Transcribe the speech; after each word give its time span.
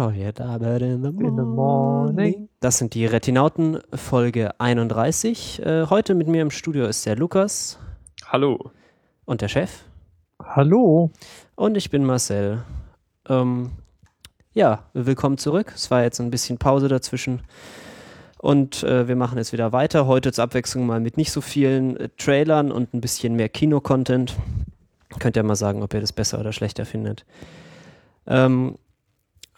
bescheuert, 0.00 0.40
aber 0.40 0.80
in 0.80 1.02
the, 1.02 1.08
in 1.08 1.36
the 1.36 1.42
morning. 1.42 2.48
Das 2.60 2.78
sind 2.78 2.94
die 2.94 3.04
Retinauten, 3.04 3.80
Folge 3.92 4.58
31. 4.58 5.60
Äh, 5.62 5.86
heute 5.90 6.14
mit 6.14 6.26
mir 6.26 6.40
im 6.40 6.50
Studio 6.50 6.86
ist 6.86 7.04
der 7.04 7.16
Lukas. 7.16 7.78
Hallo. 8.26 8.70
Und 9.26 9.42
der 9.42 9.48
Chef. 9.48 9.84
Hallo. 10.42 11.10
Und 11.54 11.76
ich 11.76 11.90
bin 11.90 12.04
Marcel. 12.04 12.62
Ähm, 13.28 13.72
ja, 14.54 14.84
willkommen 14.94 15.36
zurück. 15.36 15.70
Es 15.74 15.90
war 15.90 16.02
jetzt 16.02 16.18
ein 16.18 16.30
bisschen 16.30 16.56
Pause 16.56 16.88
dazwischen. 16.88 17.42
Und 18.38 18.82
äh, 18.82 19.06
wir 19.06 19.16
machen 19.16 19.36
jetzt 19.36 19.52
wieder 19.52 19.72
weiter. 19.72 20.06
Heute 20.06 20.32
zur 20.32 20.44
Abwechslung 20.44 20.86
mal 20.86 21.00
mit 21.00 21.18
nicht 21.18 21.30
so 21.30 21.42
vielen 21.42 21.98
äh, 21.98 22.08
Trailern 22.16 22.72
und 22.72 22.94
ein 22.94 23.02
bisschen 23.02 23.36
mehr 23.36 23.50
Kino-Content. 23.50 24.34
Könnt 25.18 25.36
ihr 25.36 25.42
mal 25.42 25.56
sagen, 25.56 25.82
ob 25.82 25.92
ihr 25.92 26.00
das 26.00 26.14
besser 26.14 26.40
oder 26.40 26.52
schlechter 26.52 26.86
findet. 26.86 27.26
Ähm, 28.26 28.76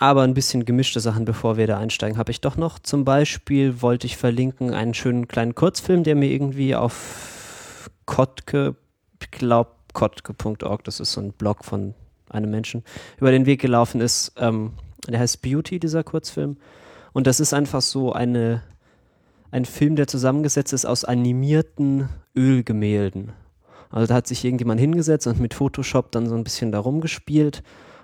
aber 0.03 0.23
ein 0.23 0.35
bisschen 0.35 0.65
gemischte 0.65 0.99
Sachen, 0.99 1.25
bevor 1.25 1.57
wir 1.57 1.69
da 1.69 1.79
einsteigen, 1.79 2.19
habe 2.19 2.33
ich 2.33 2.41
doch 2.41 2.57
noch. 2.57 2.81
Zum 2.81 3.05
Beispiel 3.05 3.83
wollte 3.83 4.09
ich 4.09 4.17
verlinken 4.17 4.75
einen 4.75 4.95
schönen 4.95 5.29
kleinen 5.29 5.55
Kurzfilm, 5.55 6.03
der 6.03 6.17
mir 6.17 6.27
irgendwie 6.27 6.75
auf 6.75 7.89
Kotke, 8.05 8.75
ich 9.21 9.31
glaube 9.31 9.71
kotke.org, 9.93 10.83
das 10.83 10.99
ist 10.99 11.13
so 11.13 11.21
ein 11.21 11.33
Blog 11.33 11.65
von 11.65 11.95
einem 12.29 12.51
Menschen, 12.51 12.83
über 13.19 13.31
den 13.31 13.47
Weg 13.47 13.61
gelaufen 13.61 14.01
ist. 14.01 14.33
Ähm, 14.39 14.73
der 15.07 15.21
heißt 15.21 15.41
Beauty, 15.41 15.79
dieser 15.79 16.03
Kurzfilm. 16.03 16.57
Und 17.13 17.29
das 17.29 17.39
ist 17.39 17.55
einfach 17.55 17.81
so 17.81 18.13
eine, 18.13 18.65
ein 19.53 19.65
Film, 19.65 19.95
der 19.95 20.09
zusammengesetzt 20.09 20.73
ist 20.73 20.85
aus 20.85 21.05
animierten 21.05 22.09
Ölgemälden. 22.35 23.31
Also 23.89 24.09
da 24.09 24.15
hat 24.15 24.27
sich 24.27 24.45
irgendjemand 24.45 24.81
hingesetzt 24.81 25.29
und 25.29 25.39
mit 25.39 25.55
Photoshop 25.55 26.11
dann 26.11 26.29
so 26.29 26.35
ein 26.35 26.43
bisschen 26.43 26.73
darum 26.73 27.01
gespielt 27.01 27.63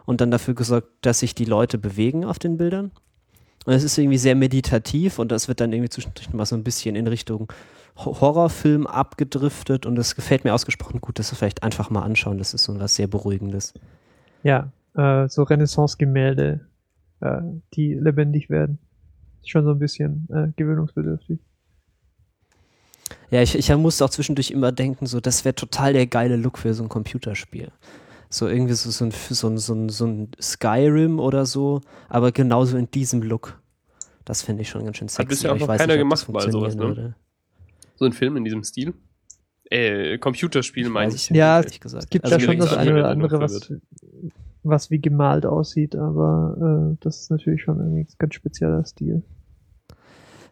und 0.08 0.22
dann 0.22 0.30
dafür 0.30 0.54
gesorgt, 0.54 0.88
dass 1.02 1.18
sich 1.18 1.34
die 1.34 1.44
Leute 1.44 1.76
bewegen 1.76 2.24
auf 2.24 2.38
den 2.38 2.56
Bildern. 2.56 2.92
Und 3.66 3.74
es 3.74 3.84
ist 3.84 3.98
irgendwie 3.98 4.16
sehr 4.16 4.34
meditativ 4.34 5.18
und 5.18 5.30
das 5.30 5.48
wird 5.48 5.60
dann 5.60 5.70
irgendwie 5.70 5.90
zwischendurch 5.90 6.32
mal 6.32 6.46
so 6.46 6.56
ein 6.56 6.64
bisschen 6.64 6.96
in 6.96 7.06
Richtung 7.06 7.52
Horrorfilm 7.94 8.86
abgedriftet 8.86 9.84
und 9.84 9.96
das 9.96 10.14
gefällt 10.14 10.44
mir 10.44 10.54
ausgesprochen 10.54 11.02
gut, 11.02 11.18
dass 11.18 11.30
wir 11.30 11.36
vielleicht 11.36 11.62
einfach 11.62 11.90
mal 11.90 12.04
anschauen. 12.04 12.38
Das 12.38 12.54
ist 12.54 12.64
so 12.64 12.80
was 12.80 12.94
sehr 12.94 13.06
Beruhigendes. 13.06 13.74
Ja, 14.44 14.72
äh, 14.94 15.28
so 15.28 15.42
Renaissance-Gemälde, 15.42 16.60
äh, 17.20 17.40
die 17.74 17.92
lebendig 17.92 18.48
werden. 18.48 18.78
Ist 19.42 19.50
schon 19.50 19.66
so 19.66 19.72
ein 19.72 19.78
bisschen 19.78 20.26
äh, 20.32 20.48
gewöhnungsbedürftig. 20.56 21.38
Ja, 23.30 23.42
ich, 23.42 23.58
ich 23.58 23.76
musste 23.76 24.06
auch 24.06 24.10
zwischendurch 24.10 24.52
immer 24.52 24.72
denken, 24.72 25.04
so, 25.04 25.20
das 25.20 25.44
wäre 25.44 25.54
total 25.54 25.92
der 25.92 26.06
geile 26.06 26.36
Look 26.36 26.56
für 26.56 26.72
so 26.72 26.82
ein 26.82 26.88
Computerspiel 26.88 27.70
so 28.30 28.46
irgendwie 28.46 28.74
so, 28.74 28.90
so, 28.90 29.04
ein, 29.04 29.10
so, 29.10 29.48
ein, 29.48 29.58
so, 29.58 29.74
ein, 29.74 29.88
so 29.88 30.06
ein 30.06 30.30
Skyrim 30.40 31.18
oder 31.18 31.46
so, 31.46 31.80
aber 32.08 32.32
genauso 32.32 32.76
in 32.76 32.90
diesem 32.90 33.22
Look. 33.22 33.60
Das 34.24 34.42
finde 34.42 34.62
ich 34.62 34.68
schon 34.68 34.84
ganz 34.84 34.98
schön 34.98 35.08
sexy. 35.08 35.22
Hat 35.22 35.28
bisher 35.28 35.52
auch 35.52 35.58
noch 35.58 35.68
keiner 35.68 35.86
nicht, 35.86 35.98
gemacht 35.98 36.28
mal 36.28 36.50
sowas, 36.52 36.74
ne? 36.74 36.82
Würde. 36.82 37.14
So 37.96 38.04
ein 38.04 38.12
Film 38.12 38.36
in 38.36 38.44
diesem 38.44 38.62
Stil? 38.62 38.94
Äh, 39.70 40.18
Computerspiel 40.18 40.88
meine 40.88 41.14
ich. 41.14 41.30
Ja, 41.30 41.60
es 41.60 41.70
gibt 41.70 42.24
also 42.24 42.36
ja 42.36 42.40
schon 42.40 42.58
das 42.58 42.74
eine 42.74 42.92
oder 42.92 43.08
andere, 43.08 43.40
was, 43.40 43.72
was 44.62 44.90
wie 44.90 45.00
gemalt 45.00 45.46
aussieht, 45.46 45.96
aber 45.96 46.92
äh, 46.92 46.96
das 47.00 47.20
ist 47.22 47.30
natürlich 47.30 47.62
schon 47.62 47.80
ein 47.80 48.06
ganz 48.18 48.34
spezieller 48.34 48.84
Stil. 48.84 49.22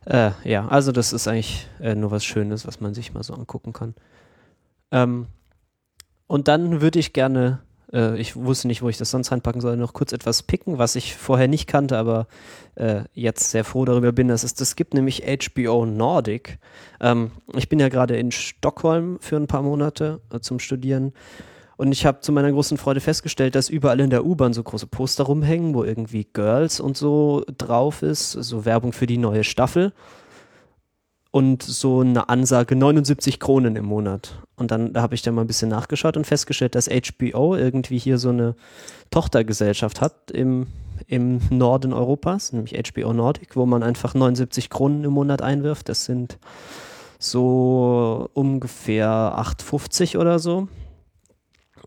Äh, 0.07 0.31
ja, 0.45 0.69
also 0.69 0.93
das 0.93 1.13
ist 1.13 1.29
eigentlich 1.29 1.69
äh, 1.81 1.95
nur 1.95 2.11
was 2.11 2.25
Schönes, 2.25 2.67
was 2.67 2.81
man 2.81 2.95
sich 2.95 3.13
mal 3.13 3.23
so 3.23 3.35
angucken 3.35 3.73
kann. 3.73 3.95
Ähm, 4.91 5.27
und 6.27 6.49
dann 6.49 6.81
würde 6.81 6.99
ich 6.99 7.13
gerne, 7.13 7.61
äh, 7.93 8.19
ich 8.19 8.37
wusste 8.37 8.69
nicht, 8.69 8.83
wo 8.83 8.89
ich 8.89 8.99
das 8.99 9.11
sonst 9.11 9.31
reinpacken 9.31 9.61
soll, 9.61 9.77
noch 9.77 9.93
kurz 9.93 10.13
etwas 10.13 10.43
picken, 10.43 10.79
was 10.79 10.97
ich 10.97 11.15
vorher 11.15 11.49
nicht 11.49 11.67
kannte, 11.67 11.97
aber 11.97 12.27
äh, 12.75 13.03
jetzt 13.15 13.51
sehr 13.51 13.65
froh 13.65 13.85
darüber 13.85 14.13
bin, 14.13 14.29
dass 14.29 14.45
es 14.45 14.55
das 14.55 14.77
gibt, 14.77 14.95
nämlich 14.95 15.23
HBO 15.23 15.87
Nordic. 15.87 16.59
Ähm, 17.01 17.31
ich 17.55 17.69
bin 17.69 17.79
ja 17.79 17.89
gerade 17.89 18.17
in 18.17 18.33
Stockholm 18.33 19.19
für 19.21 19.37
ein 19.37 19.47
paar 19.47 19.63
Monate 19.63 20.21
äh, 20.33 20.41
zum 20.41 20.59
Studieren. 20.59 21.13
Und 21.77 21.93
ich 21.93 22.07
habe 22.07 22.21
zu 22.21 22.33
meiner 22.33 22.51
großen 22.51 22.79
Freude 22.79 23.01
festgestellt, 23.01 23.55
dass 23.55 23.69
überall 23.69 24.01
in 24.01 24.09
der 24.09 24.25
U-Bahn 24.25 24.55
so 24.55 24.63
große 24.63 24.87
Poster 24.87 25.25
rumhängen, 25.25 25.75
wo 25.75 25.85
irgendwie 25.85 26.27
Girls 26.33 26.81
und 26.81 26.97
so 26.97 27.45
drauf 27.59 28.03
ist, 28.03 28.33
so 28.33 28.65
Werbung 28.65 28.95
für 28.95 29.07
die 29.07 29.19
neue 29.19 29.45
Staffel 29.45 29.93
und 31.37 31.63
so 31.63 32.01
eine 32.01 32.31
Ansage 32.31 32.77
79 32.77 33.39
Kronen 33.39 33.77
im 33.77 33.85
Monat. 33.85 34.39
Und 34.57 34.71
dann 34.71 34.95
da 34.95 35.03
habe 35.03 35.15
ich 35.15 35.21
dann 35.21 35.35
mal 35.35 35.43
ein 35.43 35.47
bisschen 35.47 35.69
nachgeschaut 35.69 36.17
und 36.17 36.27
festgestellt, 36.27 36.75
dass 36.75 36.89
HBO 36.89 37.55
irgendwie 37.55 37.99
hier 37.99 38.17
so 38.17 38.31
eine 38.31 38.55
Tochtergesellschaft 39.11 40.01
hat 40.01 40.31
im, 40.31 40.67
im 41.07 41.43
Norden 41.51 41.93
Europas, 41.93 42.55
nämlich 42.55 42.73
HBO 42.91 43.13
Nordic, 43.13 43.55
wo 43.55 43.67
man 43.67 43.83
einfach 43.83 44.15
79 44.15 44.71
Kronen 44.71 45.05
im 45.05 45.13
Monat 45.13 45.43
einwirft. 45.43 45.91
Das 45.91 46.07
sind 46.07 46.39
so 47.19 48.31
ungefähr 48.33 49.07
8,50 49.07 50.19
oder 50.19 50.39
so. 50.39 50.69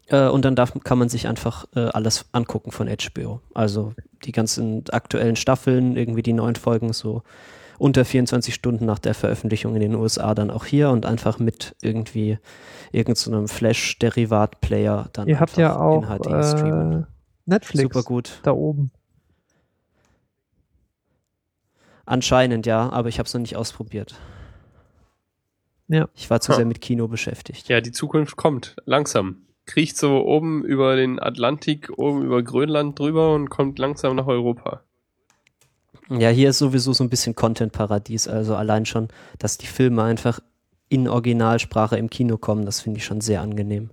Äh, 0.10 0.28
und 0.28 0.46
dann 0.46 0.56
darf, 0.56 0.74
kann 0.84 1.00
man 1.00 1.10
sich 1.10 1.28
einfach 1.28 1.66
äh, 1.76 1.86
alles 1.86 2.28
angucken 2.34 2.72
von 2.72 2.88
HBO. 2.88 3.42
Also 3.56 3.94
die 4.26 4.32
ganzen 4.32 4.84
aktuellen 4.92 5.36
Staffeln, 5.36 5.98
irgendwie 5.98 6.22
die 6.22 6.34
neuen 6.34 6.56
Folgen, 6.56 6.94
so 6.94 7.24
unter 7.80 8.06
24 8.06 8.54
Stunden 8.54 8.86
nach 8.86 9.00
der 9.00 9.16
Veröffentlichung 9.16 9.74
in 9.74 9.82
den 9.82 9.96
USA 9.96 10.36
dann 10.36 10.52
auch 10.52 10.66
hier 10.66 10.90
und 10.90 11.06
einfach 11.06 11.40
mit 11.40 11.76
irgendwie 11.82 12.38
irgendeinem 12.92 13.48
so 13.48 13.54
Flash-Derivat-Player 13.56 15.10
dann 15.14 15.28
Ihr 15.28 15.40
habt 15.40 15.58
ja 15.58 15.76
auch 15.78 16.04
äh, 16.04 17.04
Netflix 17.46 17.82
Super 17.84 18.04
gut. 18.04 18.40
da 18.44 18.52
oben. 18.52 18.92
Anscheinend 22.06 22.66
ja, 22.66 22.90
aber 22.90 23.10
ich 23.10 23.20
habe 23.20 23.28
es 23.28 23.34
noch 23.34 23.42
nicht 23.42 23.56
ausprobiert. 23.56 24.16
Ja. 25.88 26.08
Ich 26.16 26.30
war 26.30 26.40
zu 26.42 26.54
sehr 26.54 26.66
mit 26.66 26.82
Kino 26.82 27.08
beschäftigt. 27.08 27.68
Ja, 27.70 27.82
die 27.82 27.92
Zukunft 27.92 28.36
kommt 28.36 28.76
langsam. 28.86 29.44
Kriecht 29.66 29.98
so 29.98 30.26
oben 30.26 30.64
über 30.64 30.96
den 30.96 31.20
Atlantik, 31.20 31.92
oben 31.98 32.24
über 32.24 32.42
Grönland 32.44 32.98
drüber 32.98 33.34
und 33.34 33.50
kommt 33.50 33.80
langsam 33.80 34.16
nach 34.16 34.28
Europa. 34.28 34.84
Ja, 36.10 36.30
hier 36.30 36.50
ist 36.50 36.58
sowieso 36.58 36.94
so 36.94 37.04
ein 37.04 37.10
bisschen 37.10 37.36
Content-Paradies. 37.36 38.28
Also 38.28 38.56
allein 38.56 38.86
schon, 38.86 39.10
dass 39.38 39.58
die 39.58 39.68
Filme 39.68 40.04
einfach 40.04 40.40
in 40.90 41.08
Originalsprache 41.08 41.98
im 41.98 42.10
Kino 42.10 42.38
kommen, 42.38 42.66
das 42.66 42.82
finde 42.82 42.98
ich 42.98 43.06
schon 43.06 43.22
sehr 43.22 43.42
angenehm. 43.42 43.92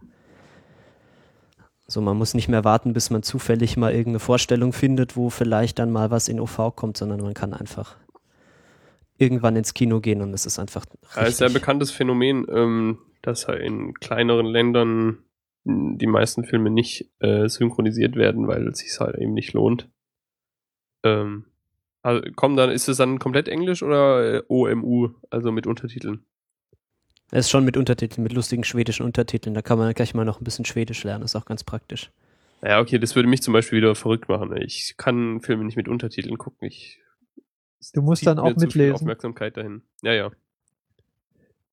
So, 1.87 2.01
man 2.01 2.17
muss 2.17 2.35
nicht 2.35 2.49
mehr 2.49 2.65
warten, 2.65 2.95
bis 2.95 3.11
man 3.11 3.23
zufällig 3.23 3.77
mal 3.77 3.93
irgendeine 3.93 4.19
Vorstellung 4.19 4.73
findet, 4.73 5.17
wo 5.17 5.31
vielleicht 5.31 5.79
dann 5.79 5.93
mal 5.93 6.11
was 6.11 6.29
in 6.29 6.41
OV 6.41 6.75
kommt, 6.75 6.97
sondern 6.97 7.21
man 7.21 7.35
kann 7.35 7.53
einfach 7.53 7.97
irgendwann 9.19 9.57
ins 9.57 9.73
Kino 9.73 10.01
gehen 10.01 10.21
und 10.21 10.33
es 10.35 10.47
ist 10.47 10.59
einfach. 10.59 10.85
Ja, 11.15 11.23
ist 11.23 11.43
ein 11.43 11.53
bekanntes 11.53 11.91
Phänomen, 11.91 12.47
ähm, 12.51 12.99
dass 13.23 13.45
in 13.45 13.95
kleineren 13.95 14.47
Ländern 14.47 15.19
die 15.65 16.07
meisten 16.07 16.45
Filme 16.45 16.71
nicht 16.71 17.11
äh, 17.21 17.49
synchronisiert 17.49 18.17
werden, 18.17 18.47
weil 18.47 18.69
es 18.69 18.79
sich 18.79 18.99
halt 19.01 19.17
eben 19.17 19.35
nicht 19.35 19.53
lohnt. 19.53 19.89
Ähm, 21.05 21.47
also 22.07 22.23
komm, 22.37 22.57
dann 22.57 22.71
ist 22.71 22.89
es 22.89 22.99
dann 22.99 23.19
komplett 23.19 23.49
Englisch 23.49 23.83
oder 23.83 24.37
äh, 24.37 24.43
OMU, 24.47 25.11
also 25.29 25.51
mit 25.51 25.67
Untertiteln? 25.67 26.25
Es 27.33 27.47
ist 27.47 27.51
schon 27.51 27.65
mit 27.65 27.77
Untertiteln, 27.77 28.23
mit 28.23 28.33
lustigen 28.33 28.63
schwedischen 28.63 29.05
Untertiteln. 29.05 29.55
Da 29.55 29.63
kann 29.63 29.77
man 29.77 29.93
gleich 29.93 30.15
mal 30.15 30.25
noch 30.25 30.41
ein 30.41 30.45
bisschen 30.45 30.65
Schwedisch 30.65 31.03
lernen, 31.03 31.25
ist 31.25 31.35
auch 31.35 31.47
ganz 31.47 31.65
praktisch. 31.65 32.13
Ja, 32.63 32.79
okay, 32.79 33.01
das 33.01 33.17
würde 33.17 33.29
mich 33.29 33.43
zum 33.43 33.53
Beispiel 33.53 33.79
wieder 33.79 33.97
verrückt 33.97 34.29
machen. 34.29 34.57
Ich 34.63 34.95
kann 34.97 35.41
Filme 35.41 35.65
nicht 35.65 35.77
mit 35.77 35.89
Untertiteln 35.89 36.39
gucken. 36.39 36.69
Ich, 36.69 37.01
du 37.93 38.03
musst 38.03 38.25
dann 38.25 38.39
auch 38.39 38.55
mitlesen. 38.55 38.95
Aufmerksamkeit 38.95 39.57
dahin. 39.57 39.83
Ja, 40.03 40.13
ja. 40.13 40.31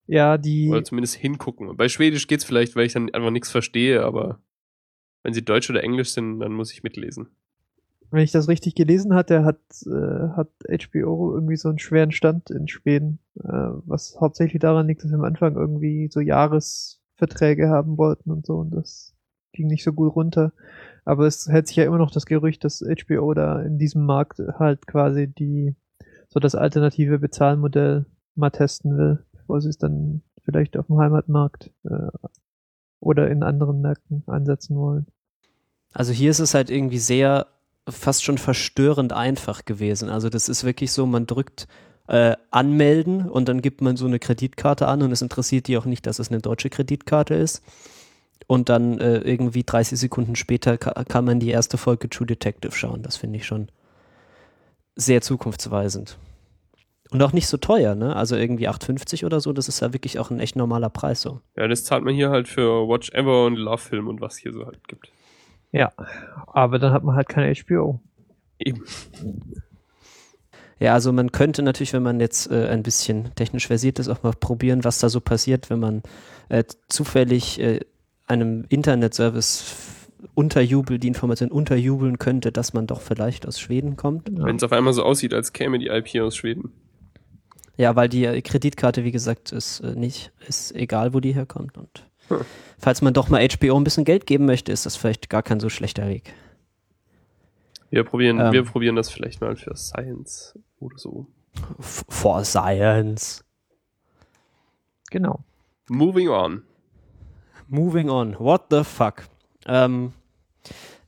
Ja, 0.08 0.36
die. 0.36 0.68
Oder 0.68 0.82
zumindest 0.82 1.14
hingucken. 1.14 1.76
Bei 1.76 1.88
Schwedisch 1.88 2.26
geht's 2.26 2.44
vielleicht, 2.44 2.74
weil 2.74 2.86
ich 2.86 2.92
dann 2.92 3.14
einfach 3.14 3.30
nichts 3.30 3.52
verstehe, 3.52 4.02
aber 4.02 4.40
wenn 5.22 5.32
sie 5.32 5.44
Deutsch 5.44 5.70
oder 5.70 5.84
Englisch 5.84 6.10
sind, 6.10 6.40
dann 6.40 6.52
muss 6.52 6.72
ich 6.72 6.82
mitlesen 6.82 7.28
wenn 8.14 8.24
ich 8.24 8.32
das 8.32 8.48
richtig 8.48 8.74
gelesen 8.74 9.14
hatte, 9.14 9.44
hat, 9.44 9.60
äh, 9.86 10.28
hat 10.36 10.48
HBO 10.68 11.34
irgendwie 11.34 11.56
so 11.56 11.68
einen 11.68 11.78
schweren 11.78 12.12
Stand 12.12 12.50
in 12.50 12.68
Schweden, 12.68 13.18
äh, 13.42 13.48
was 13.86 14.16
hauptsächlich 14.20 14.60
daran 14.60 14.86
liegt, 14.86 15.02
dass 15.02 15.10
sie 15.10 15.16
am 15.16 15.24
Anfang 15.24 15.56
irgendwie 15.56 16.08
so 16.10 16.20
Jahresverträge 16.20 17.68
haben 17.68 17.98
wollten 17.98 18.30
und 18.30 18.46
so 18.46 18.54
und 18.56 18.70
das 18.70 19.14
ging 19.52 19.66
nicht 19.68 19.84
so 19.84 19.92
gut 19.92 20.14
runter. 20.14 20.52
Aber 21.04 21.26
es 21.26 21.48
hält 21.48 21.68
sich 21.68 21.76
ja 21.76 21.84
immer 21.84 21.98
noch 21.98 22.10
das 22.10 22.26
Gerücht, 22.26 22.64
dass 22.64 22.82
HBO 22.82 23.34
da 23.34 23.60
in 23.60 23.78
diesem 23.78 24.04
Markt 24.04 24.40
halt 24.58 24.86
quasi 24.86 25.28
die 25.28 25.74
so 26.28 26.40
das 26.40 26.54
alternative 26.54 27.18
Bezahlmodell 27.18 28.06
mal 28.34 28.50
testen 28.50 28.96
will, 28.96 29.24
bevor 29.32 29.60
sie 29.60 29.68
es 29.68 29.78
dann 29.78 30.22
vielleicht 30.44 30.76
auf 30.76 30.86
dem 30.86 30.98
Heimatmarkt 30.98 31.70
äh, 31.84 32.08
oder 33.00 33.30
in 33.30 33.42
anderen 33.42 33.80
Märkten 33.80 34.24
einsetzen 34.26 34.76
wollen. 34.76 35.06
Also 35.92 36.12
hier 36.12 36.30
ist 36.30 36.40
es 36.40 36.54
halt 36.54 36.70
irgendwie 36.70 36.98
sehr 36.98 37.46
fast 37.88 38.24
schon 38.24 38.38
verstörend 38.38 39.12
einfach 39.12 39.64
gewesen. 39.64 40.08
Also 40.08 40.28
das 40.28 40.48
ist 40.48 40.64
wirklich 40.64 40.92
so, 40.92 41.06
man 41.06 41.26
drückt 41.26 41.66
äh, 42.06 42.36
anmelden 42.50 43.28
und 43.28 43.48
dann 43.48 43.62
gibt 43.62 43.80
man 43.80 43.96
so 43.96 44.06
eine 44.06 44.18
Kreditkarte 44.18 44.88
an 44.88 45.02
und 45.02 45.12
es 45.12 45.22
interessiert 45.22 45.68
die 45.68 45.76
auch 45.76 45.84
nicht, 45.84 46.06
dass 46.06 46.18
es 46.18 46.30
eine 46.30 46.40
deutsche 46.40 46.70
Kreditkarte 46.70 47.34
ist. 47.34 47.62
Und 48.46 48.68
dann 48.68 48.98
äh, 48.98 49.18
irgendwie 49.18 49.62
30 49.64 49.98
Sekunden 49.98 50.36
später 50.36 50.76
ka 50.76 51.04
kann 51.04 51.24
man 51.24 51.40
die 51.40 51.48
erste 51.48 51.78
Folge 51.78 52.10
True 52.10 52.26
Detective 52.26 52.72
schauen. 52.72 53.02
Das 53.02 53.16
finde 53.16 53.38
ich 53.38 53.46
schon 53.46 53.68
sehr 54.96 55.22
zukunftsweisend. 55.22 56.18
Und 57.10 57.22
auch 57.22 57.32
nicht 57.32 57.46
so 57.46 57.56
teuer, 57.56 57.94
ne? 57.94 58.16
Also 58.16 58.36
irgendwie 58.36 58.68
8,50 58.68 59.24
oder 59.24 59.40
so, 59.40 59.52
das 59.52 59.68
ist 59.68 59.80
ja 59.80 59.92
wirklich 59.92 60.18
auch 60.18 60.30
ein 60.30 60.40
echt 60.40 60.56
normaler 60.56 60.90
Preis 60.90 61.22
so. 61.22 61.40
Ja, 61.56 61.68
das 61.68 61.84
zahlt 61.84 62.04
man 62.04 62.14
hier 62.14 62.30
halt 62.30 62.48
für 62.48 62.88
Watch 62.88 63.10
Ever 63.12 63.46
und 63.46 63.56
Love 63.56 63.78
Film 63.78 64.08
und 64.08 64.20
was 64.20 64.36
hier 64.36 64.52
so 64.52 64.66
halt 64.66 64.86
gibt. 64.88 65.10
Ja, 65.74 65.92
aber 66.46 66.78
dann 66.78 66.92
hat 66.92 67.02
man 67.02 67.16
halt 67.16 67.28
keine 67.28 67.52
HBO. 67.52 68.00
Eben. 68.60 68.84
Ja, 70.78 70.94
also 70.94 71.12
man 71.12 71.32
könnte 71.32 71.62
natürlich, 71.62 71.92
wenn 71.92 72.04
man 72.04 72.20
jetzt 72.20 72.48
äh, 72.48 72.68
ein 72.68 72.84
bisschen 72.84 73.34
technisch 73.34 73.66
versiert 73.66 73.98
ist, 73.98 74.08
auch 74.08 74.22
mal 74.22 74.32
probieren, 74.38 74.84
was 74.84 75.00
da 75.00 75.08
so 75.08 75.20
passiert, 75.20 75.70
wenn 75.70 75.80
man 75.80 76.02
äh, 76.48 76.62
zufällig 76.88 77.58
äh, 77.58 77.80
einem 78.26 78.66
Internetservice 78.68 79.64
unterjubel, 80.34 81.00
die 81.00 81.08
Information 81.08 81.50
unterjubeln 81.50 82.18
könnte, 82.18 82.52
dass 82.52 82.72
man 82.72 82.86
doch 82.86 83.00
vielleicht 83.00 83.46
aus 83.46 83.58
Schweden 83.58 83.96
kommt. 83.96 84.28
Ja. 84.28 84.44
Wenn 84.44 84.56
es 84.56 84.62
auf 84.62 84.72
einmal 84.72 84.92
so 84.92 85.02
aussieht, 85.02 85.34
als 85.34 85.52
käme 85.52 85.80
die 85.80 85.88
IP 85.88 86.20
aus 86.20 86.36
Schweden. 86.36 86.72
Ja, 87.76 87.96
weil 87.96 88.08
die 88.08 88.24
äh, 88.24 88.40
Kreditkarte, 88.42 89.02
wie 89.02 89.10
gesagt, 89.10 89.50
ist 89.50 89.80
äh, 89.80 89.96
nicht, 89.96 90.30
ist 90.46 90.72
egal, 90.72 91.14
wo 91.14 91.20
die 91.20 91.34
herkommt. 91.34 91.76
Und 91.76 92.06
Hm. 92.28 92.40
falls 92.78 93.02
man 93.02 93.14
doch 93.14 93.28
mal 93.28 93.46
HBO 93.46 93.76
ein 93.76 93.84
bisschen 93.84 94.04
Geld 94.04 94.26
geben 94.26 94.46
möchte, 94.46 94.72
ist 94.72 94.86
das 94.86 94.96
vielleicht 94.96 95.28
gar 95.30 95.42
kein 95.42 95.60
so 95.60 95.68
schlechter 95.68 96.08
Weg. 96.08 96.32
Wir 97.90 98.04
probieren, 98.04 98.40
Ähm. 98.40 98.52
wir 98.52 98.64
probieren 98.64 98.96
das 98.96 99.10
vielleicht 99.10 99.40
mal 99.40 99.56
für 99.56 99.76
Science 99.76 100.58
oder 100.80 100.98
so. 100.98 101.26
For 101.80 102.44
Science. 102.44 103.44
Genau. 105.10 105.40
Moving 105.88 106.28
on. 106.28 106.62
Moving 107.68 108.10
on. 108.10 108.36
What 108.38 108.64
the 108.70 108.82
fuck? 108.84 109.24
Ähm, 109.66 110.12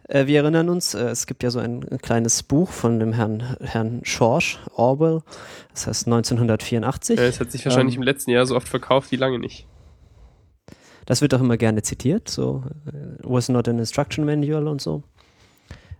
äh, 0.08 0.26
wir 0.26 0.40
erinnern 0.42 0.68
uns, 0.68 0.94
äh, 0.94 1.08
es 1.08 1.26
gibt 1.26 1.42
ja 1.42 1.50
so 1.50 1.58
ein, 1.58 1.84
ein 1.90 1.98
kleines 1.98 2.42
Buch 2.44 2.70
von 2.70 3.00
dem 3.00 3.12
Herrn, 3.12 3.56
Herrn 3.60 4.02
George 4.04 4.58
Orwell, 4.76 5.22
das 5.72 5.86
heißt 5.88 6.06
1984. 6.06 7.18
Ja, 7.18 7.24
es 7.26 7.40
hat 7.40 7.50
sich 7.50 7.64
wahrscheinlich 7.64 7.96
Ähm. 7.96 8.02
im 8.02 8.06
letzten 8.06 8.30
Jahr 8.30 8.46
so 8.46 8.54
oft 8.54 8.68
verkauft 8.68 9.10
wie 9.10 9.16
lange 9.16 9.38
nicht. 9.40 9.66
Das 11.06 11.22
wird 11.22 11.32
auch 11.34 11.40
immer 11.40 11.56
gerne 11.56 11.82
zitiert, 11.82 12.28
so 12.28 12.64
äh, 12.86 12.92
was 13.22 13.48
not 13.48 13.68
an 13.68 13.78
instruction 13.78 14.24
manual 14.24 14.68
und 14.68 14.80
so. 14.80 15.02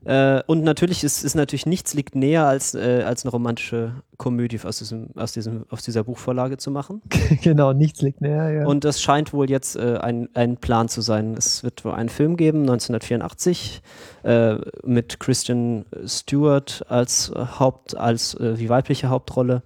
Äh, 0.07 0.43
und 0.47 0.63
natürlich 0.63 1.03
ist, 1.03 1.25
ist 1.25 1.35
natürlich 1.35 1.67
nichts 1.67 1.93
liegt 1.93 2.15
näher 2.15 2.47
als, 2.47 2.75
äh, 2.75 3.03
als 3.05 3.25
eine 3.25 3.33
romantische 3.33 3.91
Komödie 4.19 4.61
aus, 4.63 4.79
diesem, 4.79 5.09
aus, 5.17 5.33
diesem, 5.33 5.67
aus 5.69 5.83
dieser 5.83 6.05
Buchvorlage 6.05 6.59
zu 6.59 6.71
machen. 6.71 7.03
genau, 7.43 7.73
nichts 7.73 8.03
liegt 8.03 8.21
näher, 8.21 8.51
ja. 8.51 8.67
Und 8.67 8.85
das 8.85 9.03
scheint 9.03 9.33
wohl 9.33 9.51
jetzt 9.51 9.75
äh, 9.75 9.99
ein, 10.01 10.29
ein 10.35 10.59
Plan 10.59 10.89
zu 10.89 11.01
sein. 11.01 11.35
Es 11.37 11.65
wird 11.65 11.85
wohl 11.85 11.93
einen 11.93 12.09
Film 12.09 12.37
geben, 12.37 12.61
1984, 12.61 13.83
äh, 14.23 14.55
mit 14.85 15.19
Christian 15.19 15.87
Stewart 16.07 16.85
als 16.89 17.31
äh, 17.31 17.45
Haupt, 17.59 17.97
als 17.97 18.37
die 18.41 18.69
weibliche 18.69 19.09
Hauptrolle. 19.09 19.63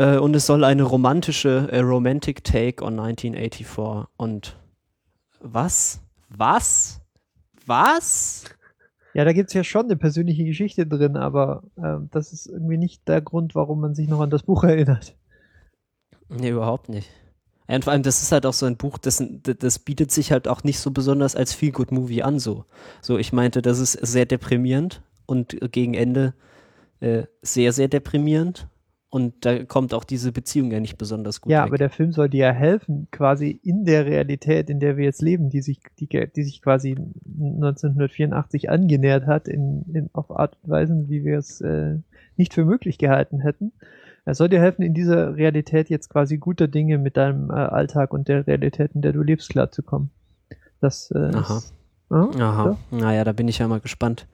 Äh, 0.00 0.16
und 0.16 0.34
es 0.34 0.46
soll 0.46 0.64
eine 0.64 0.82
romantische, 0.84 1.68
äh, 1.70 1.80
romantic 1.80 2.42
take 2.42 2.82
on 2.82 2.98
1984. 2.98 4.08
Und 4.16 4.56
was? 5.40 6.00
Was? 6.30 7.02
Was? 7.66 8.44
Ja, 9.12 9.26
da 9.26 9.34
gibt's 9.34 9.52
ja 9.52 9.62
schon 9.62 9.84
eine 9.84 9.96
persönliche 9.96 10.44
Geschichte 10.44 10.86
drin, 10.86 11.18
aber 11.18 11.64
ähm, 11.76 12.08
das 12.12 12.32
ist 12.32 12.46
irgendwie 12.46 12.78
nicht 12.78 13.06
der 13.08 13.20
Grund, 13.20 13.54
warum 13.54 13.80
man 13.80 13.94
sich 13.94 14.08
noch 14.08 14.20
an 14.20 14.30
das 14.30 14.44
Buch 14.44 14.64
erinnert. 14.64 15.16
Nee, 16.30 16.48
überhaupt 16.48 16.88
nicht. 16.88 17.10
Und 17.66 17.84
vor 17.84 17.92
allem, 17.92 18.02
das 18.02 18.22
ist 18.22 18.32
halt 18.32 18.46
auch 18.46 18.54
so 18.54 18.64
ein 18.64 18.78
Buch, 18.78 18.96
das, 18.96 19.22
das 19.42 19.78
bietet 19.80 20.12
sich 20.12 20.32
halt 20.32 20.48
auch 20.48 20.64
nicht 20.64 20.78
so 20.78 20.92
besonders 20.92 21.36
als 21.36 21.52
Feel-Good-Movie 21.52 22.22
an, 22.22 22.38
so. 22.38 22.64
So, 23.02 23.18
ich 23.18 23.34
meinte, 23.34 23.60
das 23.60 23.78
ist 23.78 23.92
sehr 23.92 24.24
deprimierend 24.24 25.02
und 25.26 25.58
gegen 25.72 25.92
Ende 25.92 26.32
äh, 27.00 27.24
sehr, 27.42 27.74
sehr 27.74 27.88
deprimierend. 27.88 28.66
Und 29.10 29.44
da 29.44 29.64
kommt 29.64 29.92
auch 29.92 30.04
diese 30.04 30.30
Beziehung 30.30 30.70
ja 30.70 30.78
nicht 30.78 30.96
besonders 30.96 31.40
gut 31.40 31.50
ja, 31.50 31.62
weg. 31.62 31.68
aber 31.68 31.78
der 31.78 31.90
Film 31.90 32.12
soll 32.12 32.28
dir 32.28 32.46
ja 32.46 32.52
helfen, 32.52 33.08
quasi 33.10 33.50
in 33.64 33.84
der 33.84 34.06
Realität, 34.06 34.70
in 34.70 34.78
der 34.78 34.96
wir 34.96 35.04
jetzt 35.04 35.20
leben, 35.20 35.50
die 35.50 35.62
sich, 35.62 35.80
die, 35.98 36.06
die 36.06 36.42
sich 36.44 36.62
quasi 36.62 36.92
1984 36.92 38.70
angenähert 38.70 39.26
hat, 39.26 39.48
in, 39.48 39.82
in, 39.92 40.10
auf 40.12 40.30
Art 40.30 40.56
und 40.62 40.70
Weisen, 40.70 41.08
wie 41.08 41.24
wir 41.24 41.38
es 41.38 41.60
äh, 41.60 41.96
nicht 42.36 42.54
für 42.54 42.64
möglich 42.64 42.98
gehalten 42.98 43.40
hätten. 43.40 43.72
Er 44.24 44.36
soll 44.36 44.48
dir 44.48 44.60
helfen, 44.60 44.82
in 44.82 44.94
dieser 44.94 45.34
Realität 45.34 45.90
jetzt 45.90 46.08
quasi 46.08 46.38
guter 46.38 46.68
Dinge 46.68 46.96
mit 46.98 47.16
deinem 47.16 47.50
äh, 47.50 47.54
Alltag 47.54 48.12
und 48.12 48.28
der 48.28 48.46
Realität, 48.46 48.92
in 48.94 49.02
der 49.02 49.12
du 49.12 49.22
lebst, 49.22 49.48
klarzukommen. 49.48 50.10
Das 50.80 51.10
äh, 51.10 51.18
Aha. 51.18 51.58
ist, 51.58 51.74
ja, 52.10 52.28
Aha, 52.38 52.76
naja, 52.92 53.24
da 53.24 53.32
bin 53.32 53.48
ich 53.48 53.58
ja 53.58 53.66
mal 53.66 53.80
gespannt. 53.80 54.26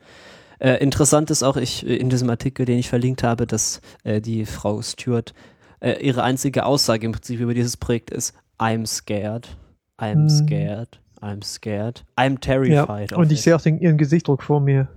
Äh, 0.58 0.76
interessant 0.82 1.30
ist 1.30 1.42
auch 1.42 1.56
ich, 1.56 1.86
in 1.86 2.08
diesem 2.10 2.30
Artikel, 2.30 2.64
den 2.66 2.78
ich 2.78 2.88
verlinkt 2.88 3.22
habe, 3.22 3.46
dass 3.46 3.80
äh, 4.04 4.20
die 4.20 4.46
Frau 4.46 4.80
Stewart 4.82 5.34
äh, 5.80 6.02
ihre 6.04 6.22
einzige 6.22 6.64
Aussage 6.64 7.04
im 7.06 7.12
Prinzip 7.12 7.40
über 7.40 7.54
dieses 7.54 7.76
Projekt 7.76 8.10
ist, 8.10 8.34
I'm 8.58 8.86
scared, 8.86 9.56
I'm 9.98 10.14
Hm. 10.14 10.28
scared, 10.30 11.00
I'm 11.20 11.44
scared, 11.44 12.04
I'm 12.16 12.32
ja. 12.32 12.36
terrified. 12.38 13.12
of 13.12 13.18
Und 13.18 13.32
ich 13.32 13.38
it. 13.38 13.44
sehe 13.44 13.56
auch 13.56 13.60
den, 13.60 13.78
ihren 13.80 13.98
Gesichtdruck 13.98 14.42
vor 14.42 14.60
mir. 14.60 14.88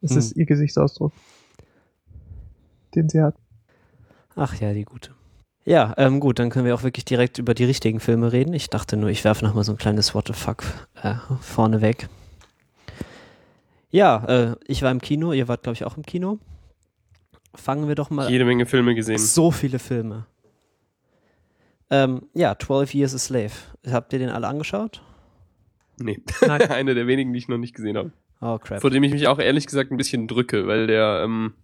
Es 0.00 0.10
Hm. 0.10 0.18
ist 0.18 0.36
ihr 0.36 0.46
Gesichtsausdruck, 0.46 1.12
den 2.94 3.08
sie 3.08 3.22
hat. 3.22 3.36
Ach 4.36 4.54
ja, 4.60 4.72
die 4.72 4.84
gute. 4.84 5.12
Ja, 5.64 5.94
ähm, 5.96 6.20
gut, 6.20 6.38
dann 6.40 6.50
können 6.50 6.66
wir 6.66 6.74
auch 6.74 6.82
wirklich 6.82 7.04
direkt 7.06 7.38
über 7.38 7.54
die 7.54 7.64
richtigen 7.64 8.00
Filme 8.00 8.32
reden. 8.32 8.52
Ich 8.52 8.68
dachte 8.68 8.96
nur, 8.98 9.08
ich 9.08 9.24
werfe 9.24 9.44
nochmal 9.44 9.64
so 9.64 9.72
ein 9.72 9.78
kleines 9.78 10.14
What 10.14 10.26
the 10.26 10.34
fuck 10.34 10.62
äh, 11.02 11.14
vorne 11.40 11.80
weg. 11.80 12.08
Ja, 13.94 14.24
äh, 14.26 14.56
ich 14.66 14.82
war 14.82 14.90
im 14.90 15.00
Kino, 15.00 15.32
ihr 15.32 15.46
wart, 15.46 15.62
glaube 15.62 15.74
ich, 15.74 15.84
auch 15.84 15.96
im 15.96 16.02
Kino. 16.02 16.40
Fangen 17.54 17.86
wir 17.86 17.94
doch 17.94 18.10
mal 18.10 18.28
Jede 18.28 18.44
Menge 18.44 18.66
Filme 18.66 18.96
gesehen. 18.96 19.18
So 19.18 19.52
viele 19.52 19.78
Filme. 19.78 20.26
Ähm, 21.90 22.22
ja, 22.34 22.58
12 22.58 22.92
Years 22.92 23.14
a 23.14 23.18
Slave. 23.18 23.52
Habt 23.88 24.12
ihr 24.12 24.18
den 24.18 24.30
alle 24.30 24.48
angeschaut? 24.48 25.00
Nee. 26.00 26.20
Nein. 26.44 26.62
Einer 26.72 26.94
der 26.94 27.06
wenigen, 27.06 27.32
die 27.32 27.38
ich 27.38 27.46
noch 27.46 27.56
nicht 27.56 27.72
gesehen 27.72 27.96
habe. 27.96 28.10
Oh, 28.40 28.58
crap. 28.58 28.80
Vor 28.80 28.90
dem 28.90 29.04
ich 29.04 29.12
mich 29.12 29.28
auch 29.28 29.38
ehrlich 29.38 29.64
gesagt 29.64 29.92
ein 29.92 29.96
bisschen 29.96 30.26
drücke, 30.26 30.66
weil 30.66 30.88
der, 30.88 31.22
ähm, 31.24 31.54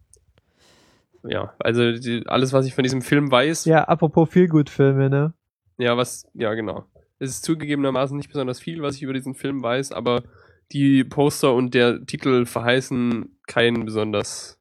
ja, 1.24 1.52
also 1.58 1.98
die, 1.98 2.22
alles, 2.28 2.52
was 2.52 2.64
ich 2.64 2.74
von 2.74 2.84
diesem 2.84 3.02
Film 3.02 3.32
weiß, 3.32 3.64
ja. 3.64 3.78
Ja, 3.78 3.84
apropos 3.88 4.28
Feelgood-Filme, 4.30 5.10
ne? 5.10 5.34
was, 5.78 6.28
ja, 6.34 6.54
genau. 6.54 6.84
Es 7.18 7.30
ist 7.30 7.44
zugegebenermaßen 7.44 8.16
nicht 8.16 8.28
besonders 8.28 8.60
viel, 8.60 8.82
was 8.82 8.94
ich 8.94 9.02
über 9.02 9.14
diesen 9.14 9.34
Film 9.34 9.64
weiß, 9.64 9.90
aber 9.90 10.22
die 10.72 11.04
Poster 11.04 11.54
und 11.54 11.74
der 11.74 12.04
Titel 12.06 12.46
verheißen 12.46 13.36
kein 13.46 13.84
besonders 13.84 14.58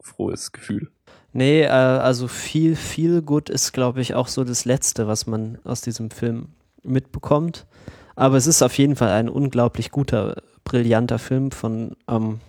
frohes 0.00 0.52
Gefühl. 0.52 0.90
Nee, 1.32 1.62
äh, 1.62 1.68
also 1.68 2.28
viel, 2.28 2.76
viel 2.76 3.22
gut 3.22 3.50
ist, 3.50 3.72
glaube 3.72 4.00
ich, 4.00 4.14
auch 4.14 4.28
so 4.28 4.44
das 4.44 4.64
Letzte, 4.64 5.06
was 5.06 5.26
man 5.26 5.58
aus 5.64 5.80
diesem 5.80 6.10
Film 6.10 6.48
mitbekommt. 6.82 7.66
Aber 8.16 8.36
es 8.36 8.46
ist 8.46 8.62
auf 8.62 8.76
jeden 8.78 8.96
Fall 8.96 9.10
ein 9.10 9.28
unglaublich 9.28 9.90
guter, 9.90 10.42
brillanter 10.62 11.18
Film 11.18 11.50
von 11.50 11.96
ähm, 12.08 12.40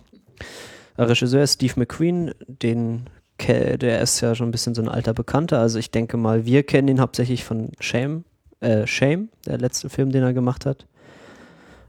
Regisseur 0.96 1.46
Steve 1.46 1.74
McQueen, 1.76 2.32
den 2.46 3.06
der 3.38 4.00
ist 4.00 4.20
ja 4.20 4.34
schon 4.34 4.48
ein 4.48 4.52
bisschen 4.52 4.74
so 4.74 4.82
ein 4.82 4.88
alter 4.88 5.12
Bekannter. 5.12 5.60
Also 5.60 5.78
ich 5.78 5.90
denke 5.90 6.16
mal, 6.16 6.46
wir 6.46 6.62
kennen 6.62 6.88
ihn 6.88 7.00
hauptsächlich 7.00 7.44
von 7.44 7.70
Shame, 7.80 8.24
äh, 8.60 8.86
Shame, 8.86 9.28
der 9.44 9.58
letzte 9.58 9.90
Film, 9.90 10.10
den 10.10 10.22
er 10.22 10.32
gemacht 10.32 10.64
hat. 10.64 10.86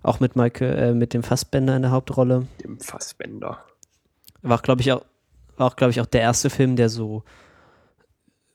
Auch 0.07 0.21
mit 0.21 0.37
Michael, 0.37 0.77
äh, 0.77 0.93
mit 0.93 1.13
dem 1.13 1.21
Fassbender 1.21 1.75
in 1.75 1.81
der 1.81 1.91
Hauptrolle. 1.91 2.47
Dem 2.63 2.79
Fassbender. 2.79 3.57
War, 4.41 4.59
glaube 4.59 4.79
ich, 4.79 4.93
auch, 4.93 5.01
war 5.57 5.67
auch, 5.67 5.75
glaube 5.75 5.91
ich, 5.91 5.99
auch 5.99 6.05
der 6.05 6.21
erste 6.21 6.49
Film, 6.49 6.77
der 6.77 6.87
so 6.87 7.25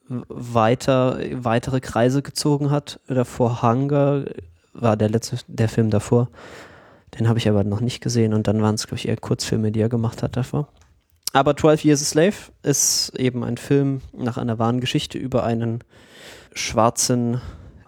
weiter, 0.09 1.18
weitere 1.44 1.80
Kreise 1.80 2.23
gezogen 2.23 2.71
hat. 2.71 3.00
Davor 3.06 3.61
Hunger 3.61 4.25
war 4.73 4.97
der 4.97 5.11
letzte, 5.11 5.40
der 5.47 5.68
Film 5.68 5.90
davor. 5.90 6.30
Den 7.18 7.28
habe 7.28 7.38
ich 7.38 7.47
aber 7.50 7.64
noch 7.64 7.80
nicht 7.80 8.00
gesehen 8.00 8.32
und 8.32 8.49
dann 8.49 8.62
waren 8.62 8.76
es, 8.76 8.87
glaube 8.87 9.00
ich, 9.00 9.09
eher 9.09 9.18
Kurzfilme, 9.18 9.73
die 9.73 9.80
er 9.82 9.90
gemacht 9.90 10.23
hat 10.23 10.38
davor. 10.38 10.68
Aber 11.35 11.54
12 11.54 11.85
Years 11.85 12.00
a 12.00 12.04
Slave 12.06 12.37
ist 12.62 13.11
eben 13.18 13.44
ein 13.44 13.59
Film 13.59 14.00
nach 14.14 14.38
einer 14.38 14.59
wahren 14.59 14.80
Geschichte 14.80 15.18
über 15.18 15.44
einen 15.44 15.85
schwarzen 16.54 17.42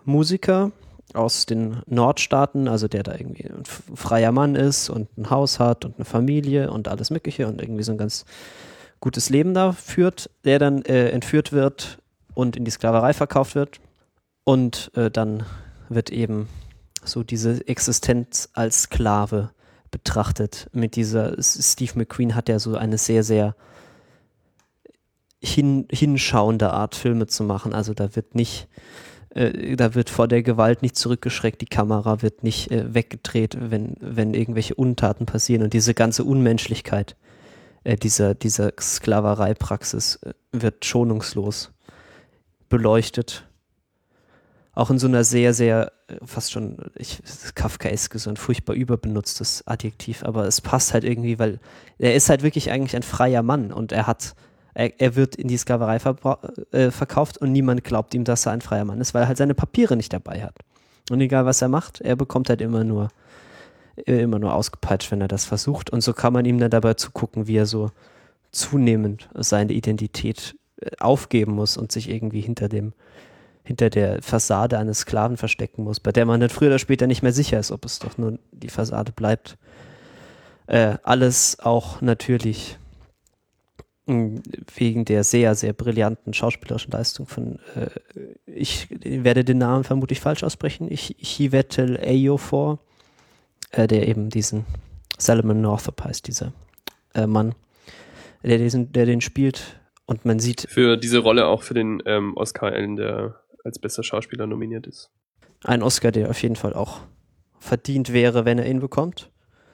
Musiker 0.04 0.70
aus 1.14 1.46
den 1.46 1.82
Nordstaaten, 1.86 2.68
also 2.68 2.88
der 2.88 3.02
da 3.02 3.12
irgendwie 3.12 3.44
ein 3.44 3.64
freier 3.64 4.32
Mann 4.32 4.54
ist 4.54 4.90
und 4.90 5.16
ein 5.16 5.30
Haus 5.30 5.58
hat 5.58 5.84
und 5.84 5.96
eine 5.96 6.04
Familie 6.04 6.70
und 6.70 6.88
alles 6.88 7.10
Mögliche 7.10 7.46
und 7.46 7.60
irgendwie 7.60 7.82
so 7.82 7.92
ein 7.92 7.98
ganz 7.98 8.24
gutes 9.00 9.30
Leben 9.30 9.54
da 9.54 9.72
führt, 9.72 10.30
der 10.44 10.58
dann 10.58 10.82
äh, 10.82 11.10
entführt 11.10 11.52
wird 11.52 11.98
und 12.34 12.56
in 12.56 12.64
die 12.64 12.70
Sklaverei 12.70 13.12
verkauft 13.12 13.54
wird. 13.54 13.80
Und 14.44 14.90
äh, 14.94 15.10
dann 15.10 15.44
wird 15.88 16.10
eben 16.10 16.48
so 17.04 17.22
diese 17.22 17.66
Existenz 17.68 18.48
als 18.52 18.82
Sklave 18.84 19.50
betrachtet. 19.90 20.68
Mit 20.72 20.96
dieser, 20.96 21.36
Steve 21.40 21.92
McQueen 21.94 22.34
hat 22.34 22.48
ja 22.48 22.58
so 22.58 22.76
eine 22.76 22.98
sehr, 22.98 23.22
sehr 23.22 23.54
hin, 25.42 25.86
hinschauende 25.90 26.72
Art, 26.72 26.94
Filme 26.94 27.26
zu 27.26 27.44
machen. 27.44 27.74
Also 27.74 27.94
da 27.94 28.16
wird 28.16 28.34
nicht, 28.34 28.68
äh, 29.34 29.76
da 29.76 29.94
wird 29.94 30.10
vor 30.10 30.28
der 30.28 30.42
Gewalt 30.42 30.82
nicht 30.82 30.96
zurückgeschreckt, 30.96 31.60
die 31.60 31.66
Kamera 31.66 32.22
wird 32.22 32.42
nicht 32.42 32.70
äh, 32.70 32.94
weggedreht, 32.94 33.56
wenn, 33.60 33.94
wenn 34.00 34.34
irgendwelche 34.34 34.74
Untaten 34.74 35.26
passieren 35.26 35.62
und 35.62 35.72
diese 35.72 35.94
ganze 35.94 36.24
Unmenschlichkeit 36.24 37.16
äh, 37.84 37.96
dieser, 37.96 38.34
dieser 38.34 38.72
Sklavereipraxis 38.80 40.16
äh, 40.22 40.32
wird 40.52 40.84
schonungslos 40.84 41.70
beleuchtet. 42.68 43.46
Auch 44.72 44.90
in 44.90 44.98
so 44.98 45.06
einer 45.06 45.22
sehr, 45.22 45.54
sehr, 45.54 45.92
äh, 46.08 46.16
fast 46.24 46.50
schon, 46.50 46.78
ich, 46.96 47.22
Kafkaeske, 47.54 48.18
so 48.18 48.30
ein 48.30 48.36
furchtbar 48.36 48.74
überbenutztes 48.74 49.66
Adjektiv, 49.66 50.24
aber 50.24 50.46
es 50.46 50.60
passt 50.60 50.94
halt 50.94 51.04
irgendwie, 51.04 51.38
weil 51.38 51.60
er 51.98 52.14
ist 52.14 52.30
halt 52.30 52.42
wirklich 52.42 52.70
eigentlich 52.70 52.96
ein 52.96 53.02
freier 53.02 53.42
Mann 53.42 53.72
und 53.72 53.92
er 53.92 54.06
hat, 54.06 54.34
er, 54.74 55.00
er 55.00 55.16
wird 55.16 55.36
in 55.36 55.48
die 55.48 55.56
Sklaverei 55.56 56.00
äh, 56.72 56.90
verkauft 56.90 57.38
und 57.38 57.52
niemand 57.52 57.84
glaubt 57.84 58.14
ihm, 58.14 58.24
dass 58.24 58.46
er 58.46 58.52
ein 58.52 58.60
freier 58.60 58.84
Mann 58.84 59.00
ist, 59.00 59.14
weil 59.14 59.22
er 59.22 59.28
halt 59.28 59.38
seine 59.38 59.54
Papiere 59.54 59.96
nicht 59.96 60.12
dabei 60.12 60.42
hat. 60.42 60.56
Und 61.10 61.20
egal 61.20 61.46
was 61.46 61.62
er 61.62 61.68
macht, 61.68 62.00
er 62.00 62.16
bekommt 62.16 62.48
halt 62.48 62.60
immer 62.60 62.82
nur, 62.82 63.08
äh, 63.96 64.20
immer 64.20 64.38
nur 64.38 64.54
ausgepeitscht, 64.54 65.10
wenn 65.12 65.20
er 65.20 65.28
das 65.28 65.44
versucht. 65.44 65.90
Und 65.90 66.02
so 66.02 66.12
kann 66.12 66.32
man 66.32 66.44
ihm 66.44 66.58
dann 66.58 66.70
dabei 66.70 66.94
zugucken, 66.94 67.46
wie 67.46 67.56
er 67.56 67.66
so 67.66 67.90
zunehmend 68.50 69.28
seine 69.34 69.72
Identität 69.72 70.56
äh, 70.80 70.90
aufgeben 70.98 71.52
muss 71.52 71.76
und 71.76 71.92
sich 71.92 72.10
irgendwie 72.10 72.40
hinter 72.40 72.68
dem, 72.68 72.94
hinter 73.62 73.90
der 73.90 74.22
Fassade 74.22 74.78
eines 74.78 75.00
Sklaven 75.00 75.36
verstecken 75.36 75.84
muss, 75.84 76.00
bei 76.00 76.10
der 76.10 76.26
man 76.26 76.40
dann 76.40 76.50
früher 76.50 76.68
oder 76.68 76.78
später 76.78 77.06
nicht 77.06 77.22
mehr 77.22 77.32
sicher 77.32 77.60
ist, 77.60 77.70
ob 77.70 77.84
es 77.84 78.00
doch 78.00 78.18
nur 78.18 78.38
die 78.50 78.70
Fassade 78.70 79.12
bleibt. 79.12 79.56
Äh, 80.66 80.96
alles 81.02 81.60
auch 81.60 82.00
natürlich 82.00 82.78
wegen 84.06 85.04
der 85.06 85.24
sehr, 85.24 85.54
sehr 85.54 85.72
brillanten 85.72 86.34
schauspielerischen 86.34 86.92
Leistung 86.92 87.26
von, 87.26 87.58
äh, 87.74 87.88
ich 88.46 88.88
werde 88.90 89.44
den 89.44 89.58
Namen 89.58 89.84
vermutlich 89.84 90.20
falsch 90.20 90.42
aussprechen, 90.42 90.90
ich, 90.90 91.16
Chiwetel 91.22 91.96
Ejiofor, 91.96 92.80
äh, 93.70 93.86
der 93.86 94.06
eben 94.06 94.28
diesen 94.28 94.66
Salomon 95.16 95.62
Northup 95.62 96.04
heißt, 96.04 96.26
dieser 96.26 96.52
äh, 97.14 97.26
Mann, 97.26 97.54
der, 98.42 98.58
diesen, 98.58 98.92
der 98.92 99.06
den 99.06 99.22
spielt 99.22 99.80
und 100.04 100.26
man 100.26 100.38
sieht. 100.38 100.66
Für 100.68 100.98
diese 100.98 101.18
Rolle 101.18 101.46
auch 101.46 101.62
für 101.62 101.74
den 101.74 102.02
ähm, 102.04 102.36
Oscar 102.36 102.72
Allen, 102.72 102.96
der 102.96 103.40
als 103.64 103.78
bester 103.78 104.02
Schauspieler 104.02 104.46
nominiert 104.46 104.86
ist. 104.86 105.10
Ein 105.62 105.82
Oscar, 105.82 106.12
der 106.12 106.28
auf 106.28 106.42
jeden 106.42 106.56
Fall 106.56 106.74
auch 106.74 107.00
verdient 107.58 108.12
wäre, 108.12 108.44
wenn 108.44 108.58
er 108.58 108.66
ihn 108.66 108.80
bekommt. 108.80 109.30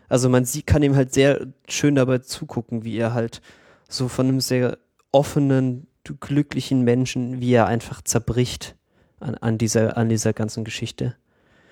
Also 0.09 0.29
man 0.29 0.45
sieht, 0.45 0.69
kann 0.69 0.85
ihm 0.85 0.95
halt 0.95 1.13
sehr 1.13 1.49
schön 1.69 1.97
dabei 1.97 2.19
zugucken, 2.19 2.85
wie 2.85 2.97
er 2.97 3.13
halt 3.13 3.43
so 3.91 4.09
von 4.09 4.29
einem 4.29 4.41
sehr 4.41 4.79
offenen, 5.13 5.87
glücklichen 6.21 6.83
Menschen, 6.83 7.41
wie 7.41 7.53
er 7.53 7.67
einfach 7.67 8.03
zerbricht 8.03 8.75
an, 9.21 9.35
an, 9.37 9.59
dieser, 9.59 9.97
an 9.97 10.09
dieser 10.09 10.33
ganzen 10.33 10.65
Geschichte. 10.65 11.15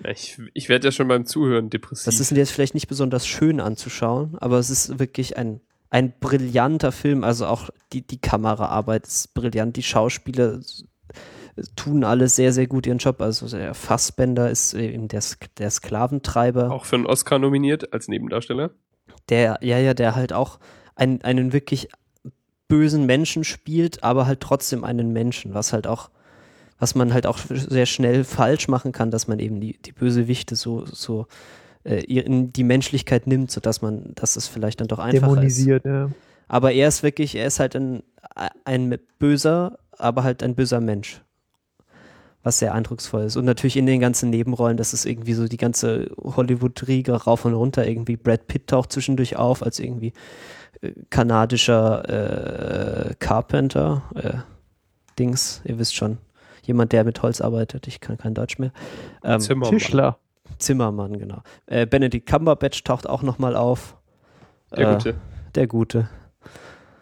Ich, 0.07 0.39
ich 0.53 0.69
werde 0.69 0.87
ja 0.87 0.91
schon 0.91 1.07
beim 1.07 1.25
Zuhören 1.25 1.69
depressiv. 1.69 2.05
Das 2.05 2.19
ist 2.19 2.31
jetzt 2.31 2.51
vielleicht 2.51 2.73
nicht 2.73 2.87
besonders 2.87 3.27
schön 3.27 3.59
anzuschauen, 3.59 4.37
aber 4.39 4.57
es 4.59 4.69
ist 4.69 4.99
wirklich 4.99 5.37
ein, 5.37 5.59
ein 5.89 6.13
brillanter 6.19 6.91
Film. 6.91 7.23
Also 7.23 7.47
auch 7.47 7.69
die, 7.91 8.05
die 8.05 8.21
Kameraarbeit 8.21 9.07
ist 9.07 9.33
brillant, 9.33 9.75
die 9.75 9.83
Schauspieler 9.83 10.61
tun 11.75 12.05
alle 12.05 12.29
sehr, 12.29 12.53
sehr 12.53 12.67
gut 12.67 12.87
ihren 12.87 12.99
Job. 12.99 13.21
Also 13.21 13.49
der 13.49 13.73
Fassbender 13.73 14.49
ist 14.49 14.73
eben 14.73 15.09
der, 15.09 15.21
der 15.57 15.69
Sklaventreiber. 15.69 16.71
Auch 16.71 16.85
für 16.85 16.95
einen 16.95 17.05
Oscar 17.05 17.39
nominiert 17.39 17.91
als 17.91 18.07
Nebendarsteller. 18.07 18.71
Der, 19.27 19.59
ja, 19.61 19.79
ja, 19.79 19.93
der 19.93 20.15
halt 20.15 20.31
auch 20.31 20.59
einen, 20.95 21.21
einen 21.21 21.51
wirklich 21.53 21.89
bösen 22.69 23.05
Menschen 23.05 23.43
spielt, 23.43 24.03
aber 24.05 24.25
halt 24.25 24.39
trotzdem 24.39 24.85
einen 24.85 25.11
Menschen, 25.11 25.53
was 25.53 25.73
halt 25.73 25.87
auch, 25.87 26.09
was 26.79 26.95
man 26.95 27.13
halt 27.13 27.25
auch 27.27 27.39
sehr 27.49 27.85
schnell 27.85 28.23
falsch 28.23 28.69
machen 28.69 28.93
kann, 28.93 29.11
dass 29.11 29.27
man 29.27 29.39
eben 29.39 29.59
die, 29.59 29.77
die 29.81 29.91
Bösewichte 29.91 30.55
so, 30.55 30.85
so 30.85 31.27
äh, 31.83 32.03
in 32.05 32.53
die 32.53 32.63
Menschlichkeit 32.63 33.27
nimmt, 33.27 33.51
sodass 33.51 33.81
man, 33.81 34.13
dass 34.15 34.37
es 34.37 34.47
vielleicht 34.47 34.79
dann 34.79 34.87
doch 34.87 34.99
einfacher 34.99 35.33
Dämonisiert, 35.33 35.83
ist. 35.83 35.91
ja. 35.91 36.09
Aber 36.47 36.71
er 36.71 36.87
ist 36.87 37.03
wirklich, 37.03 37.35
er 37.35 37.45
ist 37.45 37.59
halt 37.59 37.75
ein, 37.75 38.01
ein 38.63 38.97
böser, 39.19 39.79
aber 39.91 40.23
halt 40.23 40.41
ein 40.41 40.55
böser 40.55 40.79
Mensch. 40.79 41.21
Was 42.41 42.59
sehr 42.59 42.73
eindrucksvoll 42.73 43.23
ist. 43.23 43.35
Und 43.35 43.43
natürlich 43.43 43.75
in 43.75 43.85
den 43.85 43.99
ganzen 43.99 44.29
Nebenrollen, 44.29 44.77
das 44.77 44.93
ist 44.93 45.05
irgendwie 45.05 45.33
so 45.33 45.47
die 45.47 45.57
ganze 45.57 46.09
Hollywood-Riege 46.17 47.11
rauf 47.11 47.43
und 47.43 47.53
runter. 47.53 47.85
Irgendwie 47.85 48.15
Brad 48.15 48.47
Pitt 48.47 48.67
taucht 48.67 48.93
zwischendurch 48.93 49.35
auf 49.35 49.61
als 49.61 49.79
irgendwie 49.79 50.13
kanadischer 51.09 53.09
äh, 53.09 53.15
Carpenter, 53.19 54.03
äh, 54.15 54.33
Dings, 55.17 55.61
ihr 55.65 55.79
wisst 55.79 55.95
schon, 55.95 56.17
jemand, 56.63 56.93
der 56.93 57.03
mit 57.03 57.21
Holz 57.21 57.41
arbeitet, 57.41 57.87
ich 57.87 57.99
kann 57.99 58.17
kein 58.17 58.33
Deutsch 58.33 58.59
mehr. 58.59 58.71
Ähm, 59.23 59.39
Zimmermann. 59.39 59.77
Tischler. 59.77 60.17
Zimmermann, 60.57 61.17
genau. 61.17 61.41
Äh, 61.67 61.85
Benedict 61.85 62.27
Cumberbatch 62.27 62.83
taucht 62.83 63.07
auch 63.07 63.21
nochmal 63.21 63.55
auf. 63.55 63.97
Der 64.75 64.95
Gute. 64.95 65.15
Der 65.55 65.67
Gute. 65.67 66.09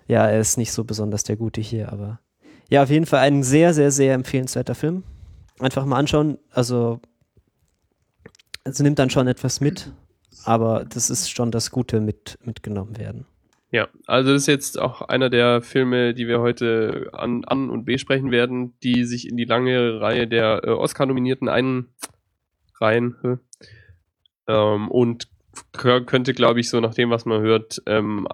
Ja, 0.08 0.28
er 0.28 0.40
ist 0.40 0.58
nicht 0.58 0.72
so 0.72 0.84
besonders 0.84 1.24
der 1.24 1.36
Gute 1.36 1.62
hier, 1.62 1.92
aber 1.92 2.20
ja, 2.70 2.84
auf 2.84 2.90
jeden 2.90 3.06
Fall 3.06 3.20
ein 3.20 3.44
sehr, 3.44 3.74
sehr, 3.74 3.92
sehr 3.92 4.14
empfehlenswerter 4.14 4.76
Film. 4.76 5.04
Einfach 5.60 5.86
mal 5.86 5.98
anschauen, 5.98 6.38
also 6.52 7.00
es 8.64 8.80
nimmt 8.80 9.00
dann 9.00 9.10
schon 9.10 9.28
etwas 9.28 9.62
mit, 9.62 9.92
aber 10.44 10.86
das 10.86 11.10
ist 11.10 11.30
schon 11.30 11.52
das 11.52 11.72
Gute 11.72 12.00
mit, 12.00 12.38
mitgenommen 12.44 12.98
werden. 12.98 13.26
Ja, 13.70 13.90
also 14.06 14.32
das 14.32 14.44
ist 14.44 14.48
jetzt 14.48 14.80
auch 14.80 15.02
einer 15.02 15.30
der 15.30 15.62
Filme, 15.62 16.14
die 16.14 16.28
wir 16.28 16.40
heute 16.40 17.10
an, 17.12 17.44
an 17.44 17.70
und 17.70 17.84
besprechen 17.84 18.32
werden, 18.32 18.74
die 18.82 19.04
sich 19.04 19.28
in 19.28 19.36
die 19.36 19.44
lange 19.44 20.00
Reihe 20.00 20.28
der 20.28 20.62
äh, 20.64 20.70
Oscar-Nominierten 20.70 21.50
einreihen. 21.50 23.40
Ähm, 24.48 24.90
und 24.90 25.28
könnte, 25.74 26.34
glaube 26.34 26.60
ich, 26.60 26.70
so 26.70 26.80
nach 26.80 26.94
dem, 26.94 27.10
was 27.10 27.26
man 27.26 27.42
hört, 27.42 27.82
ähm, 27.88 28.28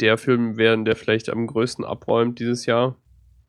der 0.00 0.18
Film 0.18 0.58
werden, 0.58 0.84
der 0.84 0.96
vielleicht 0.96 1.30
am 1.30 1.46
größten 1.46 1.84
abräumt 1.84 2.38
dieses 2.38 2.66
Jahr. 2.66 2.96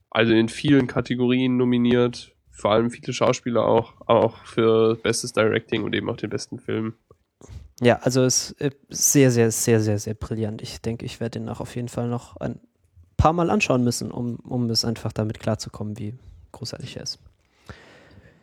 Also 0.10 0.34
in 0.34 0.48
vielen 0.48 0.88
Kategorien 0.88 1.58
nominiert, 1.58 2.36
vor 2.52 2.72
allem 2.72 2.90
viele 2.90 3.14
Schauspieler 3.14 3.66
auch, 3.66 3.96
auch 4.08 4.38
für 4.46 4.96
Bestes 4.96 5.34
Directing 5.34 5.84
und 5.84 5.94
eben 5.94 6.10
auch 6.10 6.18
den 6.18 6.30
besten 6.30 6.60
Film. 6.60 6.94
Ja, 7.82 8.00
also 8.02 8.24
es 8.24 8.52
ist 8.52 8.78
sehr, 8.90 9.32
sehr, 9.32 9.52
sehr, 9.52 9.80
sehr, 9.80 10.00
sehr 10.00 10.14
brillant. 10.16 10.62
Ich 10.62 10.82
denke, 10.82 11.06
ich 11.06 11.20
werde 11.20 11.40
den 11.40 11.50
auch 11.50 11.60
auf 11.60 11.76
jeden 11.76 11.90
Fall 11.90 12.08
noch 12.08 12.36
ein 12.38 12.60
paar 13.18 13.34
Mal 13.34 13.50
anschauen 13.50 13.84
müssen, 13.84 14.12
um, 14.12 14.38
um 14.38 14.70
es 14.70 14.84
einfach 14.84 15.12
damit 15.12 15.40
klarzukommen, 15.40 15.98
wie 15.98 16.16
großartig 16.52 16.98
er 16.98 17.04
ist. 17.04 17.20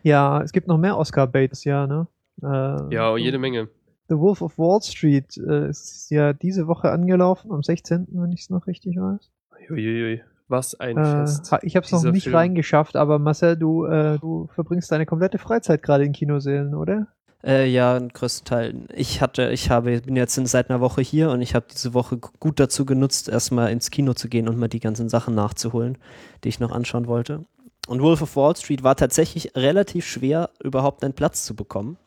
Ja, 0.03 0.43
es 0.43 0.53
gibt 0.53 0.69
noch 0.69 0.79
mehr 0.79 0.99
Oscar-Baits, 0.99 1.65
ja, 1.65 1.87
ne? 1.87 2.07
Äh, 2.43 2.95
ja, 2.95 3.17
jede 3.17 3.39
Menge. 3.39 3.69
The 4.09 4.19
Wolf 4.19 4.43
of 4.43 4.59
Wall 4.59 4.83
Street 4.83 5.37
äh, 5.39 5.71
ist 5.71 6.11
ja 6.11 6.33
diese 6.33 6.67
Woche 6.67 6.91
angelaufen, 6.91 7.51
am 7.53 7.63
16., 7.63 8.09
wenn 8.11 8.33
ich 8.33 8.43
es 8.43 8.51
noch 8.51 8.67
richtig 8.67 8.97
weiß. 8.97 9.31
Uiuiui. 9.71 10.23
Was 10.47 10.79
ein 10.79 10.99
äh, 10.99 11.05
Fest. 11.05 11.51
Ich 11.63 11.75
habe 11.75 11.87
es 11.87 11.93
noch 11.93 12.05
nicht 12.05 12.25
Film. 12.25 12.37
reingeschafft, 12.37 12.97
aber 12.97 13.19
Marcel, 13.19 13.57
du, 13.57 13.87
äh, 13.87 14.19
du 14.19 14.49
verbringst 14.55 14.93
deine 14.93 15.07
komplette 15.07 15.39
Freizeit 15.39 15.83
gerade 15.83 16.05
in 16.05 16.13
Kinosälen, 16.13 16.75
oder? 16.75 17.09
Äh, 17.45 17.69
ja, 17.69 17.97
in 17.99 18.09
größten 18.09 18.47
Teilen. 18.47 18.89
Ich 18.95 19.21
hatte, 19.21 19.51
ich 19.51 19.69
habe, 19.69 20.01
bin 20.01 20.17
jetzt 20.17 20.35
seit 20.35 20.71
einer 20.71 20.81
Woche 20.81 21.03
hier 21.03 21.31
und 21.31 21.43
ich 21.43 21.55
habe 21.55 21.67
diese 21.71 21.93
Woche 21.93 22.17
gut 22.17 22.59
dazu 22.59 22.87
genutzt, 22.87 23.29
erstmal 23.29 23.71
ins 23.71 23.91
Kino 23.91 24.15
zu 24.15 24.29
gehen 24.29 24.49
und 24.49 24.57
mal 24.57 24.69
die 24.69 24.81
ganzen 24.81 25.11
Sachen 25.11 25.35
nachzuholen, 25.35 25.99
die 26.43 26.49
ich 26.49 26.59
noch 26.59 26.73
anschauen 26.73 27.07
wollte. 27.07 27.45
Und 27.87 28.01
Wolf 28.01 28.23
of 28.23 28.35
Wall 28.37 28.57
Street 28.57 28.83
war 28.83 28.97
tatsächlich 28.97 29.55
relativ 29.55 30.07
schwer, 30.07 30.49
überhaupt 30.63 31.05
einen 31.05 31.13
Platz 31.13 31.45
zu 31.45 31.55
bekommen. 31.55 31.99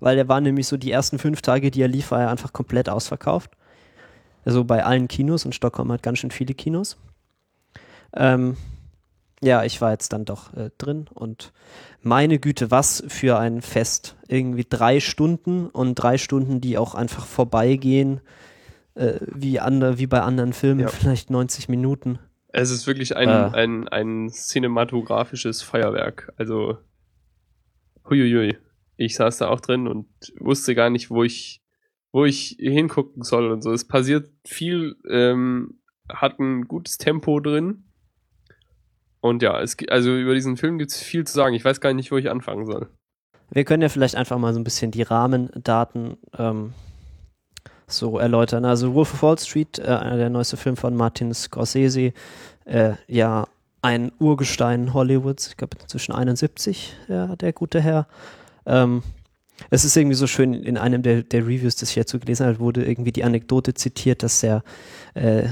Weil 0.00 0.16
der 0.16 0.28
war 0.28 0.40
nämlich 0.40 0.66
so 0.66 0.76
die 0.76 0.90
ersten 0.90 1.20
fünf 1.20 1.40
Tage, 1.40 1.70
die 1.70 1.80
er 1.80 1.88
lief, 1.88 2.10
war 2.10 2.22
er 2.22 2.30
einfach 2.30 2.52
komplett 2.52 2.88
ausverkauft. 2.88 3.52
Also 4.44 4.64
bei 4.64 4.84
allen 4.84 5.06
Kinos 5.06 5.44
und 5.44 5.54
Stockholm 5.54 5.92
hat 5.92 6.02
ganz 6.02 6.18
schön 6.18 6.32
viele 6.32 6.52
Kinos. 6.52 6.96
Ähm, 8.12 8.56
ja, 9.44 9.64
ich 9.64 9.80
war 9.80 9.92
jetzt 9.92 10.12
dann 10.12 10.24
doch 10.24 10.54
äh, 10.54 10.70
drin 10.78 11.06
und 11.12 11.52
meine 12.02 12.38
Güte, 12.38 12.70
was 12.70 13.04
für 13.08 13.38
ein 13.38 13.62
Fest. 13.62 14.16
Irgendwie 14.28 14.66
drei 14.68 15.00
Stunden 15.00 15.68
und 15.68 15.94
drei 15.94 16.18
Stunden, 16.18 16.60
die 16.60 16.78
auch 16.78 16.94
einfach 16.94 17.26
vorbeigehen, 17.26 18.20
äh, 18.94 19.18
wie, 19.20 19.60
andre, 19.60 19.98
wie 19.98 20.06
bei 20.06 20.20
anderen 20.20 20.52
Filmen, 20.52 20.80
ja. 20.80 20.88
vielleicht 20.88 21.30
90 21.30 21.68
Minuten. 21.68 22.18
Es 22.48 22.70
ist 22.70 22.86
wirklich 22.86 23.16
ein, 23.16 23.28
äh. 23.28 23.50
ein, 23.54 23.88
ein 23.88 24.28
cinematografisches 24.30 25.62
Feuerwerk. 25.62 26.32
Also, 26.36 26.78
huiuiui. 28.08 28.56
Ich 28.96 29.16
saß 29.16 29.38
da 29.38 29.48
auch 29.48 29.60
drin 29.60 29.88
und 29.88 30.06
wusste 30.38 30.74
gar 30.74 30.88
nicht, 30.88 31.10
wo 31.10 31.24
ich, 31.24 31.62
wo 32.12 32.24
ich 32.24 32.56
hingucken 32.60 33.22
soll 33.24 33.50
und 33.50 33.62
so. 33.62 33.72
Es 33.72 33.86
passiert 33.86 34.30
viel, 34.46 34.96
ähm, 35.10 35.80
hat 36.08 36.38
ein 36.38 36.68
gutes 36.68 36.96
Tempo 36.96 37.40
drin 37.40 37.83
und 39.24 39.42
ja, 39.42 39.58
es, 39.62 39.74
also 39.88 40.14
über 40.14 40.34
diesen 40.34 40.58
Film 40.58 40.76
gibt 40.76 40.90
es 40.90 41.02
viel 41.02 41.26
zu 41.26 41.32
sagen. 41.32 41.54
Ich 41.54 41.64
weiß 41.64 41.80
gar 41.80 41.94
nicht, 41.94 42.12
wo 42.12 42.18
ich 42.18 42.30
anfangen 42.30 42.66
soll. 42.66 42.90
Wir 43.48 43.64
können 43.64 43.82
ja 43.82 43.88
vielleicht 43.88 44.16
einfach 44.16 44.36
mal 44.36 44.52
so 44.52 44.60
ein 44.60 44.64
bisschen 44.64 44.90
die 44.90 45.00
Rahmendaten 45.00 46.18
ähm, 46.36 46.74
so 47.86 48.18
erläutern. 48.18 48.66
Also 48.66 48.92
Wolf 48.92 49.14
of 49.14 49.22
Wall 49.22 49.38
Street, 49.38 49.78
äh, 49.78 50.16
der 50.18 50.28
neueste 50.28 50.58
Film 50.58 50.76
von 50.76 50.94
Martin 50.94 51.32
Scorsese, 51.32 52.12
äh, 52.66 52.92
ja 53.06 53.46
ein 53.80 54.12
Urgestein 54.18 54.92
Hollywoods, 54.92 55.48
ich 55.48 55.56
glaube 55.56 55.78
zwischen 55.86 56.12
71, 56.12 56.94
ja, 57.08 57.34
der 57.34 57.54
gute 57.54 57.80
Herr. 57.80 58.06
Ähm, 58.66 59.02
es 59.70 59.86
ist 59.86 59.96
irgendwie 59.96 60.16
so 60.16 60.26
schön, 60.26 60.52
in 60.52 60.76
einem 60.76 61.02
der, 61.02 61.22
der 61.22 61.46
Reviews, 61.46 61.76
das 61.76 61.88
ich 61.88 61.94
hierzu 61.94 62.18
gelesen 62.18 62.44
habe, 62.44 62.58
wurde 62.58 62.84
irgendwie 62.84 63.12
die 63.12 63.24
Anekdote 63.24 63.72
zitiert, 63.72 64.22
dass 64.22 64.42
er 64.42 64.62
äh, 65.14 65.44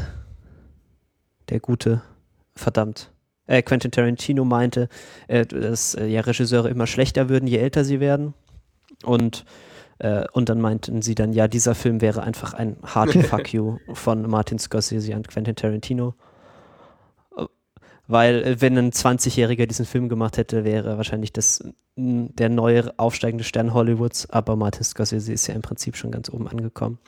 der 1.48 1.60
gute, 1.60 2.02
verdammt, 2.54 3.11
äh, 3.46 3.62
Quentin 3.62 3.90
Tarantino 3.90 4.44
meinte, 4.44 4.88
äh, 5.28 5.44
dass 5.46 5.94
äh, 5.94 6.06
ja 6.06 6.20
Regisseure 6.20 6.68
immer 6.68 6.86
schlechter 6.86 7.28
würden, 7.28 7.46
je 7.46 7.58
älter 7.58 7.84
sie 7.84 8.00
werden. 8.00 8.34
Und, 9.04 9.44
äh, 9.98 10.24
und 10.32 10.48
dann 10.48 10.60
meinten 10.60 11.02
sie 11.02 11.14
dann, 11.14 11.32
ja, 11.32 11.48
dieser 11.48 11.74
Film 11.74 12.00
wäre 12.00 12.22
einfach 12.22 12.54
ein 12.54 12.76
hard 12.82 13.12
Fuck 13.12 13.52
you 13.52 13.78
von 13.92 14.28
Martin 14.28 14.58
Scorsese 14.58 15.14
an 15.14 15.24
Quentin 15.24 15.56
Tarantino. 15.56 16.14
Weil, 18.06 18.42
äh, 18.42 18.60
wenn 18.60 18.78
ein 18.78 18.90
20-Jähriger 18.90 19.66
diesen 19.66 19.86
Film 19.86 20.08
gemacht 20.08 20.36
hätte, 20.36 20.64
wäre 20.64 20.96
wahrscheinlich 20.96 21.32
das 21.32 21.64
der 21.94 22.48
neue 22.48 22.98
aufsteigende 22.98 23.44
Stern 23.44 23.74
Hollywoods, 23.74 24.30
aber 24.30 24.56
Martin 24.56 24.82
Scorsese 24.82 25.32
ist 25.32 25.46
ja 25.46 25.54
im 25.54 25.60
Prinzip 25.62 25.96
schon 25.96 26.10
ganz 26.10 26.30
oben 26.30 26.48
angekommen. 26.48 26.98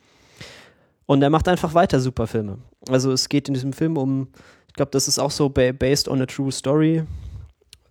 Und 1.07 1.23
er 1.23 1.31
macht 1.31 1.49
einfach 1.49 1.75
weiter 1.75 2.01
super 2.01 2.27
Filme. 2.27 2.59
Also 2.89 3.13
es 3.13 3.29
geht 3.29 3.49
in 3.49 3.55
diesem 3.55 3.73
Film 3.73 3.97
um, 3.97 4.29
ich 4.75 4.77
glaube, 4.77 4.91
das 4.91 5.07
ist 5.07 5.21
auch 5.21 5.31
so 5.31 5.49
ba 5.51 5.71
based 5.71 6.09
on 6.09 6.21
a 6.21 6.27
true 6.27 6.51
story, 6.51 7.05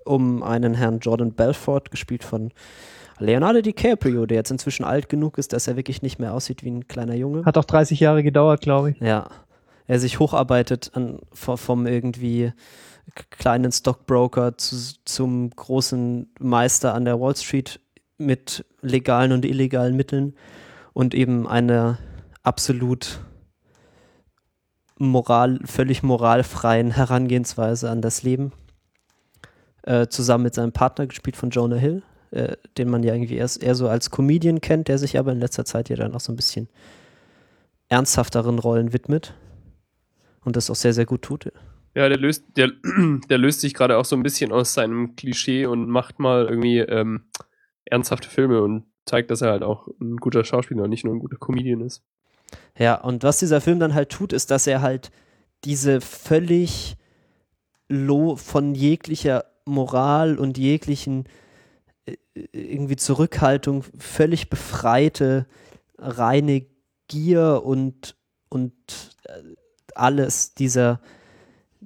um 0.03 0.43
einen 0.43 0.73
Herrn 0.73 0.99
Jordan 0.99 1.31
Belfort, 1.31 1.89
gespielt 1.91 2.25
von 2.25 2.51
Leonardo 3.19 3.61
DiCaprio, 3.61 4.25
der 4.25 4.39
jetzt 4.39 4.51
inzwischen 4.51 4.83
alt 4.83 5.07
genug 5.07 5.37
ist, 5.37 5.53
dass 5.53 5.65
er 5.65 5.77
wirklich 5.77 6.01
nicht 6.01 6.19
mehr 6.19 6.33
aussieht 6.33 6.61
wie 6.61 6.71
ein 6.71 6.89
kleiner 6.89 7.15
Junge. 7.15 7.45
Hat 7.45 7.57
auch 7.57 7.63
30 7.63 8.01
Jahre 8.01 8.21
gedauert, 8.21 8.59
glaube 8.59 8.91
ich. 8.91 8.99
Ja. 8.99 9.29
Er 9.87 9.97
sich 9.97 10.19
hocharbeitet 10.19 10.91
an, 10.93 11.19
vom, 11.31 11.87
irgendwie 11.87 12.51
kleinen 13.29 13.71
Stockbroker 13.71 14.57
zu, 14.57 14.75
zum 15.05 15.51
großen 15.51 16.33
Meister 16.41 16.93
an 16.93 17.05
der 17.05 17.17
Wall 17.21 17.37
Street 17.37 17.79
mit 18.17 18.65
legalen 18.81 19.31
und 19.31 19.45
illegalen 19.45 19.95
Mitteln 19.95 20.35
und 20.91 21.13
eben 21.13 21.47
eine 21.47 21.97
absolut 22.43 23.21
moral, 25.07 25.59
völlig 25.65 26.03
moralfreien 26.03 26.91
Herangehensweise 26.91 27.89
an 27.89 28.01
das 28.01 28.23
Leben. 28.23 28.51
Äh, 29.83 30.07
zusammen 30.07 30.45
mit 30.45 30.53
seinem 30.53 30.71
Partner, 30.71 31.07
gespielt 31.07 31.35
von 31.35 31.49
Jonah 31.49 31.75
Hill, 31.75 32.03
äh, 32.31 32.55
den 32.77 32.89
man 32.89 33.03
ja 33.03 33.13
irgendwie 33.13 33.35
erst 33.35 33.61
eher 33.61 33.75
so 33.75 33.89
als 33.89 34.11
Comedian 34.11 34.61
kennt, 34.61 34.87
der 34.87 34.97
sich 34.97 35.19
aber 35.19 35.31
in 35.31 35.39
letzter 35.39 35.65
Zeit 35.65 35.89
ja 35.89 35.95
dann 35.95 36.15
auch 36.15 36.21
so 36.21 36.31
ein 36.31 36.37
bisschen 36.37 36.69
ernsthafteren 37.89 38.59
Rollen 38.59 38.93
widmet 38.93 39.33
und 40.45 40.55
das 40.55 40.69
auch 40.69 40.75
sehr, 40.75 40.93
sehr 40.93 41.05
gut 41.05 41.21
tut. 41.21 41.51
Ja, 41.95 42.09
der 42.09 42.17
löst, 42.17 42.45
der, 42.55 42.71
der 43.29 43.37
löst 43.37 43.61
sich 43.61 43.73
gerade 43.73 43.97
auch 43.97 44.05
so 44.05 44.15
ein 44.15 44.23
bisschen 44.23 44.51
aus 44.51 44.73
seinem 44.73 45.15
Klischee 45.15 45.65
und 45.65 45.89
macht 45.89 46.19
mal 46.19 46.45
irgendwie 46.45 46.79
ähm, 46.79 47.25
ernsthafte 47.85 48.29
Filme 48.29 48.61
und 48.61 48.85
zeigt, 49.05 49.31
dass 49.31 49.41
er 49.41 49.51
halt 49.51 49.63
auch 49.63 49.87
ein 49.99 50.17
guter 50.17 50.43
Schauspieler 50.43 50.83
und 50.83 50.89
nicht 50.89 51.03
nur 51.03 51.13
ein 51.13 51.19
guter 51.19 51.37
Comedian 51.37 51.81
ist. 51.81 52.03
Ja, 52.77 52.95
und 52.95 53.23
was 53.23 53.39
dieser 53.39 53.61
Film 53.61 53.79
dann 53.79 53.93
halt 53.93 54.09
tut, 54.09 54.33
ist, 54.33 54.51
dass 54.51 54.67
er 54.67 54.81
halt 54.81 55.11
diese 55.63 56.01
völlig 56.01 56.97
von 58.35 58.75
jeglicher 58.75 59.45
Moral 59.65 60.37
und 60.37 60.57
jeglichen 60.57 61.25
äh, 62.05 62.15
irgendwie 62.51 62.95
Zurückhaltung 62.95 63.83
völlig 63.97 64.49
befreite, 64.49 65.45
reine 65.97 66.65
Gier 67.07 67.61
und, 67.63 68.15
und 68.49 68.73
äh, 69.25 69.31
alles 69.95 70.55
dieser, 70.55 70.99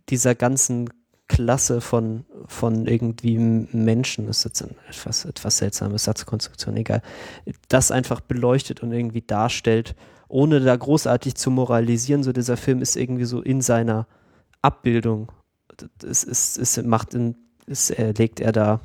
dieser 0.10 0.36
ganzen 0.36 0.90
Klasse 1.28 1.82
von, 1.82 2.26
von 2.48 2.88
irgendwie 2.88 3.38
Menschen, 3.38 4.30
ist 4.30 4.46
jetzt 4.46 4.62
eine 4.62 4.76
etwas, 4.88 5.26
etwas 5.26 5.58
seltsame 5.58 5.98
Satzkonstruktion, 5.98 6.78
egal, 6.78 7.02
das 7.68 7.92
einfach 7.92 8.22
beleuchtet 8.22 8.82
und 8.82 8.94
irgendwie 8.94 9.22
darstellt, 9.22 9.96
ohne 10.28 10.60
da 10.60 10.76
großartig 10.76 11.36
zu 11.36 11.52
moralisieren. 11.52 12.24
So 12.24 12.34
dieser 12.34 12.58
Film 12.58 12.82
ist 12.82 12.96
irgendwie 12.96 13.26
so 13.26 13.42
in 13.42 13.62
seiner 13.62 14.08
Abbildung. 14.62 15.32
Es, 16.04 16.24
es, 16.24 16.58
es 16.58 16.82
macht 16.84 17.14
in, 17.14 17.36
es 17.68 17.90
legt 18.18 18.40
er 18.40 18.52
da 18.52 18.80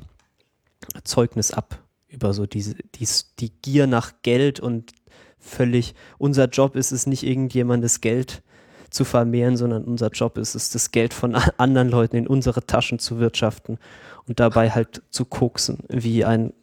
Zeugnis 1.03 1.51
ab 1.51 1.79
über 2.07 2.33
so 2.33 2.45
diese, 2.45 2.75
dies, 2.95 3.33
die 3.39 3.49
Gier 3.49 3.87
nach 3.87 4.13
Geld 4.21 4.59
und 4.59 4.91
völlig, 5.39 5.95
unser 6.17 6.45
Job 6.45 6.75
ist 6.75 6.91
es 6.91 7.07
nicht 7.07 7.23
irgendjemandes 7.23 8.01
Geld 8.01 8.43
zu 8.91 9.03
vermehren, 9.03 9.57
sondern 9.57 9.83
unser 9.83 10.09
Job 10.09 10.37
ist 10.37 10.53
es, 10.53 10.69
das 10.69 10.91
Geld 10.91 11.13
von 11.13 11.35
anderen 11.57 11.89
Leuten 11.89 12.15
in 12.15 12.27
unsere 12.27 12.65
Taschen 12.65 12.99
zu 12.99 13.19
wirtschaften 13.19 13.79
und 14.27 14.39
dabei 14.39 14.69
halt 14.69 15.01
zu 15.09 15.25
koksen, 15.25 15.79
wie 15.89 16.23
ein 16.23 16.53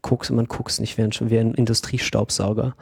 Koks, 0.00 0.30
man 0.30 0.46
kokst 0.46 0.80
nicht 0.80 0.96
wie 0.96 1.02
ein, 1.02 1.10
wie 1.20 1.38
ein 1.38 1.54
Industriestaubsauger. 1.54 2.76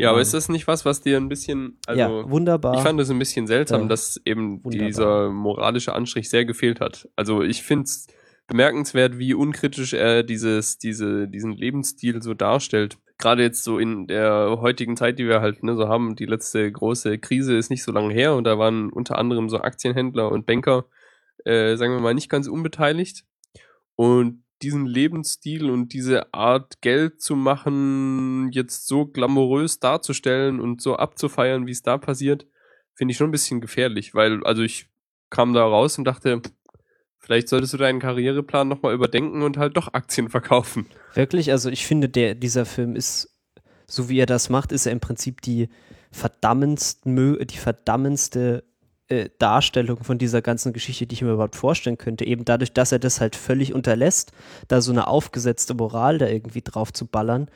Ja, 0.00 0.10
aber 0.10 0.18
Ähm. 0.18 0.22
ist 0.22 0.34
das 0.34 0.48
nicht 0.48 0.66
was, 0.66 0.84
was 0.84 1.00
dir 1.02 1.16
ein 1.16 1.28
bisschen, 1.28 1.78
also 1.86 1.98
ja, 2.00 2.30
wunderbar. 2.30 2.74
ich 2.76 2.80
fand 2.80 3.00
es 3.00 3.10
ein 3.10 3.18
bisschen 3.18 3.46
seltsam, 3.46 3.82
Ja. 3.82 3.88
dass 3.88 4.20
eben 4.24 4.64
Wunderbar. 4.64 4.86
dieser 4.88 5.30
moralische 5.30 5.94
Anstrich 5.94 6.28
sehr 6.30 6.44
gefehlt 6.44 6.80
hat. 6.80 7.08
Also 7.16 7.42
ich 7.42 7.62
finde 7.62 7.84
es 7.84 8.06
bemerkenswert, 8.46 9.18
wie 9.18 9.34
unkritisch 9.34 9.92
er 9.92 10.22
dieses, 10.22 10.78
diese, 10.78 11.28
diesen 11.28 11.52
Lebensstil 11.52 12.20
so 12.22 12.34
darstellt. 12.34 12.98
Gerade 13.18 13.42
jetzt 13.42 13.62
so 13.64 13.78
in 13.78 14.06
der 14.06 14.56
heutigen 14.60 14.96
Zeit, 14.96 15.18
die 15.18 15.26
wir 15.28 15.40
halt 15.40 15.62
ne, 15.62 15.76
so 15.76 15.88
haben, 15.88 16.16
die 16.16 16.24
letzte 16.26 16.70
große 16.72 17.18
Krise 17.18 17.56
ist 17.56 17.70
nicht 17.70 17.84
so 17.84 17.92
lange 17.92 18.12
her 18.14 18.34
und 18.34 18.44
da 18.44 18.58
waren 18.58 18.90
unter 18.90 19.18
anderem 19.18 19.48
so 19.50 19.58
Aktienhändler 19.60 20.32
und 20.32 20.46
Banker, 20.46 20.86
äh, 21.44 21.76
sagen 21.76 21.92
wir 21.92 22.00
mal, 22.00 22.14
nicht 22.14 22.30
ganz 22.30 22.48
unbeteiligt. 22.48 23.24
Und 23.94 24.42
diesen 24.62 24.86
Lebensstil 24.86 25.70
und 25.70 25.92
diese 25.92 26.32
Art 26.34 26.80
Geld 26.82 27.20
zu 27.20 27.36
machen, 27.36 28.50
jetzt 28.52 28.86
so 28.86 29.06
glamourös 29.06 29.80
darzustellen 29.80 30.60
und 30.60 30.82
so 30.82 30.96
abzufeiern, 30.96 31.66
wie 31.66 31.72
es 31.72 31.82
da 31.82 31.98
passiert, 31.98 32.46
finde 32.94 33.12
ich 33.12 33.18
schon 33.18 33.28
ein 33.28 33.32
bisschen 33.32 33.60
gefährlich, 33.60 34.14
weil, 34.14 34.44
also 34.44 34.62
ich 34.62 34.86
kam 35.30 35.54
da 35.54 35.64
raus 35.64 35.96
und 35.96 36.04
dachte, 36.04 36.42
vielleicht 37.18 37.48
solltest 37.48 37.72
du 37.72 37.78
deinen 37.78 38.00
Karriereplan 38.00 38.68
nochmal 38.68 38.94
überdenken 38.94 39.42
und 39.42 39.56
halt 39.56 39.76
doch 39.76 39.94
Aktien 39.94 40.28
verkaufen. 40.28 40.86
Wirklich, 41.14 41.50
also 41.52 41.70
ich 41.70 41.86
finde, 41.86 42.08
der, 42.08 42.34
dieser 42.34 42.66
Film 42.66 42.96
ist, 42.96 43.34
so 43.86 44.08
wie 44.08 44.18
er 44.18 44.26
das 44.26 44.50
macht, 44.50 44.72
ist 44.72 44.86
er 44.86 44.92
im 44.92 45.00
Prinzip 45.00 45.40
die 45.40 45.68
verdammendst, 46.10 47.06
mö- 47.06 47.44
die 47.44 47.56
verdammendste 47.56 48.64
äh, 49.10 49.28
Darstellung 49.38 50.02
von 50.04 50.18
dieser 50.18 50.40
ganzen 50.40 50.72
Geschichte, 50.72 51.06
die 51.06 51.14
ich 51.14 51.22
mir 51.22 51.32
überhaupt 51.32 51.56
vorstellen 51.56 51.98
könnte. 51.98 52.24
Eben 52.24 52.44
dadurch, 52.44 52.72
dass 52.72 52.92
er 52.92 52.98
das 52.98 53.20
halt 53.20 53.36
völlig 53.36 53.74
unterlässt, 53.74 54.32
da 54.68 54.80
so 54.80 54.92
eine 54.92 55.08
aufgesetzte 55.08 55.74
Moral 55.74 56.18
da 56.18 56.28
irgendwie 56.28 56.62
drauf 56.62 56.92
zu 56.92 57.06
ballern. 57.06 57.48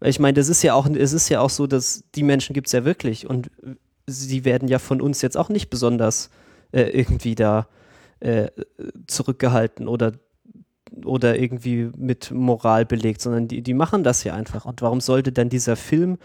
Ich 0.00 0.20
meine, 0.20 0.34
das 0.34 0.48
ist 0.48 0.62
ja 0.62 0.74
auch, 0.74 0.86
es 0.86 1.12
ist 1.12 1.28
ja 1.28 1.40
auch 1.40 1.50
so, 1.50 1.66
dass 1.66 2.04
die 2.14 2.22
Menschen 2.22 2.54
gibt 2.54 2.66
es 2.66 2.72
ja 2.72 2.84
wirklich 2.84 3.28
und 3.28 3.50
sie 4.06 4.44
werden 4.44 4.68
ja 4.68 4.78
von 4.78 5.00
uns 5.00 5.22
jetzt 5.22 5.36
auch 5.36 5.48
nicht 5.48 5.70
besonders 5.70 6.30
äh, 6.72 6.82
irgendwie 6.82 7.34
da 7.34 7.68
äh, 8.20 8.48
zurückgehalten 9.06 9.88
oder 9.88 10.12
oder 11.04 11.38
irgendwie 11.38 11.90
mit 11.96 12.30
Moral 12.30 12.84
belegt, 12.84 13.22
sondern 13.22 13.48
die, 13.48 13.62
die 13.62 13.72
machen 13.72 14.04
das 14.04 14.24
ja 14.24 14.34
einfach. 14.34 14.66
Und 14.66 14.82
warum 14.82 15.00
sollte 15.00 15.32
dann 15.32 15.48
dieser 15.48 15.74
Film 15.74 16.18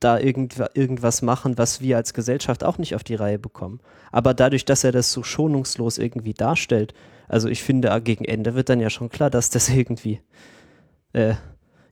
da 0.00 0.18
irgend, 0.18 0.62
irgendwas 0.74 1.22
machen, 1.22 1.58
was 1.58 1.80
wir 1.80 1.96
als 1.96 2.14
Gesellschaft 2.14 2.64
auch 2.64 2.78
nicht 2.78 2.94
auf 2.94 3.04
die 3.04 3.14
Reihe 3.14 3.38
bekommen? 3.38 3.80
Aber 4.10 4.34
dadurch, 4.34 4.64
dass 4.64 4.84
er 4.84 4.92
das 4.92 5.12
so 5.12 5.22
schonungslos 5.22 5.98
irgendwie 5.98 6.34
darstellt, 6.34 6.94
also 7.28 7.48
ich 7.48 7.62
finde, 7.62 7.92
ah, 7.92 7.98
gegen 7.98 8.24
Ende 8.24 8.54
wird 8.54 8.68
dann 8.68 8.80
ja 8.80 8.90
schon 8.90 9.08
klar, 9.08 9.30
dass 9.30 9.50
das 9.50 9.68
irgendwie 9.74 10.20
äh, 11.12 11.34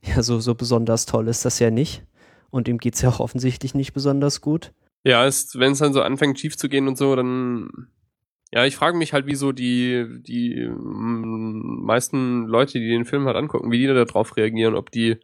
ja 0.03 0.23
so, 0.23 0.39
so 0.39 0.55
besonders 0.55 1.05
toll 1.05 1.27
ist, 1.27 1.45
das 1.45 1.59
ja 1.59 1.71
nicht. 1.71 2.03
Und 2.49 2.67
ihm 2.67 2.77
geht 2.77 2.95
es 2.95 3.01
ja 3.01 3.09
auch 3.09 3.19
offensichtlich 3.19 3.75
nicht 3.75 3.93
besonders 3.93 4.41
gut. 4.41 4.73
Ja, 5.03 5.21
wenn 5.23 5.71
es 5.71 5.79
dann 5.79 5.93
so 5.93 6.01
anfängt 6.01 6.39
schief 6.39 6.57
zu 6.57 6.69
gehen 6.69 6.87
und 6.87 6.97
so, 6.97 7.15
dann 7.15 7.69
ja, 8.53 8.65
ich 8.65 8.75
frage 8.75 8.97
mich 8.97 9.13
halt, 9.13 9.27
wie 9.27 9.35
so 9.35 9.53
die, 9.53 10.05
die 10.21 10.67
mm, 10.67 11.85
meisten 11.85 12.47
Leute, 12.47 12.79
die 12.79 12.89
den 12.89 13.05
Film 13.05 13.25
halt 13.25 13.37
angucken, 13.37 13.71
wie 13.71 13.79
die 13.79 13.87
da 13.87 14.03
drauf 14.03 14.35
reagieren, 14.35 14.75
ob 14.75 14.91
die 14.91 15.17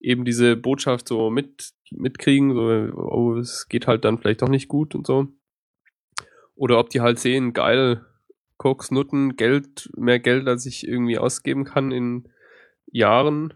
eben 0.00 0.24
diese 0.24 0.56
Botschaft 0.56 1.06
so 1.06 1.30
mit, 1.30 1.70
mitkriegen, 1.96 2.52
so, 2.52 2.60
oh, 2.96 3.36
es 3.36 3.68
geht 3.68 3.86
halt 3.86 4.04
dann 4.04 4.18
vielleicht 4.18 4.42
doch 4.42 4.48
nicht 4.48 4.68
gut 4.68 4.94
und 4.94 5.06
so. 5.06 5.28
Oder 6.54 6.78
ob 6.78 6.90
die 6.90 7.00
halt 7.00 7.18
sehen, 7.18 7.52
geil, 7.52 8.04
Koks, 8.56 8.90
Nutten, 8.90 9.36
Geld, 9.36 9.90
mehr 9.96 10.20
Geld, 10.20 10.46
als 10.46 10.66
ich 10.66 10.86
irgendwie 10.86 11.18
ausgeben 11.18 11.64
kann 11.64 11.90
in 11.90 12.28
Jahren 12.86 13.54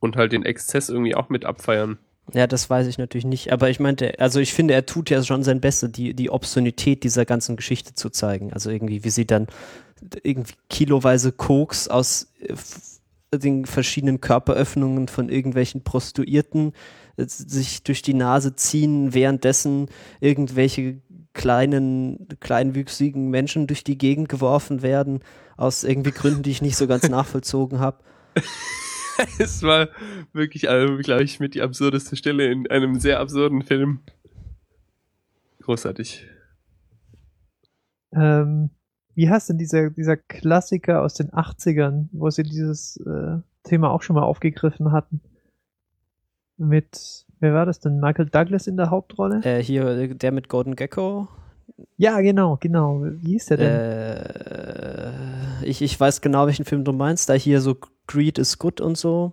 und 0.00 0.16
halt 0.16 0.32
den 0.32 0.44
Exzess 0.44 0.88
irgendwie 0.88 1.14
auch 1.14 1.28
mit 1.28 1.44
abfeiern. 1.44 1.98
Ja, 2.34 2.46
das 2.46 2.68
weiß 2.68 2.86
ich 2.88 2.98
natürlich 2.98 3.24
nicht, 3.24 3.52
aber 3.52 3.70
ich 3.70 3.80
meinte, 3.80 4.18
also 4.20 4.38
ich 4.38 4.52
finde, 4.52 4.74
er 4.74 4.84
tut 4.84 5.08
ja 5.08 5.22
schon 5.22 5.42
sein 5.42 5.62
Bestes, 5.62 5.92
die, 5.92 6.12
die 6.12 6.28
Obszönität 6.28 7.02
dieser 7.04 7.24
ganzen 7.24 7.56
Geschichte 7.56 7.94
zu 7.94 8.10
zeigen. 8.10 8.52
Also 8.52 8.70
irgendwie, 8.70 9.02
wie 9.02 9.10
sie 9.10 9.26
dann 9.26 9.46
irgendwie 10.22 10.54
kiloweise 10.68 11.32
Koks 11.32 11.88
aus 11.88 12.30
äh, 12.40 13.38
den 13.38 13.64
verschiedenen 13.64 14.20
Körperöffnungen 14.20 15.08
von 15.08 15.30
irgendwelchen 15.30 15.84
Prostituierten 15.84 16.72
sich 17.26 17.82
durch 17.82 18.02
die 18.02 18.14
Nase 18.14 18.54
ziehen, 18.54 19.14
währenddessen 19.14 19.88
irgendwelche 20.20 21.02
kleinen, 21.32 22.28
kleinwüchsigen 22.40 23.30
Menschen 23.30 23.66
durch 23.66 23.84
die 23.84 23.98
Gegend 23.98 24.28
geworfen 24.28 24.82
werden, 24.82 25.20
aus 25.56 25.84
irgendwie 25.84 26.12
Gründen, 26.12 26.42
die 26.42 26.50
ich 26.50 26.62
nicht 26.62 26.76
so 26.76 26.86
ganz 26.86 27.08
nachvollzogen 27.08 27.80
habe. 27.80 27.98
es 29.38 29.62
war 29.62 29.88
wirklich, 30.32 30.68
also, 30.68 30.96
glaube 30.98 31.24
ich, 31.24 31.40
mit 31.40 31.54
die 31.54 31.62
absurdeste 31.62 32.16
Stelle 32.16 32.50
in 32.50 32.68
einem 32.70 33.00
sehr 33.00 33.20
absurden 33.20 33.62
Film. 33.62 34.00
Großartig. 35.62 36.26
ähm, 38.12 38.70
wie 39.14 39.28
heißt 39.28 39.48
denn 39.48 39.58
dieser, 39.58 39.90
dieser 39.90 40.16
Klassiker 40.16 41.02
aus 41.02 41.14
den 41.14 41.30
80ern, 41.30 42.08
wo 42.12 42.30
sie 42.30 42.44
dieses 42.44 42.96
äh, 42.98 43.38
Thema 43.64 43.90
auch 43.90 44.02
schon 44.02 44.14
mal 44.14 44.22
aufgegriffen 44.22 44.92
hatten? 44.92 45.20
Mit, 46.58 47.24
wer 47.40 47.54
war 47.54 47.66
das 47.66 47.80
denn? 47.80 48.00
Michael 48.00 48.26
Douglas 48.26 48.66
in 48.66 48.76
der 48.76 48.90
Hauptrolle? 48.90 49.40
Äh, 49.44 49.62
hier, 49.62 50.14
der 50.14 50.32
mit 50.32 50.48
Gordon 50.48 50.76
Gecko. 50.76 51.28
Ja, 51.96 52.20
genau, 52.20 52.56
genau. 52.60 53.02
Wie 53.04 53.32
hieß 53.32 53.46
der 53.46 53.56
denn? 53.56 53.72
Äh, 55.62 55.64
ich, 55.64 55.82
ich 55.82 55.98
weiß 55.98 56.20
genau, 56.20 56.46
welchen 56.46 56.64
Film 56.64 56.84
du 56.84 56.92
meinst. 56.92 57.28
Da 57.28 57.34
hier 57.34 57.60
so 57.60 57.76
Greed 58.06 58.38
is 58.38 58.58
Good 58.58 58.80
und 58.80 58.96
so. 58.98 59.32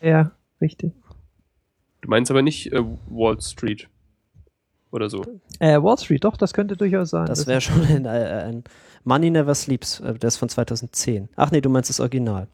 ja, 0.00 0.32
richtig. 0.60 0.92
Du 2.00 2.08
meinst 2.10 2.30
aber 2.32 2.42
nicht 2.42 2.72
äh, 2.72 2.82
Wall 3.08 3.40
Street 3.40 3.88
oder 4.90 5.08
so. 5.08 5.24
Äh, 5.60 5.80
Wall 5.80 5.96
Street, 5.98 6.24
doch, 6.24 6.36
das 6.36 6.52
könnte 6.52 6.76
durchaus 6.76 7.10
sein. 7.10 7.26
Das 7.26 7.46
wäre 7.46 7.60
schon 7.60 7.80
ein, 7.86 8.04
äh, 8.06 8.08
ein 8.48 8.64
Money 9.04 9.30
Never 9.30 9.54
Sleeps. 9.54 10.00
äh, 10.00 10.14
Der 10.14 10.26
ist 10.28 10.36
von 10.38 10.48
2010. 10.48 11.28
Ach 11.36 11.52
nee, 11.52 11.60
du 11.60 11.68
meinst 11.70 11.90
das 11.90 12.00
Original. 12.00 12.48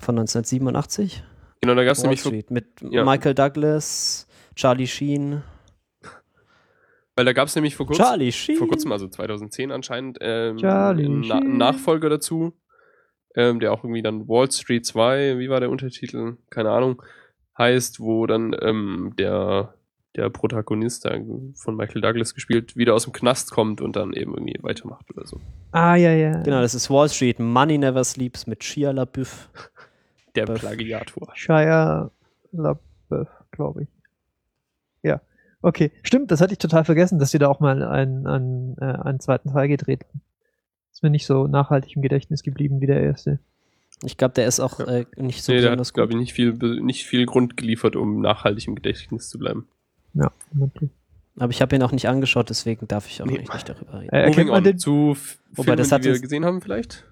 Von 0.00 0.18
1987. 0.18 1.22
Genau, 1.62 1.76
da 1.76 1.84
gab 1.84 1.92
es 1.92 2.02
nämlich, 2.02 2.20
Street 2.20 2.50
mit 2.50 2.66
ja. 2.90 3.04
Michael 3.04 3.34
Douglas, 3.34 4.26
Charlie 4.56 4.88
Sheen. 4.88 5.44
weil 7.14 7.24
da 7.24 7.32
gab 7.32 7.46
es 7.46 7.54
nämlich 7.54 7.76
vor 7.76 7.86
kurzem, 7.86 8.04
Charlie 8.04 8.32
Sheen. 8.32 8.56
vor 8.56 8.66
kurzem, 8.66 8.90
also 8.90 9.06
2010 9.06 9.70
anscheinend, 9.70 10.18
ähm, 10.20 10.56
Na. 10.60 11.40
Nachfolger 11.40 12.10
dazu, 12.10 12.52
ähm, 13.36 13.60
der 13.60 13.72
auch 13.72 13.84
irgendwie 13.84 14.02
dann 14.02 14.26
Wall 14.26 14.50
Street 14.50 14.84
2, 14.84 15.38
wie 15.38 15.48
war 15.50 15.60
der 15.60 15.70
Untertitel? 15.70 16.36
Keine 16.50 16.70
Ahnung, 16.70 17.00
heißt, 17.56 18.00
wo 18.00 18.26
dann 18.26 18.56
ähm, 18.60 19.14
der, 19.16 19.74
der 20.16 20.30
Protagonist 20.30 21.08
von 21.54 21.76
Michael 21.76 22.00
Douglas 22.00 22.34
gespielt, 22.34 22.76
wieder 22.76 22.92
aus 22.94 23.04
dem 23.04 23.12
Knast 23.12 23.52
kommt 23.52 23.80
und 23.80 23.94
dann 23.94 24.14
eben 24.14 24.34
irgendwie 24.34 24.58
weitermacht 24.62 25.08
oder 25.14 25.28
so. 25.28 25.40
Ah, 25.70 25.94
ja, 25.94 26.12
ja. 26.12 26.42
Genau, 26.42 26.60
das 26.60 26.74
ist 26.74 26.90
Wall 26.90 27.08
Street. 27.08 27.38
Money 27.38 27.78
Never 27.78 28.02
Sleeps 28.02 28.48
mit 28.48 28.64
Shia 28.64 28.90
LaBeouf. 28.90 29.48
Der 30.34 30.46
Buff. 30.46 30.60
Plagiator. 30.60 31.30
Shia 31.34 32.10
LaBeouf, 32.52 33.28
glaube 33.50 33.82
ich. 33.82 33.88
Ja. 35.02 35.20
Okay, 35.60 35.92
stimmt, 36.02 36.30
das 36.30 36.40
hatte 36.40 36.52
ich 36.52 36.58
total 36.58 36.84
vergessen, 36.84 37.18
dass 37.18 37.30
sie 37.30 37.38
da 37.38 37.48
auch 37.48 37.60
mal 37.60 37.82
einen, 37.82 38.26
einen, 38.26 38.76
äh, 38.78 38.84
einen 38.84 39.20
zweiten 39.20 39.52
Teil 39.52 39.68
gedreht 39.68 40.04
haben. 40.08 40.20
Ist 40.92 41.02
mir 41.02 41.10
nicht 41.10 41.26
so 41.26 41.46
nachhaltig 41.46 41.94
im 41.96 42.02
Gedächtnis 42.02 42.42
geblieben 42.42 42.80
wie 42.80 42.86
der 42.86 43.00
erste. 43.00 43.38
Ich 44.04 44.16
glaube, 44.16 44.34
der 44.34 44.46
ist 44.46 44.58
auch 44.60 44.80
Ja. 44.80 44.86
äh, 44.86 45.06
nicht 45.16 45.42
so 45.44 45.52
nee, 45.52 45.58
der 45.60 45.68
besonders 45.68 45.88
hat, 45.88 45.94
glaube 45.94 46.08
gut. 46.12 46.16
ich, 46.16 46.20
nicht 46.20 46.32
viel, 46.32 46.52
nicht 46.82 47.04
viel 47.06 47.26
Grund 47.26 47.56
geliefert, 47.56 47.94
um 47.96 48.20
nachhaltig 48.20 48.66
im 48.66 48.74
Gedächtnis 48.74 49.28
zu 49.28 49.38
bleiben. 49.38 49.68
Ja, 50.14 50.30
wirklich. 50.52 50.90
Aber 51.38 51.50
ich 51.50 51.62
habe 51.62 51.74
ihn 51.76 51.82
auch 51.82 51.92
nicht 51.92 52.08
angeschaut, 52.08 52.50
deswegen 52.50 52.88
darf 52.88 53.06
ich 53.06 53.22
auch 53.22 53.26
Nee. 53.26 53.38
nicht 53.38 53.68
darüber 53.68 54.00
reden. 54.00 54.10
Äh, 54.12 54.16
erkennt 54.24 54.36
Moving 54.36 54.48
man 54.48 54.56
on 54.58 54.64
den, 54.64 54.78
zu 54.78 55.16
Wobei, 55.52 55.64
Filmen, 55.64 55.78
das 55.78 55.92
hat 55.92 56.04
die 56.04 56.10
wir 56.10 56.18
gesehen 56.20 56.44
haben 56.44 56.60
vielleicht. 56.60 57.04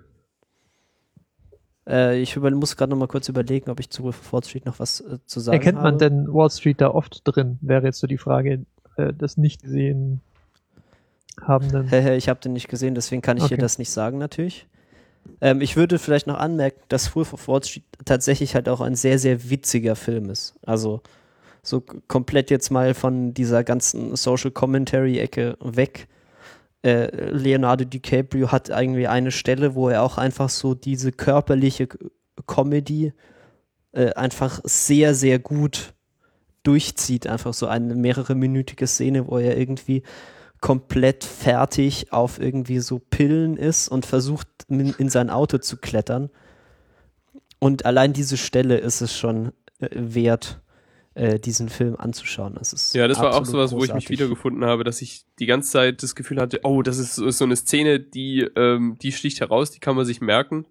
Äh, 1.88 2.20
ich 2.20 2.36
über, 2.36 2.50
muss 2.50 2.76
gerade 2.76 2.90
noch 2.90 2.98
mal 2.98 3.08
kurz 3.08 3.28
überlegen, 3.28 3.70
ob 3.70 3.80
ich 3.80 3.90
zu 3.90 4.02
Wolf 4.02 4.20
of 4.20 4.32
Wall 4.32 4.44
Street 4.44 4.66
noch 4.66 4.78
was 4.78 5.00
äh, 5.00 5.18
zu 5.26 5.40
sagen 5.40 5.56
erkennt 5.58 5.78
man 5.78 5.94
habe. 5.94 5.96
denn 5.98 6.32
Wall 6.32 6.50
Street 6.50 6.80
da 6.80 6.90
oft 6.90 7.22
drin? 7.24 7.58
Wäre 7.60 7.86
jetzt 7.86 8.00
so 8.00 8.06
die 8.06 8.18
Frage, 8.18 8.66
äh, 8.96 9.12
das 9.16 9.36
nicht 9.36 9.62
gesehen 9.62 10.20
habenden. 11.40 11.88
Ich 12.16 12.28
habe 12.28 12.40
den 12.40 12.52
nicht 12.52 12.68
gesehen, 12.68 12.94
deswegen 12.94 13.22
kann 13.22 13.36
ich 13.36 13.44
hier 13.44 13.54
Okay. 13.56 13.62
das 13.62 13.78
nicht 13.78 13.90
sagen 13.90 14.18
natürlich. 14.18 14.66
Ähm, 15.40 15.60
ich 15.60 15.76
würde 15.76 15.98
vielleicht 15.98 16.26
noch 16.26 16.38
anmerken, 16.38 16.80
dass 16.88 17.14
Wolf 17.14 17.32
of 17.32 17.48
Wall 17.48 17.62
Street 17.62 17.84
tatsächlich 18.04 18.54
halt 18.54 18.68
auch 18.68 18.80
ein 18.80 18.94
sehr, 18.94 19.18
sehr 19.18 19.50
witziger 19.50 19.96
Film 19.96 20.28
ist. 20.30 20.54
Also 20.64 21.02
so 21.62 21.82
komplett 22.08 22.50
jetzt 22.50 22.70
mal 22.70 22.94
von 22.94 23.34
dieser 23.34 23.64
ganzen 23.64 24.16
Social 24.16 24.50
Commentary-Ecke 24.50 25.56
weg. 25.60 26.08
Äh, 26.82 27.30
Leonardo 27.30 27.84
DiCaprio 27.84 28.52
hat 28.52 28.70
irgendwie 28.70 29.06
eine 29.06 29.30
Stelle, 29.30 29.74
wo 29.74 29.88
er 29.88 30.02
auch 30.02 30.18
einfach 30.18 30.48
so 30.48 30.74
diese 30.74 31.12
körperliche 31.12 31.88
Comedy 32.46 33.12
äh, 33.92 34.12
einfach 34.14 34.60
sehr, 34.64 35.14
sehr 35.14 35.38
gut 35.38 35.94
durchzieht. 36.62 37.26
Einfach 37.26 37.54
so 37.54 37.66
eine 37.66 37.94
mehrere 37.94 38.34
minütige 38.34 38.86
Szene, 38.86 39.26
wo 39.26 39.38
er 39.38 39.58
irgendwie 39.58 40.02
komplett 40.60 41.24
fertig 41.24 42.12
auf 42.12 42.38
irgendwie 42.38 42.80
so 42.80 42.98
Pillen 42.98 43.56
ist 43.56 43.88
und 43.88 44.06
versucht 44.06 44.48
in, 44.68 44.94
in 44.94 45.08
sein 45.08 45.30
Auto 45.30 45.58
zu 45.58 45.78
klettern. 45.78 46.30
Und 47.58 47.84
allein 47.84 48.12
diese 48.12 48.36
Stelle 48.36 48.78
ist 48.78 49.00
es 49.00 49.16
schon 49.16 49.52
äh, 49.80 49.88
wert, 49.92 50.60
äh, 51.20 51.38
diesen 51.38 51.68
Film 51.68 51.96
anzuschauen. 51.96 52.54
Das 52.54 52.72
ist 52.72 52.94
Ja, 52.94 53.06
das 53.06 53.20
war 53.20 53.34
auch 53.34 53.44
sowas, 53.44 53.72
wo 53.72 53.76
ich 53.76 53.80
mich 53.82 53.88
großartig. 53.90 54.10
wiedergefunden 54.10 54.64
habe, 54.64 54.84
dass 54.84 55.02
ich 55.02 55.26
die 55.38 55.44
ganze 55.44 55.70
Zeit 55.70 56.02
das 56.02 56.14
Gefühl 56.14 56.40
hatte, 56.40 56.60
oh, 56.62 56.80
das 56.80 56.96
ist 56.98 57.16
so, 57.16 57.26
ist 57.26 57.36
so 57.36 57.44
eine 57.44 57.56
Szene, 57.56 58.00
die, 58.00 58.48
ähm, 58.56 58.96
die 59.02 59.12
sticht 59.12 59.40
heraus, 59.40 59.70
die 59.70 59.80
kann 59.80 59.96
man 59.96 60.06
sich 60.06 60.22
merken. 60.22 60.66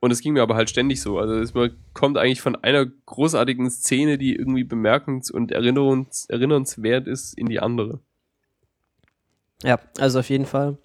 Und 0.00 0.10
es 0.10 0.22
ging 0.22 0.32
mir 0.32 0.40
aber 0.40 0.56
halt 0.56 0.70
ständig 0.70 1.02
so. 1.02 1.18
Also 1.18 1.34
es 1.34 1.52
man 1.52 1.76
kommt 1.92 2.16
eigentlich 2.16 2.40
von 2.40 2.56
einer 2.56 2.86
großartigen 2.86 3.70
Szene, 3.70 4.16
die 4.16 4.34
irgendwie 4.34 4.64
bemerkens- 4.64 5.30
und 5.30 5.52
erinnerungs 5.52 6.24
erinnernswert 6.30 7.06
ist, 7.06 7.36
in 7.36 7.46
die 7.50 7.60
andere. 7.60 8.00
Ja, 9.62 9.78
also 9.98 10.20
auf 10.20 10.30
jeden 10.30 10.46
Fall. 10.46 10.78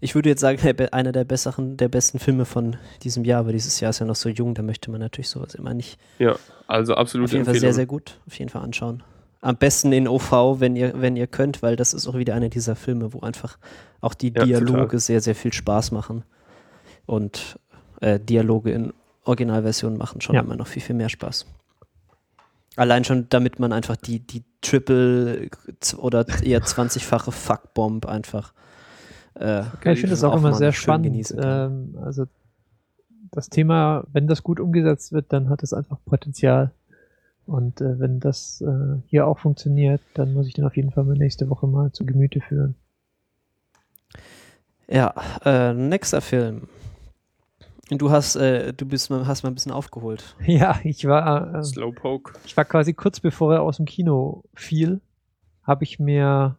Ich 0.00 0.14
würde 0.14 0.28
jetzt 0.28 0.40
sagen, 0.40 0.58
einer 0.92 1.12
der 1.12 1.24
besseren, 1.24 1.76
der 1.76 1.88
besten 1.88 2.18
Filme 2.18 2.44
von 2.44 2.76
diesem 3.02 3.24
Jahr, 3.24 3.40
aber 3.40 3.52
dieses 3.52 3.80
Jahr 3.80 3.90
ist 3.90 3.98
ja 3.98 4.06
noch 4.06 4.16
so 4.16 4.28
jung, 4.28 4.54
da 4.54 4.62
möchte 4.62 4.90
man 4.90 5.00
natürlich 5.00 5.28
sowas 5.28 5.54
immer 5.54 5.72
nicht. 5.74 5.98
Ja, 6.18 6.36
also 6.66 6.94
absolut 6.94 7.26
Auf 7.28 7.32
jeden 7.32 7.44
Fall 7.46 7.54
sehr, 7.58 7.72
sehr 7.72 7.86
gut. 7.86 8.18
Auf 8.26 8.38
jeden 8.38 8.50
Fall 8.50 8.62
anschauen. 8.62 9.02
Am 9.40 9.56
besten 9.56 9.92
in 9.92 10.08
OV, 10.08 10.60
wenn 10.60 10.76
ihr, 10.76 10.92
wenn 11.00 11.16
ihr 11.16 11.26
könnt, 11.26 11.62
weil 11.62 11.76
das 11.76 11.94
ist 11.94 12.06
auch 12.08 12.14
wieder 12.16 12.34
einer 12.34 12.48
dieser 12.48 12.76
Filme, 12.76 13.12
wo 13.12 13.20
einfach 13.20 13.58
auch 14.00 14.14
die 14.14 14.32
Ja, 14.34 14.44
Dialoge 14.44 14.82
total. 14.82 14.98
sehr, 15.00 15.20
sehr 15.20 15.34
viel 15.34 15.52
Spaß 15.52 15.92
machen. 15.92 16.24
Und 17.06 17.58
äh, 18.00 18.18
Dialoge 18.18 18.72
in 18.72 18.92
Originalversion 19.24 19.96
machen 19.96 20.20
schon 20.20 20.34
Ja. 20.34 20.42
immer 20.42 20.56
noch 20.56 20.66
viel, 20.66 20.82
viel 20.82 20.96
mehr 20.96 21.08
Spaß. 21.08 21.46
Allein 22.76 23.04
schon, 23.04 23.28
damit 23.30 23.58
man 23.58 23.72
einfach 23.72 23.96
die, 23.96 24.18
die 24.20 24.42
Triple 24.60 25.48
oder 25.96 26.26
eher 26.42 26.62
20-fache 26.62 27.30
Fuckbomb 27.32 28.04
einfach. 28.06 28.52
Äh, 29.38 29.62
Ja, 29.84 29.92
ich 29.92 30.00
finde 30.00 30.10
das 30.10 30.24
auch, 30.24 30.36
immer 30.36 30.54
sehr 30.54 30.72
spannend. 30.72 31.34
Ähm, 31.38 31.96
also 32.02 32.26
das 33.32 33.48
Thema, 33.48 34.04
wenn 34.12 34.26
das 34.26 34.42
gut 34.42 34.60
umgesetzt 34.60 35.12
wird, 35.12 35.32
dann 35.32 35.48
hat 35.50 35.62
es 35.62 35.72
einfach 35.72 35.98
Potenzial. 36.04 36.70
Und 37.46 37.80
äh, 37.80 38.00
wenn 38.00 38.18
das 38.18 38.60
äh, 38.60 38.96
hier 39.06 39.26
auch 39.26 39.38
funktioniert, 39.38 40.00
dann 40.14 40.32
muss 40.34 40.46
ich 40.48 40.54
den 40.54 40.64
auf 40.64 40.76
jeden 40.76 40.90
Fall 40.90 41.04
mal 41.04 41.16
nächste 41.16 41.48
Woche 41.48 41.66
mal 41.66 41.92
zu 41.92 42.04
Gemüte 42.04 42.40
führen. 42.40 42.74
Ja, 44.88 45.14
äh, 45.44 45.72
nächster 45.74 46.20
Film. 46.20 46.68
Du 47.90 48.10
hast, 48.10 48.34
äh, 48.36 48.72
du 48.72 48.84
bist 48.86 49.10
mal, 49.10 49.26
hast 49.26 49.42
mal 49.44 49.50
ein 49.50 49.54
bisschen 49.54 49.72
aufgeholt. 49.72 50.34
Ja, 50.46 50.80
ich 50.82 51.04
war, 51.06 51.54
äh, 51.56 51.62
Slowpoke. 51.62 52.32
ich 52.44 52.56
war 52.56 52.64
quasi 52.64 52.94
kurz 52.94 53.20
bevor 53.20 53.54
er 53.54 53.62
aus 53.62 53.76
dem 53.76 53.86
Kino 53.86 54.42
fiel, 54.54 55.00
habe 55.62 55.84
ich 55.84 55.98
mir 56.00 56.56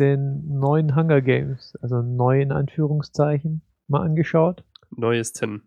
den 0.00 0.58
neuen 0.58 0.96
Hunger 0.96 1.20
Games, 1.20 1.76
also 1.80 2.02
neu 2.02 2.40
in 2.40 2.52
Anführungszeichen, 2.52 3.62
mal 3.86 4.02
angeschaut. 4.02 4.64
Neues 4.90 5.32
10. 5.34 5.62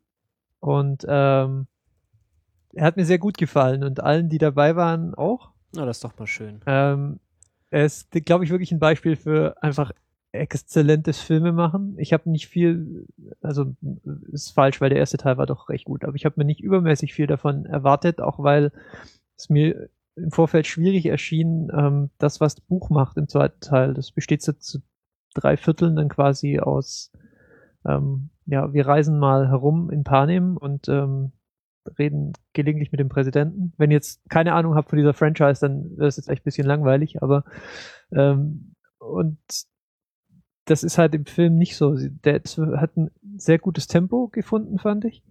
Und 0.60 1.06
ähm, 1.08 1.68
er 2.74 2.86
hat 2.86 2.98
mir 2.98 3.06
sehr 3.06 3.20
gut 3.20 3.38
gefallen 3.38 3.84
und 3.84 4.02
allen, 4.02 4.30
die 4.30 4.38
dabei 4.40 4.76
waren, 4.76 5.14
auch. 5.14 5.52
Na, 5.76 5.86
das 5.86 5.98
ist 5.98 6.04
doch 6.04 6.18
mal 6.18 6.28
schön. 6.28 6.62
Ähm, 6.66 7.20
er 7.70 7.86
ist, 7.86 8.12
glaube 8.12 8.44
ich, 8.44 8.52
wirklich 8.52 8.72
ein 8.72 8.80
Beispiel 8.80 9.16
für 9.16 9.62
einfach 9.62 9.92
exzellentes 10.32 11.20
Filmemachen. 11.20 11.96
Ich 12.00 12.12
habe 12.12 12.30
nicht 12.30 12.48
viel, 12.48 13.06
also 13.42 13.76
ist 14.32 14.52
falsch, 14.52 14.82
weil 14.82 14.90
der 14.90 14.98
erste 14.98 15.18
Teil 15.18 15.38
war 15.38 15.46
doch 15.46 15.70
recht 15.70 15.86
gut, 15.86 16.04
aber 16.04 16.16
ich 16.16 16.26
habe 16.26 16.36
mir 16.38 16.46
nicht 16.46 16.60
übermäßig 16.60 17.14
viel 17.14 17.28
davon 17.28 17.66
erwartet, 17.66 18.20
auch 18.20 18.40
weil 18.40 18.72
es 19.38 19.50
mir 19.50 19.90
im 20.16 20.32
Vorfeld 20.32 20.68
schwierig 20.68 21.06
erschien, 21.06 21.70
ähm, 21.76 22.10
das, 22.18 22.40
was 22.40 22.56
das 22.56 22.66
Buch 22.66 22.90
macht 22.90 23.18
im 23.18 23.28
zweiten 23.28 23.60
Teil. 23.62 23.94
Das 23.94 24.12
besteht 24.12 24.42
so 24.42 24.54
zu 24.54 24.80
drei 25.34 25.58
Vierteln 25.58 25.96
dann 25.96 26.10
quasi 26.10 26.60
aus, 26.60 27.12
ähm, 27.86 28.30
ja, 28.46 28.74
wir 28.74 28.86
reisen 28.86 29.18
mal 29.18 29.50
herum 29.50 29.90
in 29.90 30.04
Panem 30.04 30.58
und 30.58 30.88
ähm, 30.88 31.32
reden 31.98 32.34
gelegentlich 32.54 32.92
mit 32.92 33.00
dem 33.00 33.10
Präsidenten. 33.10 33.74
Wenn 33.78 33.92
ihr 33.92 33.98
jetzt 33.98 34.22
keine 34.30 34.54
Ahnung 34.54 34.76
habt 34.76 34.90
von 34.90 34.98
dieser 34.98 35.14
Franchise, 35.14 35.62
dann 35.62 35.98
wäre 35.98 36.08
es 36.08 36.18
jetzt 36.18 36.30
echt 36.30 36.42
ein 36.42 36.46
bisschen 36.46 36.68
langweilig, 36.68 37.22
aber 37.22 37.44
ähm, 38.12 38.76
und 39.00 39.38
das 40.66 40.84
ist 40.84 40.98
halt 40.98 41.14
im 41.14 41.26
Film 41.26 41.58
nicht 41.58 41.76
so. 41.76 41.96
Der 41.96 42.42
hat 42.78 42.96
ein 42.96 43.12
sehr 43.36 43.60
gutes 43.60 43.88
Tempo 43.88 44.30
gefunden, 44.30 44.80
fand 44.80 45.06
ich. 45.06 45.24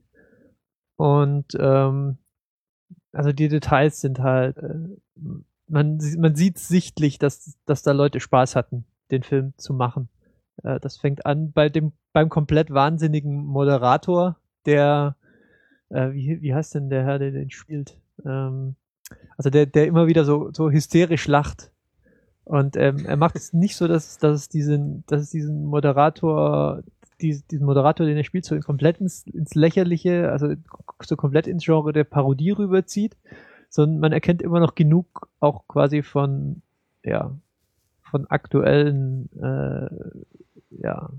Und 0.97 1.57
ähm, 1.59 2.19
also 3.13 3.33
die 3.33 3.49
Details 3.49 4.01
sind 4.01 4.19
halt, 4.19 4.57
äh, 4.59 4.75
man, 5.69 5.99
man 6.19 6.35
sieht 6.35 6.59
sichtlich, 6.59 7.19
dass, 7.19 7.57
dass 7.67 7.83
da 7.83 7.93
Leute 7.93 8.21
Spaß 8.21 8.57
hatten, 8.57 8.85
den 9.11 9.23
Film 9.23 9.55
zu 9.57 9.75
machen. 9.75 10.09
Äh, 10.63 10.81
das 10.81 10.97
fängt 10.97 11.27
an 11.27 11.53
bei 11.53 11.69
dem, 11.69 11.93
beim 12.13 12.29
komplett 12.29 12.73
wahnsinnigen 12.73 13.45
Moderator, 13.45 14.37
der, 14.67 15.17
äh, 15.91 16.13
wie, 16.13 16.43
wie 16.43 16.55
heißt 16.55 16.75
denn 16.75 16.91
der 16.91 17.05
Herr, 17.05 17.19
der 17.19 17.31
den 17.31 17.51
spielt? 17.51 17.99
Ähm, 18.25 18.77
also 19.37 19.51
der, 19.51 19.67
der 19.67 19.87
immer 19.87 20.07
wieder 20.07 20.25
so, 20.25 20.51
so 20.53 20.71
hysterisch 20.71 21.27
lacht 21.27 21.71
Und 22.45 22.77
ähm, 22.77 23.05
er 23.07 23.17
macht 23.17 23.37
es 23.37 23.53
nicht 23.53 23.77
so, 23.77 23.87
dass, 23.89 24.19
dass 24.19 24.41
es 24.41 24.49
diesen, 24.49 25.05
dass 25.07 25.23
es 25.23 25.31
diesen 25.31 25.65
Moderator, 25.65 26.83
die, 27.23 27.41
diesen 27.51 27.67
Moderator, 27.67 28.07
den 28.07 28.17
er 28.17 28.25
spielt, 28.25 28.45
so 28.45 28.59
komplett 28.61 28.99
ins, 28.99 29.27
ins 29.27 29.55
Lächerliche, 29.55 30.31
also 30.31 30.55
so 31.03 31.17
komplett 31.17 31.47
ins 31.47 31.65
Genre 31.65 31.93
der 31.93 32.05
Parodie 32.05 32.51
rüberzieht, 32.51 33.17
sondern 33.69 34.01
man 34.01 34.13
erkennt 34.13 34.43
immer 34.43 34.61
noch 34.61 34.75
genug 34.75 35.29
auch 35.41 35.67
quasi 35.69 36.03
von, 36.03 36.63
ja, 37.05 37.33
von 38.03 38.27
aktuellen, 38.27 39.31
äh, 39.41 39.89
ja, 40.83 41.11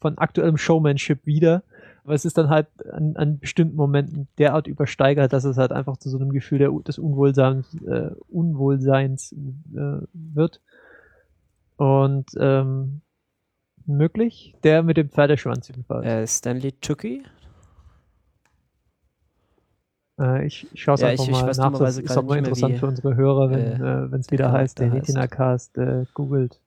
von 0.00 0.16
aktuellem 0.16 0.56
Showmanship 0.56 1.26
wieder. 1.26 1.62
Aber 2.04 2.14
es 2.14 2.24
ist 2.24 2.38
dann 2.38 2.48
halt 2.48 2.68
an, 2.90 3.16
an 3.16 3.38
bestimmten 3.38 3.76
Momenten 3.76 4.28
derart 4.38 4.66
übersteigert, 4.66 5.32
dass 5.32 5.44
es 5.44 5.58
halt 5.58 5.72
einfach 5.72 5.98
zu 5.98 6.08
so 6.08 6.18
einem 6.18 6.30
Gefühl 6.30 6.58
der, 6.58 6.70
des 6.86 6.98
Unwohlseins, 6.98 7.74
äh, 7.82 8.12
Unwohlseins 8.30 9.32
äh, 9.32 10.06
wird. 10.14 10.62
Und 11.76 12.30
ähm, 12.38 13.02
möglich, 13.88 14.54
der 14.62 14.82
mit 14.82 14.96
dem 14.96 15.08
Pferdeschwanz 15.10 15.68
jedenfalls. 15.68 16.06
Äh, 16.06 16.26
Stanley 16.26 16.72
Tucci? 16.72 17.24
Äh, 20.20 20.46
ich 20.46 20.66
ich 20.72 20.82
schaue 20.82 20.94
es 20.96 21.00
Ja, 21.00 21.08
einfach 21.08 21.24
ich- 21.24 21.30
ich 21.30 21.36
mal 21.36 21.48
weiß 21.48 21.56
nach. 21.58 21.72
Das 21.78 21.96
ist 21.98 22.16
auch 22.16 22.22
mal 22.24 22.38
interessant 22.38 22.74
wie, 22.74 22.78
für 22.78 22.86
unsere 22.86 23.14
Hörer, 23.16 23.50
wenn 23.50 23.58
äh, 23.60 24.14
äh, 24.16 24.18
es 24.18 24.26
der 24.26 24.32
wieder 24.38 24.52
heißt, 24.52 24.78
der. 24.78 24.92
Retina-Cast 24.92 25.78
äh, 25.78 26.04
googelt 26.14 26.60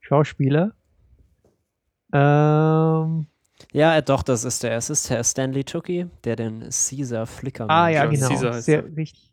Schauspieler. 0.00 0.72
Ähm, 2.12 3.26
Ja, 3.72 4.00
doch, 4.00 4.22
das 4.22 4.44
ist 4.44 4.62
der. 4.62 4.76
Es 4.76 4.88
ist 4.88 5.10
Herr 5.10 5.22
Stanley 5.24 5.64
Tucci, 5.64 6.06
der 6.24 6.36
den 6.36 6.60
Caesar 6.70 7.26
Flicker 7.26 7.68
ah 7.68 7.88
ja, 7.88 8.04
Ja, 8.04 8.10
genau. 8.10 8.28
Caesar 8.28 8.52
Sehr 8.62 8.84
richtig. 8.96 9.30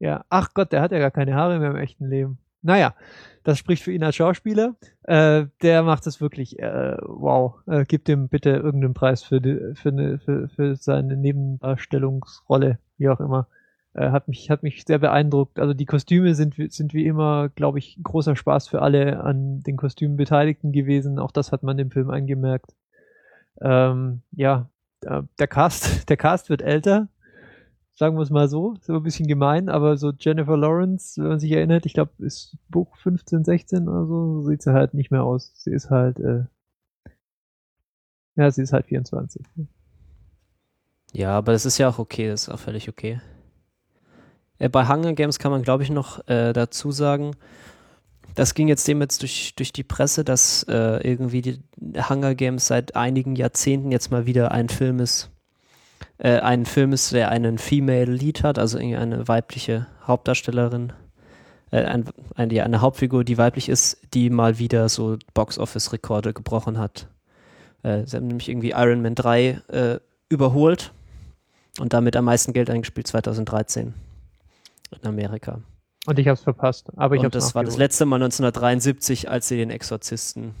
Ja, 0.00 0.24
ach 0.28 0.52
Gott, 0.54 0.72
der 0.72 0.82
hat 0.82 0.92
ja 0.92 0.98
gar 0.98 1.10
keine 1.10 1.34
Haare 1.34 1.58
mehr 1.58 1.70
im 1.70 1.76
echten 1.76 2.08
Leben. 2.08 2.38
Naja, 2.62 2.94
das 3.44 3.58
spricht 3.58 3.82
für 3.82 3.92
ihn 3.92 4.04
als 4.04 4.16
Schauspieler. 4.16 4.76
Äh, 5.04 5.46
der 5.62 5.82
macht 5.82 6.06
es 6.06 6.20
wirklich, 6.20 6.58
äh, 6.58 6.96
wow. 7.02 7.54
Äh, 7.66 7.84
gibt 7.84 8.08
ihm 8.08 8.28
bitte 8.28 8.50
irgendeinen 8.50 8.94
Preis 8.94 9.22
für, 9.22 9.40
die, 9.40 9.74
für, 9.74 9.90
eine, 9.90 10.18
für, 10.18 10.48
für 10.48 10.76
seine 10.76 11.16
Nebendarstellungsrolle, 11.16 12.78
wie 12.98 13.08
auch 13.08 13.20
immer. 13.20 13.48
Äh, 13.94 14.10
hat 14.10 14.28
mich, 14.28 14.50
hat 14.50 14.62
mich 14.62 14.84
sehr 14.84 14.98
beeindruckt. 14.98 15.58
Also 15.58 15.72
die 15.74 15.86
Kostüme 15.86 16.34
sind, 16.34 16.56
sind 16.72 16.94
wie 16.94 17.06
immer, 17.06 17.48
glaube 17.48 17.78
ich, 17.78 17.98
großer 18.02 18.36
Spaß 18.36 18.68
für 18.68 18.82
alle 18.82 19.20
an 19.22 19.60
den 19.60 19.76
Kostümen 19.76 20.16
Beteiligten 20.16 20.72
gewesen. 20.72 21.18
Auch 21.18 21.32
das 21.32 21.52
hat 21.52 21.62
man 21.62 21.76
dem 21.76 21.90
Film 21.90 22.10
angemerkt. 22.10 22.74
Ähm, 23.60 24.22
ja, 24.32 24.68
äh, 25.02 25.22
der 25.38 25.48
Cast, 25.48 26.08
der 26.08 26.16
Cast 26.16 26.50
wird 26.50 26.62
älter 26.62 27.08
sagen 27.98 28.16
wir 28.16 28.22
es 28.22 28.30
mal 28.30 28.48
so, 28.48 28.74
ist 28.74 28.88
immer 28.88 29.00
ein 29.00 29.02
bisschen 29.02 29.26
gemein, 29.26 29.68
aber 29.68 29.96
so 29.96 30.12
Jennifer 30.16 30.56
Lawrence, 30.56 31.20
wenn 31.20 31.30
man 31.30 31.40
sich 31.40 31.50
erinnert, 31.50 31.84
ich 31.84 31.94
glaube, 31.94 32.12
ist 32.18 32.56
Buch 32.68 32.96
15, 32.98 33.44
16 33.44 33.88
oder 33.88 34.06
so, 34.06 34.42
sieht 34.42 34.62
sie 34.62 34.72
halt 34.72 34.94
nicht 34.94 35.10
mehr 35.10 35.24
aus. 35.24 35.50
Sie 35.56 35.72
ist 35.72 35.90
halt, 35.90 36.20
äh, 36.20 36.44
ja, 38.36 38.52
sie 38.52 38.62
ist 38.62 38.72
halt 38.72 38.86
24. 38.86 39.44
Ja, 41.12 41.36
aber 41.36 41.50
das 41.50 41.66
ist 41.66 41.78
ja 41.78 41.88
auch 41.88 41.98
okay, 41.98 42.28
das 42.28 42.42
ist 42.42 42.48
auch 42.50 42.60
völlig 42.60 42.88
okay. 42.88 43.20
Äh, 44.58 44.68
bei 44.68 44.86
Hunger 44.86 45.14
Games 45.14 45.40
kann 45.40 45.50
man, 45.50 45.62
glaube 45.62 45.82
ich, 45.82 45.90
noch 45.90 46.24
äh, 46.28 46.52
dazu 46.52 46.92
sagen, 46.92 47.32
das 48.36 48.54
ging 48.54 48.68
jetzt 48.68 48.86
dem 48.86 49.00
jetzt 49.00 49.22
durch, 49.22 49.56
durch 49.56 49.72
die 49.72 49.82
Presse, 49.82 50.22
dass 50.22 50.62
äh, 50.68 51.00
irgendwie 51.02 51.42
die 51.42 51.60
Hunger 52.08 52.36
Games 52.36 52.68
seit 52.68 52.94
einigen 52.94 53.34
Jahrzehnten 53.34 53.90
jetzt 53.90 54.12
mal 54.12 54.24
wieder 54.26 54.52
ein 54.52 54.68
Film 54.68 55.00
ist, 55.00 55.32
äh, 56.18 56.38
ein 56.40 56.66
Film 56.66 56.92
ist, 56.92 57.12
der 57.12 57.30
einen 57.30 57.58
Female 57.58 58.10
Lead 58.10 58.42
hat, 58.42 58.58
also 58.58 58.78
irgendwie 58.78 58.96
eine 58.96 59.28
weibliche 59.28 59.86
Hauptdarstellerin, 60.06 60.92
äh, 61.70 61.82
ein, 61.84 62.04
eine, 62.34 62.54
ja, 62.54 62.64
eine 62.64 62.80
Hauptfigur, 62.80 63.24
die 63.24 63.38
weiblich 63.38 63.68
ist, 63.68 63.98
die 64.14 64.30
mal 64.30 64.58
wieder 64.58 64.88
so 64.88 65.16
Box-Office-Rekorde 65.34 66.32
gebrochen 66.32 66.78
hat. 66.78 67.08
Äh, 67.82 68.06
sie 68.06 68.16
haben 68.16 68.26
nämlich 68.26 68.48
irgendwie 68.48 68.70
Iron 68.70 69.02
Man 69.02 69.14
3 69.14 69.62
äh, 69.68 69.98
überholt 70.28 70.92
und 71.78 71.92
damit 71.92 72.16
am 72.16 72.24
meisten 72.24 72.52
Geld 72.52 72.70
eingespielt 72.70 73.06
2013 73.06 73.94
in 74.90 75.08
Amerika. 75.08 75.60
Und 76.06 76.18
ich 76.18 76.26
hab's 76.26 76.40
verpasst, 76.40 76.90
aber 76.96 77.16
ich 77.16 77.22
und 77.22 77.34
das 77.34 77.54
war 77.54 77.64
das 77.64 77.76
letzte 77.76 78.06
Mal 78.06 78.16
1973, 78.16 79.28
als 79.28 79.48
sie 79.48 79.56
den 79.56 79.70
Exorzisten 79.70 80.54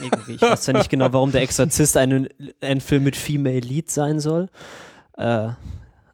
irgendwie, 0.00 0.34
ich 0.34 0.42
weiß 0.42 0.66
ja 0.66 0.72
nicht 0.74 0.90
genau, 0.90 1.12
warum 1.12 1.32
der 1.32 1.42
Exorzist 1.42 1.96
einen, 1.96 2.28
ein 2.60 2.80
Film 2.80 3.04
mit 3.04 3.16
Female 3.16 3.60
Lead 3.60 3.90
sein 3.90 4.20
soll, 4.20 4.48
äh, 5.16 5.48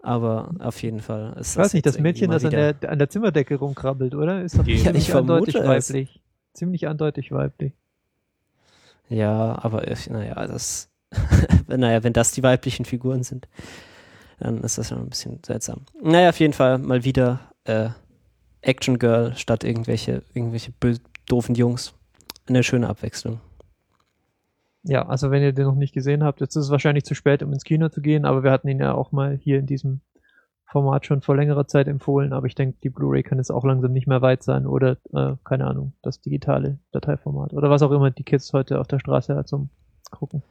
aber 0.03 0.51
auf 0.61 0.83
jeden 0.83 1.01
Fall 1.01 1.37
ist 1.39 1.53
Ich 1.53 1.57
weiß 1.59 1.75
nicht, 1.75 1.87
das 1.87 1.99
Mädchen, 1.99 2.31
das 2.31 2.45
an 2.45 2.51
der, 2.51 2.75
an 2.87 2.99
der 2.99 3.11
Zimmerdecke 3.11 3.57
rumkrabbelt, 3.57 4.15
oder? 4.15 4.43
Ist 4.43 4.59
doch 4.59 4.67
Ja, 4.67 4.77
ziemlich 4.85 5.15
eindeutig 5.15 5.55
es. 5.57 5.67
weiblich. 5.67 6.21
Ziemlich 6.55 6.87
eindeutig 6.89 7.31
weiblich. 7.33 7.73
Ja, 9.09 9.59
aber 9.63 9.91
ich, 9.91 10.09
naja, 10.11 10.35
das, 10.47 10.89
naja, 11.67 12.03
wenn 12.05 12.13
das 12.13 12.33
die 12.33 12.43
weiblichen 12.43 12.85
Figuren 12.85 13.23
sind, 13.23 13.49
dann 14.39 14.63
ist 14.63 14.79
das 14.79 14.89
schon 14.89 14.99
ein 14.99 15.09
bisschen 15.09 15.41
seltsam. 15.45 15.83
Naja, 16.01 16.29
auf 16.31 16.39
jeden 16.39 16.53
Fall 16.53 16.79
mal 16.79 17.05
wieder 17.05 17.41
äh, 17.65 17.89
Action 18.61 18.99
Girl 18.99 19.35
statt 19.37 19.65
irgendwelche, 19.65 20.23
irgendwelche 20.35 20.73
doofen 21.27 21.55
Jungs. 21.55 21.95
Eine 22.49 22.63
schöne 22.63 22.89
Abwechslung. 22.89 23.41
Ja, 24.85 25.07
also 25.09 25.31
wenn 25.31 25.43
ihr 25.43 25.53
den 25.53 25.67
noch 25.67 25.75
nicht 25.75 25.93
gesehen 25.93 26.23
habt, 26.25 26.41
jetzt 26.41 26.57
ist 26.57 26.67
es 26.67 26.71
wahrscheinlich 26.71 27.05
zu 27.05 27.15
spät, 27.15 27.43
um 27.43 27.53
ins 27.53 27.65
Kino 27.65 27.89
zu 27.89 28.01
gehen, 28.01 28.25
aber 28.25 28.43
wir 28.43 28.51
hatten 28.51 28.69
ihn 28.69 28.79
ja 28.81 28.95
auch 28.95 29.13
mal 29.13 29.37
hier 29.37 29.59
in 29.59 29.67
diesem 29.67 30.01
Format 30.67 31.07
schon 31.07 31.23
vor 31.23 31.35
längerer 31.37 31.67
Zeit 31.67 31.89
empfohlen, 31.89 32.33
aber 32.33 32.47
ich 32.47 32.55
denke, 32.55 32.77
die 32.83 32.91
Blu-ray 32.91 33.23
kann 33.23 33.39
jetzt 33.39 33.51
auch 33.51 33.65
langsam 33.65 33.93
nicht 33.93 34.07
mehr 34.07 34.21
weit 34.23 34.43
sein 34.43 34.67
oder, 34.67 34.99
äh, 35.15 35.35
keine 35.45 35.67
Ahnung, 35.67 35.95
das 36.03 36.21
digitale 36.21 36.79
Dateiformat 36.93 37.55
oder 37.55 37.71
was 37.71 37.83
auch 37.83 37.91
immer 37.91 38.11
die 38.11 38.23
Kids 38.23 38.53
heute 38.53 38.79
auf 38.81 38.87
der 38.87 38.99
Straße 38.99 39.35
halt 39.35 39.49
zum 39.49 39.71
Gucken. 40.11 40.43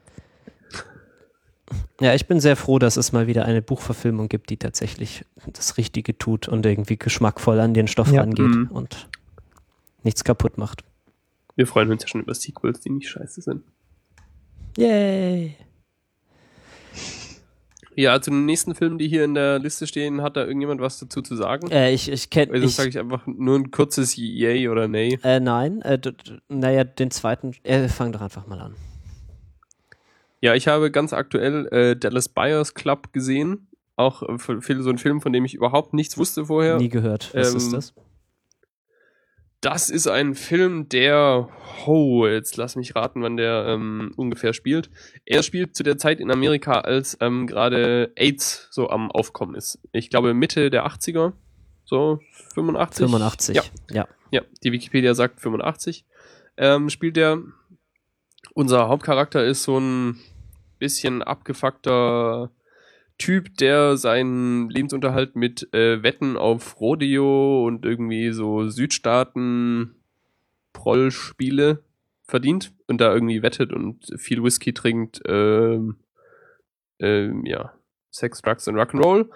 Ja, 2.00 2.14
ich 2.14 2.28
bin 2.28 2.40
sehr 2.40 2.56
froh, 2.56 2.80
dass 2.80 2.96
es 2.96 3.12
mal 3.12 3.28
wieder 3.28 3.46
eine 3.46 3.62
Buchverfilmung 3.62 4.30
gibt, 4.30 4.50
die 4.50 4.58
tatsächlich 4.58 5.26
das 5.52 5.78
Richtige 5.78 6.18
tut 6.18 6.48
und 6.48 6.66
irgendwie 6.66 6.98
geschmackvoll 6.98 7.60
an 7.60 7.74
den 7.74 7.88
Stoff 7.88 8.12
Ja. 8.12 8.22
rangeht 8.22 8.46
Mhm. 8.56 8.68
und 8.72 9.10
nichts 10.04 10.24
kaputt 10.24 10.58
macht. 10.58 10.84
Wir 11.56 11.68
freuen 11.68 11.92
uns 11.92 12.04
ja 12.04 12.08
schon 12.08 12.22
über 12.22 12.34
Sequels, 12.36 12.80
die 12.82 12.92
nicht 12.92 13.10
scheiße 13.10 13.42
sind. 13.42 13.64
Yay! 14.78 15.56
Ja, 17.96 18.22
zu 18.22 18.30
den 18.30 18.46
nächsten 18.46 18.76
Filmen, 18.76 19.00
die 19.00 19.08
hier 19.08 19.24
in 19.24 19.34
der 19.34 19.58
Liste 19.58 19.88
stehen, 19.88 20.22
hat 20.22 20.38
da 20.38 20.42
irgendjemand 20.46 20.80
was 20.82 21.00
dazu 21.00 21.24
zu 21.24 21.36
sagen? 21.36 21.72
Äh, 21.72 21.94
ich 21.94 22.12
ich 22.12 22.30
kenne 22.30 22.54
Also 22.54 22.68
sage 22.68 22.90
ich 22.90 23.00
einfach 23.00 23.26
nur 23.26 23.56
ein 23.58 23.72
kurzes 23.72 24.16
Yay 24.16 24.70
oder 24.70 24.88
Nay. 24.88 25.18
Äh, 25.24 25.40
nein, 25.40 25.82
äh, 25.82 26.00
naja, 26.48 26.84
den 26.84 27.10
zweiten, 27.10 27.54
äh, 27.64 27.88
fang 27.88 28.12
doch 28.12 28.22
einfach 28.22 28.46
mal 28.46 28.60
an. 28.60 28.76
Ja, 30.42 30.54
ich 30.54 30.68
habe 30.68 30.92
ganz 30.92 31.12
aktuell 31.12 31.66
äh, 31.72 31.96
Dallas 31.96 32.30
Buyers 32.30 32.76
Club 32.76 33.14
gesehen. 33.14 33.68
Auch 33.96 34.22
äh, 34.22 34.38
so 34.38 34.92
ein 34.92 35.00
Film, 35.00 35.20
von 35.20 35.34
dem 35.34 35.44
ich 35.46 35.56
überhaupt 35.56 35.96
nichts 35.96 36.20
wusste 36.20 36.46
vorher. 36.46 36.78
Nie 36.78 36.90
gehört. 36.90 37.32
Was 37.34 37.50
Ähm, 37.50 37.58
ist 37.58 37.74
das? 37.74 37.94
Das 39.62 39.90
ist 39.90 40.08
ein 40.08 40.36
Film, 40.36 40.88
der, 40.88 41.50
oh, 41.88 42.28
jetzt 42.28 42.58
lass 42.58 42.76
mich 42.76 42.96
raten, 42.96 43.24
wann 43.24 43.38
der 43.38 43.66
ähm, 43.68 44.12
ungefähr 44.16 44.54
spielt. 44.54 44.92
Er 45.26 45.42
spielt 45.42 45.76
zu 45.76 45.82
der 45.82 45.98
Zeit 45.98 46.20
in 46.20 46.30
Amerika, 46.30 46.82
als 46.82 47.18
ähm, 47.22 47.48
gerade 47.48 48.12
AIDS 48.16 48.68
so 48.70 48.90
am 48.90 49.10
Aufkommen 49.10 49.56
ist. 49.56 49.80
Ich 49.94 50.12
glaube 50.12 50.36
Mitte 50.36 50.70
der 50.70 50.86
80er, 50.86 51.34
so 51.86 52.20
85. 52.54 53.06
85. 53.06 53.56
Ja, 53.56 53.64
ja. 53.90 54.08
ja, 54.30 54.42
die 54.64 54.72
Wikipedia 54.72 55.16
sagt 55.16 55.42
85. 55.42 56.06
Ähm, 56.58 56.90
spielt 56.90 57.18
der. 57.18 57.42
Unser 58.54 58.88
Hauptcharakter 58.88 59.44
ist 59.44 59.64
so 59.64 59.80
ein 59.80 60.20
bisschen 60.80 61.24
abgefuckter 61.24 62.52
Typ, 63.18 63.58
der 63.58 63.98
seinen 63.98 64.70
Lebensunterhalt 64.70 65.36
mit 65.36 65.74
äh, 65.74 66.04
Wetten 66.04 66.38
auf 66.38 66.80
Rodeo 66.80 67.66
und 67.66 67.86
irgendwie 67.86 68.32
so 68.32 68.68
Südstaaten 68.68 69.96
Prollspiele 70.74 71.84
verdient 72.24 72.74
und 72.88 73.02
da 73.02 73.14
irgendwie 73.14 73.42
wettet 73.42 73.74
und 73.74 74.06
viel 74.18 74.44
Whisky 74.44 74.74
trinkt, 74.74 75.22
ähm, 75.26 75.96
ähm, 77.00 77.46
ja, 77.46 77.74
Sex, 78.12 78.42
Drugs 78.42 78.68
und 78.68 78.76
Rock'n'Roll 78.76 79.30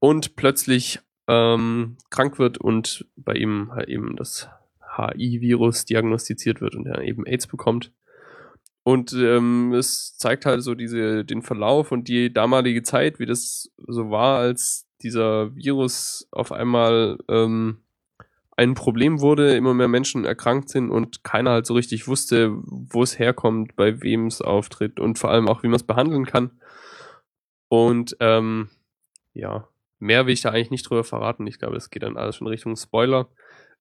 und 0.00 0.36
plötzlich 0.36 1.00
ähm, 1.28 1.96
krank 2.10 2.38
wird 2.38 2.58
und 2.58 3.06
bei 3.16 3.34
ihm 3.34 3.72
halt 3.72 3.88
eben 3.88 4.16
das 4.16 4.48
HI-Virus 4.96 5.84
diagnostiziert 5.84 6.60
wird 6.60 6.74
und 6.74 6.86
er 6.86 7.02
eben 7.02 7.26
AIDS 7.26 7.46
bekommt. 7.46 7.92
Und 8.86 9.12
ähm, 9.14 9.74
es 9.74 10.16
zeigt 10.16 10.46
halt 10.46 10.62
so 10.62 10.76
diese, 10.76 11.24
den 11.24 11.42
Verlauf 11.42 11.90
und 11.90 12.06
die 12.06 12.32
damalige 12.32 12.84
Zeit, 12.84 13.18
wie 13.18 13.26
das 13.26 13.68
so 13.84 14.12
war, 14.12 14.38
als 14.38 14.86
dieser 15.02 15.56
Virus 15.56 16.28
auf 16.30 16.52
einmal 16.52 17.18
ähm, 17.28 17.78
ein 18.56 18.74
Problem 18.74 19.20
wurde, 19.20 19.56
immer 19.56 19.74
mehr 19.74 19.88
Menschen 19.88 20.24
erkrankt 20.24 20.68
sind 20.68 20.92
und 20.92 21.24
keiner 21.24 21.50
halt 21.50 21.66
so 21.66 21.74
richtig 21.74 22.06
wusste, 22.06 22.52
wo 22.62 23.02
es 23.02 23.18
herkommt, 23.18 23.74
bei 23.74 24.02
wem 24.02 24.28
es 24.28 24.40
auftritt 24.40 25.00
und 25.00 25.18
vor 25.18 25.30
allem 25.32 25.48
auch, 25.48 25.64
wie 25.64 25.68
man 25.68 25.80
es 25.80 25.82
behandeln 25.82 26.24
kann. 26.24 26.52
Und 27.66 28.16
ähm, 28.20 28.68
ja, 29.34 29.66
mehr 29.98 30.26
will 30.26 30.34
ich 30.34 30.42
da 30.42 30.50
eigentlich 30.50 30.70
nicht 30.70 30.88
drüber 30.88 31.02
verraten. 31.02 31.48
Ich 31.48 31.58
glaube, 31.58 31.76
es 31.76 31.90
geht 31.90 32.04
dann 32.04 32.16
alles 32.16 32.36
schon 32.36 32.46
Richtung 32.46 32.76
Spoiler. 32.76 33.26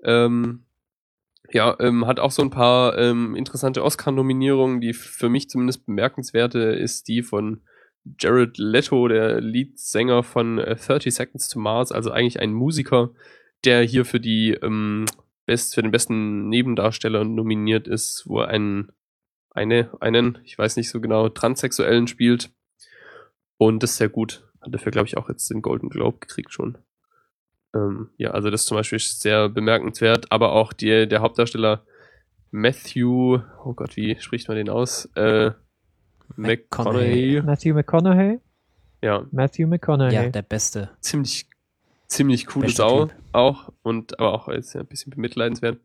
Ähm, 0.03 0.65
Ja, 1.51 1.75
ähm, 1.79 2.07
hat 2.07 2.19
auch 2.19 2.31
so 2.31 2.41
ein 2.41 2.49
paar 2.49 2.97
ähm, 2.97 3.35
interessante 3.35 3.83
Oscar-Nominierungen. 3.83 4.81
Die 4.81 4.93
für 4.93 5.29
mich 5.29 5.49
zumindest 5.49 5.85
bemerkenswerte 5.85 6.59
ist 6.59 7.07
die 7.07 7.21
von 7.21 7.61
Jared 8.19 8.57
Leto, 8.57 9.07
der 9.07 9.41
Leadsänger 9.41 10.23
von 10.23 10.59
äh, 10.59 10.75
30 10.75 11.13
Seconds 11.13 11.49
to 11.49 11.59
Mars, 11.59 11.91
also 11.91 12.11
eigentlich 12.11 12.39
ein 12.39 12.53
Musiker, 12.53 13.11
der 13.63 13.81
hier 13.81 14.05
für 14.05 14.19
die 14.19 14.51
ähm, 14.51 15.05
best, 15.45 15.75
für 15.75 15.81
den 15.81 15.91
besten 15.91 16.49
Nebendarsteller 16.49 17.23
nominiert 17.23 17.87
ist, 17.87 18.23
wo 18.27 18.41
er 18.41 18.49
einen, 18.49 18.91
eine, 19.51 19.89
einen, 20.01 20.39
ich 20.43 20.57
weiß 20.57 20.77
nicht 20.77 20.89
so 20.89 21.01
genau, 21.01 21.29
Transsexuellen 21.29 22.07
spielt. 22.07 22.51
Und 23.57 23.81
das 23.81 23.91
ist 23.91 23.97
sehr 23.97 24.09
gut. 24.09 24.47
Hat 24.61 24.73
dafür, 24.73 24.91
glaube 24.91 25.07
ich, 25.07 25.17
auch 25.17 25.29
jetzt 25.29 25.49
den 25.49 25.61
Golden 25.61 25.89
Globe 25.89 26.19
gekriegt 26.19 26.53
schon. 26.53 26.77
Ähm, 27.75 28.09
ja, 28.17 28.31
also 28.31 28.49
das 28.49 28.65
zum 28.65 28.77
Beispiel 28.77 28.95
ist 28.95 29.21
sehr 29.21 29.49
bemerkenswert, 29.49 30.31
aber 30.31 30.53
auch 30.53 30.73
die, 30.73 31.07
der 31.07 31.21
Hauptdarsteller 31.21 31.83
Matthew, 32.51 33.39
oh 33.63 33.73
Gott, 33.73 33.97
wie 33.97 34.15
spricht 34.19 34.47
man 34.47 34.55
den 34.55 34.69
aus? 34.69 35.05
Äh, 35.15 35.51
McConaughey. 36.37 37.41
Matthew 37.41 37.73
McConaughey? 37.73 38.39
Ja. 39.01 39.27
Matthew 39.31 39.67
McConaughey. 39.67 40.13
Ja, 40.13 40.29
der 40.29 40.41
Beste. 40.41 40.89
Ziemlich, 41.01 41.47
ziemlich 42.07 42.47
coole 42.47 42.67
Beste 42.67 42.81
Sau 42.81 43.05
Typ. 43.07 43.15
auch 43.33 43.73
und 43.83 44.19
aber 44.19 44.33
auch 44.33 44.47
jetzt 44.47 44.75
ein 44.75 44.85
bisschen 44.87 45.11
bemitleidenswert. 45.11 45.79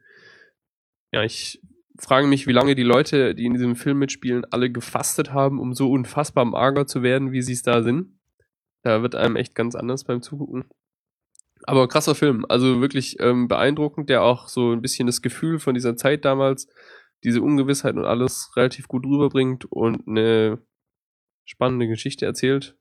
Ja, 1.13 1.25
ich 1.25 1.61
frage 1.99 2.29
mich, 2.29 2.47
wie 2.47 2.53
lange 2.53 2.77
die 2.77 2.85
Leute, 2.85 3.35
die 3.35 3.47
in 3.47 3.55
diesem 3.55 3.75
Film 3.75 3.99
mitspielen, 3.99 4.47
alle 4.51 4.71
gefastet 4.71 5.33
haben, 5.33 5.59
um 5.59 5.75
so 5.75 5.91
unfassbar 5.91 6.45
mager 6.45 6.87
zu 6.87 7.03
werden, 7.03 7.33
wie 7.33 7.43
sie 7.43 7.53
es 7.53 7.63
da 7.63 7.83
sind. 7.83 8.19
Da 8.83 9.03
wird 9.03 9.17
einem 9.17 9.37
echt 9.37 9.55
ganz 9.55 9.75
anders 9.75 10.05
beim 10.05 10.23
Zugucken. 10.23 10.65
Aber 11.65 11.89
krasser 11.89 12.15
Film, 12.15 12.47
also 12.49 12.81
wirklich 12.81 13.21
ähm, 13.21 13.49
beeindruckend, 13.49 14.09
der 14.09 14.23
auch 14.23 14.49
so 14.49 14.73
ein 14.73 14.83
bisschen 14.83 15.07
das 15.07 15.23
Gefühl 15.23 15.59
von 15.59 15.75
dieser 15.75 15.97
Zeit 15.97 16.25
damals, 16.25 16.67
diese 17.23 17.43
Ungewissheit 17.43 17.97
und 17.97 18.05
alles 18.05 18.51
relativ 18.57 18.89
gut 18.89 19.05
rüberbringt 19.05 19.67
und 19.71 20.09
eine 20.09 20.59
spannende 21.45 21.87
Geschichte 21.87 22.25
erzählt. 22.25 22.77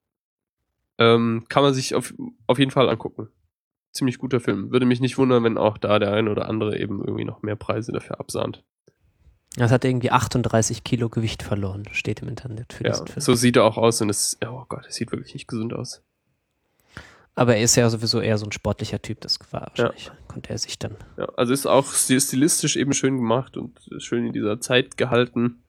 Ähm, 0.98 1.46
kann 1.50 1.64
man 1.64 1.74
sich 1.74 1.96
auf, 1.96 2.14
auf 2.48 2.60
jeden 2.60 2.72
Fall 2.72 2.90
angucken. 2.90 3.30
Ziemlich 3.92 4.18
guter 4.18 4.40
Film. 4.40 4.72
Würde 4.72 4.86
mich 4.86 5.00
nicht 5.02 5.18
wundern, 5.18 5.44
wenn 5.44 5.58
auch 5.58 5.78
da 5.78 5.98
der 6.00 6.14
ein 6.14 6.28
oder 6.28 6.48
andere 6.48 6.78
eben 6.80 7.00
irgendwie 7.04 7.26
noch 7.26 7.42
mehr 7.42 7.56
Preise 7.56 7.92
dafür 7.92 8.20
absahnt. 8.20 8.64
Das 9.56 9.72
hat 9.72 9.84
irgendwie 9.84 10.12
38 10.12 10.84
Kilo 10.84 11.10
Gewicht 11.10 11.42
verloren, 11.42 11.84
steht 11.92 12.22
im 12.22 12.28
Internet 12.28 12.72
für 12.72 12.84
Ja, 12.84 12.92
diesen 12.92 13.08
Film. 13.08 13.22
so 13.22 13.34
sieht 13.34 13.56
er 13.56 13.64
auch 13.64 13.78
aus 13.78 14.00
und 14.02 14.10
es, 14.10 14.38
oh 14.46 14.64
Gott, 14.70 14.86
es 14.88 14.96
sieht 14.96 15.12
wirklich 15.12 15.34
nicht 15.34 15.48
gesund 15.48 15.74
aus. 15.74 16.04
Aber 17.40 17.56
er 17.56 17.64
ist 17.64 17.78
ja 17.78 17.90
sowieso 17.90 18.20
eher 18.20 18.38
so 18.38 18.46
ein 18.46 18.52
sportlicher 18.52 19.02
Typ, 19.02 19.22
das 19.22 19.40
war 19.52 19.68
wahrscheinlich, 19.70 20.12
konnte 20.28 20.50
er 20.50 20.58
sich 20.58 20.78
dann. 20.78 20.96
Ja, 21.18 21.26
also 21.38 21.54
ist 21.54 21.68
auch 21.68 21.86
stil- 21.94 22.20
stilistisch 22.20 22.76
eben 22.76 22.92
schön 22.92 23.16
gemacht 23.16 23.56
und 23.56 23.80
schön 24.00 24.28
in 24.28 24.34
dieser 24.34 24.60
Zeit 24.60 24.98
gehalten. 24.98 25.64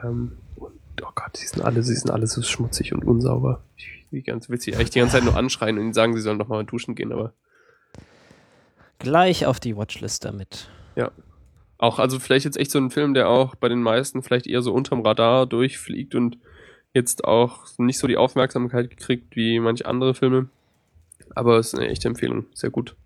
Ähm, 0.00 0.38
und 0.54 0.72
oh 1.02 1.10
Gott, 1.16 1.36
sie 1.36 1.48
sind 1.48 1.64
alle, 1.64 1.82
sie 1.82 1.96
sind 1.96 2.12
alle 2.12 2.28
so 2.28 2.42
schmutzig 2.42 2.92
und 2.92 3.04
unsauber. 3.04 3.64
Ich, 3.76 4.06
wie 4.12 4.22
ganz 4.22 4.48
witzig, 4.50 4.76
eigentlich 4.76 4.90
die 4.90 5.00
ganze 5.00 5.16
Zeit 5.16 5.24
nur 5.24 5.36
anschreien 5.36 5.78
und 5.78 5.82
ihnen 5.82 5.94
sagen, 5.94 6.14
sie 6.14 6.22
sollen 6.22 6.38
doch 6.38 6.46
mal 6.46 6.64
duschen 6.64 6.94
gehen, 6.94 7.12
aber 7.12 7.32
Gleich 9.00 9.46
auf 9.46 9.58
die 9.58 9.76
Watchlist 9.76 10.24
damit. 10.24 10.68
auch, 11.78 11.98
also 11.98 12.20
vielleicht 12.20 12.44
jetzt 12.44 12.56
echt 12.56 12.70
so 12.70 12.78
ein 12.78 12.90
Film, 12.92 13.14
der 13.14 13.28
auch 13.28 13.56
bei 13.56 13.68
den 13.68 13.82
meisten 13.82 14.22
vielleicht 14.22 14.46
eher 14.46 14.62
so 14.62 14.72
unterm 14.72 15.00
Radar 15.00 15.46
durchfliegt 15.46 16.14
und 16.14 16.38
jetzt 16.94 17.24
auch 17.24 17.66
nicht 17.78 17.98
so 17.98 18.06
die 18.06 18.16
Aufmerksamkeit 18.16 18.90
gekriegt 18.90 19.34
wie 19.34 19.58
manche 19.58 19.84
andere 19.86 20.14
Filme. 20.14 20.48
Aber 21.34 21.58
es 21.58 21.68
ist 21.72 21.78
eine 21.78 21.88
echte 21.88 22.08
Empfehlung, 22.08 22.46
sehr 22.54 22.70
gut. 22.70 22.96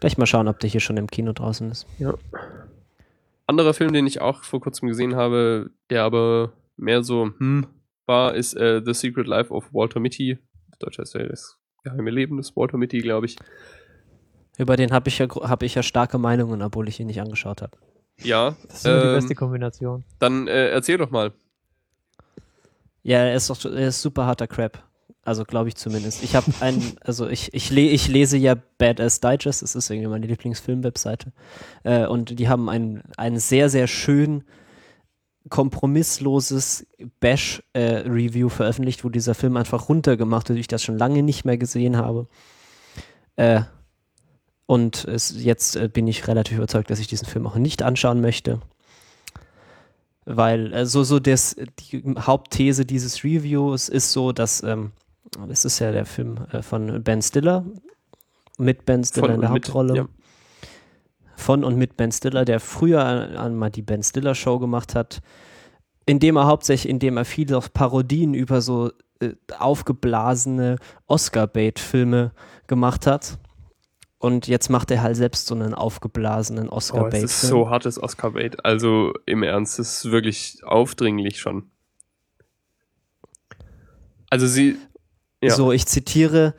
Gleich 0.00 0.18
mal 0.18 0.26
schauen, 0.26 0.48
ob 0.48 0.60
der 0.60 0.70
hier 0.70 0.80
schon 0.80 0.96
im 0.96 1.06
Kino 1.08 1.32
draußen 1.32 1.70
ist. 1.70 1.86
Anderer 3.46 3.74
Film, 3.74 3.92
den 3.92 4.06
ich 4.06 4.20
auch 4.20 4.42
vor 4.44 4.60
kurzem 4.60 4.88
gesehen 4.88 5.16
habe, 5.16 5.70
der 5.90 6.04
aber 6.04 6.52
mehr 6.76 7.02
so 7.02 7.30
hm 7.38 7.66
war, 8.06 8.34
ist 8.34 8.54
äh, 8.54 8.82
The 8.84 8.92
Secret 8.94 9.26
Life 9.26 9.52
of 9.52 9.72
Walter 9.72 10.00
Mitty. 10.00 10.38
Deutsch 10.78 10.98
heißt 10.98 11.14
er 11.14 11.28
das 11.28 11.58
geheime 11.82 12.10
Leben 12.10 12.36
des 12.36 12.54
Walter 12.56 12.76
Mitty, 12.76 13.00
glaube 13.00 13.26
ich. 13.26 13.36
Über 14.58 14.76
den 14.76 14.92
habe 14.92 15.08
ich, 15.08 15.18
ja, 15.18 15.28
hab 15.28 15.62
ich 15.62 15.74
ja 15.74 15.82
starke 15.82 16.18
Meinungen, 16.18 16.62
obwohl 16.62 16.88
ich 16.88 17.00
ihn 17.00 17.06
nicht 17.06 17.20
angeschaut 17.20 17.62
habe. 17.62 17.76
Ja, 18.18 18.56
Das 18.68 18.76
ist 18.76 18.86
immer 18.86 19.00
die 19.00 19.06
ähm, 19.08 19.14
beste 19.14 19.34
Kombination. 19.34 20.04
dann 20.18 20.46
äh, 20.46 20.68
erzähl 20.68 20.98
doch 20.98 21.10
mal. 21.10 21.32
Ja, 23.02 23.18
er 23.18 23.34
ist 23.34 23.50
doch 23.50 23.64
er 23.64 23.88
ist 23.88 24.00
super 24.00 24.26
harter 24.26 24.46
Crap. 24.46 24.82
Also 25.24 25.44
glaube 25.44 25.68
ich 25.68 25.76
zumindest. 25.76 26.22
Ich 26.22 26.34
habe 26.34 26.52
einen, 26.60 26.96
also 27.00 27.28
ich, 27.28 27.52
ich, 27.54 27.70
le 27.70 27.80
ich 27.82 28.08
lese 28.08 28.36
ja 28.36 28.54
Badass 28.78 29.20
Digest, 29.20 29.62
das 29.62 29.74
ist 29.74 29.90
irgendwie 29.90 30.08
meine 30.08 30.26
Lieblingsfilm-Webseite. 30.26 31.32
Äh, 31.82 32.06
und 32.06 32.38
die 32.38 32.48
haben 32.48 32.68
ein, 32.68 33.02
ein 33.16 33.38
sehr, 33.38 33.70
sehr 33.70 33.86
schön 33.86 34.44
kompromissloses 35.48 36.86
Bash-Review 37.20 38.48
veröffentlicht, 38.48 39.04
wo 39.04 39.08
dieser 39.08 39.34
Film 39.34 39.56
einfach 39.56 39.88
runtergemacht 39.88 40.48
wird, 40.48 40.58
ich 40.58 40.68
das 40.68 40.82
schon 40.82 40.98
lange 40.98 41.22
nicht 41.22 41.44
mehr 41.44 41.58
gesehen 41.58 41.96
habe. 41.96 42.28
Äh, 43.36 43.62
und 44.66 45.04
es, 45.04 45.42
jetzt 45.42 45.76
äh, 45.76 45.88
bin 45.88 46.06
ich 46.06 46.26
relativ 46.28 46.56
überzeugt, 46.56 46.90
dass 46.90 46.98
ich 46.98 47.06
diesen 47.06 47.26
Film 47.26 47.46
auch 47.46 47.56
nicht 47.56 47.82
anschauen 47.82 48.20
möchte. 48.20 48.60
Weil 50.24 50.72
äh, 50.72 50.86
so, 50.86 51.04
so 51.04 51.18
das, 51.18 51.56
die 51.80 52.02
Hauptthese 52.18 52.86
dieses 52.86 53.24
Reviews 53.24 53.88
ist 53.90 54.12
so, 54.12 54.32
dass 54.32 54.62
ähm, 54.62 54.92
das 55.48 55.64
ist 55.64 55.78
ja 55.78 55.92
der 55.92 56.06
Film 56.06 56.38
äh, 56.52 56.62
von 56.62 57.02
Ben 57.02 57.22
Stiller, 57.22 57.64
mit 58.58 58.84
Ben 58.86 59.02
Stiller 59.04 59.26
Von 59.26 59.34
in 59.34 59.40
der 59.40 59.50
und 59.50 59.54
mit, 59.54 59.64
Hauptrolle. 59.66 59.96
ja. 59.96 60.08
Von 61.36 61.64
und 61.64 61.76
mit 61.76 61.96
Ben 61.96 62.12
Stiller, 62.12 62.44
der 62.44 62.60
früher 62.60 63.04
einmal 63.40 63.70
die 63.70 63.82
Ben 63.82 64.02
Stiller 64.02 64.34
Show 64.34 64.58
gemacht 64.60 64.94
hat, 64.94 65.20
indem 66.06 66.36
er 66.36 66.46
hauptsächlich, 66.46 66.88
indem 66.90 67.16
er 67.16 67.24
viele 67.24 67.58
Parodien 67.60 68.34
über 68.34 68.60
so 68.60 68.90
äh, 69.20 69.30
aufgeblasene 69.58 70.76
Oscar-Bait-Filme 71.06 72.32
gemacht 72.68 73.06
hat. 73.06 73.38
Und 74.18 74.46
jetzt 74.46 74.70
macht 74.70 74.90
er 74.90 75.02
halt 75.02 75.16
selbst 75.16 75.46
so 75.46 75.54
einen 75.54 75.74
aufgeblasenen 75.74 76.68
Oh, 76.68 76.76
es 76.78 76.90
Oscar-Bait-Film. 76.92 77.24
ist 77.24 77.40
so 77.42 77.68
hartes 77.68 78.02
Oscar-Bait. 78.02 78.64
Also 78.64 79.12
im 79.26 79.42
Ernst, 79.42 79.78
es 79.80 80.04
ist 80.04 80.12
wirklich 80.12 80.62
aufdringlich 80.64 81.40
schon. 81.40 81.70
Also 84.30 84.46
sie. 84.46 84.76
Ja. 85.44 85.54
So, 85.54 85.72
ich 85.72 85.86
zitiere: 85.86 86.54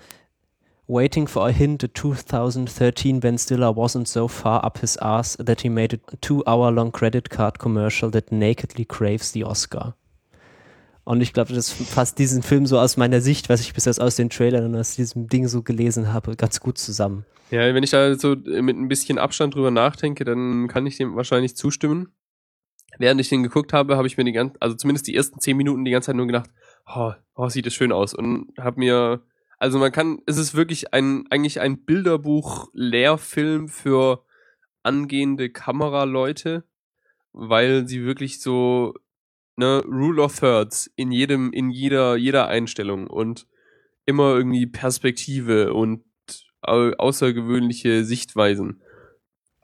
Waiting 0.87 1.27
for 1.27 1.45
a 1.45 1.49
hint, 1.49 1.81
the 1.81 1.87
2013 1.87 3.19
Ben 3.19 3.37
Stiller 3.37 3.69
wasn't 3.69 4.07
so 4.07 4.27
far 4.27 4.63
up 4.63 4.79
his 4.79 4.97
ass 4.97 5.37
that 5.43 5.61
he 5.61 5.69
made 5.69 5.95
a 5.95 6.15
two-hour-long 6.21 6.91
credit 6.91 7.29
card 7.29 7.57
commercial 7.57 8.11
that 8.11 8.31
nakedly 8.31 8.85
craves 8.85 9.31
the 9.31 9.43
Oscar. 9.43 9.95
Und 11.05 11.21
ich 11.21 11.33
glaube, 11.33 11.53
das 11.53 11.71
fasst 11.71 12.17
diesen 12.17 12.41
Film 12.41 12.65
so 12.65 12.79
aus 12.79 12.97
meiner 12.97 13.21
Sicht, 13.21 13.47
was 13.47 13.61
ich 13.61 13.73
bis 13.73 13.85
jetzt 13.85 14.01
aus 14.01 14.15
den 14.15 14.29
Trailern 14.31 14.65
und 14.65 14.75
aus 14.75 14.95
diesem 14.95 15.27
Ding 15.27 15.47
so 15.47 15.61
gelesen 15.61 16.11
habe, 16.11 16.35
ganz 16.35 16.59
gut 16.59 16.79
zusammen. 16.79 17.25
Ja, 17.51 17.73
wenn 17.75 17.83
ich 17.83 17.91
da 17.91 18.15
so 18.15 18.35
mit 18.35 18.75
ein 18.75 18.87
bisschen 18.87 19.19
Abstand 19.19 19.53
drüber 19.53 19.69
nachdenke, 19.69 20.25
dann 20.25 20.67
kann 20.67 20.87
ich 20.87 20.97
dem 20.97 21.15
wahrscheinlich 21.15 21.55
zustimmen. 21.55 22.09
Während 22.97 23.21
ich 23.21 23.29
den 23.29 23.43
geguckt 23.43 23.71
habe, 23.71 23.97
habe 23.97 24.07
ich 24.07 24.17
mir 24.17 24.23
die 24.23 24.31
ganze, 24.31 24.59
also 24.59 24.75
zumindest 24.75 25.05
die 25.07 25.15
ersten 25.15 25.39
zehn 25.39 25.57
Minuten 25.57 25.85
die 25.85 25.91
ganze 25.91 26.07
Zeit 26.07 26.15
nur 26.15 26.25
gedacht, 26.25 26.49
oh, 26.87 27.13
oh 27.35 27.49
sieht 27.49 27.65
das 27.65 27.73
schön 27.73 27.91
aus 27.91 28.13
und 28.13 28.53
habe 28.59 28.79
mir, 28.79 29.21
also 29.57 29.79
man 29.79 29.91
kann, 29.91 30.21
es 30.25 30.37
ist 30.37 30.55
wirklich 30.55 30.93
ein, 30.93 31.25
eigentlich 31.29 31.59
ein 31.59 31.85
Bilderbuch-Lehrfilm 31.85 33.67
für 33.69 34.23
angehende 34.83 35.49
Kameraleute, 35.49 36.63
weil 37.33 37.87
sie 37.87 38.03
wirklich 38.03 38.39
so, 38.41 38.93
ne, 39.55 39.83
Rule 39.85 40.21
of 40.21 40.39
Thirds 40.39 40.91
in 40.95 41.11
jedem, 41.11 41.51
in 41.51 41.69
jeder, 41.69 42.15
jeder 42.15 42.47
Einstellung 42.47 43.07
und 43.07 43.47
immer 44.05 44.35
irgendwie 44.35 44.67
Perspektive 44.67 45.73
und 45.73 46.03
au 46.61 46.91
außergewöhnliche 46.97 48.05
Sichtweisen. 48.05 48.81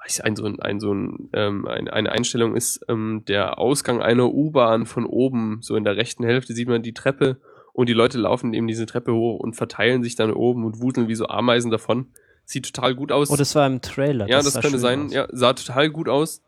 Was 0.04 0.20
Ein, 0.20 0.36
so 0.36 0.46
ein, 0.46 0.60
ein, 0.60 0.80
so 0.80 0.94
ein, 0.94 1.30
ähm, 1.34 1.68
ein, 1.68 1.88
eine 1.88 2.12
Einstellung 2.12 2.56
ist 2.56 2.84
ähm, 2.88 3.24
der 3.28 3.60
Ausgang 3.60 4.02
einer 4.02 4.34
U-Bahn 4.34 4.86
von 4.86 5.06
oben, 5.06 5.60
so 5.62 5.76
in 5.76 5.84
der 5.84 5.96
rechten 5.96 6.24
Hälfte 6.24 6.54
sieht 6.54 6.68
man 6.68 6.82
die 6.82 6.94
Treppe 6.94 7.40
und 7.74 7.88
die 7.88 7.94
Leute 7.94 8.18
laufen 8.18 8.54
eben 8.54 8.68
diese 8.68 8.86
Treppe 8.86 9.14
hoch 9.14 9.40
und 9.40 9.56
verteilen 9.56 10.04
sich 10.04 10.16
dann 10.16 10.32
oben 10.32 10.66
und 10.66 10.82
wuseln 10.82 11.08
wie 11.08 11.16
so 11.16 11.28
Ameisen 11.28 11.72
davon. 11.72 12.08
Sieht 12.46 12.74
total 12.74 12.96
gut 12.96 13.12
aus. 13.12 13.30
Oh, 13.30 13.36
das 13.36 13.56
war 13.56 13.68
im 13.68 13.82
Trailer. 13.82 14.28
ja, 14.28 14.38
das, 14.38 14.54
sah 14.54 14.62
könnte 14.62 14.80
sein. 14.80 15.06
aus. 15.06 15.14
Ja, 15.14 15.28
sah 15.32 15.54
total 15.54 15.90
gut 15.90 16.10
aus. 16.10 16.42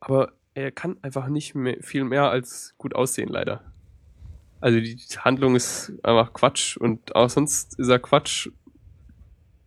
Aber 0.00 0.32
er 0.52 0.70
kann 0.70 0.96
einfach 1.02 1.28
nicht 1.28 1.54
mehr, 1.54 1.78
viel 1.80 2.04
mehr 2.04 2.30
als 2.30 2.74
gut 2.78 2.94
aussehen, 2.94 3.28
leider. 3.28 3.62
Also 4.60 4.78
die 4.80 4.96
Handlung 5.18 5.56
ist 5.56 5.92
einfach 6.02 6.32
Quatsch 6.32 6.76
und 6.76 7.16
auch 7.16 7.28
sonst 7.28 7.78
ist 7.78 7.88
er 7.88 7.98
Quatsch 7.98 8.48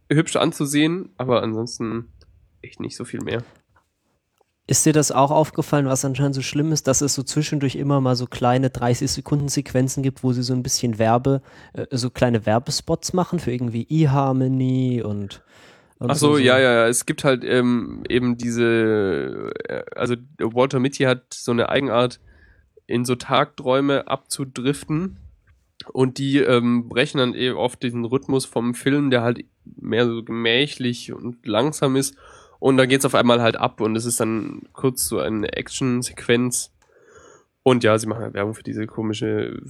hübsch 0.09 0.37
anzusehen, 0.37 1.09
aber 1.17 1.43
ansonsten 1.43 2.13
echt 2.67 2.79
nicht 2.79 2.95
so 2.95 3.05
viel 3.05 3.21
mehr. 3.21 3.43
Ist 4.69 4.85
dir 4.85 4.91
das 4.91 5.13
auch 5.13 5.31
aufgefallen, 5.31 5.85
was 5.85 6.03
anscheinend 6.03 6.35
so 6.35 6.41
schlimm 6.41 6.73
ist, 6.73 6.87
dass 6.87 6.99
es 6.99 7.13
so 7.15 7.23
zwischendurch 7.23 7.75
immer 7.77 8.01
mal 8.01 8.17
so 8.17 8.27
kleine 8.27 8.67
30-Sekunden-Sequenzen 8.67 10.03
gibt, 10.03 10.23
wo 10.23 10.33
sie 10.33 10.43
so 10.43 10.53
ein 10.53 10.61
bisschen 10.61 10.99
Werbe, 10.99 11.41
äh, 11.73 11.85
so 11.91 12.09
kleine 12.09 12.45
Werbespots 12.45 13.13
machen 13.13 13.39
für 13.39 13.51
irgendwie 13.53 13.87
eHarmony 13.89 15.01
und 15.01 15.41
Und 15.99 16.11
Ach 16.11 16.15
so, 16.15 16.33
so- 16.33 16.37
ja, 16.37 16.59
ja, 16.59 16.73
ja. 16.73 16.87
Es 16.87 17.05
gibt 17.05 17.23
halt 17.23 17.45
ähm, 17.45 18.03
eben 18.09 18.37
diese, 18.37 19.53
äh, 19.69 19.83
also 19.95 20.15
Walter 20.37 20.79
Mitty 20.79 21.03
hat 21.05 21.33
so 21.33 21.51
eine 21.51 21.69
Eigenart, 21.69 22.19
in 22.87 23.05
so 23.05 23.15
Tagträume 23.15 24.07
abzudriften. 24.07 25.17
Und 25.93 26.17
die 26.17 26.39
ähm, 26.39 26.89
brechen 26.89 27.19
dann 27.19 27.33
eben 27.33 27.55
oft 27.55 27.81
diesen 27.83 28.03
Rhythmus 28.03 28.45
vom 28.45 28.73
Film, 28.73 29.11
der 29.11 29.21
halt 29.21 29.45
mehr 29.63 30.05
so 30.05 30.23
gemächlich 30.23 31.13
und 31.13 31.45
langsam 31.47 31.95
ist. 31.95 32.17
Und 32.59 32.77
dann 32.77 32.89
geht's 32.89 33.05
auf 33.05 33.15
einmal 33.15 33.41
halt 33.41 33.57
ab 33.57 33.81
und 33.81 33.95
es 33.95 34.05
ist 34.05 34.19
dann 34.19 34.63
kurz 34.73 35.07
so 35.07 35.19
eine 35.19 35.53
Action-Sequenz. 35.53 36.71
Und 37.63 37.83
ja, 37.83 37.97
sie 37.97 38.07
machen 38.07 38.23
halt 38.23 38.33
Werbung 38.33 38.55
für 38.55 38.63
diese 38.63 38.87
komische 38.87 39.61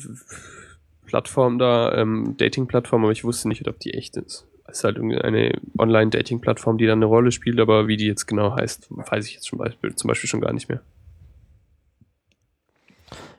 Plattform 1.05 1.57
da, 1.57 1.93
ähm, 1.93 2.35
Dating-Plattform, 2.38 3.03
aber 3.03 3.11
ich 3.11 3.23
wusste 3.23 3.47
nicht, 3.47 3.67
ob 3.67 3.79
die 3.79 3.93
echt 3.93 4.17
ist. 4.17 4.47
Es 4.67 4.79
ist 4.79 4.83
halt 4.83 4.97
irgendeine 4.97 5.53
Online-Dating-Plattform, 5.77 6.77
die 6.77 6.85
dann 6.85 6.99
eine 6.99 7.05
Rolle 7.05 7.31
spielt, 7.31 7.59
aber 7.59 7.88
wie 7.88 7.97
die 7.97 8.05
jetzt 8.05 8.27
genau 8.27 8.55
heißt, 8.55 8.88
weiß 8.89 9.25
ich 9.25 9.35
jetzt 9.35 9.45
zum 9.45 9.57
Beispiel, 9.57 9.95
zum 9.95 10.09
Beispiel 10.09 10.29
schon 10.29 10.41
gar 10.41 10.53
nicht 10.53 10.69
mehr. 10.69 10.81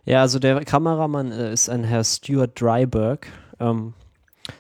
Ja, 0.05 0.23
also 0.23 0.39
der 0.39 0.65
Kameramann 0.65 1.33
äh, 1.33 1.53
ist 1.53 1.69
ein 1.69 1.85
Herr 1.85 2.03
Stuart 2.03 2.59
Dryberg. 2.59 3.27
Ähm, 3.61 3.93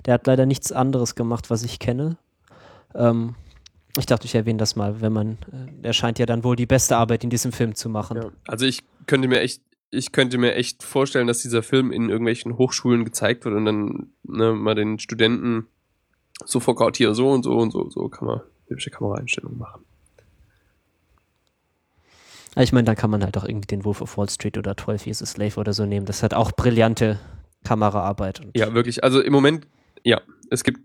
der 0.04 0.14
hat 0.14 0.26
leider 0.26 0.44
nichts 0.44 0.72
anderes 0.72 1.14
gemacht, 1.14 1.48
was 1.48 1.62
ich 1.62 1.78
kenne. 1.78 2.18
Ähm, 2.94 3.34
ich 3.98 4.06
dachte, 4.06 4.26
ich 4.26 4.34
erwähne 4.34 4.58
das 4.58 4.76
mal, 4.76 5.00
wenn 5.00 5.12
man, 5.12 5.38
äh, 5.52 5.86
er 5.86 5.92
scheint 5.92 6.18
ja 6.18 6.26
dann 6.26 6.44
wohl 6.44 6.56
die 6.56 6.66
beste 6.66 6.96
Arbeit 6.96 7.24
in 7.24 7.30
diesem 7.30 7.52
Film 7.52 7.74
zu 7.74 7.88
machen. 7.88 8.16
Ja. 8.16 8.30
Also 8.46 8.66
ich 8.66 8.82
könnte 9.06 9.28
mir 9.28 9.40
echt, 9.40 9.62
ich 9.90 10.12
könnte 10.12 10.38
mir 10.38 10.54
echt 10.54 10.82
vorstellen, 10.82 11.26
dass 11.26 11.42
dieser 11.42 11.62
Film 11.62 11.92
in 11.92 12.10
irgendwelchen 12.10 12.58
Hochschulen 12.58 13.04
gezeigt 13.04 13.44
wird 13.44 13.54
und 13.54 13.64
dann 13.64 14.12
ne, 14.24 14.52
mal 14.52 14.74
den 14.74 14.98
Studenten 14.98 15.66
so 16.44 16.60
vorgaut, 16.60 16.96
hier 16.96 17.14
so 17.14 17.30
und 17.30 17.42
so 17.42 17.56
und 17.58 17.72
so, 17.72 17.88
so 17.90 18.08
kann 18.08 18.26
man 18.26 18.40
hübsche 18.66 18.90
Kameraeinstellungen 18.90 19.58
machen. 19.58 19.84
Ich 22.56 22.72
meine, 22.72 22.84
dann 22.84 22.96
kann 22.96 23.10
man 23.10 23.22
halt 23.22 23.36
auch 23.38 23.44
irgendwie 23.44 23.68
den 23.68 23.84
Wolf 23.84 24.00
of 24.00 24.16
Wall 24.16 24.28
Street 24.28 24.58
oder 24.58 24.76
12 24.76 25.06
Years 25.06 25.22
a 25.22 25.26
Slave 25.26 25.56
oder 25.56 25.72
so 25.72 25.86
nehmen. 25.86 26.06
Das 26.06 26.22
hat 26.22 26.34
auch 26.34 26.50
brillante 26.52 27.18
Kameraarbeit. 27.64 28.40
Ja, 28.56 28.74
wirklich. 28.74 29.04
Also 29.04 29.20
im 29.20 29.32
Moment, 29.32 29.66
ja, 30.02 30.20
es 30.50 30.64
gibt, 30.64 30.80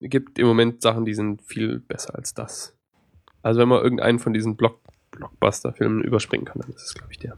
gibt 0.00 0.38
im 0.38 0.46
Moment 0.46 0.82
Sachen, 0.82 1.04
die 1.04 1.14
sind 1.14 1.42
viel 1.42 1.80
besser 1.80 2.14
als 2.14 2.34
das. 2.34 2.74
Also 3.42 3.60
wenn 3.60 3.68
man 3.68 3.82
irgendeinen 3.82 4.18
von 4.18 4.32
diesen 4.32 4.56
Block 4.56 4.78
Blockbuster-Filmen 5.10 6.02
überspringen 6.04 6.44
kann, 6.44 6.60
dann 6.60 6.70
ist 6.70 6.82
es, 6.84 6.94
glaube 6.94 7.10
ich, 7.12 7.18
der. 7.18 7.36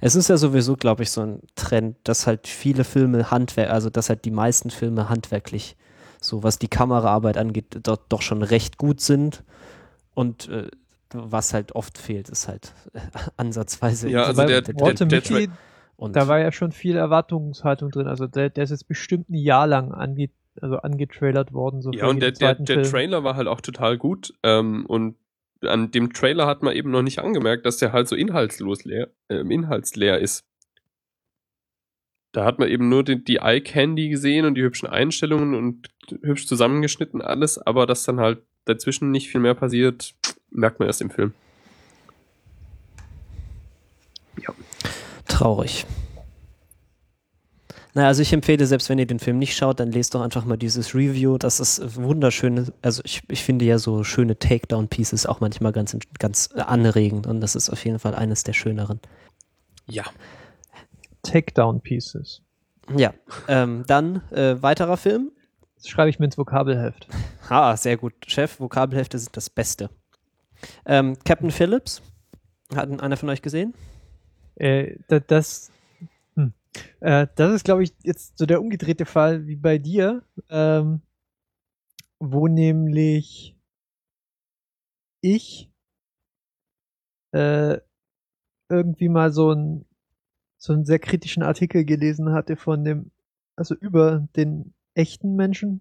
Es 0.00 0.14
ist 0.16 0.28
ja 0.28 0.36
sowieso, 0.36 0.76
glaube 0.76 1.02
ich, 1.02 1.10
so 1.10 1.20
ein 1.22 1.42
Trend, 1.54 1.96
dass 2.04 2.26
halt 2.26 2.48
viele 2.48 2.84
Filme 2.84 3.30
handwerk, 3.30 3.70
also 3.70 3.90
dass 3.90 4.08
halt 4.08 4.24
die 4.24 4.30
meisten 4.30 4.70
Filme 4.70 5.08
handwerklich, 5.08 5.76
so 6.20 6.42
was 6.42 6.58
die 6.58 6.68
Kameraarbeit 6.68 7.36
angeht, 7.36 7.78
dort 7.82 8.02
doch 8.08 8.22
schon 8.22 8.42
recht 8.42 8.78
gut 8.78 9.00
sind. 9.00 9.44
Und 10.14 10.48
äh, 10.48 10.68
was 11.12 11.54
halt 11.54 11.72
oft 11.72 11.98
fehlt, 11.98 12.28
ist 12.30 12.48
halt 12.48 12.72
äh, 12.94 13.00
ansatzweise. 13.36 14.08
Ja, 14.08 14.24
also 14.24 14.44
der- 14.46 14.62
der- 14.62 14.74
Walter 14.80 15.06
der 15.06 15.18
Mitty, 15.18 15.48
und 15.96 16.16
da 16.16 16.26
war 16.28 16.38
ja 16.40 16.52
schon 16.52 16.72
viel 16.72 16.96
Erwartungshaltung 16.96 17.90
drin. 17.90 18.06
Also 18.06 18.26
der, 18.26 18.50
der 18.50 18.64
ist 18.64 18.70
jetzt 18.70 18.88
bestimmt 18.88 19.30
ein 19.30 19.34
Jahr 19.34 19.66
lang 19.66 19.92
ange, 19.92 20.28
also 20.62 20.78
angetrailert 20.78 21.52
worden. 21.52 21.82
So 21.82 21.90
Ja, 21.92 22.06
und 22.06 22.20
der, 22.20 22.32
der, 22.32 22.54
der. 22.54 22.82
Trailer 22.82 23.24
war 23.24 23.36
halt 23.36 23.48
auch 23.48 23.60
total 23.60 23.98
gut. 23.98 24.34
Ähm, 24.42 24.86
und 24.86 25.16
an 25.62 25.90
dem 25.90 26.12
Trailer 26.12 26.46
hat 26.46 26.62
man 26.62 26.74
eben 26.74 26.90
noch 26.90 27.02
nicht 27.02 27.18
angemerkt, 27.18 27.66
dass 27.66 27.78
der 27.78 27.92
halt 27.92 28.08
so 28.08 28.16
inhaltslos 28.16 28.84
leer, 28.84 29.08
äh, 29.28 29.36
inhaltsleer 29.36 30.18
ist. 30.18 30.44
Da 32.32 32.44
hat 32.44 32.58
man 32.58 32.68
eben 32.68 32.88
nur 32.88 33.02
die, 33.02 33.22
die 33.22 33.36
Eye 33.36 33.62
Candy 33.62 34.08
gesehen 34.10 34.44
und 34.44 34.56
die 34.56 34.62
hübschen 34.62 34.88
Einstellungen 34.88 35.54
und 35.54 35.88
hübsch 36.22 36.46
zusammengeschnitten 36.46 37.22
alles, 37.22 37.58
aber 37.58 37.86
dass 37.86 38.04
dann 38.04 38.20
halt 38.20 38.42
dazwischen 38.66 39.10
nicht 39.10 39.28
viel 39.28 39.40
mehr 39.40 39.54
passiert, 39.54 40.14
merkt 40.50 40.78
man 40.78 40.88
erst 40.88 41.00
im 41.00 41.10
Film. 41.10 41.32
traurig. 45.36 45.84
Naja, 47.96 48.08
also 48.08 48.20
ich 48.20 48.30
empfehle, 48.34 48.66
selbst 48.66 48.90
wenn 48.90 48.98
ihr 48.98 49.06
den 49.06 49.18
Film 49.18 49.38
nicht 49.38 49.56
schaut, 49.56 49.80
dann 49.80 49.90
lest 49.90 50.14
doch 50.14 50.20
einfach 50.20 50.44
mal 50.44 50.58
dieses 50.58 50.94
Review. 50.94 51.38
Das 51.38 51.60
ist 51.60 51.96
wunderschöne, 51.96 52.70
also 52.82 53.00
ich, 53.06 53.22
ich 53.30 53.42
finde 53.42 53.64
ja 53.64 53.78
so 53.78 54.04
schöne 54.04 54.38
Takedown-Pieces 54.38 55.24
auch 55.24 55.40
manchmal 55.40 55.72
ganz, 55.72 55.96
ganz 56.18 56.50
anregend 56.54 57.26
und 57.26 57.40
das 57.40 57.54
ist 57.54 57.70
auf 57.70 57.82
jeden 57.86 57.98
Fall 57.98 58.14
eines 58.14 58.44
der 58.44 58.52
schöneren. 58.52 59.00
Ja. 59.86 60.04
Takedown 61.22 61.80
Pieces. 61.80 62.42
Ja, 62.94 63.14
ähm, 63.48 63.84
dann 63.86 64.16
äh, 64.30 64.60
weiterer 64.60 64.98
Film. 64.98 65.32
Das 65.76 65.88
schreibe 65.88 66.10
ich 66.10 66.18
mir 66.18 66.26
ins 66.26 66.36
Vokabelheft. 66.36 67.08
Ah, 67.48 67.76
sehr 67.78 67.96
gut. 67.96 68.12
Chef, 68.26 68.60
Vokabelhefte 68.60 69.18
sind 69.18 69.34
das 69.36 69.48
Beste. 69.48 69.88
Ähm, 70.84 71.16
Captain 71.24 71.50
Phillips. 71.50 72.02
Hat 72.74 72.90
einer 73.00 73.16
von 73.16 73.30
euch 73.30 73.40
gesehen? 73.40 73.72
Äh, 74.56 74.96
da, 75.08 75.20
das. 75.20 75.70
Äh, 77.00 77.26
das 77.36 77.54
ist, 77.54 77.64
glaube 77.64 77.82
ich, 77.82 77.94
jetzt 78.02 78.38
so 78.38 78.46
der 78.46 78.60
umgedrehte 78.60 79.04
Fall 79.06 79.46
wie 79.46 79.56
bei 79.56 79.78
dir, 79.78 80.24
ähm, 80.48 81.02
wo 82.18 82.46
nämlich 82.46 83.56
ich 85.20 85.70
äh, 87.32 87.78
irgendwie 88.68 89.08
mal 89.08 89.32
so 89.32 89.52
ein 89.52 89.84
so 90.58 90.72
einen 90.72 90.84
sehr 90.84 90.98
kritischen 90.98 91.42
Artikel 91.42 91.84
gelesen 91.84 92.32
hatte 92.32 92.56
von 92.56 92.84
dem, 92.84 93.10
also 93.56 93.74
über 93.74 94.26
den 94.36 94.74
echten 94.94 95.36
Menschen, 95.36 95.80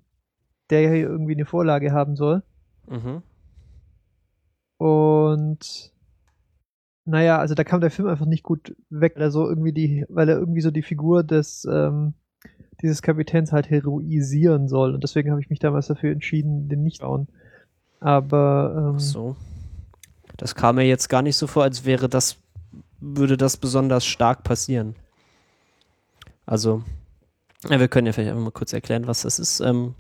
der 0.70 0.82
ja 0.82 0.92
hier 0.92 1.08
irgendwie 1.08 1.34
eine 1.34 1.46
Vorlage 1.46 1.92
haben 1.92 2.16
soll. 2.16 2.44
Mhm. 2.88 3.24
Und 4.78 5.95
naja, 7.06 7.38
also 7.38 7.54
da 7.54 7.64
kam 7.64 7.82
der 7.82 7.92
Film 7.92 8.08
einfach 8.08 8.26
nicht 8.26 8.44
gut 8.44 8.76
weg, 8.90 9.14
weil 9.16 9.24
er 9.24 9.32
so 9.32 9.48
irgendwie 9.48 9.74
die, 9.74 10.06
weil 10.10 10.28
er 10.28 10.38
irgendwie 10.38 10.62
so 10.62 10.72
die 10.72 10.82
Figur 10.82 11.24
des 11.24 11.66
ähm, 11.72 12.16
dieses 12.82 13.02
Kapitäns 13.02 13.52
halt 13.52 13.70
heroisieren 13.70 14.68
soll. 14.68 14.94
Und 14.94 15.04
deswegen 15.04 15.32
habe 15.32 15.42
ich 15.42 15.50
mich 15.50 15.60
damals 15.60 15.88
dafür 15.88 16.12
entschieden, 16.12 16.68
den 16.68 16.84
nicht 16.84 16.98
zu 16.98 17.04
bauen. 17.04 17.28
Aber 18.00 18.92
ähm, 18.94 19.00
so. 19.00 19.36
Das 20.38 20.56
kam 20.56 20.76
mir 20.76 20.84
jetzt 20.84 21.08
gar 21.08 21.22
nicht 21.22 21.38
so 21.38 21.48
vor, 21.48 21.64
als 21.64 21.86
wäre 21.86 22.10
das, 22.10 22.38
würde 23.00 23.38
das 23.38 23.58
besonders 23.58 24.06
stark 24.06 24.44
passieren. 24.44 24.96
Also, 26.46 26.84
ja, 27.70 27.80
wir 27.80 27.88
können 27.88 28.08
ja 28.08 28.14
vielleicht 28.14 28.32
einfach 28.32 28.44
mal 28.44 28.52
kurz 28.52 28.74
erklären, 28.74 29.08
was 29.08 29.22
das 29.22 29.40
ist. 29.40 29.62
Ähm, 29.62 29.96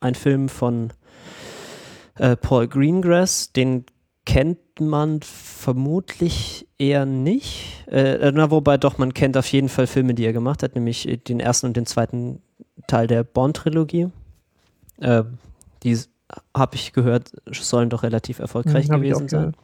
ein 0.00 0.14
Film 0.14 0.48
von 0.48 0.92
äh, 2.16 2.36
Paul 2.36 2.68
Greengrass, 2.68 3.52
den 3.52 3.84
kennt 4.26 4.80
man 4.80 5.20
vermutlich 5.22 6.66
eher 6.78 7.06
nicht. 7.06 7.86
Äh, 7.88 8.32
na, 8.32 8.50
wobei 8.50 8.78
doch, 8.78 8.98
man 8.98 9.14
kennt 9.14 9.36
auf 9.36 9.46
jeden 9.48 9.68
Fall 9.68 9.86
Filme, 9.86 10.14
die 10.14 10.24
er 10.24 10.32
gemacht 10.32 10.62
hat, 10.62 10.74
nämlich 10.74 11.08
äh, 11.08 11.16
den 11.16 11.40
ersten 11.40 11.66
und 11.66 11.76
den 11.76 11.86
zweiten 11.86 12.40
Teil 12.86 13.06
der 13.06 13.24
Bond-Trilogie. 13.24 14.08
Äh, 15.00 15.24
die 15.82 15.98
habe 16.56 16.76
ich 16.76 16.92
gehört, 16.92 17.32
sollen 17.50 17.90
doch 17.90 18.02
relativ 18.02 18.38
erfolgreich 18.38 18.88
Hm, 18.88 19.02
ich 19.02 19.10
gewesen 19.10 19.28
sein. 19.28 19.56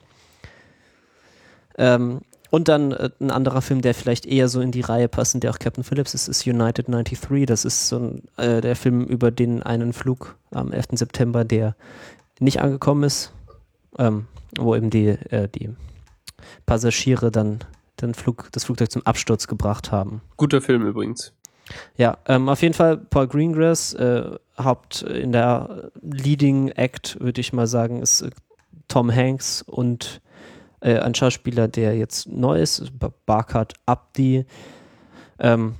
Ähm, 1.78 2.20
und 2.50 2.68
dann 2.68 2.92
äh, 2.92 3.10
ein 3.20 3.30
anderer 3.30 3.62
Film, 3.62 3.80
der 3.80 3.94
vielleicht 3.94 4.26
eher 4.26 4.48
so 4.48 4.60
in 4.60 4.72
die 4.72 4.80
Reihe 4.80 5.08
passt, 5.08 5.40
der 5.42 5.50
auch 5.50 5.58
Captain 5.58 5.84
Phillips 5.84 6.14
ist, 6.14 6.28
ist 6.28 6.46
United 6.46 6.88
93. 6.88 7.46
Das 7.46 7.64
ist 7.64 7.88
so 7.88 7.98
ein, 7.98 8.22
äh, 8.36 8.60
der 8.60 8.76
Film 8.76 9.04
über 9.04 9.30
den 9.30 9.62
einen 9.62 9.92
Flug 9.92 10.36
am 10.50 10.72
11. 10.72 10.88
September, 10.92 11.44
der 11.44 11.76
nicht 12.40 12.60
angekommen 12.60 13.04
ist, 13.04 13.32
ähm, 13.98 14.26
wo 14.58 14.74
eben 14.74 14.90
die, 14.90 15.08
äh, 15.08 15.48
die 15.48 15.70
Passagiere 16.66 17.30
dann 17.30 17.60
den 18.00 18.14
Flug, 18.14 18.48
das 18.52 18.64
Flugzeug 18.64 18.90
zum 18.90 19.06
Absturz 19.06 19.46
gebracht 19.46 19.92
haben. 19.92 20.22
Guter 20.36 20.60
Film 20.60 20.86
übrigens. 20.86 21.32
Ja, 21.96 22.18
ähm, 22.26 22.48
auf 22.48 22.62
jeden 22.62 22.74
Fall 22.74 22.96
Paul 22.96 23.28
Greengrass, 23.28 23.94
äh, 23.94 24.36
Haupt 24.58 25.02
in 25.02 25.32
der 25.32 25.90
Leading 26.02 26.68
Act, 26.68 27.18
würde 27.20 27.40
ich 27.40 27.52
mal 27.52 27.66
sagen, 27.66 28.02
ist 28.02 28.22
äh, 28.22 28.30
Tom 28.88 29.14
Hanks 29.14 29.62
und 29.62 30.20
äh, 30.80 30.98
ein 30.98 31.14
Schauspieler, 31.14 31.68
der 31.68 31.96
jetzt 31.96 32.26
neu 32.28 32.60
ist, 32.60 32.98
Ba- 32.98 33.12
Barkhad 33.26 33.74
Abdi. 33.86 34.46
Ähm, 35.38 35.76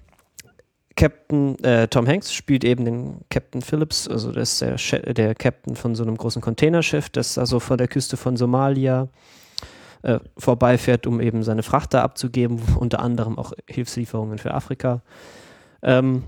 Captain 1.00 1.58
äh, 1.64 1.88
Tom 1.88 2.06
Hanks 2.06 2.30
spielt 2.30 2.62
eben 2.62 2.84
den 2.84 3.20
Captain 3.30 3.62
Phillips, 3.62 4.06
also 4.06 4.32
das 4.32 4.60
ist 4.60 4.92
der, 4.92 5.14
der 5.14 5.34
Captain 5.34 5.74
von 5.74 5.94
so 5.94 6.02
einem 6.02 6.18
großen 6.18 6.42
Containerschiff, 6.42 7.08
das 7.08 7.38
also 7.38 7.58
vor 7.58 7.78
der 7.78 7.88
Küste 7.88 8.18
von 8.18 8.36
Somalia 8.36 9.08
äh, 10.02 10.18
vorbeifährt, 10.36 11.06
um 11.06 11.22
eben 11.22 11.42
seine 11.42 11.62
Frachter 11.62 12.02
abzugeben, 12.02 12.60
unter 12.78 13.00
anderem 13.00 13.38
auch 13.38 13.54
Hilfslieferungen 13.66 14.36
für 14.36 14.52
Afrika. 14.52 15.00
Ähm, 15.82 16.24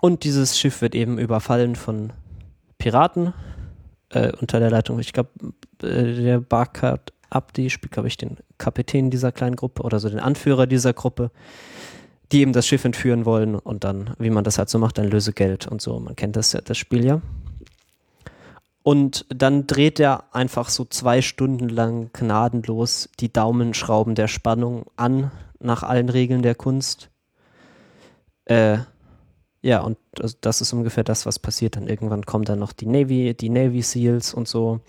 und 0.00 0.24
dieses 0.24 0.58
Schiff 0.58 0.82
wird 0.82 0.96
eben 0.96 1.16
überfallen 1.16 1.76
von 1.76 2.12
Piraten 2.78 3.34
äh, 4.10 4.32
unter 4.40 4.58
der 4.58 4.70
Leitung, 4.70 4.98
ich 4.98 5.12
glaube, 5.12 5.30
äh, 5.80 6.12
der 6.12 6.40
Barkat 6.40 7.12
Abdi 7.30 7.70
spielt, 7.70 7.92
glaube 7.92 8.08
ich, 8.08 8.16
den 8.16 8.38
Kapitän 8.58 9.10
dieser 9.10 9.30
kleinen 9.30 9.54
Gruppe 9.54 9.84
oder 9.84 10.00
so 10.00 10.08
den 10.08 10.18
Anführer 10.18 10.66
dieser 10.66 10.92
Gruppe, 10.92 11.30
die 12.32 12.40
eben 12.40 12.52
das 12.52 12.66
Schiff 12.66 12.84
entführen 12.84 13.24
wollen 13.24 13.54
und 13.54 13.84
dann, 13.84 14.14
wie 14.18 14.30
man 14.30 14.44
das 14.44 14.58
halt 14.58 14.68
so 14.68 14.78
macht, 14.78 14.98
ein 14.98 15.08
Lösegeld 15.10 15.66
und 15.66 15.80
so. 15.80 15.98
Man 16.00 16.16
kennt 16.16 16.36
das, 16.36 16.56
das 16.64 16.76
Spiel 16.76 17.04
ja. 17.04 17.20
Und 18.82 19.26
dann 19.28 19.66
dreht 19.66 19.98
er 19.98 20.32
einfach 20.32 20.68
so 20.68 20.84
zwei 20.84 21.20
Stunden 21.20 21.68
lang 21.68 22.10
gnadenlos 22.12 23.08
die 23.18 23.32
Daumenschrauben 23.32 24.14
der 24.14 24.28
Spannung 24.28 24.86
an, 24.96 25.32
nach 25.58 25.82
allen 25.82 26.08
Regeln 26.08 26.42
der 26.42 26.54
Kunst. 26.54 27.10
Äh, 28.44 28.78
ja, 29.62 29.80
und 29.80 29.98
das 30.40 30.60
ist 30.60 30.72
ungefähr 30.72 31.02
das, 31.02 31.26
was 31.26 31.40
passiert. 31.40 31.74
Dann 31.74 31.88
irgendwann 31.88 32.24
kommen 32.26 32.44
dann 32.44 32.60
noch 32.60 32.72
die 32.72 32.86
Navy, 32.86 33.34
die 33.34 33.48
Navy 33.48 33.82
Seals 33.82 34.32
und 34.32 34.46
so. 34.46 34.80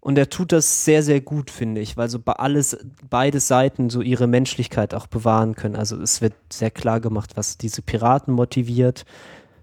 Und 0.00 0.16
er 0.16 0.30
tut 0.30 0.52
das 0.52 0.84
sehr, 0.84 1.02
sehr 1.02 1.20
gut, 1.20 1.50
finde 1.50 1.80
ich, 1.80 1.96
weil 1.96 2.08
so 2.08 2.20
alles, 2.24 2.78
beide 3.10 3.40
Seiten 3.40 3.90
so 3.90 4.00
ihre 4.00 4.26
Menschlichkeit 4.26 4.94
auch 4.94 5.06
bewahren 5.06 5.54
können. 5.54 5.76
Also 5.76 6.00
es 6.00 6.20
wird 6.20 6.34
sehr 6.52 6.70
klar 6.70 7.00
gemacht, 7.00 7.32
was 7.34 7.58
diese 7.58 7.82
Piraten 7.82 8.32
motiviert. 8.32 9.04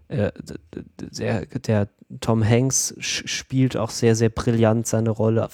Äh, 0.10 0.32
der, 1.00 1.46
der 1.46 1.88
Tom 2.20 2.48
Hanks 2.48 2.96
spielt 3.00 3.78
auch 3.78 3.90
sehr, 3.90 4.16
sehr 4.16 4.30
brillant 4.30 4.88
seine 4.88 5.10
Rolle 5.10 5.50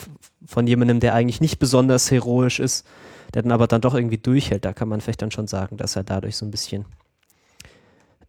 von 0.45 0.67
jemandem, 0.67 0.99
der 0.99 1.13
eigentlich 1.13 1.41
nicht 1.41 1.59
besonders 1.59 2.09
heroisch 2.09 2.59
ist, 2.59 2.85
der 3.33 3.43
dann 3.43 3.51
aber 3.51 3.67
dann 3.67 3.81
doch 3.81 3.93
irgendwie 3.93 4.17
durchhält. 4.17 4.65
Da 4.65 4.73
kann 4.73 4.89
man 4.89 4.99
vielleicht 4.99 5.21
dann 5.21 5.31
schon 5.31 5.47
sagen, 5.47 5.77
dass 5.77 5.95
er 5.95 6.03
dadurch 6.03 6.35
so 6.35 6.45
ein 6.45 6.51
bisschen 6.51 6.85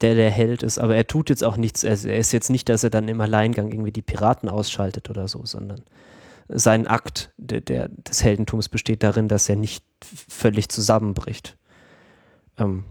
der 0.02 0.14
der 0.16 0.30
Held 0.30 0.62
ist, 0.62 0.78
aber 0.78 0.96
er 0.96 1.06
tut 1.06 1.30
jetzt 1.30 1.44
auch 1.44 1.56
nichts. 1.56 1.84
Er, 1.84 1.92
er, 2.04 2.18
ist 2.18 2.32
jetzt 2.32 2.50
nicht, 2.50 2.68
dass 2.68 2.82
er 2.82 2.90
dann 2.90 3.08
im 3.08 3.20
Alleingang 3.20 3.70
irgendwie 3.70 3.92
die 3.92 4.02
Piraten 4.02 4.48
ausschaltet 4.48 5.08
oder 5.10 5.28
so, 5.28 5.44
sondern 5.44 5.82
sein 6.54 6.86
Akt 6.86 7.32
der, 7.36 7.60
der 7.60 7.88
des 7.88 8.22
Heldentums 8.22 8.68
besteht 8.68 9.02
darin, 9.02 9.28
dass 9.28 9.48
er 9.48 9.56
nicht 9.56 9.84
völlig 10.00 10.68
zusammenbricht. 10.68 11.56
Ähm, 12.58 12.84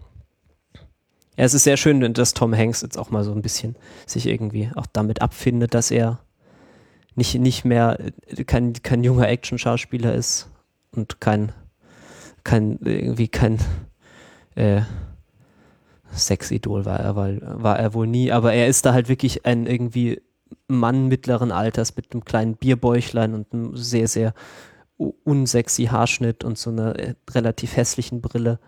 ja, 1.36 1.44
es 1.44 1.54
ist 1.54 1.64
sehr 1.64 1.76
schön, 1.76 2.12
dass 2.12 2.34
Tom 2.34 2.54
Hanks 2.54 2.82
jetzt 2.82 2.98
auch 2.98 3.10
mal 3.10 3.24
so 3.24 3.32
ein 3.32 3.42
bisschen 3.42 3.76
sich 4.06 4.26
irgendwie 4.26 4.70
auch 4.74 4.86
damit 4.92 5.22
abfindet, 5.22 5.74
dass 5.74 5.90
er 5.90 6.20
nicht, 7.14 7.34
nicht 7.34 7.64
mehr 7.64 7.98
kein, 8.46 8.74
kein 8.74 9.04
junger 9.04 9.28
Action-Schauspieler 9.28 10.14
ist 10.14 10.50
und 10.90 11.20
kein, 11.20 11.52
kein 12.44 12.78
irgendwie 12.82 13.28
kein 13.28 13.58
äh, 14.54 14.82
Sexidol 16.14 16.84
war 16.84 17.00
er, 17.00 17.16
weil, 17.16 17.40
war 17.42 17.78
er 17.78 17.94
wohl 17.94 18.06
nie, 18.06 18.30
aber 18.32 18.52
er 18.52 18.66
ist 18.66 18.84
da 18.84 18.92
halt 18.92 19.08
wirklich 19.08 19.46
ein 19.46 19.66
irgendwie 19.66 20.20
Mann 20.68 21.08
mittleren 21.08 21.52
Alters 21.52 21.96
mit 21.96 22.12
einem 22.12 22.24
kleinen 22.24 22.56
Bierbäuchlein 22.56 23.34
und 23.34 23.52
einem 23.52 23.76
sehr, 23.76 24.08
sehr 24.08 24.34
unsexy 24.96 25.86
Haarschnitt 25.86 26.44
und 26.44 26.58
so 26.58 26.70
einer 26.70 26.98
äh, 26.98 27.14
relativ 27.30 27.76
hässlichen 27.76 28.20
Brille, 28.20 28.58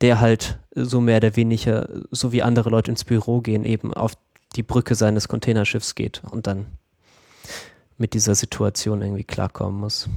der 0.00 0.20
halt 0.20 0.58
so 0.74 1.00
mehr 1.00 1.18
oder 1.18 1.36
weniger, 1.36 1.88
so 2.10 2.32
wie 2.32 2.42
andere 2.42 2.70
Leute 2.70 2.90
ins 2.90 3.04
Büro 3.04 3.40
gehen, 3.40 3.64
eben 3.64 3.94
auf 3.94 4.14
die 4.56 4.62
Brücke 4.62 4.94
seines 4.94 5.28
Containerschiffs 5.28 5.94
geht 5.94 6.22
und 6.30 6.46
dann 6.46 6.66
mit 7.96 8.14
dieser 8.14 8.34
Situation 8.34 9.02
irgendwie 9.02 9.24
klarkommen 9.24 9.80
muss. 9.80 10.08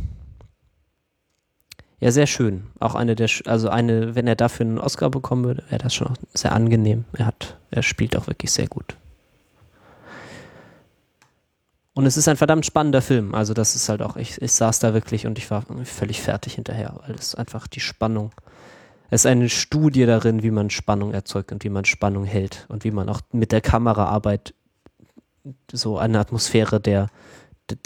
Ja, 1.99 2.11
sehr 2.11 2.27
schön. 2.27 2.67
Auch 2.79 2.93
eine 2.93 3.15
der, 3.15 3.29
also 3.45 3.69
eine, 3.69 4.13
wenn 4.15 4.27
er 4.27 4.35
dafür 4.35 4.65
einen 4.65 4.77
Oscar 4.77 5.09
bekommen 5.09 5.45
würde, 5.45 5.63
wäre 5.69 5.81
das 5.81 5.95
schon 5.95 6.07
auch 6.07 6.15
sehr 6.33 6.53
angenehm. 6.53 7.05
Er 7.13 7.25
hat, 7.25 7.57
er 7.71 7.81
spielt 7.81 8.15
auch 8.15 8.27
wirklich 8.27 8.51
sehr 8.51 8.67
gut. 8.67 8.95
Und 11.97 12.05
es 12.05 12.15
ist 12.15 12.27
ein 12.27 12.37
verdammt 12.37 12.63
spannender 12.63 13.01
Film. 13.01 13.33
Also 13.33 13.55
das 13.55 13.73
ist 13.73 13.89
halt 13.89 14.03
auch, 14.03 14.17
ich, 14.17 14.39
ich 14.39 14.51
saß 14.51 14.77
da 14.77 14.93
wirklich 14.93 15.25
und 15.25 15.39
ich 15.39 15.49
war 15.49 15.63
völlig 15.83 16.21
fertig 16.21 16.53
hinterher, 16.53 16.99
weil 17.01 17.15
es 17.15 17.33
einfach 17.33 17.65
die 17.65 17.79
Spannung, 17.79 18.29
es 19.09 19.21
ist 19.21 19.25
eine 19.25 19.49
Studie 19.49 20.05
darin, 20.05 20.43
wie 20.43 20.51
man 20.51 20.69
Spannung 20.69 21.11
erzeugt 21.11 21.51
und 21.51 21.63
wie 21.63 21.69
man 21.69 21.85
Spannung 21.85 22.23
hält 22.23 22.67
und 22.69 22.83
wie 22.83 22.91
man 22.91 23.09
auch 23.09 23.21
mit 23.31 23.51
der 23.51 23.61
Kameraarbeit 23.61 24.53
so 25.71 25.97
eine 25.97 26.19
Atmosphäre 26.19 26.79
der, 26.79 27.07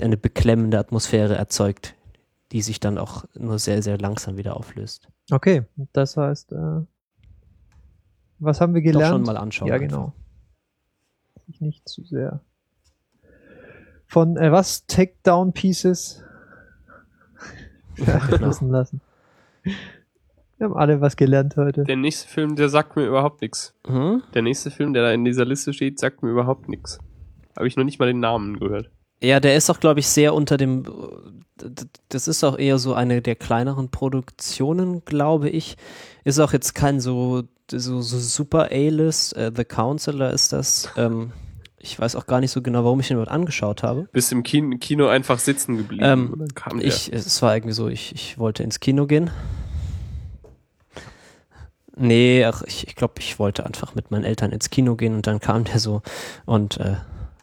eine 0.01 0.18
beklemmende 0.18 0.78
Atmosphäre 0.78 1.38
erzeugt, 1.38 1.95
die 2.51 2.62
sich 2.62 2.82
dann 2.82 2.97
auch 2.97 3.24
nur 3.34 3.59
sehr, 3.59 3.82
sehr 3.82 3.97
langsam 3.97 4.36
wieder 4.36 4.57
auflöst. 4.57 5.07
Okay, 5.32 5.64
das 5.93 6.18
heißt, 6.18 6.51
äh, 6.51 6.82
was 8.39 8.59
haben 8.59 8.74
wir 8.74 8.82
gelernt? 8.82 9.05
Doch 9.05 9.18
schon 9.20 9.24
mal 9.24 9.38
anschauen. 9.38 9.70
Ja, 9.70 9.78
genau. 9.78 10.12
Ich 11.47 11.62
nicht 11.62 11.88
zu 11.88 12.03
sehr. 12.03 12.41
Von 14.12 14.36
äh, 14.36 14.51
was? 14.51 14.86
Takedown 14.88 15.53
Pieces 15.53 16.22
ja, 17.95 18.18
genau. 18.18 18.51
lassen. 18.59 18.99
Wir 19.64 20.66
haben 20.66 20.76
alle 20.76 20.99
was 20.99 21.16
gelernt 21.16 21.55
heute. 21.55 21.86
Der 21.86 21.95
nächste 21.95 22.28
Film, 22.28 22.57
der 22.57 22.68
sagt 22.68 22.97
mir 22.97 23.05
überhaupt 23.05 23.41
nichts. 23.41 23.74
Hm? 23.88 24.22
Der 24.34 24.41
nächste 24.41 24.70
Film, 24.70 24.91
der 24.91 25.03
da 25.03 25.12
in 25.14 25.24
dieser 25.24 25.45
Liste 25.45 25.72
steht, 25.72 25.97
sagt 25.97 26.24
mir 26.24 26.30
überhaupt 26.30 26.68
nichts. 26.68 26.99
Habe 27.55 27.70
ich 27.70 27.78
noch 27.78 27.86
nicht 27.86 27.99
mal 27.99 28.05
den 28.05 28.20
Namen 28.20 28.59
gehört. 28.59 28.89
Ja, 29.24 29.39
der 29.39 29.55
ist 29.55 29.70
auch, 29.70 29.80
glaube 29.80 30.01
ich, 30.01 30.07
sehr 30.09 30.34
unter 30.34 30.57
dem. 30.57 30.84
Das 32.09 32.28
ist 32.28 32.43
auch 32.43 32.57
eher 32.59 32.80
so 32.80 32.93
eine 32.93 33.22
der 33.22 33.36
kleineren 33.38 33.91
Produktionen, 33.91 35.05
glaube 35.05 35.47
ich. 35.47 35.78
Ist 36.26 36.39
auch 36.39 36.51
jetzt 36.51 36.76
kein 36.76 36.99
so, 36.99 37.43
so, 37.72 38.01
so 38.01 38.18
super 38.18 38.72
A-List. 38.74 39.38
Uh, 39.38 39.51
The 39.55 39.64
Counselor 39.64 40.32
ist 40.32 40.51
das. 40.51 40.89
Ähm, 40.97 41.32
ich 41.82 41.99
weiß 41.99 42.15
auch 42.15 42.27
gar 42.27 42.39
nicht 42.39 42.51
so 42.51 42.61
genau, 42.61 42.84
warum 42.84 42.99
ich 42.99 43.09
ihn 43.11 43.17
dort 43.17 43.29
angeschaut 43.29 43.84
habe. 43.84 44.07
Bist 44.11 44.32
im 44.32 44.43
Kino, 44.43 44.77
Kino 44.77 45.07
einfach 45.07 45.39
sitzen 45.39 45.77
geblieben. 45.77 46.03
Ähm, 46.05 46.47
kam 46.53 46.79
ich, 46.79 47.11
es 47.11 47.41
war 47.41 47.55
irgendwie 47.55 47.73
so, 47.73 47.88
ich, 47.88 48.13
ich 48.13 48.38
wollte 48.38 48.63
ins 48.63 48.79
Kino 48.79 49.07
gehen. 49.07 49.29
Nee, 51.95 52.45
ach, 52.45 52.63
ich, 52.65 52.88
ich 52.88 52.95
glaube, 52.95 53.15
ich 53.19 53.38
wollte 53.38 53.65
einfach 53.65 53.95
mit 53.95 54.11
meinen 54.11 54.23
Eltern 54.23 54.51
ins 54.51 54.69
Kino 54.69 54.95
gehen 54.95 55.13
und 55.13 55.27
dann 55.27 55.39
kam 55.39 55.65
der 55.65 55.79
so 55.79 56.01
und 56.45 56.77
äh, 56.77 56.95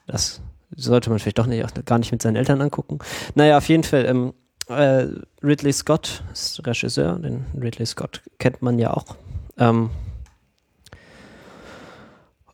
das 0.06 0.40
sollte 0.74 1.10
man 1.10 1.18
vielleicht 1.18 1.38
doch 1.38 1.46
nicht, 1.46 1.86
gar 1.86 1.98
nicht 1.98 2.12
mit 2.12 2.22
seinen 2.22 2.36
Eltern 2.36 2.60
angucken. 2.60 2.98
Naja, 3.34 3.58
auf 3.58 3.68
jeden 3.68 3.84
Fall, 3.84 4.06
ähm, 4.06 4.32
äh, 4.68 5.06
Ridley 5.42 5.72
Scott 5.72 6.22
ist 6.32 6.66
Regisseur, 6.66 7.18
den 7.18 7.44
Ridley 7.58 7.86
Scott 7.86 8.22
kennt 8.38 8.62
man 8.62 8.78
ja 8.78 8.92
auch. 8.92 9.16
Ähm, 9.58 9.90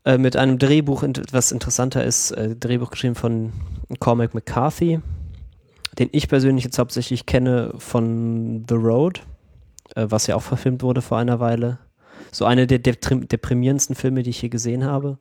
äh, 0.05 0.19
mit 0.19 0.37
einem 0.37 0.59
Drehbuch, 0.59 1.03
was 1.33 1.53
interessanter 1.53 2.05
ist, 2.05 2.31
äh, 2.33 2.55
Drehbuch 2.57 2.91
geschrieben 2.91 3.15
von 3.15 3.53
Cormac 4.01 4.35
McCarthy, 4.35 5.01
den 5.99 6.09
ich 6.13 6.29
persönlich 6.29 6.65
jetzt 6.65 6.79
hauptsächlich 6.79 7.27
kenne 7.27 7.73
von 7.79 8.65
The 8.69 8.75
Road, 8.75 9.23
äh, 9.95 10.07
was 10.09 10.27
ja 10.27 10.37
auch 10.37 10.43
verfilmt 10.43 10.83
wurde 10.83 11.03
vor 11.03 11.19
einer 11.19 11.41
Weile. 11.41 11.79
So 12.31 12.45
eine 12.45 12.67
der, 12.67 12.79
deprimierendsten 12.79 13.95
Filme, 13.95 14.23
die 14.23 14.31
ich 14.31 14.41
hier 14.41 14.51
gesehen 14.51 14.85
habe. 14.85 15.19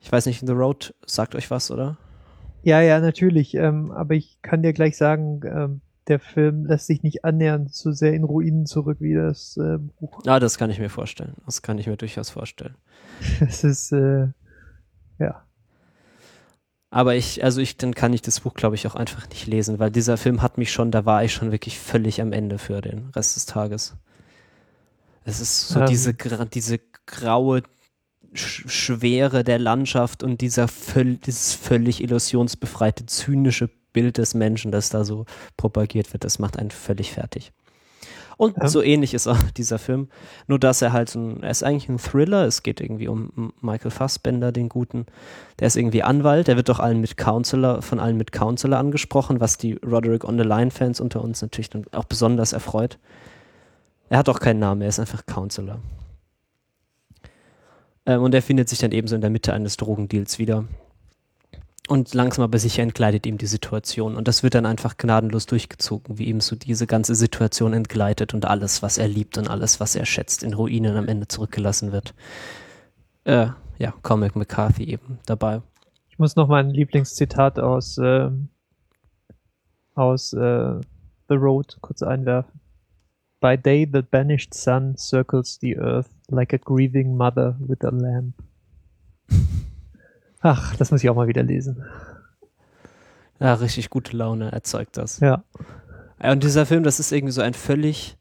Ich 0.00 0.10
weiß 0.12 0.26
nicht, 0.26 0.44
The 0.44 0.52
Road 0.52 0.94
sagt 1.06 1.34
euch 1.34 1.50
was, 1.50 1.70
oder? 1.70 1.96
Ja, 2.62 2.80
ja, 2.80 3.00
natürlich. 3.00 3.54
Ähm, 3.54 3.90
aber 3.92 4.14
ich 4.14 4.38
kann 4.42 4.62
dir 4.62 4.72
gleich 4.72 4.96
sagen, 4.96 5.40
ähm, 5.44 5.80
der 6.08 6.20
Film 6.20 6.66
lässt 6.66 6.86
sich 6.86 7.02
nicht 7.02 7.24
annähernd 7.24 7.74
so 7.74 7.92
sehr 7.92 8.12
in 8.12 8.24
Ruinen 8.24 8.66
zurück 8.66 8.98
wie 9.00 9.14
das 9.14 9.56
äh, 9.56 9.78
Buch. 9.78 10.20
Ah, 10.26 10.38
das 10.38 10.58
kann 10.58 10.70
ich 10.70 10.78
mir 10.78 10.90
vorstellen. 10.90 11.34
Das 11.46 11.62
kann 11.62 11.78
ich 11.78 11.86
mir 11.86 11.96
durchaus 11.96 12.30
vorstellen. 12.30 12.76
Es 13.40 13.64
ist, 13.64 13.92
äh, 13.92 14.28
ja. 15.18 15.44
Aber 16.90 17.16
ich, 17.16 17.42
also 17.42 17.60
ich, 17.60 17.76
dann 17.76 17.94
kann 17.94 18.12
ich 18.12 18.22
das 18.22 18.40
Buch, 18.40 18.54
glaube 18.54 18.76
ich, 18.76 18.86
auch 18.86 18.94
einfach 18.94 19.28
nicht 19.28 19.46
lesen, 19.46 19.78
weil 19.78 19.90
dieser 19.90 20.16
Film 20.16 20.42
hat 20.42 20.58
mich 20.58 20.72
schon, 20.72 20.90
da 20.90 21.04
war 21.04 21.24
ich 21.24 21.32
schon 21.32 21.50
wirklich 21.50 21.78
völlig 21.78 22.20
am 22.20 22.32
Ende 22.32 22.58
für 22.58 22.80
den 22.80 23.10
Rest 23.16 23.36
des 23.36 23.46
Tages. 23.46 23.96
Es 25.24 25.40
ist 25.40 25.68
so 25.68 25.80
ähm. 25.80 25.86
diese, 25.86 26.14
diese 26.14 26.78
graue 27.06 27.62
Schwere 28.34 29.44
der 29.44 29.58
Landschaft 29.58 30.22
und 30.22 30.40
dieser 30.40 30.68
völ 30.68 31.16
dieses 31.16 31.54
völlig 31.54 32.02
illusionsbefreite, 32.02 33.06
zynische 33.06 33.70
Bild 33.94 34.18
des 34.18 34.34
Menschen, 34.34 34.70
das 34.70 34.90
da 34.90 35.06
so 35.06 35.24
propagiert 35.56 36.12
wird, 36.12 36.24
das 36.24 36.38
macht 36.38 36.58
einen 36.58 36.70
völlig 36.70 37.12
fertig. 37.12 37.52
Und 38.36 38.56
ja. 38.60 38.68
so 38.68 38.82
ähnlich 38.82 39.14
ist 39.14 39.26
auch 39.26 39.38
dieser 39.56 39.78
Film, 39.78 40.08
nur 40.46 40.58
dass 40.58 40.82
er 40.82 40.92
halt 40.92 41.08
so 41.08 41.18
ein, 41.18 41.42
er 41.42 41.50
ist 41.50 41.62
eigentlich 41.62 41.88
ein 41.88 41.98
Thriller, 41.98 42.44
es 42.44 42.62
geht 42.62 42.80
irgendwie 42.80 43.08
um 43.08 43.52
Michael 43.60 43.90
Fassbender, 43.90 44.52
den 44.52 44.68
Guten, 44.68 45.06
der 45.60 45.68
ist 45.68 45.76
irgendwie 45.76 46.02
Anwalt, 46.02 46.48
der 46.48 46.56
wird 46.56 46.68
doch 46.68 46.80
allen 46.80 47.00
mit 47.00 47.16
Counselor, 47.16 47.80
von 47.80 48.00
allen 48.00 48.16
mit 48.16 48.32
Counselor 48.32 48.78
angesprochen, 48.78 49.40
was 49.40 49.56
die 49.56 49.74
Roderick 49.74 50.24
on 50.24 50.36
the 50.36 50.44
Line 50.44 50.70
Fans 50.70 51.00
unter 51.00 51.22
uns 51.22 51.40
natürlich 51.42 51.70
auch 51.92 52.04
besonders 52.04 52.52
erfreut. 52.52 52.98
Er 54.10 54.18
hat 54.18 54.28
auch 54.28 54.40
keinen 54.40 54.58
Namen, 54.58 54.82
er 54.82 54.88
ist 54.88 55.00
einfach 55.00 55.24
Counselor. 55.26 55.80
Ähm, 58.06 58.22
und 58.22 58.34
er 58.34 58.42
findet 58.42 58.68
sich 58.68 58.78
dann 58.78 58.92
ebenso 58.92 59.14
in 59.14 59.20
der 59.20 59.30
Mitte 59.30 59.52
eines 59.52 59.76
Drogendeals 59.76 60.38
wieder. 60.38 60.64
Und 61.86 62.14
langsam 62.14 62.44
aber 62.44 62.58
sicher 62.58 62.82
entgleitet 62.82 63.26
ihm 63.26 63.36
die 63.36 63.46
Situation. 63.46 64.16
Und 64.16 64.26
das 64.26 64.42
wird 64.42 64.54
dann 64.54 64.64
einfach 64.64 64.96
gnadenlos 64.96 65.44
durchgezogen, 65.44 66.18
wie 66.18 66.24
ihm 66.24 66.40
so 66.40 66.56
diese 66.56 66.86
ganze 66.86 67.14
Situation 67.14 67.74
entgleitet 67.74 68.32
und 68.32 68.46
alles, 68.46 68.82
was 68.82 68.96
er 68.96 69.06
liebt 69.06 69.36
und 69.36 69.48
alles, 69.48 69.80
was 69.80 69.94
er 69.94 70.06
schätzt, 70.06 70.42
in 70.42 70.54
Ruinen 70.54 70.96
am 70.96 71.08
Ende 71.08 71.28
zurückgelassen 71.28 71.92
wird. 71.92 72.14
Äh, 73.24 73.48
ja, 73.78 73.92
Comic 74.02 74.34
McCarthy 74.34 74.84
eben 74.84 75.18
dabei. 75.26 75.60
Ich 76.08 76.18
muss 76.18 76.36
noch 76.36 76.48
mein 76.48 76.70
Lieblingszitat 76.70 77.58
aus, 77.58 77.98
äh, 77.98 78.30
aus 79.94 80.32
äh, 80.32 80.80
The 81.28 81.34
Road 81.34 81.76
kurz 81.82 82.02
einwerfen. 82.02 82.60
By 83.40 83.58
day 83.58 83.86
the 83.92 84.00
banished 84.00 84.54
sun 84.54 84.96
circles 84.96 85.58
the 85.60 85.76
earth 85.76 86.08
like 86.28 86.54
a 86.54 86.56
grieving 86.56 87.14
mother 87.14 87.56
with 87.60 87.84
a 87.84 87.90
lamp. 87.90 88.34
Ach, 90.44 90.76
das 90.76 90.90
muss 90.90 91.02
ich 91.02 91.08
auch 91.08 91.16
mal 91.16 91.26
wieder 91.26 91.42
lesen. 91.42 91.82
Ja, 93.40 93.54
richtig 93.54 93.88
gute 93.88 94.14
Laune 94.14 94.52
erzeugt 94.52 94.98
das. 94.98 95.18
Ja. 95.20 95.42
Ja, 96.22 96.32
Und 96.32 96.44
dieser 96.44 96.66
Film, 96.66 96.82
das 96.82 97.00
ist 97.00 97.12
irgendwie 97.12 97.32
so 97.32 97.40
ein 97.40 97.54
völlig, 97.54 98.18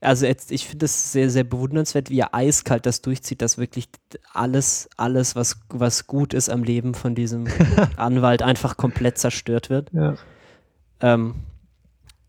also 0.00 0.24
jetzt, 0.24 0.52
ich 0.52 0.68
finde 0.68 0.84
es 0.84 1.10
sehr, 1.12 1.30
sehr 1.30 1.42
bewundernswert, 1.42 2.10
wie 2.10 2.20
er 2.20 2.32
eiskalt 2.32 2.86
das 2.86 3.02
durchzieht, 3.02 3.42
dass 3.42 3.58
wirklich 3.58 3.88
alles, 4.32 4.88
alles, 4.96 5.34
was, 5.34 5.56
was 5.68 6.06
gut 6.06 6.32
ist 6.32 6.48
am 6.48 6.62
Leben 6.62 6.94
von 6.94 7.16
diesem 7.16 7.48
Anwalt 7.96 8.42
einfach 8.42 8.76
komplett 8.76 9.18
zerstört 9.18 9.68
wird. 9.68 9.92
Ja. 9.92 10.14
Ähm, 11.00 11.34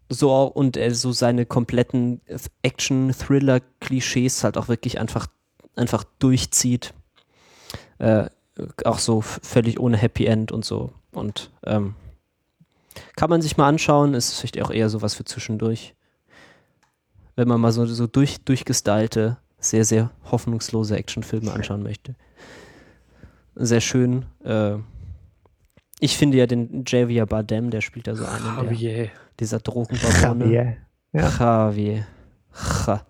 so 0.10 0.32
auch- 0.32 0.56
und 0.56 0.76
er 0.76 0.94
so 0.96 1.12
seine 1.12 1.46
kompletten 1.46 2.20
Action-Thriller-Klischees 2.64 4.44
halt 4.44 4.58
auch 4.58 4.70
wirklich 4.70 5.00
einfach, 5.00 5.28
einfach 5.76 6.04
durchzieht. 6.18 6.96
Äh, 8.00 8.26
auch 8.86 9.00
so 9.00 9.22
völlig 9.22 9.80
ohne 9.80 9.98
Happy 9.98 10.26
End 10.26 10.52
und 10.52 10.66
so. 10.66 10.92
Und 11.12 11.52
ähm, 11.66 11.96
kann 13.16 13.30
man 13.30 13.42
sich 13.42 13.58
mal 13.58 13.68
anschauen, 13.68 14.14
ist 14.14 14.40
vielleicht 14.40 14.62
auch 14.62 14.72
eher 14.72 14.90
sowas 14.90 15.16
für 15.16 15.26
zwischendurch. 15.26 15.96
Wenn 17.36 17.48
man 17.48 17.60
mal 17.60 17.72
so, 17.72 17.86
so 17.86 18.08
durch, 18.08 18.42
durchgestylte, 18.42 19.38
sehr, 19.60 19.84
sehr 19.84 20.12
hoffnungslose 20.32 20.96
Actionfilme 20.96 21.52
anschauen 21.52 21.84
möchte. 21.84 22.16
Sehr 23.56 23.82
schön. 23.82 24.26
Äh, 24.44 24.78
ich 26.00 26.18
finde 26.18 26.38
ja 26.38 26.46
den 26.46 26.84
Javier 26.86 27.26
Bardem, 27.26 27.72
der 27.72 27.82
spielt 27.82 28.08
da 28.08 28.16
so 28.16 28.26
einen 28.26 28.68
der, 28.68 28.80
yeah. 28.80 29.08
dieser 29.40 29.60
Drogenbarone. 29.64 30.46
Javier. 30.46 30.78
Ja. 31.14 31.30
Javier. 31.30 32.08
Ja. 32.88 33.06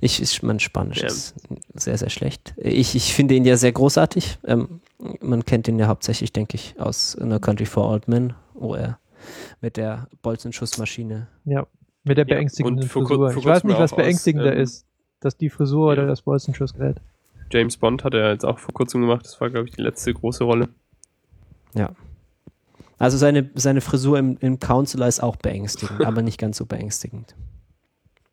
Ich, 0.00 0.20
ich, 0.22 0.42
mein 0.42 0.60
Spanisch 0.60 1.00
Ja. 1.00 1.06
ist 1.06 1.34
sehr, 1.74 1.96
sehr 1.98 2.10
schlecht. 2.10 2.54
Ich, 2.56 2.94
ich 2.94 3.14
finde 3.14 3.34
ihn 3.34 3.44
ja 3.44 3.56
sehr 3.56 3.72
großartig. 3.72 4.38
Ähm, 4.44 4.80
man 5.20 5.44
kennt 5.44 5.68
ihn 5.68 5.78
ja 5.78 5.86
hauptsächlich, 5.88 6.32
denke 6.32 6.56
ich, 6.56 6.74
aus 6.78 7.16
No 7.20 7.38
Country 7.40 7.66
for 7.66 7.88
Old 7.88 8.08
Men, 8.08 8.34
wo 8.54 8.74
er 8.74 8.98
mit 9.60 9.76
der 9.76 10.08
Bolzenschussmaschine. 10.22 11.28
Ja. 11.44 11.66
Mit 12.04 12.18
der 12.18 12.26
Ja, 12.26 12.34
beängstigenden 12.34 12.88
kur- 12.88 13.06
Frisur. 13.06 13.36
ich 13.36 13.44
weiß 13.44 13.64
nicht, 13.64 13.78
was 13.78 13.92
auch 13.92 13.98
aus, 13.98 14.02
beängstigender 14.04 14.54
ähm, 14.54 14.62
ist. 14.62 14.84
Dass 15.20 15.36
die 15.36 15.50
Frisur 15.50 15.92
oder 15.92 16.02
ja. 16.02 16.08
das 16.08 16.22
Bolzenschussgerät. 16.22 16.96
James 17.52 17.76
Bond 17.76 18.02
hat 18.02 18.14
er 18.14 18.32
jetzt 18.32 18.44
auch 18.44 18.58
vor 18.58 18.74
kurzem 18.74 19.02
gemacht. 19.02 19.24
Das 19.24 19.40
war, 19.40 19.50
glaube 19.50 19.68
ich, 19.68 19.74
die 19.74 19.82
letzte 19.82 20.12
große 20.12 20.42
Rolle. 20.42 20.68
Also 22.98 23.18
seine, 23.18 23.50
seine 23.54 23.80
Frisur 23.80 24.18
im, 24.18 24.36
im 24.40 24.60
Counselor 24.60 25.08
ist 25.08 25.20
auch 25.22 25.34
beängstigend, 25.36 26.04
aber 26.04 26.22
nicht 26.22 26.38
ganz 26.38 26.56
so 26.56 26.66
beängstigend. 26.66 27.34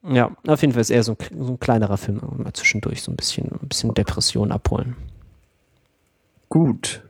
Ja, 0.03 0.35
auf 0.47 0.61
jeden 0.61 0.73
Fall 0.73 0.81
ist 0.81 0.91
eher 0.91 1.03
so 1.03 1.17
ein, 1.19 1.43
so 1.43 1.53
ein 1.53 1.59
kleinerer 1.59 1.97
Film, 1.97 2.21
mal 2.37 2.53
zwischendurch 2.53 3.01
so 3.01 3.11
ein 3.11 3.17
bisschen, 3.17 3.51
ein 3.51 3.67
bisschen 3.67 3.93
Depression 3.93 4.51
abholen. 4.51 4.95
Gut. 6.47 7.03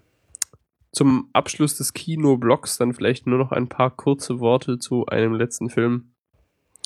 Zum 0.91 1.29
Abschluss 1.33 1.77
des 1.77 1.93
Kinoblocks 1.93 2.77
dann 2.77 2.93
vielleicht 2.93 3.27
nur 3.27 3.37
noch 3.37 3.51
ein 3.51 3.69
paar 3.69 3.91
kurze 3.91 4.39
Worte 4.39 4.79
zu 4.79 5.05
einem 5.05 5.35
letzten 5.35 5.69
Film, 5.69 6.11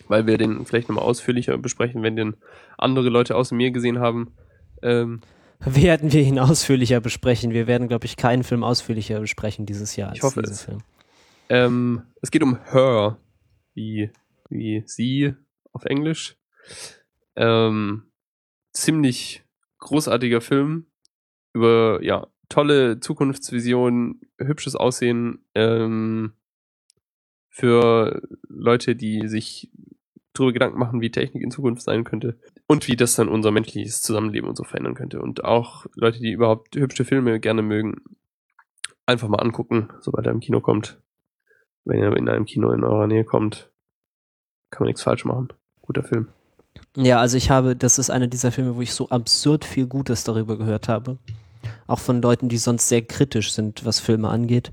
weil 0.09 0.27
wir 0.27 0.37
den 0.37 0.65
vielleicht 0.65 0.89
nochmal 0.89 1.05
ausführlicher 1.05 1.57
besprechen, 1.57 2.03
wenn 2.03 2.17
den 2.17 2.35
andere 2.77 3.09
Leute 3.09 3.35
außer 3.35 3.55
mir 3.55 3.71
gesehen 3.71 3.99
haben. 3.99 4.33
Ähm, 4.81 5.21
Werden 5.61 6.11
wir 6.11 6.21
ihn 6.21 6.37
ausführlicher 6.37 6.99
besprechen? 6.99 7.53
Wir 7.53 7.65
werden, 7.65 7.87
glaube 7.87 8.05
ich, 8.05 8.17
keinen 8.17 8.43
Film 8.43 8.65
ausführlicher 8.65 9.21
besprechen 9.21 9.65
dieses 9.65 9.95
Jahr 9.95 10.09
als 10.09 10.17
Ich 10.17 10.23
hoffe 10.23 10.41
es. 10.41 10.67
Ähm, 11.47 12.01
es 12.21 12.29
geht 12.29 12.43
um 12.43 12.57
Her, 12.65 13.17
wie, 13.73 14.11
wie 14.49 14.83
sie 14.85 15.35
auf 15.73 15.85
Englisch. 15.85 16.37
Ähm, 17.35 18.11
ziemlich 18.71 19.43
großartiger 19.79 20.41
Film 20.41 20.87
über 21.53 21.99
ja 22.01 22.27
tolle 22.49 22.99
Zukunftsvision, 22.99 24.21
hübsches 24.37 24.75
Aussehen 24.75 25.45
ähm, 25.55 26.33
für 27.49 28.21
Leute, 28.47 28.95
die 28.95 29.27
sich 29.27 29.71
darüber 30.33 30.53
Gedanken 30.53 30.79
machen, 30.79 31.01
wie 31.01 31.11
Technik 31.11 31.43
in 31.43 31.51
Zukunft 31.51 31.83
sein 31.83 32.03
könnte 32.03 32.39
und 32.67 32.87
wie 32.87 32.95
das 32.95 33.15
dann 33.15 33.29
unser 33.29 33.51
menschliches 33.51 34.01
Zusammenleben 34.01 34.49
und 34.49 34.55
so 34.55 34.63
verändern 34.63 34.95
könnte. 34.95 35.21
Und 35.21 35.43
auch 35.43 35.85
Leute, 35.95 36.19
die 36.19 36.31
überhaupt 36.31 36.75
hübsche 36.75 37.05
Filme 37.05 37.39
gerne 37.39 37.61
mögen, 37.61 38.01
einfach 39.05 39.27
mal 39.27 39.41
angucken, 39.41 39.89
sobald 39.99 40.25
er 40.25 40.31
im 40.31 40.39
Kino 40.39 40.61
kommt. 40.61 41.01
Wenn 41.85 42.01
er 42.01 42.15
in 42.15 42.29
einem 42.29 42.45
Kino 42.45 42.71
in 42.71 42.83
eurer 42.83 43.07
Nähe 43.07 43.25
kommt, 43.25 43.71
kann 44.69 44.83
man 44.83 44.87
nichts 44.87 45.03
falsch 45.03 45.25
machen. 45.25 45.49
Guter 45.83 46.03
Film. 46.03 46.27
Ja, 46.97 47.19
also 47.19 47.37
ich 47.37 47.49
habe, 47.49 47.75
das 47.75 47.99
ist 47.99 48.09
einer 48.09 48.27
dieser 48.27 48.51
Filme, 48.51 48.75
wo 48.75 48.81
ich 48.81 48.93
so 48.93 49.09
absurd 49.09 49.65
viel 49.65 49.85
Gutes 49.85 50.23
darüber 50.23 50.57
gehört 50.57 50.87
habe. 50.87 51.17
Auch 51.87 51.99
von 51.99 52.21
Leuten, 52.21 52.49
die 52.49 52.57
sonst 52.57 52.89
sehr 52.89 53.01
kritisch 53.03 53.53
sind, 53.53 53.85
was 53.85 53.99
Filme 53.99 54.29
angeht, 54.29 54.71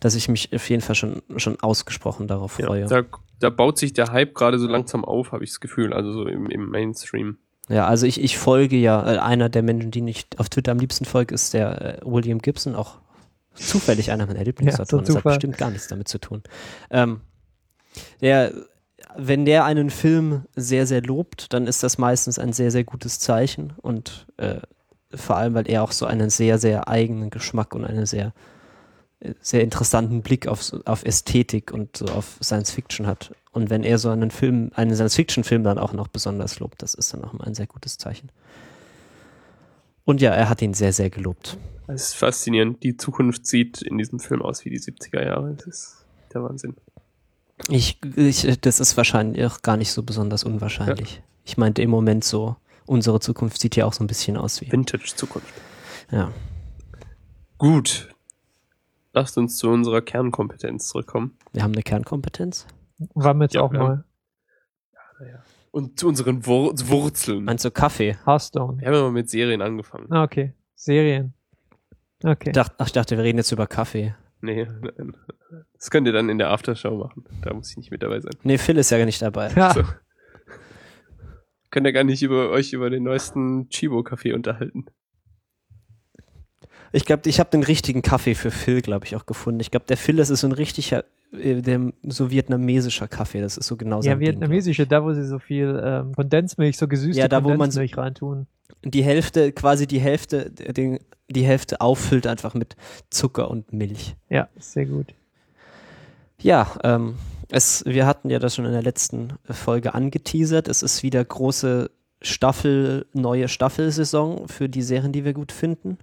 dass 0.00 0.14
ich 0.14 0.28
mich 0.28 0.54
auf 0.54 0.68
jeden 0.68 0.82
Fall 0.82 0.94
schon, 0.94 1.22
schon 1.36 1.58
ausgesprochen 1.60 2.26
darauf 2.28 2.58
Ja, 2.58 2.66
freue. 2.66 2.86
da, 2.86 3.02
da 3.38 3.50
baut 3.50 3.78
sich 3.78 3.92
der 3.92 4.12
Hype 4.12 4.34
gerade 4.34 4.58
so 4.58 4.66
langsam 4.66 5.04
auf, 5.04 5.32
habe 5.32 5.44
ich 5.44 5.50
das 5.50 5.60
Gefühl, 5.60 5.92
also 5.92 6.12
so 6.12 6.26
im, 6.26 6.46
im 6.50 6.70
Mainstream. 6.70 7.38
Ja, 7.68 7.86
also 7.86 8.06
ich, 8.06 8.20
ich 8.20 8.38
folge 8.38 8.76
ja, 8.76 9.14
äh, 9.14 9.18
einer 9.18 9.48
der 9.48 9.62
Menschen, 9.62 9.90
die 9.90 10.08
ich 10.10 10.26
auf 10.38 10.48
Twitter 10.48 10.72
am 10.72 10.78
liebsten 10.78 11.04
folge, 11.04 11.34
ist 11.34 11.54
der 11.54 11.98
äh, 11.98 12.00
William 12.04 12.38
Gibson, 12.40 12.74
auch 12.74 12.98
zufällig 13.54 14.10
einer 14.10 14.26
meiner 14.26 14.44
Lieblingsautoren. 14.44 15.04
so 15.04 15.14
das 15.14 15.24
hat 15.24 15.32
bestimmt 15.32 15.58
gar 15.58 15.70
nichts 15.70 15.88
damit 15.88 16.08
zu 16.08 16.18
tun. 16.18 16.42
Ähm, 16.90 17.20
der, 18.20 18.52
wenn 19.16 19.44
der 19.44 19.64
einen 19.64 19.90
Film 19.90 20.44
sehr, 20.56 20.86
sehr 20.86 21.02
lobt, 21.02 21.52
dann 21.52 21.66
ist 21.66 21.82
das 21.82 21.98
meistens 21.98 22.38
ein 22.38 22.52
sehr, 22.52 22.70
sehr 22.70 22.84
gutes 22.84 23.18
Zeichen 23.18 23.72
und 23.80 24.26
äh, 24.36 24.60
vor 25.14 25.36
allem, 25.36 25.54
weil 25.54 25.68
er 25.68 25.82
auch 25.82 25.92
so 25.92 26.06
einen 26.06 26.30
sehr, 26.30 26.58
sehr 26.58 26.88
eigenen 26.88 27.30
Geschmack 27.30 27.74
und 27.74 27.84
einen 27.84 28.06
sehr, 28.06 28.32
äh, 29.20 29.34
sehr 29.40 29.62
interessanten 29.62 30.22
Blick 30.22 30.46
auf, 30.46 30.72
auf 30.84 31.04
Ästhetik 31.04 31.72
und 31.72 31.96
so 31.96 32.06
auf 32.06 32.38
Science 32.42 32.70
Fiction 32.70 33.06
hat. 33.06 33.32
Und 33.52 33.68
wenn 33.68 33.84
er 33.84 33.98
so 33.98 34.08
einen 34.08 34.30
Film, 34.30 34.70
einen 34.74 34.94
Science-Fiction-Film 34.94 35.62
dann 35.62 35.78
auch 35.78 35.92
noch 35.92 36.08
besonders 36.08 36.58
lobt, 36.58 36.82
das 36.82 36.94
ist 36.94 37.12
dann 37.12 37.22
auch 37.22 37.38
ein 37.38 37.54
sehr 37.54 37.66
gutes 37.66 37.98
Zeichen. 37.98 38.30
Und 40.04 40.20
ja, 40.22 40.30
er 40.30 40.48
hat 40.48 40.62
ihn 40.62 40.74
sehr, 40.74 40.92
sehr 40.92 41.10
gelobt. 41.10 41.58
Es 41.86 42.08
ist 42.08 42.14
faszinierend. 42.14 42.82
Die 42.82 42.96
Zukunft 42.96 43.46
sieht 43.46 43.82
in 43.82 43.98
diesem 43.98 44.18
Film 44.18 44.40
aus 44.40 44.64
wie 44.64 44.70
die 44.70 44.80
70er 44.80 45.24
Jahre. 45.24 45.54
Das 45.54 45.66
ist 45.66 46.06
der 46.32 46.42
Wahnsinn. 46.42 46.74
Ich, 47.68 47.98
ich, 48.16 48.60
das 48.60 48.80
ist 48.80 48.96
wahrscheinlich 48.96 49.44
auch 49.44 49.62
gar 49.62 49.76
nicht 49.76 49.92
so 49.92 50.02
besonders 50.02 50.44
unwahrscheinlich. 50.44 51.22
Ich 51.44 51.56
meinte 51.56 51.82
im 51.82 51.90
Moment 51.90 52.24
so, 52.24 52.56
unsere 52.86 53.20
Zukunft 53.20 53.60
sieht 53.60 53.76
ja 53.76 53.86
auch 53.86 53.92
so 53.92 54.04
ein 54.04 54.06
bisschen 54.06 54.36
aus 54.36 54.60
wie. 54.60 54.70
Vintage-Zukunft. 54.70 55.52
Ja. 56.10 56.32
Gut. 57.58 58.08
Lasst 59.12 59.36
uns 59.38 59.58
zu 59.58 59.68
unserer 59.68 60.00
Kernkompetenz 60.00 60.88
zurückkommen. 60.88 61.36
Wir 61.52 61.62
haben 61.62 61.72
eine 61.72 61.82
Kernkompetenz. 61.82 62.66
Waren 63.14 63.38
wir 63.38 63.44
jetzt 63.44 63.54
Ja, 63.54 63.62
auch 63.62 63.72
wir 63.72 63.78
mal. 63.78 64.04
Und 65.70 65.98
zu 65.98 66.08
unseren 66.08 66.44
Wur 66.44 66.74
Wurzeln. 66.88 67.44
Meinst 67.44 67.64
du 67.64 67.70
Kaffee? 67.70 68.16
Hearthstone. 68.26 68.78
Wir 68.78 68.88
haben 68.88 68.94
ja 68.94 69.02
mal 69.02 69.10
mit 69.12 69.30
Serien 69.30 69.62
angefangen. 69.62 70.10
Ah, 70.10 70.22
okay. 70.22 70.54
Serien. 70.74 71.34
Okay. 72.22 72.50
Ich 72.50 72.52
dachte, 72.52 72.74
ach, 72.78 72.86
ich 72.86 72.92
dachte, 72.92 73.16
wir 73.16 73.24
reden 73.24 73.38
jetzt 73.38 73.52
über 73.52 73.66
Kaffee. 73.66 74.14
Nee, 74.42 74.66
nein. 74.82 75.16
das 75.74 75.90
könnt 75.90 76.06
ihr 76.06 76.12
dann 76.12 76.28
in 76.28 76.38
der 76.38 76.50
Aftershow 76.50 76.96
machen. 76.96 77.24
Da 77.42 77.54
muss 77.54 77.70
ich 77.70 77.76
nicht 77.76 77.90
mit 77.90 78.02
dabei 78.02 78.20
sein. 78.20 78.32
Nee, 78.42 78.58
Phil 78.58 78.76
ist 78.76 78.90
ja 78.90 79.04
nicht 79.04 79.22
dabei. 79.22 79.50
Ja, 79.54 79.72
So. 79.72 79.84
Könnt 81.70 81.86
ihr 81.86 81.92
gar 81.92 82.04
nicht 82.04 82.22
über 82.22 82.50
euch 82.50 82.74
über 82.74 82.90
den 82.90 83.04
neuesten 83.04 83.68
Chibo-Kaffee 83.70 84.34
unterhalten. 84.34 84.84
Ich 86.92 87.06
glaube, 87.06 87.28
ich 87.28 87.40
habe 87.40 87.50
den 87.50 87.62
richtigen 87.62 88.02
Kaffee 88.02 88.34
für 88.34 88.50
Phil, 88.50 88.82
glaube 88.82 89.06
ich, 89.06 89.16
auch 89.16 89.26
gefunden. 89.26 89.60
Ich 89.60 89.70
glaube, 89.70 89.86
der 89.86 89.96
Phil, 89.96 90.16
das 90.16 90.30
ist 90.30 90.40
so 90.40 90.46
ein 90.46 90.52
richtiger, 90.52 91.04
äh, 91.32 91.62
der, 91.62 91.92
so 92.02 92.30
vietnamesischer 92.30 93.08
Kaffee. 93.08 93.40
Das 93.40 93.56
ist 93.56 93.66
so 93.66 93.76
genau 93.76 94.02
ja 94.02 94.14
Ding, 94.14 94.20
vietnamesische, 94.20 94.86
da 94.86 95.02
wo 95.02 95.12
sie 95.14 95.24
so 95.26 95.38
viel 95.38 95.80
ähm, 95.82 96.14
Kondensmilch, 96.14 96.76
so 96.76 96.86
gesüßte 96.86 97.20
Ja, 97.20 97.28
da, 97.28 97.42
wo 97.42 97.54
man 97.54 97.70
reintun. 97.70 98.46
die 98.84 99.02
Hälfte, 99.02 99.52
quasi 99.52 99.86
die 99.86 100.00
Hälfte, 100.00 100.50
den, 100.50 100.98
die 101.28 101.44
Hälfte 101.44 101.80
auffüllt 101.80 102.26
einfach 102.26 102.54
mit 102.54 102.76
Zucker 103.10 103.50
und 103.50 103.72
Milch. 103.72 104.14
Ja, 104.28 104.48
sehr 104.58 104.84
gut. 104.86 105.14
Ja, 106.40 106.72
ähm, 106.84 107.14
es, 107.50 107.84
wir 107.86 108.06
hatten 108.06 108.30
ja 108.30 108.38
das 108.38 108.54
schon 108.54 108.64
in 108.64 108.72
der 108.72 108.82
letzten 108.82 109.34
Folge 109.44 109.94
angeteasert. 109.94 110.68
Es 110.68 110.82
ist 110.82 111.02
wieder 111.02 111.24
große 111.24 111.90
Staffel, 112.20 113.06
neue 113.12 113.48
Staffelsaison 113.48 114.48
für 114.48 114.68
die 114.68 114.82
Serien, 114.82 115.12
die 115.12 115.24
wir 115.24 115.32
gut 115.32 115.52
finden. 115.52 115.98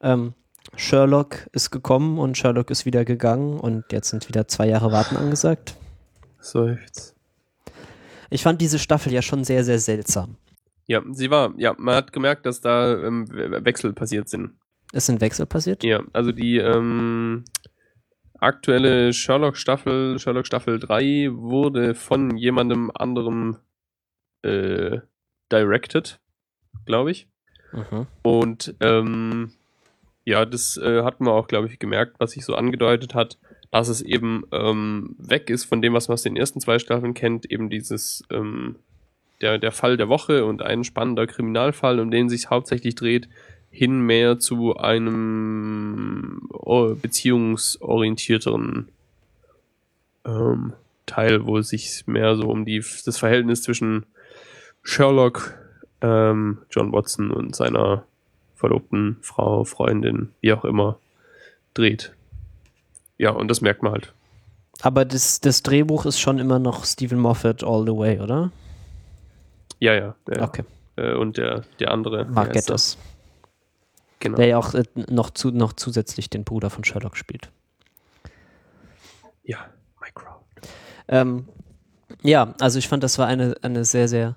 Ähm, 0.00 0.34
Sherlock 0.76 1.48
ist 1.52 1.70
gekommen 1.70 2.18
und 2.18 2.36
Sherlock 2.36 2.70
ist 2.70 2.84
wieder 2.86 3.04
gegangen 3.04 3.58
und 3.58 3.84
jetzt 3.92 4.10
sind 4.10 4.28
wieder 4.28 4.48
zwei 4.48 4.66
Jahre 4.68 4.92
Warten 4.92 5.16
angesagt. 5.16 5.76
Seufz. 6.40 7.14
Ich 8.30 8.42
fand 8.42 8.60
diese 8.60 8.78
Staffel 8.78 9.12
ja 9.12 9.22
schon 9.22 9.44
sehr, 9.44 9.64
sehr 9.64 9.78
seltsam. 9.78 10.36
Ja, 10.88 11.02
sie 11.12 11.30
war, 11.30 11.54
ja, 11.56 11.74
man 11.78 11.94
hat 11.94 12.12
gemerkt, 12.12 12.46
dass 12.46 12.60
da 12.60 12.92
ähm, 13.02 13.28
We- 13.30 13.64
Wechsel 13.64 13.92
passiert 13.92 14.28
sind. 14.28 14.52
Es 14.92 15.06
sind 15.06 15.20
Wechsel 15.20 15.46
passiert. 15.46 15.82
Ja, 15.82 16.02
also 16.12 16.30
die 16.32 16.58
ähm, 16.58 17.44
aktuelle 18.38 19.12
Sherlock-Staffel, 19.12 20.18
Sherlock 20.18 20.46
Staffel 20.46 20.78
3, 20.78 21.28
wurde 21.32 21.94
von 21.94 22.36
jemandem 22.36 22.90
anderem 22.94 23.56
äh, 24.42 24.98
directed, 25.50 26.20
glaube 26.84 27.10
ich. 27.10 27.28
Mhm. 27.72 28.06
Und 28.22 28.74
ähm, 28.80 29.52
Ja, 30.26 30.44
das 30.44 30.76
äh, 30.76 31.04
hat 31.04 31.20
man 31.20 31.32
auch, 31.32 31.46
glaube 31.46 31.68
ich, 31.68 31.78
gemerkt, 31.78 32.16
was 32.18 32.32
sich 32.32 32.44
so 32.44 32.56
angedeutet 32.56 33.14
hat, 33.14 33.38
dass 33.70 33.86
es 33.86 34.02
eben 34.02 34.44
ähm, 34.50 35.14
weg 35.18 35.48
ist 35.50 35.64
von 35.64 35.80
dem, 35.80 35.94
was 35.94 36.08
man 36.08 36.14
aus 36.14 36.22
den 36.22 36.36
ersten 36.36 36.60
zwei 36.60 36.80
Staffeln 36.80 37.14
kennt, 37.14 37.48
eben 37.48 37.70
dieses 37.70 38.24
ähm, 38.30 38.74
der, 39.40 39.58
der 39.58 39.70
Fall 39.70 39.96
der 39.96 40.08
Woche 40.08 40.44
und 40.44 40.62
ein 40.62 40.82
spannender 40.82 41.28
Kriminalfall, 41.28 42.00
um 42.00 42.10
den 42.10 42.28
sich 42.28 42.50
hauptsächlich 42.50 42.96
dreht, 42.96 43.28
hin 43.70 44.00
mehr 44.00 44.40
zu 44.40 44.76
einem 44.76 46.48
oh, 46.52 46.96
beziehungsorientierteren 47.00 48.88
ähm, 50.24 50.72
Teil, 51.06 51.46
wo 51.46 51.58
es 51.58 51.68
sich 51.68 52.02
mehr 52.06 52.34
so 52.34 52.48
um 52.48 52.64
die, 52.64 52.82
das 53.04 53.16
Verhältnis 53.16 53.62
zwischen 53.62 54.06
Sherlock, 54.82 55.54
ähm, 56.00 56.58
John 56.68 56.92
Watson 56.92 57.30
und 57.30 57.54
seiner 57.54 58.04
Verlobten, 58.56 59.18
Frau, 59.20 59.64
Freundin, 59.64 60.32
wie 60.40 60.52
auch 60.52 60.64
immer, 60.64 60.98
dreht. 61.74 62.12
Ja, 63.18 63.30
und 63.30 63.48
das 63.48 63.60
merkt 63.60 63.82
man 63.82 63.92
halt. 63.92 64.12
Aber 64.82 65.04
das, 65.04 65.40
das 65.40 65.62
Drehbuch 65.62 66.04
ist 66.06 66.18
schon 66.18 66.38
immer 66.38 66.58
noch 66.58 66.84
Stephen 66.84 67.18
Moffat 67.18 67.62
all 67.62 67.84
the 67.86 67.96
way, 67.96 68.20
oder? 68.20 68.50
Ja, 69.78 69.94
ja. 69.94 70.14
ja. 70.28 70.42
Okay. 70.42 70.64
Äh, 70.96 71.14
und 71.14 71.36
der, 71.36 71.64
der 71.78 71.90
andere. 71.90 72.24
Mark? 72.26 72.52
Gettis, 72.52 72.98
Genau. 74.18 74.36
der 74.36 74.46
ja 74.46 74.58
auch 74.58 74.74
äh, 74.74 74.84
noch, 75.10 75.30
zu, 75.30 75.50
noch 75.50 75.74
zusätzlich 75.74 76.30
den 76.30 76.44
Bruder 76.44 76.70
von 76.70 76.84
Sherlock 76.84 77.16
spielt. 77.16 77.50
Ja, 79.44 79.66
Micro. 80.00 80.30
Ähm, 81.08 81.46
ja, 82.22 82.54
also 82.60 82.78
ich 82.78 82.88
fand, 82.88 83.02
das 83.02 83.18
war 83.18 83.26
eine, 83.26 83.56
eine 83.62 83.84
sehr, 83.84 84.08
sehr, 84.08 84.34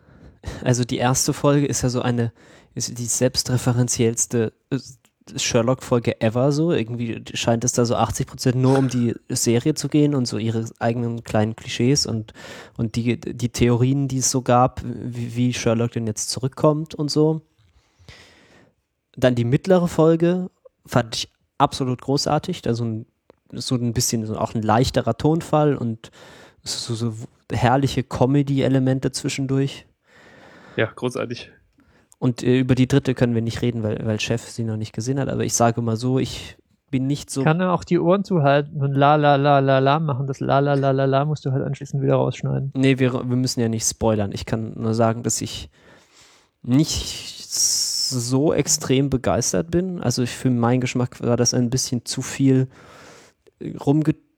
also 0.63 0.83
die 0.83 0.97
erste 0.97 1.31
Folge 1.33 1.65
ist 1.65 1.81
ja 1.81 1.89
so 1.89 2.01
eine, 2.01 2.33
ist 2.79 2.97
die 2.97 3.05
selbstreferenziellste 3.05 4.53
äh, 4.69 4.79
Sherlock-Folge 5.35 6.21
ever 6.21 6.51
so. 6.51 6.71
Irgendwie 6.71 7.23
scheint 7.33 7.63
es 7.63 7.73
da 7.73 7.85
so 7.85 7.95
80 7.95 8.25
Prozent 8.25 8.55
nur 8.55 8.77
um 8.77 8.89
die 8.89 9.13
Serie 9.29 9.75
zu 9.75 9.87
gehen 9.89 10.15
und 10.15 10.27
so 10.27 10.37
ihre 10.37 10.65
eigenen 10.79 11.23
kleinen 11.23 11.55
Klischees 11.55 12.05
und, 12.05 12.33
und 12.77 12.95
die, 12.95 13.19
die 13.19 13.49
Theorien, 13.49 14.07
die 14.07 14.19
es 14.19 14.31
so 14.31 14.41
gab, 14.41 14.81
wie, 14.83 15.35
wie 15.35 15.53
Sherlock 15.53 15.91
denn 15.91 16.07
jetzt 16.07 16.29
zurückkommt 16.29 16.95
und 16.95 17.11
so. 17.11 17.41
Dann 19.15 19.35
die 19.35 19.45
mittlere 19.45 19.87
Folge 19.87 20.49
fand 20.85 21.15
ich 21.15 21.29
absolut 21.57 22.01
großartig. 22.01 22.61
Da 22.61 22.73
so 22.73 22.85
ein, 22.85 23.05
so 23.51 23.75
ein 23.75 23.93
bisschen 23.93 24.25
so 24.25 24.37
auch 24.37 24.55
ein 24.55 24.63
leichterer 24.63 25.17
Tonfall 25.17 25.75
und 25.75 26.11
so, 26.63 26.95
so 26.95 27.13
herrliche 27.51 28.03
Comedy-Elemente 28.03 29.11
zwischendurch. 29.11 29.85
Ja, 30.75 30.85
großartig. 30.85 31.51
Und 32.19 32.43
äh, 32.43 32.59
über 32.59 32.75
die 32.75 32.87
dritte 32.87 33.15
können 33.15 33.33
wir 33.33 33.41
nicht 33.41 33.61
reden, 33.61 33.81
weil, 33.81 34.05
weil 34.05 34.19
Chef 34.19 34.43
sie 34.43 34.63
noch 34.63 34.77
nicht 34.77 34.93
gesehen 34.93 35.19
hat. 35.19 35.29
Aber 35.29 35.43
ich 35.43 35.53
sage 35.53 35.81
mal 35.81 35.95
so, 35.95 36.19
ich 36.19 36.57
bin 36.91 37.07
nicht 37.07 37.29
so. 37.29 37.43
Kann 37.43 37.61
er 37.61 37.73
auch 37.73 37.83
die 37.83 37.99
Ohren 37.99 38.23
zuhalten 38.23 38.81
und 38.81 38.93
la 38.93 39.15
la 39.15 39.35
la 39.35 39.59
la 39.59 39.79
la 39.79 39.99
machen. 39.99 40.27
Das 40.27 40.39
la 40.39 40.59
la 40.59 40.73
la 40.73 40.91
la 40.91 41.05
la 41.05 41.25
musst 41.25 41.45
du 41.45 41.51
halt 41.51 41.63
anschließend 41.63 42.03
wieder 42.03 42.15
rausschneiden. 42.15 42.71
Nee, 42.75 42.99
wir, 42.99 43.13
wir 43.13 43.35
müssen 43.35 43.61
ja 43.61 43.69
nicht 43.69 43.87
spoilern. 43.87 44.31
Ich 44.33 44.45
kann 44.45 44.73
nur 44.75 44.93
sagen, 44.93 45.23
dass 45.23 45.41
ich 45.41 45.69
nicht 46.61 47.49
so 47.49 48.53
extrem 48.53 49.09
begeistert 49.09 49.71
bin. 49.71 50.01
Also 50.01 50.23
ich, 50.23 50.31
für 50.31 50.49
meinen 50.49 50.81
Geschmack 50.81 51.21
war 51.21 51.37
das 51.37 51.53
ein 51.53 51.69
bisschen 51.69 52.05
zu 52.05 52.21
viel 52.21 52.67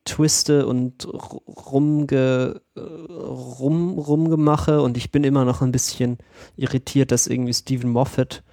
rumgetwiste 0.10 0.66
und 0.66 1.08
rumge, 1.08 2.62
rum, 2.76 4.00
rumgemache 4.00 4.82
und 4.82 4.98
ich 4.98 5.12
bin 5.12 5.24
immer 5.24 5.46
noch 5.46 5.62
ein 5.62 5.72
bisschen 5.72 6.18
irritiert, 6.56 7.12
dass 7.12 7.28
irgendwie 7.28 7.54
Stephen 7.54 7.92
Moffat 7.92 8.44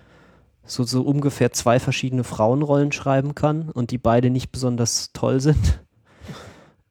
so, 0.64 0.82
so 0.84 1.03
ungefähr 1.03 1.53
zwei 1.53 1.80
verschiedene 1.80 2.24
Frauenrollen 2.24 2.92
schreiben 2.92 3.34
kann 3.34 3.70
und 3.70 3.90
die 3.90 3.99
beide 3.99 4.30
nicht 4.30 4.53
besonders 4.53 5.12
toll 5.12 5.40
sind. 5.40 5.82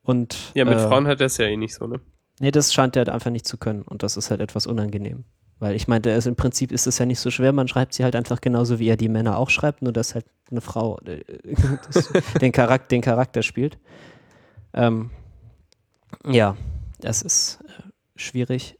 Und, 0.01 0.51
Ja, 0.55 0.65
mit 0.65 0.77
äh, 0.77 0.87
Frauen 0.87 1.05
hat 1.07 1.19
er 1.19 1.27
es 1.27 1.37
ja 1.37 1.45
eh 1.45 1.57
nicht 1.57 1.75
so, 1.75 1.85
ne? 1.85 1.99
Nee, 2.39 2.51
das 2.51 2.73
scheint 2.73 2.95
er 2.95 3.01
halt 3.01 3.09
einfach 3.09 3.31
nicht 3.31 3.47
zu 3.47 3.57
können 3.57 3.81
und 3.81 4.03
das 4.03 4.15
ist 4.15 4.31
halt 4.31 4.41
etwas 4.41 4.67
unangenehm. 4.67 5.25
Weil 5.59 5.75
ich 5.75 5.87
meinte, 5.87 6.13
also 6.13 6.29
im 6.29 6.35
Prinzip 6.35 6.71
ist 6.71 6.85
es 6.85 6.99
ja 6.99 7.05
nicht 7.05 7.19
so 7.19 7.31
schwer, 7.31 7.51
man 7.51 7.67
schreibt 7.67 7.93
sie 7.93 8.03
halt 8.03 8.15
einfach 8.15 8.41
genauso, 8.41 8.77
wie 8.77 8.87
er 8.87 8.97
die 8.97 9.09
Männer 9.09 9.37
auch 9.37 9.49
schreibt, 9.49 9.81
nur 9.81 9.91
dass 9.91 10.13
halt 10.13 10.25
eine 10.49 10.61
Frau 10.61 10.99
äh, 11.05 11.23
den, 12.41 12.51
Charakter, 12.51 12.87
den 12.89 13.01
Charakter 13.01 13.41
spielt. 13.41 13.79
Ähm, 14.73 15.09
ja, 16.25 16.55
das 16.99 17.21
ist 17.21 17.59
äh, 17.67 17.83
schwierig. 18.15 18.77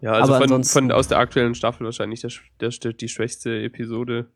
Ja, 0.00 0.12
also 0.12 0.34
Aber 0.34 0.48
von, 0.48 0.64
von 0.64 0.92
aus 0.92 1.08
der 1.08 1.18
aktuellen 1.18 1.54
Staffel 1.54 1.84
wahrscheinlich 1.84 2.20
der, 2.60 2.70
der, 2.70 2.92
die 2.92 3.08
schwächste 3.08 3.62
Episode. 3.62 4.30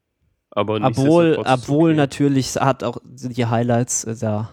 Aber 0.50 0.80
Obwohl, 0.80 1.36
obwohl 1.44 1.90
okay. 1.90 1.96
natürlich 1.96 2.54
hat 2.56 2.84
auch 2.84 2.98
die 3.04 3.46
Highlights 3.46 4.04
äh, 4.04 4.16
da. 4.16 4.50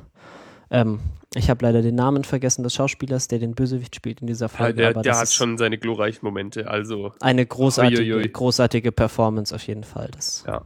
Ähm, 0.71 0.99
ich 1.36 1.49
habe 1.49 1.65
leider 1.65 1.81
den 1.81 1.95
Namen 1.95 2.23
vergessen 2.23 2.63
des 2.63 2.73
Schauspielers, 2.73 3.27
der 3.27 3.39
den 3.39 3.55
Bösewicht 3.55 3.95
spielt 3.95 4.21
in 4.21 4.27
dieser 4.27 4.45
Ja, 4.45 4.49
Folge. 4.49 4.73
der, 4.73 4.89
aber 4.89 5.01
der 5.01 5.13
das 5.13 5.21
hat 5.21 5.31
schon 5.31 5.57
seine 5.57 5.77
glorreichen 5.77 6.19
Momente, 6.23 6.67
also 6.69 7.13
eine 7.21 7.45
großartige, 7.45 8.15
Uiuiui. 8.15 8.29
großartige 8.29 8.91
Performance 8.91 9.53
auf 9.53 9.65
jeden 9.67 9.84
Fall. 9.84 10.09
Das, 10.13 10.43
ja. 10.47 10.61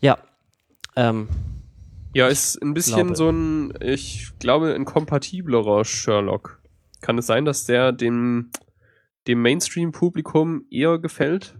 ja. 0.00 0.18
Ähm, 0.96 1.28
Ja, 2.12 2.26
ist 2.26 2.60
ein 2.60 2.74
bisschen 2.74 3.08
Glaube. 3.08 3.16
so 3.16 3.30
ein, 3.30 3.72
ich 3.80 4.32
glaube, 4.40 4.74
ein 4.74 4.84
kompatiblerer 4.84 5.84
Sherlock. 5.84 6.60
Kann 7.00 7.18
es 7.18 7.26
sein, 7.26 7.44
dass 7.44 7.66
der 7.66 7.92
dem, 7.92 8.50
dem 9.28 9.40
Mainstream-Publikum 9.42 10.64
eher 10.70 10.98
gefällt? 10.98 11.56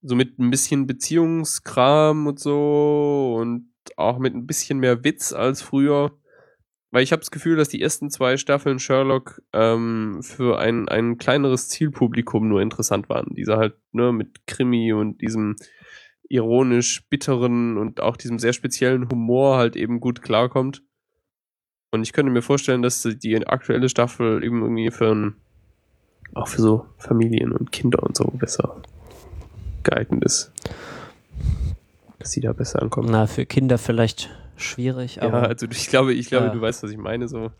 So 0.00 0.14
mit 0.14 0.38
ein 0.38 0.50
bisschen 0.50 0.86
Beziehungskram 0.86 2.26
und 2.26 2.40
so 2.40 3.36
und 3.38 3.70
auch 3.96 4.18
mit 4.18 4.34
ein 4.34 4.46
bisschen 4.46 4.78
mehr 4.78 5.04
Witz 5.04 5.32
als 5.32 5.60
früher. 5.60 6.12
Weil 6.90 7.02
ich 7.02 7.12
habe 7.12 7.20
das 7.20 7.30
Gefühl, 7.30 7.56
dass 7.56 7.68
die 7.68 7.82
ersten 7.82 8.08
zwei 8.08 8.38
Staffeln 8.38 8.78
Sherlock 8.78 9.42
ähm, 9.52 10.20
für 10.22 10.58
ein, 10.58 10.88
ein 10.88 11.18
kleineres 11.18 11.68
Zielpublikum 11.68 12.48
nur 12.48 12.62
interessant 12.62 13.10
waren. 13.10 13.34
Dieser 13.34 13.58
halt 13.58 13.74
ne, 13.92 14.10
mit 14.10 14.46
Krimi 14.46 14.94
und 14.94 15.20
diesem 15.20 15.56
ironisch 16.28 17.04
bitteren 17.08 17.76
und 17.78 18.00
auch 18.00 18.16
diesem 18.16 18.38
sehr 18.38 18.52
speziellen 18.52 19.08
Humor 19.10 19.56
halt 19.56 19.76
eben 19.76 20.00
gut 20.00 20.22
klarkommt. 20.22 20.82
Und 21.90 22.02
ich 22.02 22.12
könnte 22.12 22.30
mir 22.30 22.42
vorstellen, 22.42 22.82
dass 22.82 23.02
die 23.02 23.46
aktuelle 23.46 23.88
Staffel 23.88 24.44
eben 24.44 24.60
irgendwie 24.62 24.90
für 24.90 25.10
ein, 25.14 25.36
auch 26.34 26.48
für 26.48 26.60
so 26.60 26.86
Familien 26.98 27.52
und 27.52 27.72
Kinder 27.72 28.02
und 28.02 28.16
so 28.16 28.24
besser 28.24 28.82
geeignet 29.84 30.22
ist. 30.24 30.52
Dass 32.18 32.32
die 32.32 32.40
da 32.40 32.52
besser 32.52 32.82
ankommen. 32.82 33.08
na, 33.10 33.26
für 33.26 33.46
Kinder 33.46 33.78
vielleicht 33.78 34.28
schwierig, 34.56 35.16
ja, 35.16 35.22
aber. 35.22 35.44
also 35.44 35.66
ich 35.70 35.88
glaube, 35.88 36.12
ich 36.12 36.28
glaube, 36.28 36.46
Ja. 36.46 36.52
du 36.52 36.60
weißt, 36.60 36.82
was 36.82 36.90
ich 36.90 36.98
meine, 36.98 37.26
so. 37.28 37.50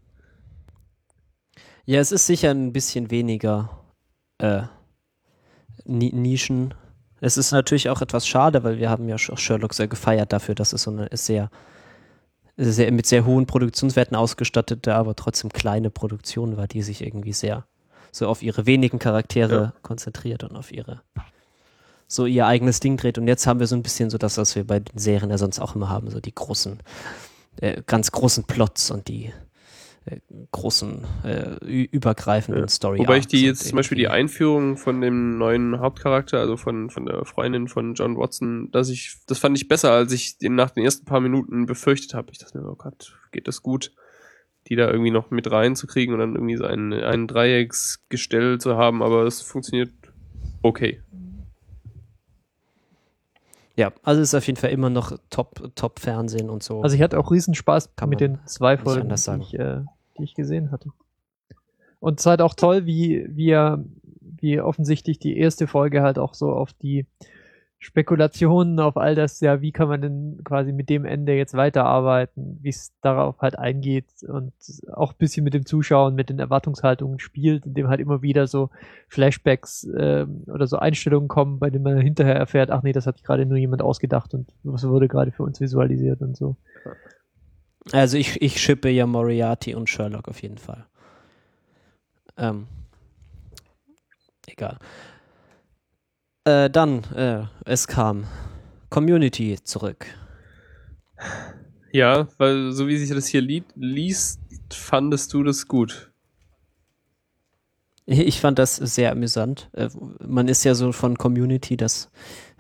Ja, 1.87 2.01
es 2.01 2.13
ist 2.13 2.27
sicher 2.27 2.51
ein 2.51 2.73
bisschen 2.75 3.11
weniger 3.11 3.71
äh, 4.39 4.63
Ni 5.87 6.13
Nischen. 6.13 6.75
Es 7.21 7.37
ist 7.37 7.53
natürlich 7.53 7.89
auch 7.89 8.01
etwas 8.01 8.27
schade, 8.27 8.63
weil 8.65 8.79
wir 8.79 8.91
haben 8.91 9.09
ja 9.09 9.19
Sherlock 9.19 9.75
sehr 9.75 9.89
gefeiert 9.89 10.33
dafür, 10.33 10.55
dass 10.55 10.73
es 10.73 10.85
so 10.85 10.91
eine 10.91 11.09
sehr, 11.13 11.51
sehr 12.57 12.93
mit 12.93 13.07
sehr 13.07 13.25
hohen 13.25 13.47
Produktionswerten 13.47 14.17
ausgestattete, 14.17 14.95
aber 14.95 15.17
trotzdem 15.17 15.51
kleine 15.51 15.91
Produktion 15.91 16.57
war, 16.57 16.67
die 16.69 16.83
sich 16.83 17.03
irgendwie 17.05 17.33
sehr 17.33 17.65
so 18.13 18.27
auf 18.29 18.43
ihre 18.43 18.67
wenigen 18.67 18.99
Charaktere 18.99 19.55
Ja. 19.55 19.73
konzentriert 19.83 20.45
und 20.45 20.57
auf 20.57 20.73
ihre 20.73 21.03
so 22.11 22.25
ihr 22.25 22.47
eigenes 22.47 22.81
Ding 22.81 22.97
dreht. 22.97 23.19
Und 23.19 23.29
jetzt 23.29 23.47
haben 23.47 23.61
wir 23.61 23.67
so 23.67 23.77
ein 23.77 23.83
bisschen 23.83 24.09
so 24.09 24.17
das, 24.17 24.39
was 24.39 24.57
wir 24.57 24.67
bei 24.67 24.81
den 24.81 24.99
Serien 24.99 25.31
ja 25.31 25.37
sonst 25.37 25.59
auch 25.59 25.75
immer 25.75 25.91
haben, 25.91 26.11
so 26.11 26.21
die 26.21 26.35
großen, 26.35 26.79
äh, 27.61 27.83
ganz 27.87 28.11
großen 28.13 28.45
Plots 28.45 28.91
und 28.91 29.09
die 29.09 29.31
großen, 30.53 31.05
äh, 31.25 31.85
übergreifenden 31.85 32.65
Ja. 32.65 32.69
Story. 32.69 32.99
Wobei 32.99 33.19
ich 33.19 33.27
die 33.27 33.45
jetzt 33.45 33.67
zum 33.67 33.77
Beispiel 33.77 33.99
die 33.99 34.09
Einführung 34.09 34.77
von 34.77 35.01
dem 35.01 35.39
neuen 35.39 35.81
Hauptcharakter, 35.81 36.39
also 36.39 36.57
von, 36.57 36.91
von 36.91 37.07
der 37.07 37.25
Freundin 37.25 37.69
von 37.69 37.95
John 37.95 38.17
Watson, 38.17 38.71
dass 38.71 38.89
ich, 38.89 39.17
das 39.27 39.39
fand 39.39 39.57
ich 39.57 39.69
besser, 39.69 39.93
als 39.93 40.13
ich 40.13 40.39
den 40.39 40.55
nach 40.55 40.71
den 40.71 40.85
ersten 40.85 41.05
paar 41.05 41.21
Minuten 41.21 41.67
befürchtet 41.67 42.15
habe. 42.15 42.31
Ich 42.33 42.39
dachte 42.39 42.59
mir, 42.59 42.69
oh 42.69 42.77
Gott, 42.77 43.17
geht 43.33 43.49
das 43.49 43.63
gut, 43.63 43.93
die 44.69 44.77
da 44.77 44.89
irgendwie 44.91 45.11
noch 45.11 45.31
mit 45.31 45.51
reinzukriegen 45.51 46.15
und 46.15 46.21
dann 46.21 46.35
irgendwie 46.35 46.57
so 46.57 46.65
ein, 46.65 46.93
ein 46.93 47.27
Dreiecksgestell 47.27 48.59
zu 48.59 48.77
haben, 48.77 49.03
aber 49.03 49.25
es 49.25 49.41
funktioniert 49.43 49.91
okay. 50.63 51.01
Ja, 53.79 53.93
also 54.03 54.21
es 54.21 54.31
ist 54.31 54.35
auf 54.35 54.45
jeden 54.45 54.59
Fall 54.59 54.71
immer 54.71 54.91
noch 54.91 55.17
Top, 55.31 55.71
Top 55.77 56.01
Fernsehen 56.01 56.51
und 56.51 56.65
so. 56.65 56.83
Also 56.83 56.97
ich 56.97 57.03
hatte 57.03 57.17
auch 57.17 57.31
riesen 57.31 57.55
Spaß 57.55 57.95
Kann 57.95 58.09
mit 58.09 58.21
den 58.21 58.41
zwei 58.45 58.77
Folgen, 58.77 59.09
die 59.09 59.43
ich, 59.43 59.55
äh, 59.55 59.83
die 60.19 60.25
ich 60.25 60.35
gesehen 60.35 60.71
hatte. 60.71 60.91
Und 62.01 62.19
es 62.19 62.23
ist 62.23 62.31
halt 62.31 62.43
auch 62.43 62.55
toll, 62.55 62.87
wie, 62.87 63.51
er, 63.51 63.85
wie 64.21 64.61
offensichtlich 64.61 65.19
die 65.19 65.37
erste 65.37 65.67
Folge 65.67 66.03
halt 66.03 66.19
auch 66.19 66.35
so 66.35 66.53
auf 66.53 66.73
die 66.73 67.07
Spekulationen 67.81 68.81
auf 68.81 68.97
all 68.97 69.15
das, 69.15 69.39
ja, 69.39 69.61
wie 69.61 69.71
kann 69.71 69.87
man 69.87 70.01
denn 70.01 70.41
quasi 70.43 70.73
mit 70.73 70.89
dem 70.89 71.05
Ende 71.05 71.35
jetzt 71.35 71.55
weiterarbeiten, 71.55 72.59
wie 72.61 72.71
es 72.71 72.93
darauf 73.03 73.39
halt 73.39 73.57
eingeht 73.57 74.07
und 74.27 74.53
auch 74.93 75.13
ein 75.13 75.19
bisschen 75.19 75.45
mit 75.45 75.55
dem 75.55 75.65
Zuschauen, 75.65 76.17
mit 76.17 76.29
den 76.29 76.41
Erwartungshaltungen 76.41 77.21
spielt, 77.21 77.67
indem 77.67 77.87
halt 77.87 78.01
immer 78.01 78.21
wieder 78.21 78.49
so 78.49 78.71
Flashbacks 79.07 79.85
äh, 79.85 80.27
oder 80.49 80.67
so 80.67 80.79
Einstellungen 80.79 81.29
kommen, 81.29 81.61
bei 81.61 81.71
denen 81.71 81.85
man 81.85 81.99
hinterher 81.99 82.35
erfährt, 82.35 82.71
ach 82.71 82.83
nee, 82.83 82.93
das 82.93 83.07
hat 83.07 83.23
gerade 83.23 83.47
nur 83.47 83.59
jemand 83.59 83.81
ausgedacht 83.81 84.35
und 84.35 84.53
was 84.65 84.87
wurde 84.89 85.07
gerade 85.07 85.31
für 85.31 85.45
uns 85.45 85.61
visualisiert 85.61 86.21
und 86.21 86.37
so. 86.37 86.57
Also 87.93 88.17
ich, 88.17 88.41
ich 88.43 88.61
schippe 88.61 88.91
ja 88.91 89.07
Moriarty 89.07 89.75
und 89.75 89.89
Sherlock 89.89 90.29
auf 90.29 90.43
jeden 90.43 90.59
Fall. 90.59 90.87
Ähm, 92.37 92.67
egal. 94.47 94.79
Äh, 96.45 96.71
dann, 96.71 97.05
äh, 97.15 97.45
es 97.65 97.87
kam 97.87 98.27
Community 98.91 99.59
zurück. 99.63 100.07
Ja, 101.93 102.29
weil 102.39 102.73
so 102.73 102.87
wie 102.87 102.97
sich 102.97 103.11
das 103.11 103.27
hier 103.27 103.41
li 103.41 103.65
liest, 103.75 104.41
fandest 104.71 105.33
du 105.33 105.43
das 105.43 105.67
gut. 105.67 106.08
Ich 108.11 108.41
fand 108.41 108.59
das 108.59 108.77
sehr 108.77 109.13
amüsant. 109.13 109.69
Äh, 109.75 109.91
man 110.27 110.49
ist 110.49 110.65
ja 110.65 110.75
so 110.75 110.93
von 110.93 111.19
Community 111.19 111.77
das 111.77 112.09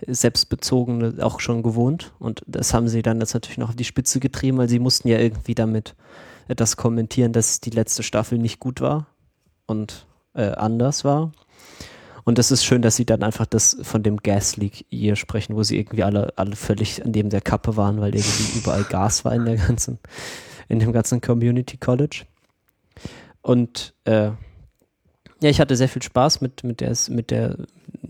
Selbstbezogene 0.06 1.24
auch 1.24 1.40
schon 1.40 1.62
gewohnt 1.62 2.12
und 2.18 2.42
das 2.46 2.74
haben 2.74 2.86
sie 2.86 3.00
dann 3.00 3.18
jetzt 3.18 3.32
natürlich 3.32 3.56
noch 3.56 3.70
auf 3.70 3.76
die 3.76 3.84
Spitze 3.84 4.20
getrieben, 4.20 4.58
weil 4.58 4.68
sie 4.68 4.78
mussten 4.78 5.08
ja 5.08 5.18
irgendwie 5.18 5.54
damit 5.54 5.94
das 6.48 6.76
kommentieren, 6.76 7.32
dass 7.32 7.60
die 7.60 7.70
letzte 7.70 8.02
Staffel 8.02 8.36
nicht 8.36 8.60
gut 8.60 8.82
war 8.82 9.06
und 9.66 10.06
äh, 10.34 10.50
anders 10.50 11.02
war. 11.06 11.32
Und 12.24 12.36
das 12.36 12.50
ist 12.50 12.66
schön, 12.66 12.82
dass 12.82 12.96
sie 12.96 13.06
dann 13.06 13.22
einfach 13.22 13.46
das 13.46 13.78
von 13.80 14.02
dem 14.02 14.18
Gas 14.18 14.58
Leak 14.58 14.84
hier 14.90 15.16
sprechen, 15.16 15.56
wo 15.56 15.62
sie 15.62 15.78
irgendwie 15.78 16.02
alle, 16.02 16.30
alle 16.36 16.56
völlig 16.56 17.00
neben 17.06 17.30
der 17.30 17.40
Kappe 17.40 17.78
waren, 17.78 18.02
weil 18.02 18.14
irgendwie 18.14 18.58
überall 18.58 18.84
Gas 18.84 19.24
war 19.24 19.34
in 19.34 19.46
der 19.46 19.56
ganzen, 19.56 19.98
in 20.68 20.78
dem 20.78 20.92
ganzen 20.92 21.22
Community 21.22 21.78
College. 21.78 22.26
Und 23.40 23.94
äh, 24.04 24.32
ja, 25.40 25.50
ich 25.50 25.60
hatte 25.60 25.76
sehr 25.76 25.88
viel 25.88 26.02
Spaß 26.02 26.40
mit, 26.40 26.64
mit 26.64 26.80
der, 26.80 26.96
mit 27.08 27.30
der 27.30 27.56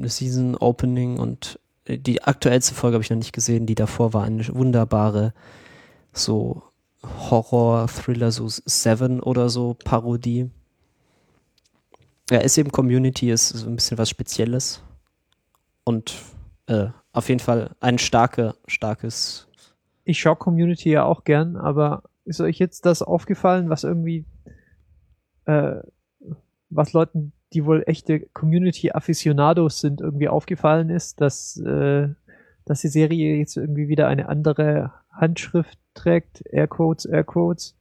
Season 0.03 0.57
Opening 0.57 1.19
und 1.19 1.59
die 1.87 2.23
aktuellste 2.23 2.75
Folge 2.75 2.95
habe 2.95 3.05
ich 3.05 3.11
noch 3.11 3.17
nicht 3.17 3.33
gesehen, 3.33 3.67
die 3.67 3.75
davor 3.75 4.13
war 4.13 4.25
eine 4.25 4.47
wunderbare 4.49 5.33
so 6.13 6.63
Horror-Thriller, 7.03 8.31
so 8.31 8.47
Seven 8.49 9.21
oder 9.21 9.49
so 9.49 9.75
Parodie 9.85 10.51
ja, 12.31 12.39
ist 12.39 12.59
eben 12.59 12.71
Community, 12.71 13.31
ist 13.31 13.49
so 13.49 13.67
ein 13.67 13.77
bisschen 13.77 13.99
was 13.99 14.11
Spezielles. 14.11 14.83
Und 15.85 16.15
äh, 16.67 16.89
auf 17.13 17.29
jeden 17.29 17.41
Fall 17.41 17.71
ein 17.81 17.99
starke, 17.99 18.55
starkes. 18.67 19.49
Ich 20.05 20.21
schaue 20.21 20.37
Community 20.37 20.91
ja 20.91 21.05
auch 21.05 21.25
gern, 21.25 21.57
aber 21.57 22.03
ist 22.25 22.41
euch 22.41 22.59
jetzt 22.59 22.85
das 22.85 23.03
aufgefallen, 23.03 23.71
was 23.71 23.85
irgendwie, 23.85 24.27
äh, 25.47 25.77
was 26.71 26.93
Leuten, 26.93 27.33
die 27.53 27.65
wohl 27.65 27.83
echte 27.87 28.21
Community-Afficionados 28.21 29.81
sind, 29.81 30.01
irgendwie 30.01 30.29
aufgefallen 30.29 30.91
ist, 30.91 31.21
dass, 31.21 31.57
äh, 31.59 32.09
dass 32.65 32.81
die 32.81 32.89
Serie 32.89 33.37
jetzt 33.37 33.57
irgendwie 33.57 33.89
wieder 33.89 34.09
eine 34.09 34.29
andere 34.29 34.93
Handschrift 35.11 35.79
trägt, 35.95 36.43
Airquotes, 36.47 37.07
Airquotes. 37.07 37.75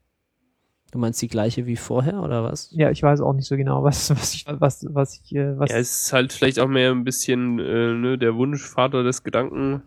Du 0.91 0.99
meinst 0.99 1.21
die 1.21 1.27
gleiche 1.27 1.65
wie 1.65 1.75
vorher 1.75 2.23
oder 2.23 2.43
was? 2.43 2.71
Ja, 2.71 2.89
ich 2.91 3.03
weiß 3.03 3.19
auch 3.19 3.33
nicht 3.33 3.47
so 3.47 3.57
genau, 3.57 3.83
was, 3.83 4.09
was 4.09 4.33
ich, 4.33 4.45
was, 4.47 4.85
was 4.89 5.21
ich, 5.21 5.35
äh, 5.35 5.59
was. 5.59 5.69
Ja, 5.69 5.77
es 5.77 6.03
ist 6.03 6.13
halt 6.13 6.31
vielleicht 6.31 6.59
auch 6.59 6.69
mehr 6.69 6.91
ein 6.91 7.03
bisschen 7.03 7.59
äh, 7.59 7.93
ne, 7.93 8.17
der 8.17 8.35
Wunschvater 8.35 9.03
des 9.03 9.23
Gedanken, 9.23 9.81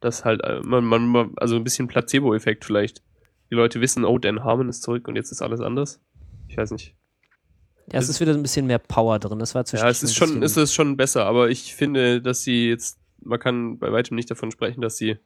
dass 0.00 0.26
halt 0.26 0.42
äh, 0.44 0.60
man, 0.62 0.84
man, 0.84 1.32
also 1.36 1.56
ein 1.56 1.64
bisschen 1.64 1.88
Placebo-Effekt 1.88 2.66
vielleicht. 2.66 3.02
Die 3.50 3.54
Leute 3.54 3.80
wissen, 3.80 4.04
oh, 4.04 4.18
Dan 4.18 4.44
Harmon 4.44 4.68
ist 4.68 4.82
zurück 4.82 5.08
und 5.08 5.16
jetzt 5.16 5.32
ist 5.32 5.42
alles 5.42 5.60
anders. 5.60 6.00
Ich 6.48 6.56
weiß 6.56 6.70
nicht. 6.70 6.94
Ja, 7.92 7.98
es 7.98 8.08
ist 8.08 8.20
wieder 8.20 8.32
ein 8.32 8.42
bisschen 8.42 8.66
mehr 8.66 8.78
Power 8.78 9.18
drin. 9.18 9.38
Das 9.38 9.54
war 9.54 9.64
Ja, 9.72 9.88
es 9.88 10.02
ist 10.02 10.14
schon, 10.14 10.42
es 10.42 10.56
ist 10.56 10.74
schon 10.74 10.96
besser, 10.96 11.26
aber 11.26 11.50
ich 11.50 11.74
finde, 11.74 12.22
dass 12.22 12.42
sie 12.42 12.68
jetzt, 12.68 12.98
man 13.20 13.40
kann 13.40 13.78
bei 13.78 13.90
weitem 13.92 14.14
nicht 14.14 14.30
davon 14.30 14.50
sprechen, 14.50 14.80
dass 14.80 14.96
sie 14.96 15.16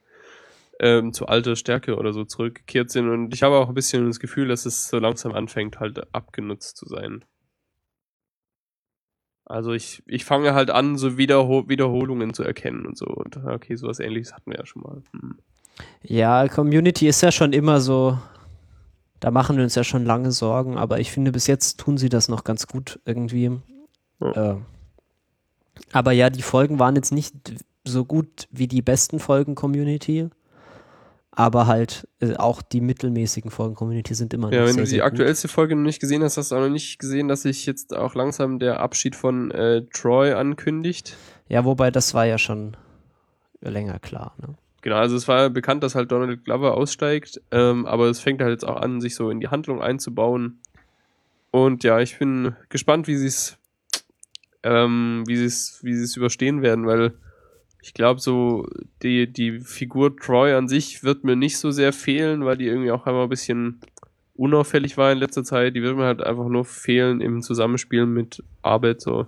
ähm, 0.79 1.13
zu 1.13 1.27
alter 1.27 1.55
Stärke 1.55 1.95
oder 1.95 2.11
so 2.11 2.25
zurückgekehrt 2.25 2.89
sind. 2.89 3.09
Und 3.09 3.33
ich 3.33 3.43
habe 3.43 3.55
auch 3.55 3.69
ein 3.69 3.75
bisschen 3.75 4.07
das 4.07 4.19
Gefühl, 4.19 4.47
dass 4.47 4.65
es 4.65 4.87
so 4.89 4.99
langsam 4.99 5.33
anfängt, 5.33 5.79
halt 5.79 6.13
abgenutzt 6.13 6.77
zu 6.77 6.87
sein. 6.87 7.23
Also 9.45 9.73
ich, 9.73 10.01
ich 10.07 10.25
fange 10.25 10.55
halt 10.55 10.71
an, 10.71 10.97
so 10.97 11.17
Wiederho 11.17 11.69
Wiederholungen 11.69 12.33
zu 12.33 12.43
erkennen 12.43 12.85
und 12.87 12.97
so. 12.97 13.05
Und 13.05 13.37
okay, 13.37 13.75
sowas 13.75 13.99
ähnliches 13.99 14.33
hatten 14.33 14.51
wir 14.51 14.57
ja 14.57 14.65
schon 14.65 14.81
mal. 14.81 15.03
Hm. 15.11 15.37
Ja, 16.01 16.47
Community 16.47 17.07
ist 17.07 17.21
ja 17.21 17.31
schon 17.31 17.53
immer 17.53 17.79
so, 17.79 18.17
da 19.19 19.31
machen 19.31 19.57
wir 19.57 19.63
uns 19.63 19.75
ja 19.75 19.83
schon 19.83 20.05
lange 20.05 20.31
Sorgen, 20.31 20.77
aber 20.77 20.99
ich 20.99 21.11
finde, 21.11 21.31
bis 21.31 21.47
jetzt 21.47 21.79
tun 21.79 21.97
sie 21.97 22.09
das 22.09 22.29
noch 22.29 22.43
ganz 22.43 22.67
gut 22.67 22.99
irgendwie. 23.05 23.51
Ja. 24.19 24.53
Äh, 24.53 24.55
aber 25.91 26.11
ja, 26.11 26.29
die 26.29 26.41
Folgen 26.41 26.79
waren 26.79 26.95
jetzt 26.95 27.11
nicht 27.11 27.35
so 27.83 28.05
gut 28.05 28.47
wie 28.51 28.67
die 28.67 28.81
besten 28.81 29.19
Folgen 29.19 29.55
Community 29.55 30.29
aber 31.35 31.67
halt 31.67 32.07
äh, 32.21 32.35
auch 32.35 32.61
die 32.61 32.81
mittelmäßigen 32.81 33.51
Folgen 33.51 33.75
Community 33.75 34.15
sind 34.15 34.33
immer 34.33 34.51
ja, 34.51 34.61
noch 34.61 34.67
wenn 34.67 34.75
sehr, 34.75 34.83
du 34.85 34.89
die 34.89 35.01
aktuellste 35.01 35.47
Folge 35.49 35.75
noch 35.75 35.83
nicht 35.83 35.99
gesehen 35.99 36.23
hast, 36.23 36.37
hast 36.37 36.51
du 36.51 36.55
auch 36.55 36.61
noch 36.61 36.69
nicht 36.69 36.97
gesehen, 36.97 37.27
dass 37.27 37.41
sich 37.41 37.65
jetzt 37.65 37.93
auch 37.93 38.15
langsam 38.15 38.57
der 38.57 38.79
Abschied 38.79 39.15
von 39.15 39.51
äh, 39.51 39.83
Troy 39.93 40.33
ankündigt. 40.33 41.15
Ja, 41.49 41.65
wobei 41.65 41.91
das 41.91 42.13
war 42.13 42.25
ja 42.25 42.37
schon 42.37 42.77
länger 43.59 43.99
klar. 43.99 44.33
Ne? 44.41 44.55
Genau, 44.85 44.97
also 44.97 45.15
es 45.15 45.27
war 45.27 45.41
ja 45.41 45.49
bekannt, 45.49 45.81
dass 45.81 45.95
halt 45.95 46.11
Donald 46.11 46.45
Glover 46.45 46.75
aussteigt, 46.77 47.41
ähm, 47.49 47.87
aber 47.87 48.05
es 48.05 48.19
fängt 48.19 48.39
halt 48.39 48.51
jetzt 48.51 48.67
auch 48.67 48.79
an, 48.79 49.01
sich 49.01 49.15
so 49.15 49.31
in 49.31 49.39
die 49.39 49.47
Handlung 49.47 49.81
einzubauen. 49.81 50.59
Und 51.49 51.83
ja, 51.83 52.01
ich 52.01 52.19
bin 52.19 52.55
gespannt, 52.69 53.07
wie 53.07 53.15
sie 53.15 53.25
es, 53.25 53.57
ähm, 54.61 55.23
wie 55.25 55.37
sie 55.37 55.45
es, 55.45 55.79
wie 55.81 55.95
sie 55.95 56.03
es 56.03 56.15
überstehen 56.15 56.61
werden, 56.61 56.85
weil 56.85 57.15
ich 57.81 57.95
glaube, 57.95 58.19
so 58.19 58.67
die, 59.01 59.25
die 59.25 59.59
Figur 59.59 60.15
Troy 60.17 60.53
an 60.53 60.67
sich 60.67 61.03
wird 61.03 61.23
mir 61.23 61.35
nicht 61.35 61.57
so 61.57 61.71
sehr 61.71 61.91
fehlen, 61.91 62.45
weil 62.45 62.57
die 62.57 62.67
irgendwie 62.67 62.91
auch 62.91 63.07
einmal 63.07 63.23
ein 63.23 63.29
bisschen 63.29 63.79
unauffällig 64.35 64.97
war 64.97 65.11
in 65.11 65.17
letzter 65.17 65.43
Zeit. 65.43 65.75
Die 65.75 65.81
wird 65.81 65.97
mir 65.97 66.05
halt 66.05 66.21
einfach 66.21 66.47
nur 66.47 66.63
fehlen 66.63 67.21
im 67.21 67.41
Zusammenspiel 67.41 68.05
mit 68.05 68.43
Arbeit, 68.61 69.01
so 69.01 69.25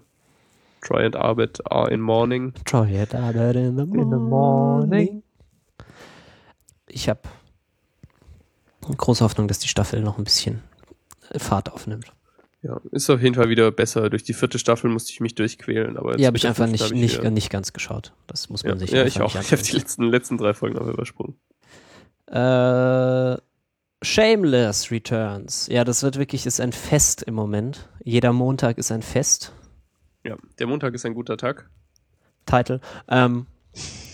Troy 0.81 1.03
and 1.03 1.15
Arbeit 1.15 1.61
are 1.71 1.89
in 1.89 2.01
morning. 2.01 2.53
Troy 2.63 2.99
and 2.99 3.15
Arbeit 3.15 3.55
in 3.55 3.75
the 3.75 3.85
morning. 3.85 4.01
In 4.03 4.09
the 4.11 4.17
morning. 4.17 5.23
Ich 6.87 7.09
habe 7.09 7.21
große 8.81 9.23
Hoffnung, 9.23 9.47
dass 9.47 9.59
die 9.59 9.67
Staffel 9.67 10.01
noch 10.01 10.17
ein 10.17 10.23
bisschen 10.23 10.63
Fahrt 11.35 11.71
aufnimmt. 11.71 12.13
Ja, 12.63 12.81
ist 12.91 13.09
auf 13.09 13.21
jeden 13.21 13.35
Fall 13.35 13.49
wieder 13.49 13.71
besser. 13.71 14.09
Durch 14.09 14.23
die 14.23 14.33
vierte 14.33 14.59
Staffel 14.59 14.89
musste 14.89 15.11
ich 15.11 15.19
mich 15.19 15.35
durchquälen. 15.35 15.97
Aber 15.97 16.17
ja, 16.17 16.27
habe 16.27 16.37
ich 16.37 16.47
einfach 16.47 16.67
nicht, 16.67 16.85
ich 16.85 16.91
nicht, 16.91 17.23
nicht 17.23 17.49
ganz 17.49 17.71
geschaut. 17.71 18.13
Das 18.25 18.49
muss 18.49 18.63
man 18.63 18.73
ja, 18.73 18.79
sich 18.79 18.91
Ja, 18.91 19.05
ich 19.05 19.21
auch. 19.21 19.35
Ich 19.35 19.51
habe 19.51 19.61
die 19.61 19.73
letzten, 19.73 20.03
letzten 20.03 20.37
drei 20.37 20.53
Folgen 20.53 20.77
aber 20.77 20.91
übersprungen. 20.91 21.35
Äh, 22.27 23.37
Shameless 24.01 24.91
Returns. 24.91 25.67
Ja, 25.67 25.83
das 25.83 26.03
wird 26.03 26.17
wirklich, 26.17 26.45
ist 26.45 26.59
ein 26.59 26.71
Fest 26.71 27.23
im 27.23 27.35
Moment. 27.35 27.89
Jeder 28.03 28.33
Montag 28.33 28.77
ist 28.77 28.91
ein 28.91 29.01
Fest. 29.01 29.53
Ja, 30.23 30.35
der 30.59 30.67
Montag 30.67 30.93
ist 30.93 31.05
ein 31.05 31.13
guter 31.13 31.37
Tag. 31.37 31.69
Title. 32.45 32.81
Ähm, 33.07 33.45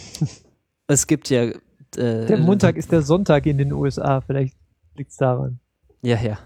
es 0.88 1.08
gibt 1.08 1.30
ja. 1.30 1.54
Äh, 1.98 2.26
der 2.26 2.38
Montag 2.38 2.78
ist 2.78 2.92
der 2.92 3.02
Sonntag 3.02 3.46
in 3.46 3.58
den 3.58 3.74
USA. 3.74 4.22
Vielleicht 4.22 4.56
liegt 4.96 5.12
es 5.12 5.18
daran. 5.18 5.60
Ja, 6.02 6.18
ja. 6.20 6.38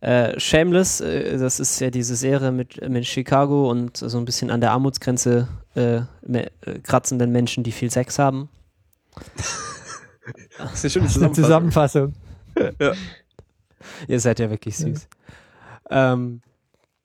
Äh, 0.00 0.38
Shameless, 0.38 1.00
äh, 1.00 1.38
das 1.38 1.58
ist 1.58 1.80
ja 1.80 1.90
diese 1.90 2.14
Serie 2.14 2.52
mit, 2.52 2.88
mit 2.88 3.04
Chicago 3.06 3.68
und 3.70 3.96
so 3.96 4.16
ein 4.18 4.24
bisschen 4.24 4.50
an 4.50 4.60
der 4.60 4.70
Armutsgrenze 4.70 5.48
äh, 5.74 6.02
äh, 6.32 6.48
kratzenden 6.82 7.32
Menschen, 7.32 7.64
die 7.64 7.72
viel 7.72 7.90
Sex 7.90 8.18
haben. 8.18 8.48
das 10.58 10.84
ist 10.84 10.92
schon 10.92 11.02
eine 11.02 11.32
Zusammenfassung. 11.32 12.14
ja. 12.78 12.92
Ihr 14.08 14.20
seid 14.20 14.38
ja 14.38 14.50
wirklich 14.50 14.76
süß. 14.76 15.08
Ja. 15.90 16.12
Ähm, 16.12 16.42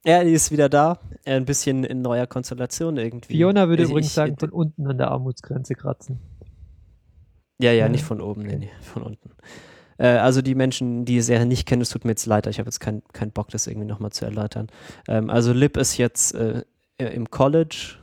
ja, 0.06 0.24
die 0.24 0.34
ist 0.34 0.52
wieder 0.52 0.70
da. 0.70 1.00
Ein 1.26 1.46
bisschen 1.46 1.84
in 1.84 2.02
neuer 2.02 2.28
Konstellation 2.28 2.98
irgendwie. 2.98 3.38
Fiona 3.38 3.70
würde 3.70 3.84
ich, 3.84 3.90
übrigens 3.90 4.08
ich, 4.08 4.14
sagen, 4.14 4.36
von 4.38 4.50
unten 4.50 4.86
an 4.88 4.98
der 4.98 5.10
Armutsgrenze 5.12 5.76
kratzen. 5.76 6.20
Ja, 7.60 7.72
ja, 7.72 7.88
nicht 7.88 8.04
von 8.04 8.20
oben, 8.20 8.44
nee, 8.44 8.58
nee, 8.58 8.72
von 8.82 9.04
unten. 9.04 9.32
Äh, 9.98 10.08
also 10.08 10.42
die 10.42 10.56
Menschen, 10.56 11.06
die 11.06 11.16
die 11.16 11.22
Serie 11.22 11.46
nicht 11.46 11.68
kennen, 11.68 11.82
es 11.82 11.90
tut 11.90 12.06
mir 12.06 12.12
jetzt 12.12 12.26
leid, 12.26 12.48
ich 12.48 12.60
habe 12.60 12.68
jetzt 12.68 12.80
keinen 12.80 13.04
kein 13.14 13.32
Bock, 13.32 13.50
das 13.50 13.68
irgendwie 13.68 13.88
nochmal 13.88 14.12
zu 14.12 14.26
erläutern. 14.26 14.68
Ähm, 15.08 15.30
also 15.30 15.54
Lip 15.54 15.78
ist 15.78 15.98
jetzt 15.98 16.36
äh, 16.36 16.64
im 16.98 17.30
College, 17.30 17.98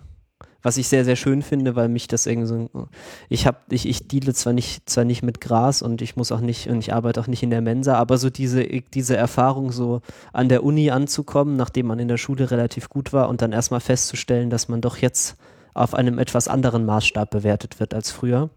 was 0.62 0.76
ich 0.76 0.88
sehr, 0.88 1.04
sehr 1.04 1.16
schön 1.16 1.42
finde, 1.42 1.74
weil 1.74 1.88
mich 1.88 2.06
das 2.06 2.26
irgendwie 2.26 2.46
so, 2.46 2.88
ich 3.28 3.46
habe, 3.46 3.58
ich, 3.70 3.86
ich 3.86 4.08
deale 4.08 4.34
zwar 4.34 4.52
nicht, 4.52 4.88
zwar 4.88 5.04
nicht 5.04 5.22
mit 5.22 5.40
Gras 5.40 5.80
und 5.80 6.02
ich 6.02 6.16
muss 6.16 6.32
auch 6.32 6.40
nicht, 6.40 6.68
und 6.68 6.78
ich 6.78 6.92
arbeite 6.92 7.20
auch 7.20 7.26
nicht 7.26 7.42
in 7.42 7.50
der 7.50 7.62
Mensa, 7.62 7.94
aber 7.94 8.18
so 8.18 8.28
diese, 8.28 8.64
diese 8.64 9.16
Erfahrung, 9.16 9.72
so 9.72 10.02
an 10.32 10.48
der 10.48 10.62
Uni 10.62 10.90
anzukommen, 10.90 11.56
nachdem 11.56 11.86
man 11.86 11.98
in 11.98 12.08
der 12.08 12.18
Schule 12.18 12.50
relativ 12.50 12.90
gut 12.90 13.12
war 13.12 13.28
und 13.28 13.40
dann 13.42 13.52
erstmal 13.52 13.80
festzustellen, 13.80 14.50
dass 14.50 14.68
man 14.68 14.80
doch 14.80 14.98
jetzt 14.98 15.36
auf 15.72 15.94
einem 15.94 16.18
etwas 16.18 16.48
anderen 16.48 16.84
Maßstab 16.84 17.30
bewertet 17.30 17.80
wird 17.80 17.94
als 17.94 18.10
früher. 18.10 18.50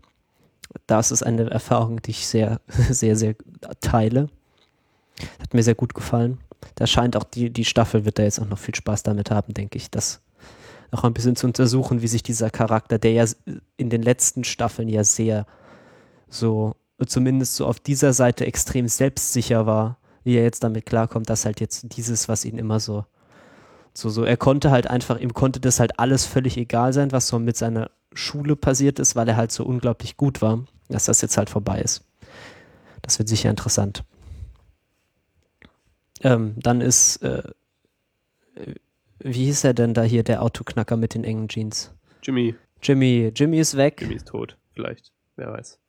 Das 0.88 1.12
ist 1.12 1.24
eine 1.24 1.50
Erfahrung, 1.50 2.02
die 2.02 2.12
ich 2.12 2.28
sehr, 2.28 2.60
sehr, 2.68 3.16
sehr 3.16 3.36
teile. 3.82 4.30
Hat 5.40 5.54
mir 5.54 5.64
sehr 5.64 5.76
gut 5.76 5.94
gefallen. 5.94 6.40
Da 6.76 6.88
scheint 6.88 7.16
auch 7.16 7.24
die, 7.24 7.50
die 7.50 7.66
Staffel 7.66 8.06
wird 8.06 8.20
da 8.20 8.24
jetzt 8.24 8.40
auch 8.40 8.48
noch 8.48 8.58
viel 8.58 8.76
Spaß 8.76 9.04
damit 9.04 9.32
haben, 9.32 9.54
denke 9.54 9.78
ich, 9.78 9.92
das 9.92 10.22
noch 10.92 11.04
ein 11.04 11.14
bisschen 11.14 11.36
zu 11.36 11.48
untersuchen, 11.48 12.02
wie 12.02 12.08
sich 12.08 12.24
dieser 12.24 12.50
Charakter, 12.50 13.00
der 13.00 13.12
ja 13.12 13.26
in 13.78 13.90
den 13.90 14.04
letzten 14.04 14.44
Staffeln 14.44 14.88
ja 14.88 15.04
sehr 15.04 15.46
so, 16.30 16.76
zumindest 17.06 17.56
so 17.56 17.66
auf 17.66 17.80
dieser 17.80 18.14
Seite 18.14 18.46
extrem 18.46 18.88
selbstsicher 18.88 19.66
war, 19.66 19.98
wie 20.24 20.36
er 20.36 20.44
jetzt 20.44 20.64
damit 20.64 20.86
klarkommt, 20.86 21.30
dass 21.30 21.46
halt 21.46 21.60
jetzt 21.60 21.98
dieses, 21.98 22.30
was 22.30 22.46
ihn 22.46 22.58
immer 22.58 22.80
so, 22.80 23.06
so, 23.94 24.10
so, 24.10 24.24
er 24.24 24.38
konnte 24.38 24.72
halt 24.72 24.88
einfach, 24.88 25.20
ihm 25.20 25.34
konnte 25.34 25.60
das 25.60 25.80
halt 25.80 26.00
alles 26.00 26.26
völlig 26.26 26.58
egal 26.58 26.94
sein, 26.94 27.12
was 27.12 27.28
so 27.28 27.40
mit 27.40 27.58
seiner 27.58 27.92
Schule 28.16 28.55
passiert 28.55 28.99
ist, 28.99 29.16
weil 29.16 29.28
er 29.28 29.38
halt 29.38 29.51
so 29.51 29.66
unglaublich 29.66 30.18
gut 30.18 30.41
war, 30.41 30.66
dass 30.89 31.05
das 31.05 31.22
jetzt 31.22 31.38
halt 31.38 31.49
vorbei 31.49 31.82
ist. 31.82 32.03
Das 33.01 33.20
wird 33.20 33.30
sicher 33.30 33.49
interessant. 33.49 34.03
Ähm, 36.22 36.55
dann 36.57 36.82
ist, 36.82 37.18
äh, 37.18 37.43
wie 39.20 39.45
hieß 39.45 39.64
er 39.66 39.74
denn 39.74 39.93
da 39.93 40.03
hier, 40.03 40.24
der 40.24 40.41
Autoknacker 40.41 40.95
mit 40.97 41.14
den 41.14 41.24
engen 41.24 41.47
Jeans? 41.47 41.93
Jimmy. 42.22 42.55
Jimmy, 42.82 43.32
Jimmy 43.36 43.59
ist 43.59 43.78
weg. 43.78 43.97
Jimmy 44.01 44.16
ist 44.16 44.28
tot, 44.28 44.57
vielleicht. 44.74 45.11
Wer 45.36 45.51
weiß. 45.51 45.80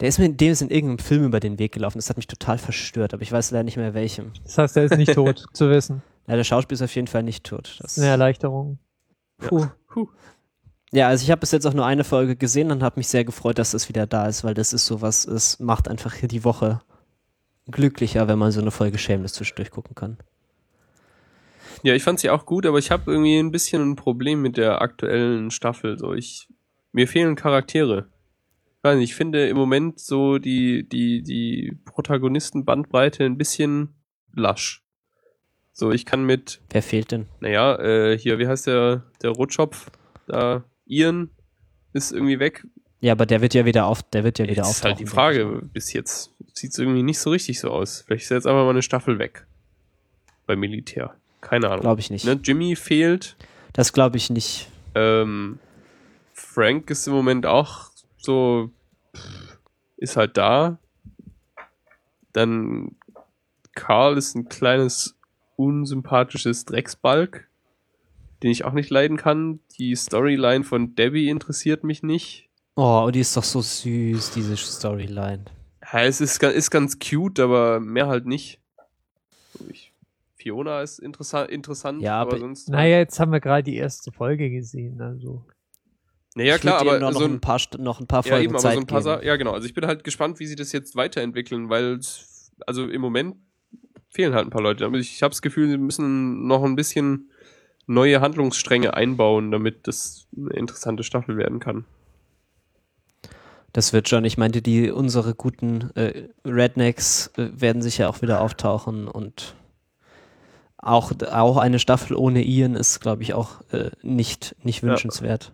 Der 0.00 0.08
ist 0.08 0.18
mir 0.18 0.28
dem 0.28 0.52
ist 0.52 0.62
in 0.62 0.70
irgendeinem 0.70 0.98
Film 0.98 1.24
über 1.24 1.40
den 1.40 1.58
Weg 1.58 1.72
gelaufen. 1.72 1.98
Das 1.98 2.10
hat 2.10 2.16
mich 2.16 2.26
total 2.26 2.58
verstört, 2.58 3.14
aber 3.14 3.22
ich 3.22 3.32
weiß 3.32 3.50
leider 3.50 3.64
nicht 3.64 3.76
mehr 3.76 3.94
welchem. 3.94 4.32
Das 4.44 4.58
heißt, 4.58 4.76
er 4.76 4.84
ist 4.84 4.96
nicht 4.96 5.14
tot, 5.14 5.46
zu 5.52 5.70
wissen. 5.70 6.02
Ja, 6.26 6.36
der 6.36 6.44
Schauspieler 6.44 6.74
ist 6.74 6.82
auf 6.82 6.94
jeden 6.94 7.06
Fall 7.06 7.22
nicht 7.22 7.44
tot. 7.44 7.78
Das 7.80 7.98
Eine 7.98 8.08
Erleichterung. 8.08 8.78
Puh. 9.38 9.66
Puh. 9.86 10.08
Ja, 10.96 11.08
also 11.08 11.24
ich 11.24 11.30
habe 11.30 11.40
bis 11.40 11.52
jetzt 11.52 11.66
auch 11.66 11.74
nur 11.74 11.84
eine 11.84 12.04
Folge 12.04 12.36
gesehen 12.36 12.70
und 12.70 12.82
habe 12.82 12.98
mich 12.98 13.08
sehr 13.08 13.22
gefreut, 13.22 13.58
dass 13.58 13.72
das 13.72 13.90
wieder 13.90 14.06
da 14.06 14.28
ist, 14.28 14.44
weil 14.44 14.54
das 14.54 14.72
ist 14.72 14.86
sowas, 14.86 15.26
es 15.26 15.60
macht 15.60 15.88
einfach 15.88 16.14
hier 16.14 16.26
die 16.26 16.42
Woche 16.42 16.80
glücklicher, 17.70 18.28
wenn 18.28 18.38
man 18.38 18.50
so 18.50 18.62
eine 18.62 18.70
Folge 18.70 18.96
Shameless 18.96 19.34
zwischendurch 19.34 19.70
gucken 19.70 19.94
kann. 19.94 20.16
Ja, 21.82 21.92
ich 21.92 22.02
fand 22.02 22.18
sie 22.18 22.30
auch 22.30 22.46
gut, 22.46 22.64
aber 22.64 22.78
ich 22.78 22.90
habe 22.90 23.10
irgendwie 23.12 23.36
ein 23.36 23.50
bisschen 23.50 23.82
ein 23.90 23.96
Problem 23.96 24.40
mit 24.40 24.56
der 24.56 24.80
aktuellen 24.80 25.50
Staffel. 25.50 25.98
So, 25.98 26.14
ich 26.14 26.48
mir 26.92 27.06
fehlen 27.06 27.36
Charaktere. 27.36 28.06
Ich 28.78 28.84
weiß 28.84 28.96
nicht, 28.96 29.10
ich 29.10 29.16
finde 29.16 29.48
im 29.48 29.56
Moment 29.58 30.00
so 30.00 30.38
die 30.38 30.88
die 30.88 31.22
die 31.22 31.78
Protagonisten-Bandbreite 31.84 33.22
ein 33.22 33.36
bisschen 33.36 33.96
lasch. 34.32 34.82
So, 35.72 35.92
ich 35.92 36.06
kann 36.06 36.24
mit, 36.24 36.62
Wer 36.70 36.82
fehlt 36.82 37.12
denn? 37.12 37.26
naja, 37.40 37.76
äh, 37.80 38.16
hier, 38.16 38.38
wie 38.38 38.48
heißt 38.48 38.66
der 38.66 39.02
der 39.20 39.32
Rotschopf? 39.32 39.90
Da 40.26 40.64
Ian 40.86 41.30
ist 41.92 42.12
irgendwie 42.12 42.38
weg. 42.38 42.64
Ja, 43.00 43.12
aber 43.12 43.26
der 43.26 43.40
wird 43.40 43.54
ja 43.54 43.64
wieder 43.64 43.86
auf, 43.86 44.02
der 44.02 44.24
wird 44.24 44.38
ja 44.38 44.44
wieder 44.46 44.62
Jetzt 44.62 44.70
ist 44.70 44.84
halt 44.84 44.98
die 44.98 45.06
Frage. 45.06 45.62
Bis 45.72 45.92
jetzt 45.92 46.32
sieht 46.54 46.72
es 46.72 46.78
irgendwie 46.78 47.02
nicht 47.02 47.18
so 47.18 47.30
richtig 47.30 47.60
so 47.60 47.70
aus. 47.70 48.02
Vielleicht 48.06 48.24
ist 48.24 48.30
jetzt 48.30 48.46
einfach 48.46 48.64
mal 48.64 48.70
eine 48.70 48.82
Staffel 48.82 49.18
weg. 49.18 49.46
Beim 50.46 50.60
Militär. 50.60 51.14
Keine. 51.40 51.68
Ahnung. 51.68 51.80
Glaube 51.82 52.00
ich 52.00 52.10
nicht. 52.10 52.24
Ne? 52.24 52.40
Jimmy 52.42 52.74
fehlt. 52.76 53.36
Das 53.72 53.92
glaube 53.92 54.16
ich 54.16 54.30
nicht. 54.30 54.68
Ähm, 54.94 55.58
Frank 56.32 56.90
ist 56.90 57.06
im 57.06 57.12
Moment 57.12 57.44
auch 57.44 57.90
so, 58.16 58.70
ist 59.96 60.16
halt 60.16 60.36
da. 60.36 60.78
Dann 62.32 62.96
Carl 63.74 64.16
ist 64.16 64.34
ein 64.34 64.48
kleines, 64.48 65.16
unsympathisches 65.56 66.64
Drecksbalg, 66.64 67.48
den 68.42 68.50
ich 68.50 68.64
auch 68.64 68.72
nicht 68.72 68.90
leiden 68.90 69.16
kann. 69.16 69.60
Die 69.78 69.94
Storyline 69.96 70.64
von 70.64 70.94
Debbie 70.94 71.28
interessiert 71.28 71.84
mich 71.84 72.02
nicht. 72.02 72.48
Oh, 72.74 73.04
und 73.06 73.14
die 73.14 73.20
ist 73.20 73.36
doch 73.36 73.44
so 73.44 73.60
süß, 73.62 74.32
diese 74.32 74.56
Storyline. 74.56 75.44
Ja, 75.92 76.02
es 76.02 76.20
ist, 76.20 76.42
ist 76.42 76.70
ganz 76.70 76.98
cute, 76.98 77.40
aber 77.40 77.80
mehr 77.80 78.06
halt 78.08 78.26
nicht. 78.26 78.60
Ich, 79.70 79.92
Fiona 80.36 80.82
ist 80.82 80.98
interessa 80.98 81.44
interessant, 81.44 82.02
Ja, 82.02 82.20
aber 82.20 82.32
aber- 82.32 82.40
sonst. 82.40 82.68
Naja, 82.68 82.98
jetzt 82.98 83.18
haben 83.18 83.32
wir 83.32 83.40
gerade 83.40 83.62
die 83.62 83.76
erste 83.76 84.12
Folge 84.12 84.50
gesehen, 84.50 85.00
also. 85.00 85.44
naja, 86.34 86.56
Ich 86.56 86.60
klar, 86.60 86.80
aber 86.80 86.98
noch, 87.00 87.12
so 87.12 87.24
ein 87.24 87.34
ein 87.34 87.40
paar, 87.40 87.58
noch 87.78 88.00
ein 88.00 88.06
paar 88.06 88.24
Ja, 88.24 88.30
Folgen 88.32 88.44
eben, 88.44 88.52
aber 88.54 88.62
Zeit 88.62 88.74
so 88.74 88.80
ein 88.80 88.86
paar 88.86 89.00
geben. 89.00 89.20
Sa 89.20 89.22
Ja, 89.22 89.36
genau. 89.36 89.52
Also 89.52 89.66
ich 89.66 89.72
bin 89.74 89.86
halt 89.86 90.04
gespannt, 90.04 90.38
wie 90.40 90.46
sie 90.46 90.56
das 90.56 90.72
jetzt 90.72 90.94
weiterentwickeln, 90.96 91.70
weil 91.70 91.94
es- 91.94 92.52
also 92.66 92.86
im 92.86 93.00
Moment 93.00 93.36
fehlen 94.10 94.34
halt 94.34 94.46
ein 94.46 94.50
paar 94.50 94.62
Leute. 94.62 94.84
Aber 94.84 94.98
ich 94.98 95.22
habe 95.22 95.32
das 95.32 95.40
Gefühl, 95.42 95.68
sie 95.70 95.78
müssen 95.78 96.46
noch 96.46 96.62
ein 96.64 96.76
bisschen 96.76 97.30
neue 97.86 98.20
Handlungsstränge 98.20 98.94
einbauen, 98.94 99.50
damit 99.50 99.86
das 99.86 100.26
eine 100.36 100.50
interessante 100.50 101.02
Staffel 101.02 101.36
werden 101.36 101.60
kann. 101.60 101.84
Das 103.72 103.92
wird 103.92 104.08
schon. 104.08 104.24
Ich 104.24 104.38
meinte, 104.38 104.62
die 104.62 104.90
unsere 104.90 105.34
guten 105.34 105.90
äh, 105.96 106.28
Rednecks 106.44 107.28
äh, 107.36 107.48
werden 107.52 107.82
sicher 107.82 108.08
auch 108.08 108.22
wieder 108.22 108.40
auftauchen 108.40 109.06
und 109.06 109.54
auch, 110.78 111.12
auch 111.30 111.56
eine 111.56 111.78
Staffel 111.78 112.16
ohne 112.16 112.44
Ian 112.44 112.74
ist, 112.74 113.00
glaube 113.00 113.22
ich, 113.22 113.34
auch 113.34 113.60
äh, 113.72 113.90
nicht, 114.02 114.56
nicht 114.62 114.82
Ja. 114.82 114.90
wünschenswert. 114.90 115.52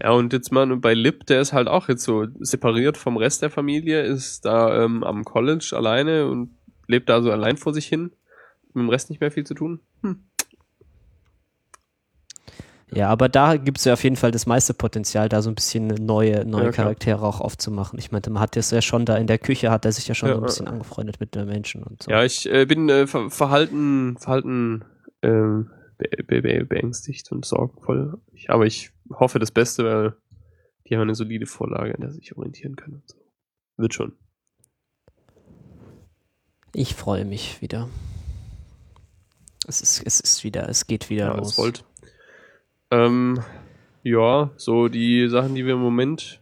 Ja, 0.00 0.10
und 0.10 0.32
jetzt 0.32 0.50
mal 0.50 0.66
bei 0.78 0.94
Lip, 0.94 1.26
der 1.26 1.40
ist 1.40 1.52
halt 1.52 1.68
auch 1.68 1.88
jetzt 1.88 2.02
so 2.02 2.26
separiert 2.40 2.96
vom 2.96 3.16
Rest 3.16 3.42
der 3.42 3.50
Familie, 3.50 4.02
ist 4.02 4.44
da 4.44 4.82
ähm, 4.82 5.04
am 5.04 5.24
College 5.24 5.72
alleine 5.76 6.26
und 6.26 6.56
lebt 6.88 7.08
da 7.08 7.22
so 7.22 7.30
allein 7.30 7.58
vor 7.58 7.72
sich 7.74 7.86
hin. 7.86 8.12
Mit 8.74 8.82
dem 8.82 8.88
Rest 8.88 9.10
nicht 9.10 9.20
mehr 9.20 9.30
viel 9.30 9.44
zu 9.44 9.54
tun. 9.54 9.80
Hm. 10.02 10.24
Ja, 12.94 13.08
aber 13.08 13.28
da 13.30 13.56
gibt 13.56 13.78
es 13.78 13.84
ja 13.84 13.94
auf 13.94 14.04
jeden 14.04 14.16
Fall 14.16 14.30
das 14.32 14.44
meiste 14.46 14.74
Potenzial, 14.74 15.28
da 15.28 15.40
so 15.40 15.50
ein 15.50 15.54
bisschen 15.54 15.86
neue, 15.86 16.44
neue 16.44 16.66
Ja. 16.66 16.70
Charaktere 16.72 17.22
auch 17.22 17.40
aufzumachen. 17.40 17.98
Ich 17.98 18.12
meinte, 18.12 18.28
man 18.30 18.42
hat 18.42 18.54
das 18.54 18.70
ja 18.70 18.82
schon 18.82 19.06
da 19.06 19.16
in 19.16 19.26
der 19.26 19.38
Küche, 19.38 19.70
hat 19.70 19.84
er 19.86 19.92
sich 19.92 20.06
ja 20.08 20.14
schon 20.14 20.28
Ja, 20.28 20.34
so 20.34 20.40
ein 20.40 20.42
ja, 20.42 20.46
bisschen 20.46 20.68
angefreundet 20.68 21.18
mit 21.18 21.34
den 21.34 21.46
Menschen 21.46 21.82
und 21.84 22.02
so. 22.02 22.10
Ja, 22.10 22.22
ich 22.22 22.46
äh, 22.50 22.66
bin 22.66 22.88
äh, 22.90 23.06
ver 23.06 23.30
verhalten, 23.30 24.18
verhalten 24.18 24.84
ähm, 25.22 25.70
be 25.96 26.08
be 26.26 26.42
be 26.42 26.64
beängstigt 26.66 27.32
und 27.32 27.46
sorgenvoll. 27.46 28.20
Ich, 28.34 28.50
aber 28.50 28.66
ich 28.66 28.90
hoffe 29.10 29.38
das 29.38 29.52
Beste, 29.52 29.84
weil 29.84 30.16
die 30.86 30.94
haben 30.96 31.02
eine 31.02 31.14
solide 31.14 31.46
Vorlage, 31.46 31.94
an 31.94 32.00
der 32.02 32.10
sie 32.10 32.18
sich 32.18 32.36
orientieren 32.36 32.76
können. 32.76 32.96
Und 32.96 33.08
so. 33.10 33.16
Wird 33.78 33.94
schon. 33.94 34.12
Ich 36.74 36.94
freue 36.94 37.24
mich 37.24 37.60
wieder. 37.62 37.88
Es 39.66 39.80
ist, 39.80 40.02
es 40.04 40.20
ist 40.20 40.44
wieder, 40.44 40.68
es 40.68 40.86
geht 40.86 41.08
wieder 41.10 41.26
Ja, 41.28 41.36
los. 41.36 41.52
es 41.52 41.58
rollt. 41.58 41.84
Ähm, 42.92 43.40
ja, 44.02 44.50
so 44.56 44.88
die 44.88 45.28
Sachen, 45.28 45.54
die 45.54 45.64
wir 45.64 45.72
im 45.74 45.80
Moment 45.80 46.40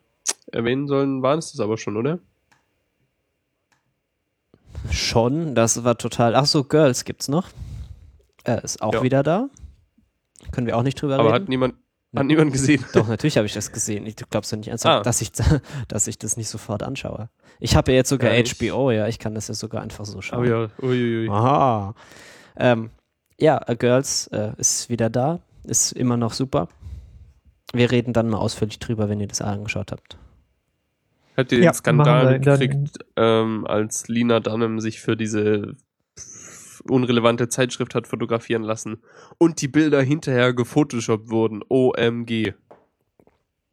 erwähnen 0.51 0.89
sollen, 0.89 1.23
waren 1.23 1.39
es 1.39 1.53
das 1.53 1.61
aber 1.61 1.79
schon, 1.79 1.97
oder? 1.97 2.19
Schon, 4.91 5.55
das 5.55 5.85
war 5.85 5.97
total. 5.99 6.35
Ach 6.35 6.47
so, 6.47 6.65
Girls 6.65 7.05
gibt's 7.05 7.29
noch. 7.29 7.49
Äh, 8.45 8.63
ist 8.65 8.83
auch 8.83 8.95
Ja. 8.95 9.03
wieder 9.03 9.23
da. 9.23 9.49
Können 10.53 10.67
wir 10.67 10.77
auch 10.77 10.83
nicht 10.83 11.01
drüber 11.01 11.15
Aber 11.19 11.25
reden. 11.27 11.35
hat 11.35 11.49
niemand, 11.49 11.75
hat 12.17 12.27
niemand 12.27 12.53
gesehen. 12.53 12.85
Doch, 12.95 13.07
natürlich 13.07 13.37
habe 13.37 13.47
ich 13.47 13.53
das 13.53 13.71
gesehen. 13.73 14.07
Ich- 14.07 14.17
Du 14.17 14.25
glaubst 14.29 14.51
ja 14.51 14.57
nicht 14.59 14.69
ernsthaft, 14.69 15.01
Ah. 15.01 15.03
dass, 15.03 15.21
ich, 15.21 15.31
dass 15.89 16.07
ich 16.07 16.19
das 16.19 16.37
nicht 16.37 16.49
sofort 16.49 16.83
anschaue. 16.83 17.29
Ich 17.61 17.77
habe 17.77 17.93
ja 17.93 17.97
jetzt 17.99 18.09
sogar 18.09 18.33
Ja, 18.33 18.41
ich- 18.41 18.55
HBO, 18.59 18.91
ja. 18.91 19.07
Ich 19.07 19.19
kann 19.19 19.35
das 19.35 19.49
ja 19.49 19.55
sogar 19.55 19.83
einfach 19.83 20.07
so 20.07 20.21
schauen. 20.23 20.41
Oh 20.41 20.45
ja, 20.49 20.69
uiuiui. 20.83 21.29
Aha. 21.29 21.95
Ähm, 22.57 22.91
ja, 23.39 23.61
A 23.69 23.75
Girls 23.75 24.27
äh, 24.29 24.53
ist 24.57 24.89
wieder 24.89 25.11
da. 25.11 25.41
Ist 25.65 25.93
immer 25.93 26.17
noch 26.17 26.33
super. 26.33 26.69
Wir 27.73 27.91
reden 27.91 28.13
dann 28.13 28.29
mal 28.29 28.39
ausführlich 28.39 28.79
drüber, 28.79 29.09
wenn 29.09 29.21
ihr 29.21 29.29
das 29.29 29.41
angeschaut 29.41 29.93
habt. 29.93 30.19
Habt 31.37 31.53
ihr 31.53 31.59
den 31.59 31.65
Ja, 31.65 31.73
Skandal 31.73 32.41
gekriegt, 32.41 32.99
ähm, 33.17 33.67
als 33.67 34.09
Lina 34.09 34.41
Dunham 34.41 34.81
sich 34.81 35.01
für 35.01 35.17
diese 35.17 35.77
unrelevante 36.89 37.49
Zeitschrift 37.49 37.95
hat 37.95 38.07
fotografieren 38.07 38.63
lassen 38.63 39.03
und 39.39 39.61
die 39.61 39.69
Bilder 39.69 40.03
hinterher 40.03 40.53
gefotoshoppt 40.53 41.31
wurden? 41.31 41.63
OMG. 41.69 42.55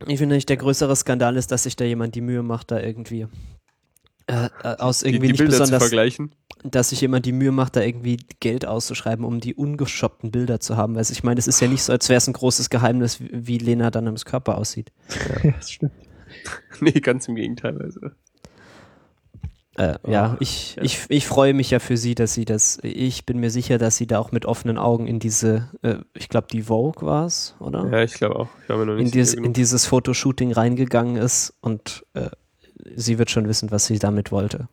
Ich 0.05 0.19
finde 0.19 0.35
nicht, 0.35 0.49
der 0.49 0.57
größere 0.57 0.95
Skandal 0.95 1.37
ist, 1.37 1.51
dass 1.51 1.63
sich 1.63 1.75
da 1.75 1.83
jemand 1.83 2.13
die 2.13 2.21
Mühe 2.21 2.43
macht, 2.43 2.69
da 2.69 2.79
irgendwie 2.79 3.27
äh, 4.27 4.49
äh, 4.63 4.75
aus 4.77 4.99
Die, 4.99 5.07
irgendwie 5.07 5.27
die 5.27 5.31
nicht 5.33 5.37
Bilder 5.39 5.53
zu 5.53 5.59
besonders, 5.61 5.83
vergleichen. 5.83 6.31
dass 6.63 6.89
sich 6.89 7.01
jemand 7.01 7.25
die 7.25 7.31
Mühe 7.31 7.51
macht, 7.51 7.75
da 7.75 7.81
irgendwie 7.81 8.17
Geld 8.39 8.65
auszuschreiben, 8.65 9.25
um 9.25 9.39
die 9.39 9.55
ungeschoppten 9.55 10.31
Bilder 10.31 10.59
zu 10.59 10.75
haben. 10.77 10.97
Also 10.97 11.11
ich 11.13 11.23
meine, 11.23 11.39
es 11.39 11.47
ist 11.47 11.59
ja 11.61 11.67
nicht 11.67 11.83
so, 11.83 11.93
als 11.93 12.09
wäre 12.09 12.17
es 12.17 12.27
ein 12.27 12.33
großes 12.33 12.69
Geheimnis, 12.69 13.19
wie, 13.21 13.29
wie 13.31 13.57
Lena 13.57 13.89
dann 13.91 14.05
im 14.07 14.15
Körper 14.15 14.57
aussieht. 14.57 14.91
Ja, 15.43 15.51
das 15.51 15.71
stimmt. 15.71 15.91
nee, 16.81 16.91
ganz 16.91 17.27
im 17.27 17.35
Gegenteil. 17.35 17.81
Also. 17.81 18.01
Äh, 19.77 19.95
ja, 20.07 20.33
Oh, 20.33 20.37
ich, 20.39 20.75
ja. 20.75 20.83
ich, 20.83 21.05
ich 21.09 21.27
freue 21.27 21.53
mich 21.53 21.69
ja 21.69 21.79
für 21.79 21.97
sie, 21.97 22.15
dass 22.15 22.33
sie 22.33 22.45
das, 22.45 22.79
ich 22.81 23.25
bin 23.27 23.39
mir 23.39 23.51
sicher, 23.51 23.77
dass 23.77 23.95
sie 23.95 24.07
da 24.07 24.17
auch 24.17 24.31
mit 24.31 24.45
offenen 24.45 24.77
Augen 24.79 25.05
in 25.07 25.19
diese, 25.19 25.69
äh, 25.83 25.97
ich 26.15 26.29
glaube, 26.29 26.47
die 26.51 26.63
Vogue 26.63 27.05
war 27.07 27.27
es, 27.27 27.55
oder? 27.59 27.87
Ja, 27.91 28.01
ich 28.03 28.13
glaube 28.15 28.37
auch. 28.37 28.49
Ich 28.63 28.69
war 28.69 28.77
mir 28.77 28.87
noch 28.87 28.95
nicht 28.95 29.05
in, 29.05 29.11
dies, 29.11 29.33
in 29.35 29.53
dieses 29.53 29.85
Fotoshooting 29.85 30.51
reingegangen 30.51 31.15
ist 31.17 31.53
und 31.61 32.03
äh, 32.15 32.29
sie 32.95 33.19
wird 33.19 33.29
schon 33.29 33.47
wissen, 33.47 33.71
was 33.71 33.85
sie 33.85 33.99
damit 33.99 34.31
wollte. 34.31 34.67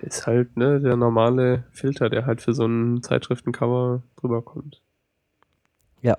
Ist 0.00 0.26
halt 0.26 0.56
ne, 0.56 0.80
der 0.80 0.96
normale 0.96 1.64
Filter, 1.72 2.08
der 2.08 2.24
halt 2.26 2.40
für 2.40 2.54
so 2.54 2.64
ein 2.64 3.02
Zeitschriftencover 3.02 4.02
drüber 4.16 4.42
kommt. 4.42 4.80
Ja. 6.00 6.16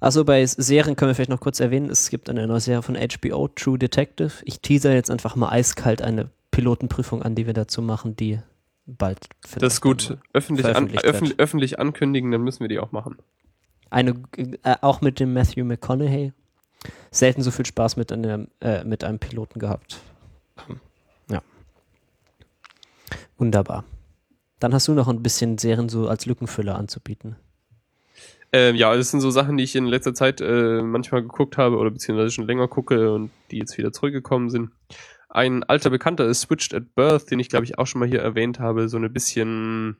Also 0.00 0.24
bei 0.24 0.44
Serien 0.44 0.96
können 0.96 1.10
wir 1.10 1.14
vielleicht 1.14 1.30
noch 1.30 1.40
kurz 1.40 1.60
erwähnen, 1.60 1.88
es 1.88 2.10
gibt 2.10 2.28
eine 2.28 2.46
neue 2.48 2.58
Serie 2.58 2.82
von 2.82 2.96
HBO, 2.96 3.46
True 3.46 3.78
Detective. 3.78 4.32
Ich 4.44 4.60
teaser 4.60 4.92
jetzt 4.92 5.10
einfach 5.10 5.36
mal 5.36 5.50
eiskalt 5.50 6.02
eine 6.02 6.30
Pilotenprüfung 6.50 7.22
an, 7.22 7.36
die 7.36 7.46
wir 7.46 7.54
dazu 7.54 7.82
machen, 7.82 8.16
die 8.16 8.40
bald 8.86 9.28
Das 9.58 9.74
ist 9.74 9.80
gut. 9.80 10.18
Öffentlich, 10.32 10.66
an, 10.66 10.90
öffentlich, 10.90 11.38
öffentlich 11.38 11.78
ankündigen, 11.78 12.32
dann 12.32 12.42
müssen 12.42 12.60
wir 12.60 12.68
die 12.68 12.80
auch 12.80 12.90
machen. 12.90 13.16
Eine, 13.90 14.14
äh, 14.36 14.76
auch 14.80 15.00
mit 15.02 15.20
dem 15.20 15.32
Matthew 15.32 15.64
McConaughey. 15.64 16.32
Selten 17.12 17.42
so 17.42 17.50
viel 17.52 17.66
Spaß 17.66 17.96
mit 17.96 18.10
einem, 18.10 18.48
äh, 18.60 18.82
mit 18.82 19.04
einem 19.04 19.20
Piloten 19.20 19.60
gehabt. 19.60 20.00
Ja. 21.28 21.42
Wunderbar. 23.38 23.84
Dann 24.58 24.72
hast 24.74 24.88
du 24.88 24.94
noch 24.94 25.08
ein 25.08 25.22
bisschen 25.22 25.58
Serien 25.58 25.88
so 25.88 26.08
als 26.08 26.26
Lückenfüller 26.26 26.76
anzubieten. 26.76 27.36
Ähm, 28.52 28.76
ja, 28.76 28.94
das 28.94 29.10
sind 29.10 29.20
so 29.20 29.30
Sachen, 29.30 29.56
die 29.56 29.64
ich 29.64 29.74
in 29.74 29.86
letzter 29.86 30.12
Zeit 30.12 30.40
äh, 30.40 30.82
manchmal 30.82 31.22
geguckt 31.22 31.56
habe 31.56 31.78
oder 31.78 31.90
beziehungsweise 31.90 32.30
schon 32.30 32.46
länger 32.46 32.68
gucke 32.68 33.12
und 33.12 33.30
die 33.50 33.58
jetzt 33.58 33.78
wieder 33.78 33.92
zurückgekommen 33.92 34.50
sind. 34.50 34.70
Ein 35.30 35.64
alter 35.64 35.88
Bekannter 35.88 36.26
ist 36.26 36.42
Switched 36.42 36.74
at 36.74 36.94
Birth, 36.94 37.30
den 37.30 37.40
ich 37.40 37.48
glaube 37.48 37.64
ich 37.64 37.78
auch 37.78 37.86
schon 37.86 38.00
mal 38.00 38.08
hier 38.08 38.20
erwähnt 38.20 38.60
habe. 38.60 38.90
So 38.90 38.98
eine 38.98 39.08
bisschen 39.08 39.96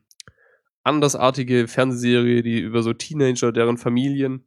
andersartige 0.85 1.67
Fernsehserie, 1.67 2.43
die 2.43 2.61
über 2.61 2.83
so 2.83 2.93
Teenager, 2.93 3.53
deren 3.53 3.79
Familien 3.79 4.45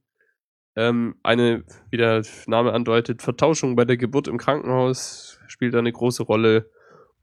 ähm, 0.76 1.16
eine, 1.24 1.64
wie 1.90 1.98
der 1.98 2.24
Name 2.48 2.74
andeutet, 2.74 3.22
Vertauschung 3.22 3.76
bei 3.76 3.86
der 3.86 3.98
Geburt 3.98 4.28
im 4.28 4.38
Krankenhaus 4.38 5.40
spielt 5.48 5.76
eine 5.76 5.92
große 5.92 6.24
Rolle 6.24 6.70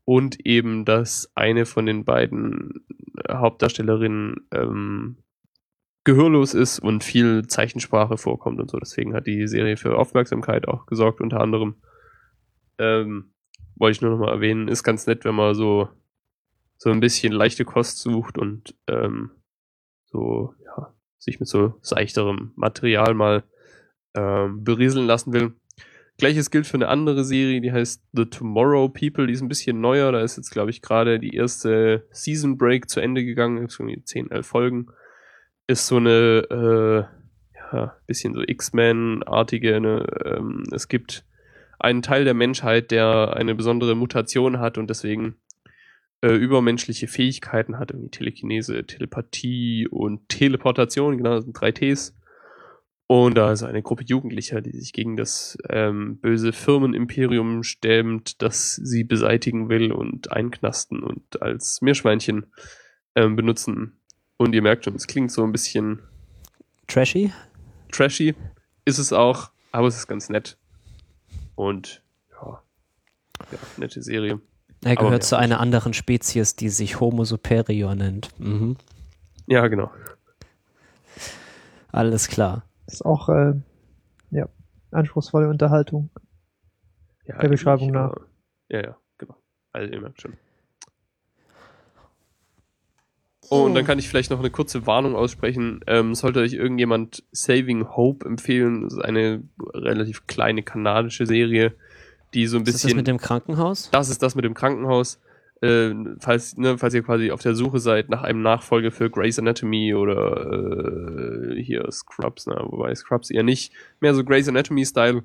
und 0.05 0.45
eben, 0.47 0.85
dass 0.85 1.31
eine 1.35 1.67
von 1.67 1.87
den 1.87 2.05
beiden 2.05 2.85
Hauptdarstellerinnen 3.31 4.49
ähm, 4.53 5.19
gehörlos 6.05 6.55
ist 6.55 6.81
und 6.81 7.05
viel 7.05 7.47
Zeichensprache 7.47 8.17
vorkommt 8.17 8.61
und 8.61 8.71
so. 8.71 8.79
Deswegen 8.79 9.15
hat 9.15 9.27
die 9.27 9.47
Serie 9.47 9.77
für 9.77 9.97
Aufmerksamkeit 9.97 10.67
auch 10.67 10.87
gesorgt, 10.87 11.21
unter 11.21 11.41
anderem. 11.41 11.77
Ähm, 12.79 13.33
wollte 13.77 13.97
ich 13.97 14.01
nur 14.03 14.11
noch 14.13 14.19
mal 14.19 14.33
erwähnen, 14.33 14.69
ist 14.69 14.83
ganz 14.83 15.07
nett, 15.07 15.25
wenn 15.25 15.35
man 15.35 15.55
so, 15.55 15.89
so 16.77 16.91
ein 16.91 17.01
bisschen 17.01 17.33
leichte 17.33 17.65
Kost 17.65 17.99
sucht 17.99 18.39
und 18.39 18.75
ähm, 18.89 19.31
so, 20.07 20.55
ja, 20.65 20.93
sich 21.23 21.39
mit 21.39 21.49
so 21.49 21.75
seichterem 21.83 22.51
Material 22.57 23.15
mal 23.15 23.45
ähm, 24.15 24.65
berieseln 24.65 25.07
lassen 25.07 25.33
will. 25.33 25.53
Gleiches 26.19 26.51
gilt 26.51 26.67
für 26.67 26.75
eine 26.75 26.89
andere 26.89 27.25
Serie, 27.25 27.61
die 27.61 27.73
heißt 27.73 28.03
The 28.13 28.27
Tomorrow 28.27 28.89
People, 28.89 29.27
die 29.27 29.33
ist 29.33 29.41
ein 29.41 29.49
bisschen 29.49 29.81
neuer. 29.81 30.11
Da 30.11 30.21
ist 30.21 30.37
jetzt, 30.37 30.51
glaube 30.51 30.71
ich, 30.71 30.83
gerade 30.83 31.21
die 31.21 31.35
erste 31.35 32.07
Season 32.11 32.59
Break 32.59 32.91
zu 32.91 33.01
Ende 33.01 33.25
gegangen, 33.25 33.57
irgendwie 33.57 34.03
10, 34.03 34.31
11 34.33 34.47
Folgen. 34.47 34.87
Ist 35.69 35.87
so 35.87 35.97
eine, 35.97 36.09
äh, 36.51 37.77
ja, 37.77 37.97
bisschen 38.07 38.35
so 38.35 38.43
X-Men-artige, 38.43 39.81
ne? 39.81 40.05
ähm, 40.25 40.65
es 40.73 40.89
gibt 40.89 41.25
einen 41.79 42.03
Teil 42.03 42.25
der 42.25 42.35
Menschheit, 42.35 42.91
der 42.91 43.35
eine 43.37 43.55
besondere 43.55 43.95
Mutation 43.95 44.59
hat 44.59 44.77
und 44.77 44.91
deswegen 44.91 45.37
äh, 46.23 46.35
übermenschliche 46.35 47.09
Fähigkeiten 47.09 47.79
hat, 47.79 47.91
irgendwie 47.91 48.11
Telekinese, 48.11 48.85
Telepathie 48.85 49.89
und 49.89 50.29
Teleportation, 50.29 51.19
genau, 51.19 51.35
das 51.35 51.45
sind 51.45 51.61
drei 51.61 51.73
Ts. 51.73 52.15
Und 53.09 53.37
da 53.37 53.53
ist 53.53 53.63
eine 53.63 53.83
Gruppe 53.83 54.05
Jugendlicher, 54.05 54.63
die 54.63 54.71
sich 54.71 54.95
gegen 54.95 55.17
das 55.17 55.59
ähm, 55.69 56.19
böse 56.19 56.53
Firmenimperium 56.53 57.63
stemmt, 57.63 58.41
das 58.41 58.77
sie 58.77 59.05
beseitigen 59.05 59.69
will 59.69 59.93
und 59.93 60.33
einknasten 60.33 61.03
und 61.03 61.43
als 61.43 61.83
Meerschweinchen 61.83 62.47
ähm, 63.15 63.37
benutzen. 63.37 64.01
Und 64.39 64.55
ihr 64.55 64.63
merkt 64.63 64.85
schon, 64.85 64.95
es 64.95 65.07
klingt 65.07 65.31
so 65.31 65.45
ein 65.45 65.53
bisschen 65.53 66.01
Trashy? 66.87 67.33
trashy, 67.91 68.35
ist 68.85 68.99
es 68.99 69.13
auch, 69.13 69.51
aber 69.71 69.87
es 69.87 69.97
ist 69.97 70.07
ganz 70.09 70.29
nett. 70.29 70.57
Und 71.55 72.03
ja, 72.31 72.63
ja 73.53 73.59
nette 73.77 74.03
Serie. 74.03 74.41
Er 74.85 74.93
Aber 74.93 75.01
gehört 75.01 75.13
mehr 75.13 75.21
zu 75.21 75.37
einer 75.37 75.61
anderen 75.61 75.95
Spezies, 75.95 76.57
die 76.57 76.69
sich 76.69 77.01
Homo 77.01 77.25
superior 77.25 77.95
nennt. 77.95 78.29
Mhm. 78.39 78.77
Ja, 79.47 79.67
genau. 79.69 79.91
Alles 81.89 82.29
klar. 82.29 82.65
Das 82.87 82.95
ist 82.95 83.03
auch, 83.03 83.29
äh, 83.29 83.55
ja, 84.31 84.49
anspruchsvolle 84.91 85.49
Unterhaltung. 85.49 86.11
Ja, 87.27 87.39
Der 87.39 87.49
Beschreibung 87.49 87.89
ich, 87.89 87.95
nach. 87.95 88.15
Ja, 88.69 88.83
ja, 88.83 88.97
genau. 89.19 89.37
Also 89.73 89.93
ihr 89.93 90.01
merkt 90.01 90.21
schon. 90.21 90.35
Oh, 93.51 93.65
und 93.65 93.75
dann 93.75 93.85
kann 93.85 93.99
ich 93.99 94.09
vielleicht 94.09 94.31
noch 94.31 94.39
eine 94.39 94.51
kurze 94.51 94.87
Warnung 94.87 95.15
aussprechen. 95.15 95.81
Ähm, 95.87 96.15
sollte 96.15 96.41
euch 96.41 96.55
irgendjemand 96.55 97.23
Saving 97.33 97.87
Hope 97.97 98.27
empfehlen, 98.27 98.85
das 98.85 98.95
ist 98.95 99.05
eine 99.05 99.43
relativ 99.75 100.27
kleine 100.27 100.63
kanadische 100.63 101.27
Serie, 101.27 101.75
die 102.35 102.47
so 102.47 102.57
ein 102.57 102.63
Ist 102.63 102.75
das 102.75 102.83
bisschen. 102.83 102.97
mit 102.97 103.07
dem 103.07 103.19
Krankenhaus? 103.19 103.91
Das 103.91 104.09
ist 104.09 104.23
das 104.23 104.35
mit 104.35 104.45
dem 104.45 104.55
Krankenhaus. 104.55 105.21
Äh, 105.61 105.95
falls, 106.19 106.57
ne, 106.57 106.77
falls 106.77 106.93
ihr 106.95 107.03
quasi 107.03 107.31
auf 107.31 107.41
der 107.41 107.55
Suche 107.55 107.79
seid 107.79 108.09
nach 108.09 108.23
einem 108.23 108.43
Nachfolger 108.43 108.91
für 108.91 109.11
Grey's 109.11 109.39
Anatomy 109.39 109.95
oder 109.95 111.53
äh, 111.55 111.63
hier 111.63 111.87
Scrubs, 111.91 112.47
na, 112.47 112.65
wobei 112.65 112.95
Scrubs 112.95 113.31
eher 113.31 113.45
nicht, 113.45 113.73
mehr 114.01 114.15
so 114.15 114.25
Grey's 114.25 114.49
Anatomy-Style, 114.49 115.23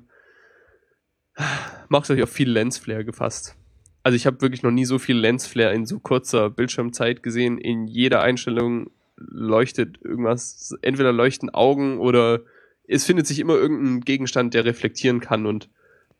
macht 1.88 2.10
euch 2.10 2.22
auf 2.22 2.30
viel 2.30 2.50
Lensflare 2.50 3.04
gefasst. 3.04 3.56
Also 4.02 4.14
ich 4.16 4.26
habe 4.26 4.40
wirklich 4.40 4.62
noch 4.62 4.70
nie 4.70 4.84
so 4.84 4.98
viel 4.98 5.16
Lensflare 5.16 5.74
in 5.74 5.86
so 5.86 5.98
kurzer 5.98 6.50
Bildschirmzeit 6.50 7.22
gesehen. 7.22 7.58
In 7.58 7.86
jeder 7.86 8.22
Einstellung 8.22 8.90
leuchtet 9.16 10.00
irgendwas, 10.02 10.74
entweder 10.82 11.12
leuchten 11.12 11.50
Augen 11.50 11.98
oder 11.98 12.40
es 12.86 13.04
findet 13.04 13.26
sich 13.26 13.40
immer 13.40 13.54
irgendein 13.54 14.00
Gegenstand, 14.00 14.54
der 14.54 14.64
reflektieren 14.64 15.20
kann 15.20 15.46
und 15.46 15.68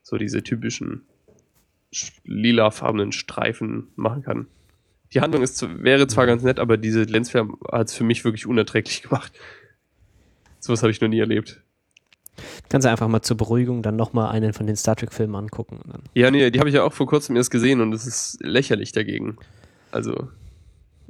so 0.09 0.17
diese 0.17 0.43
typischen 0.43 1.03
sch- 1.93 2.13
lilafarbenen 2.25 3.13
Streifen 3.13 3.89
machen 3.95 4.23
kann. 4.23 4.47
Die 5.13 5.21
Handlung 5.21 5.43
ist, 5.43 5.63
wäre 5.83 6.07
zwar 6.07 6.27
ganz 6.27 6.43
nett, 6.43 6.59
aber 6.59 6.77
diese 6.79 7.03
Lensflare 7.03 7.49
hat 7.71 7.89
es 7.89 7.95
für 7.95 8.05
mich 8.05 8.25
wirklich 8.25 8.47
unerträglich 8.47 9.03
gemacht. 9.09 9.33
Sowas 10.61 10.83
habe 10.83 10.91
ich 10.91 11.01
noch 11.01 11.09
nie 11.09 11.19
erlebt. 11.21 11.61
Kannst 12.71 12.85
du 12.87 12.91
einfach 12.91 13.09
mal 13.09 13.21
zur 13.23 13.37
Beruhigung 13.37 13.83
dann 13.83 13.97
nochmal 13.97 14.31
einen 14.31 14.53
von 14.53 14.67
den 14.67 14.77
Star 14.77 14.97
Trek-Filmen 14.97 15.35
angucken. 15.35 15.81
Ja, 16.15 16.31
nee, 16.31 16.51
die 16.51 16.59
habe 16.61 16.69
ich 16.71 16.75
ja 16.75 16.85
auch 16.85 16.93
vor 16.93 17.07
kurzem 17.07 17.37
erst 17.37 17.51
gesehen 17.51 17.81
und 17.81 17.93
es 17.93 18.07
ist 18.07 18.39
lächerlich 18.43 18.93
dagegen. 18.93 19.37
Also, 19.91 20.29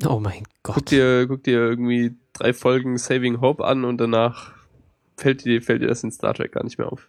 Oh 0.06 0.20
mein 0.20 0.44
guck 0.62 0.76
Gott. 0.76 0.90
dir, 0.90 1.26
guck 1.26 1.42
dir 1.44 1.58
irgendwie 1.58 2.16
drei 2.32 2.52
Folgen 2.52 2.98
Saving 2.98 3.40
Hope 3.40 3.64
an 3.64 3.84
und 3.84 3.98
danach 3.98 4.52
fällt 5.16 5.44
dir, 5.44 5.60
fällt 5.60 5.82
dir 5.82 5.88
das 5.88 6.02
in 6.04 6.10
Star 6.12 6.34
Trek 6.34 6.52
gar 6.52 6.62
nicht 6.64 6.78
mehr 6.78 6.90
auf. 6.90 7.08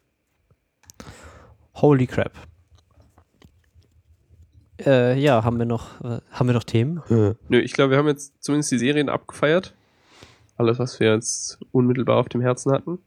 Holy 1.82 2.08
crap. 2.08 2.34
Äh, 4.86 5.20
ja, 5.20 5.44
haben 5.44 5.60
wir 5.60 5.66
noch, 5.66 6.00
äh, 6.02 6.20
haben 6.32 6.48
wir 6.48 6.54
noch 6.54 6.64
Themen? 6.64 7.02
Nö, 7.10 7.60
ich 7.60 7.74
glaube, 7.74 7.92
wir 7.92 7.98
haben 7.98 8.08
jetzt 8.08 8.42
zumindest 8.44 8.72
die 8.72 8.78
Serien 8.78 9.10
abgefeiert. 9.10 9.76
Alles, 10.56 10.80
was 10.80 11.00
wir 11.00 11.14
jetzt 11.14 11.60
unmittelbar 11.72 12.18
auf 12.18 12.30
dem 12.30 12.42
Herzen 12.42 12.72
hatten. 12.72 13.00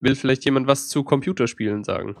Will 0.00 0.16
vielleicht 0.16 0.44
jemand 0.44 0.66
was 0.66 0.88
zu 0.88 1.04
Computerspielen 1.04 1.84
sagen? 1.84 2.16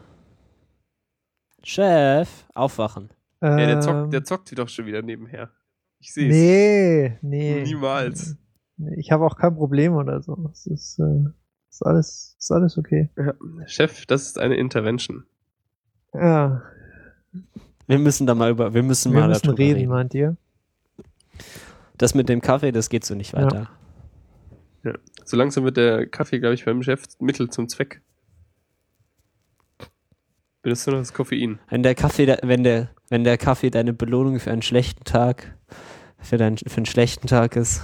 Chef, 1.62 2.46
aufwachen. 2.54 3.10
Ja, 3.42 3.56
der 3.56 3.68
Ähm, 3.76 3.82
zockt, 3.82 4.12
der 4.12 4.24
zockt 4.24 4.58
doch 4.58 4.68
schon 4.68 4.86
wieder 4.86 5.02
nebenher. 5.02 5.50
Ich 5.98 6.12
sehe 6.12 6.28
es. 6.28 6.34
Nee, 6.34 7.18
nee. 7.22 7.62
Niemals. 7.62 8.36
Nee, 8.76 8.96
Ich 8.98 9.10
habe 9.12 9.24
auch 9.24 9.36
kein 9.36 9.54
Problem 9.54 9.94
oder 9.94 10.22
so. 10.22 10.48
Es 10.52 10.66
ist, 10.66 10.98
äh, 10.98 11.24
ist 11.70 11.82
alles, 11.86 12.36
ist 12.38 12.50
alles 12.52 12.76
okay. 12.78 13.08
Ja, 13.16 13.34
Chef, 13.66 14.06
das 14.06 14.22
ist 14.26 14.38
eine 14.38 14.56
Intervention. 14.56 15.24
Ja, 16.12 16.62
Wir 17.86 17.98
müssen 17.98 18.26
da 18.26 18.34
mal 18.34 18.50
über, 18.50 18.74
wir 18.74 18.82
müssen 18.82 19.12
wir 19.12 19.20
mal 19.20 19.28
müssen 19.28 19.42
darüber 19.46 19.58
reden, 19.62 19.78
reden. 19.78 19.90
meint 19.90 20.14
ihr? 20.14 20.36
Das 21.98 22.14
mit 22.14 22.28
dem 22.28 22.40
Kaffee, 22.40 22.72
das 22.72 22.88
geht 22.88 23.04
so 23.04 23.14
nicht 23.14 23.32
Ja. 23.34 23.42
weiter. 23.44 23.70
So 25.24 25.36
langsam 25.36 25.64
wird 25.64 25.76
der 25.76 26.06
Kaffee, 26.06 26.40
glaube 26.40 26.54
ich, 26.54 26.64
beim 26.64 26.82
Chef 26.82 27.04
Mittel 27.20 27.50
zum 27.50 27.68
Zweck. 27.68 28.02
Benutzt 30.62 30.86
du 30.86 30.90
noch 30.90 30.98
das 30.98 31.12
Koffein? 31.14 31.58
Wenn 31.68 31.82
der 31.82 31.94
Kaffee, 31.94 32.36
wenn 32.42 32.64
der, 32.64 32.90
wenn 33.08 33.24
der 33.24 33.38
Kaffee 33.38 33.70
deine 33.70 33.92
Belohnung 33.92 34.40
für 34.40 34.50
einen 34.50 34.62
schlechten 34.62 35.04
Tag, 35.04 35.56
für, 36.18 36.36
dein, 36.36 36.58
für 36.58 36.76
einen 36.78 36.86
schlechten 36.86 37.28
Tag 37.28 37.56
ist 37.56 37.82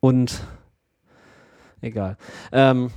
und 0.00 0.42
egal. 1.84 2.16
Ähm, 2.52 2.90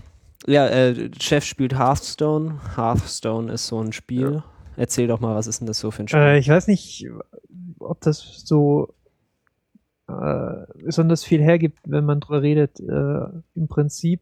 ja, 0.46 0.68
äh, 0.68 1.10
Chef 1.20 1.44
spielt 1.44 1.78
Hearthstone. 1.78 2.60
Hearthstone 2.76 3.52
ist 3.52 3.68
so 3.68 3.80
ein 3.82 3.92
Spiel. 3.94 4.44
Erzähl 4.76 5.08
doch 5.08 5.20
mal, 5.20 5.36
was 5.36 5.48
ist 5.48 5.60
denn 5.60 5.68
das 5.68 5.80
so 5.80 5.92
für 5.92 6.04
ein 6.04 6.08
Spiel? 6.08 6.20
Äh, 6.22 6.38
ich 6.40 6.50
weiß 6.50 6.68
nicht, 6.68 7.08
ob 7.80 8.00
das 8.02 8.44
so 8.46 8.94
äh, 10.08 10.66
besonders 10.84 11.24
viel 11.24 11.42
hergibt, 11.42 11.80
wenn 11.86 12.06
man 12.06 12.20
drüber 12.20 12.42
redet. 12.42 12.80
Äh, 12.80 13.26
Im 13.56 13.68
Prinzip, 13.68 14.22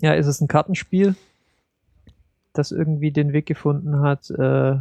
ja, 0.00 0.12
ist 0.14 0.26
es 0.26 0.40
ein 0.40 0.48
Kartenspiel, 0.48 1.14
das 2.52 2.72
irgendwie 2.72 3.12
den 3.12 3.32
Weg 3.32 3.46
gefunden 3.46 4.00
hat, 4.00 4.28
äh, 4.30 4.72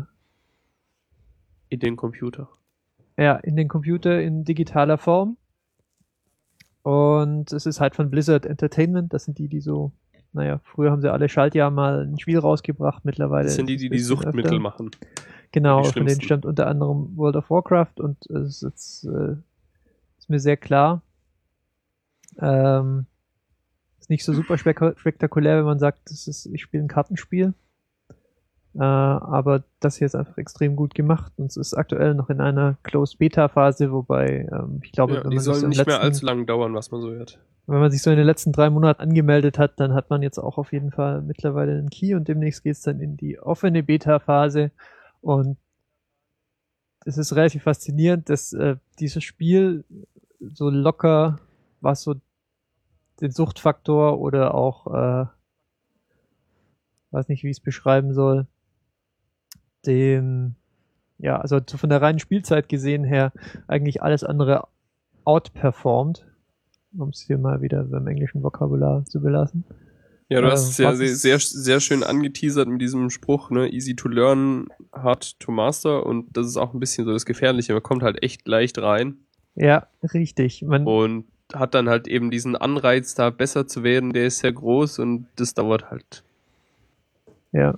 In 1.69 1.79
den 1.79 1.95
Computer. 1.95 2.49
ja, 3.17 3.35
in 3.35 3.55
den 3.55 3.67
Computer 3.67 4.19
in 4.19 4.43
digitaler 4.43 4.97
Form. 4.97 5.37
Und 6.89 7.53
es 7.53 7.67
ist 7.67 7.79
halt 7.79 7.93
von 7.93 8.09
Blizzard 8.09 8.47
Entertainment. 8.47 9.13
Das 9.13 9.25
sind 9.25 9.37
die, 9.37 9.47
die 9.47 9.59
so, 9.59 9.91
naja, 10.33 10.59
früher 10.63 10.89
haben 10.89 11.01
sie 11.01 11.11
alle 11.11 11.29
Schaltjahr 11.29 11.69
mal 11.69 12.01
ein 12.07 12.17
Spiel 12.17 12.39
rausgebracht. 12.39 13.05
Mittlerweile. 13.05 13.45
Das 13.45 13.57
sind 13.57 13.69
die, 13.69 13.77
die 13.77 13.91
die 13.91 13.99
Suchtmittel 13.99 14.53
öfter. 14.53 14.59
machen. 14.59 14.89
Genau, 15.51 15.83
von 15.83 16.07
denen 16.07 16.19
stammt 16.19 16.47
unter 16.47 16.65
anderem 16.65 17.15
World 17.15 17.35
of 17.35 17.51
Warcraft 17.51 17.99
und 17.99 18.25
es 18.31 18.63
ist, 18.63 19.03
äh, 19.03 19.35
ist 20.17 20.31
mir 20.31 20.39
sehr 20.39 20.57
klar. 20.57 21.03
Ähm, 22.39 23.05
ist 23.99 24.09
nicht 24.09 24.25
so 24.25 24.33
super 24.33 24.57
spek 24.57 24.81
spektakulär, 24.97 25.59
wenn 25.59 25.65
man 25.65 25.79
sagt, 25.79 26.09
das 26.09 26.27
ist, 26.27 26.47
ich 26.47 26.63
spiele 26.63 26.83
ein 26.83 26.87
Kartenspiel. 26.87 27.53
Äh, 28.75 28.79
aber 28.83 29.63
das 29.79 29.97
hier 29.97 30.05
ist 30.05 30.15
einfach 30.15 30.37
extrem 30.37 30.75
gut 30.75 30.93
gemacht 30.93 31.33
und 31.37 31.47
es 31.47 31.57
ist 31.57 31.73
aktuell 31.73 32.13
noch 32.13 32.29
in 32.29 32.39
einer 32.39 32.77
Closed 32.83 33.17
Beta 33.17 33.47
Phase, 33.47 33.91
wobei 33.91 34.47
ähm, 34.51 34.79
ich 34.83 34.91
glaube, 34.91 35.15
Ja, 35.15 35.23
wenn, 35.23 35.31
die 35.31 35.37
man 35.37 35.43
so 35.43 35.53
sollen 35.53 35.63
im 35.65 35.69
nicht 35.69 35.77
mehr 35.85 35.95
letzten- 35.95 36.05
allzu 36.05 36.25
lang 36.25 36.45
dauern, 36.45 36.73
was 36.75 36.91
man 36.91 37.01
so 37.01 37.09
hört. 37.11 37.39
wenn 37.65 37.79
man 37.79 37.89
sich 37.91 38.01
so 38.03 38.11
in 38.11 38.17
den 38.17 38.25
letzten 38.27 38.51
drei 38.51 38.69
Monaten 38.69 39.01
angemeldet 39.01 39.57
hat, 39.57 39.79
dann 39.79 39.93
hat 39.95 40.09
man 40.11 40.21
jetzt 40.21 40.37
auch 40.37 40.57
auf 40.59 40.71
jeden 40.71 40.91
Fall 40.91 41.21
mittlerweile 41.23 41.71
einen 41.77 41.89
Key 41.89 42.13
und 42.13 42.27
demnächst 42.27 42.63
geht's 42.63 42.81
dann 42.81 42.99
in 43.01 43.17
die 43.17 43.39
offene 43.39 43.81
Beta-Phase. 43.83 44.69
Und 45.21 45.57
es 47.05 47.17
ist 47.17 47.35
relativ 47.35 47.63
faszinierend, 47.63 48.29
dass 48.29 48.53
äh, 48.53 48.75
dieses 48.99 49.23
Spiel 49.23 49.83
so 50.39 50.69
locker, 50.69 51.39
was 51.81 52.03
so 52.03 52.15
den 53.21 53.31
Suchtfaktor 53.31 54.19
oder 54.19 54.53
auch, 54.53 54.87
äh, 54.87 55.25
weiß 57.11 57.27
nicht, 57.29 57.43
wie 57.43 57.49
ich 57.49 57.57
es 57.57 57.63
beschreiben 57.63 58.13
soll, 58.13 58.45
den, 59.85 60.55
ja, 61.17 61.37
also 61.39 61.59
so 61.67 61.77
von 61.77 61.89
der 61.89 62.01
reinen 62.01 62.19
Spielzeit 62.19 62.69
gesehen 62.69 63.03
her, 63.03 63.31
eigentlich 63.67 64.01
alles 64.03 64.23
andere 64.23 64.67
outperformt 65.25 66.25
um 66.97 67.09
es 67.09 67.21
hier 67.21 67.37
mal 67.37 67.61
wieder 67.61 67.83
beim 67.83 68.07
englischen 68.07 68.41
Vokabular 68.41 69.05
zu 69.05 69.21
belassen. 69.21 69.63
Ja, 70.27 70.41
du 70.41 70.47
Äh, 70.47 70.51
hast 70.51 70.69
es 70.69 70.77
ja 70.77 70.95
sehr, 70.95 71.39
sehr 71.39 71.79
schön 71.79 72.03
angeteasert 72.03 72.67
mit 72.67 72.81
diesem 72.81 73.09
Spruch, 73.09 73.49
ne? 73.49 73.71
Easy 73.71 73.95
to 73.95 74.07
learn, 74.09 74.67
hard 74.93 75.39
to 75.39 75.51
master. 75.51 76.05
Und 76.05 76.35
das 76.35 76.47
ist 76.47 76.57
auch 76.57 76.73
ein 76.73 76.79
bisschen 76.79 77.05
so 77.05 77.11
das 77.13 77.25
Gefährliche. 77.25 77.73
Man 77.73 77.83
kommt 77.83 78.03
halt 78.03 78.23
echt 78.23 78.47
leicht 78.47 78.79
rein 78.79 79.17
Ja, 79.55 79.87
richtig. 80.13 80.61
Man, 80.63 80.85
und 80.85 81.25
hat 81.53 81.73
dann 81.73 81.89
halt 81.89 82.07
eben 82.07 82.29
diesen 82.29 82.55
Anreiz, 82.55 83.15
da 83.15 83.31
besser 83.31 83.67
zu 83.67 83.83
werden, 83.83 84.13
der 84.13 84.27
ist 84.27 84.39
sehr 84.39 84.53
groß 84.53 84.99
und 84.99 85.25
das 85.35 85.53
dauert 85.55 85.89
halt. 85.89 86.23
ja, 87.51 87.75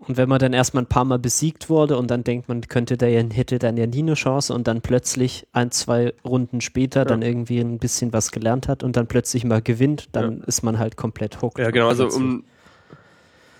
Und 0.00 0.16
wenn 0.16 0.28
man 0.28 0.38
dann 0.38 0.52
erstmal 0.52 0.84
ein 0.84 0.88
paar 0.88 1.04
Mal 1.04 1.18
besiegt 1.18 1.68
wurde 1.68 1.98
und 1.98 2.10
dann 2.10 2.22
denkt 2.22 2.48
man, 2.48 2.60
könnte 2.62 2.96
der 2.96 3.10
ja, 3.10 3.22
hätte 3.30 3.58
dann 3.58 3.76
ja 3.76 3.86
nie 3.86 3.98
eine 3.98 4.14
Chance 4.14 4.54
und 4.54 4.68
dann 4.68 4.80
plötzlich 4.80 5.46
ein, 5.52 5.70
zwei 5.70 6.14
Runden 6.24 6.60
später 6.60 7.04
dann 7.04 7.22
irgendwie 7.22 7.58
ein 7.58 7.78
bisschen 7.78 8.12
was 8.12 8.30
gelernt 8.30 8.68
hat 8.68 8.84
und 8.84 8.96
dann 8.96 9.08
plötzlich 9.08 9.44
mal 9.44 9.60
gewinnt, 9.60 10.08
dann 10.12 10.42
ist 10.42 10.62
man 10.62 10.78
halt 10.78 10.96
komplett 10.96 11.42
hooked. 11.42 11.58
Ja, 11.58 11.70
genau, 11.70 11.88
also 11.88 12.08
um, 12.08 12.44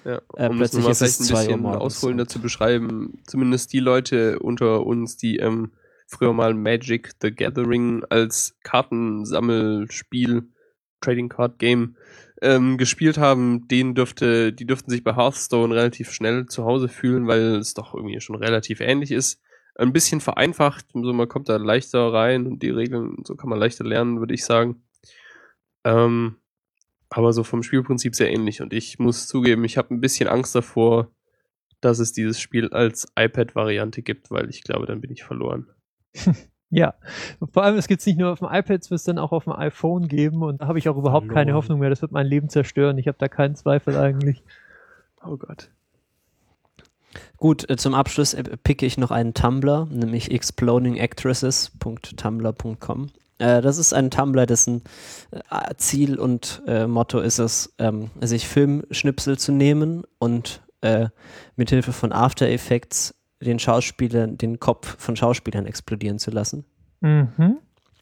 ja, 0.05 0.21
Äh, 0.37 0.49
um 0.49 0.57
plötzlich 0.57 0.85
mal 0.85 0.91
ist 0.93 1.03
es 1.03 1.29
vielleicht 1.29 1.51
ein 1.51 1.63
bisschen 1.63 1.67
ausholender 1.67 2.27
zu 2.27 2.41
beschreiben, 2.41 3.19
zumindest 3.27 3.73
die 3.73 3.81
Leute 3.81 4.39
unter 4.39 4.87
uns, 4.87 5.17
die 5.17 5.37
ähm, 5.37 5.73
früher 6.07 6.33
mal 6.33 6.55
Magic 6.55 7.11
the 7.21 7.31
Gathering 7.31 8.05
als 8.09 8.57
Kartensammelspiel, 8.63 10.49
Trading 11.01 11.29
Card 11.29 11.59
Game 11.59 11.97
ähm, 12.43 12.79
gespielt 12.79 13.19
haben, 13.19 13.69
denen 13.69 13.95
dürfte, 13.95 14.53
die 14.53 14.67
dürften 14.67 14.91
sich 14.91 15.03
bei 15.05 15.17
Hearthstone 15.17 15.75
relativ 15.75 16.13
schnell 16.13 16.47
zu 16.47 16.65
Hause 16.65 16.89
fühlen, 16.89 17.27
weil 17.27 17.57
es 17.57 17.75
doch 17.75 17.95
irgendwie 17.95 18.21
schon 18.21 18.37
relativ 18.37 18.81
ähnlich 18.81 19.11
ist. 19.11 19.41
Ein 19.75 19.93
bisschen 19.93 20.21
vereinfacht, 20.21 20.87
so 20.93 21.13
man 21.13 21.29
kommt 21.29 21.49
da 21.49 21.57
leichter 21.57 22.13
rein 22.13 22.47
und 22.47 22.63
die 22.63 22.71
Regeln, 22.71 23.17
so 23.25 23.37
kann 23.37 23.51
man 23.51 23.59
leichter 23.59 23.85
lernen, 23.85 24.19
würde 24.19 24.35
ich 24.35 24.45
sagen. 24.45 24.83
Ähm, 25.85 26.37
aber 27.11 27.33
so 27.33 27.45
vom 27.45 27.63
Spielprinzip 27.63 28.15
sehr 28.15 28.31
ähnlich. 28.31 28.61
Und 28.61 28.73
ich 28.73 28.99
muss 28.99 29.27
zugeben, 29.27 29.65
ich 29.65 29.79
habe 29.79 29.95
ein 29.95 30.01
bisschen 30.01 30.29
Angst 30.29 30.55
davor, 30.55 31.11
dass 31.81 32.01
es 32.01 32.13
dieses 32.13 32.41
Spiel 32.41 32.69
als 32.69 33.07
iPad-Variante 33.17 34.03
gibt, 34.03 34.31
weil 34.31 34.51
ich 34.51 34.63
glaube, 34.63 34.87
dann 34.87 35.01
bin 35.01 35.13
ich 35.13 35.23
verloren. 35.23 35.69
ja. 36.71 36.95
Vor 37.53 37.65
allem, 37.65 37.77
es 37.77 37.89
gibt's 37.89 38.07
nicht 38.07 38.19
nur 38.19 38.33
auf 38.33 38.39
dem 38.41 38.49
iPad, 38.49 38.83
es 38.83 38.91
wird 38.91 38.99
es 38.99 39.05
dann 39.05 39.19
auch 39.19 39.33
auf 39.33 39.45
dem 39.45 39.55
iPhone 39.55 40.09
geben 40.09 40.43
und 40.43 40.61
da 40.61 40.67
habe 40.67 40.79
ich 40.79 40.89
auch 40.89 40.97
überhaupt 40.97 41.29
keine 41.29 41.35
Verloren. 41.35 41.57
Hoffnung 41.57 41.79
mehr. 41.81 41.91
Das 41.91 42.01
wird 42.03 42.13
mein 42.13 42.27
Leben 42.27 42.49
zerstören. 42.49 42.99
Ich 42.99 43.09
habe 43.09 43.19
da 43.19 43.29
keinen 43.29 43.57
Zweifel 43.57 43.97
eigentlich. 43.97 44.43
Oh 45.25 45.37
Gott. 45.37 45.71
Gut, 47.37 47.69
äh, 47.71 47.77
zum 47.77 47.95
Abschluss 47.95 48.35
äh, 48.35 48.43
picke 48.63 48.87
ich 48.87 48.99
noch 48.99 49.11
einen 49.11 49.35
Tumblr, 49.35 49.89
nämlich 49.91 50.31
explodingactresses.tumblr.com. 50.31 53.09
Äh, 53.39 53.63
das 53.63 53.79
ist 53.79 53.95
ein 53.95 54.11
Tumblr, 54.11 54.47
dessen 54.47 54.83
äh, 55.51 55.75
Ziel 55.77 56.19
und 56.19 56.63
äh, 56.67 56.87
Motto 56.87 57.21
ist 57.21 57.39
es, 57.39 57.75
ähm, 57.79 58.11
sich 58.21 58.49
Filmschnipsel 58.49 59.39
zu 59.39 59.53
nehmen 59.53 60.03
und 60.19 60.61
äh, 60.81 61.09
mithilfe 61.57 61.93
von 61.93 62.13
After 62.13 62.49
Effects 62.49 63.15
den 63.41 63.59
Schauspielern, 63.59 64.39
den 64.39 64.59
Kopf 64.59 64.97
von 64.99 65.17
Schauspielern 65.17 65.67
explodieren 65.67 66.19
zu 66.19 66.31
lassen. 66.31 66.65
Mhm. 67.01 67.59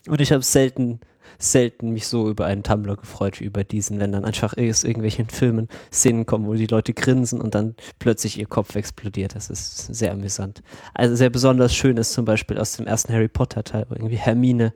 Und 0.08 0.20
ich 0.20 0.32
habe 0.32 0.42
selten, 0.42 1.00
selten 1.38 1.90
mich 1.90 2.06
so 2.06 2.30
über 2.30 2.46
einen 2.46 2.62
Tumblr 2.62 2.96
gefreut 2.96 3.40
wie 3.40 3.44
über 3.44 3.64
diesen, 3.64 3.98
wenn 3.98 4.12
dann 4.12 4.24
einfach 4.24 4.56
aus 4.56 4.84
irgendwelchen 4.84 5.28
Filmen 5.28 5.68
Szenen 5.92 6.26
kommen, 6.26 6.46
wo 6.46 6.54
die 6.54 6.66
Leute 6.66 6.94
grinsen 6.94 7.40
und 7.40 7.54
dann 7.54 7.74
plötzlich 7.98 8.38
ihr 8.38 8.46
Kopf 8.46 8.76
explodiert. 8.76 9.34
Das 9.34 9.50
ist 9.50 9.94
sehr 9.94 10.12
amüsant. 10.12 10.62
Also 10.94 11.16
sehr 11.16 11.30
besonders 11.30 11.74
schön 11.74 11.96
ist 11.96 12.12
zum 12.12 12.24
Beispiel 12.24 12.58
aus 12.58 12.76
dem 12.76 12.86
ersten 12.86 13.12
Harry 13.12 13.28
Potter 13.28 13.64
Teil, 13.64 13.86
wo 13.88 13.94
irgendwie 13.94 14.16
Hermine 14.16 14.72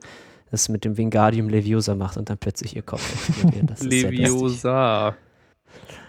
das 0.51 0.67
mit 0.67 0.83
dem 0.83 0.97
Wingardium 0.97 1.47
Leviosa 1.47 1.95
macht 1.95 2.17
und 2.17 2.29
dann 2.29 2.37
plötzlich 2.37 2.75
ihr 2.75 2.83
Kopf 2.83 3.09
explodiert. 3.13 3.69
Das 3.69 3.81
ist. 3.81 3.89
Leviosa. 3.89 5.15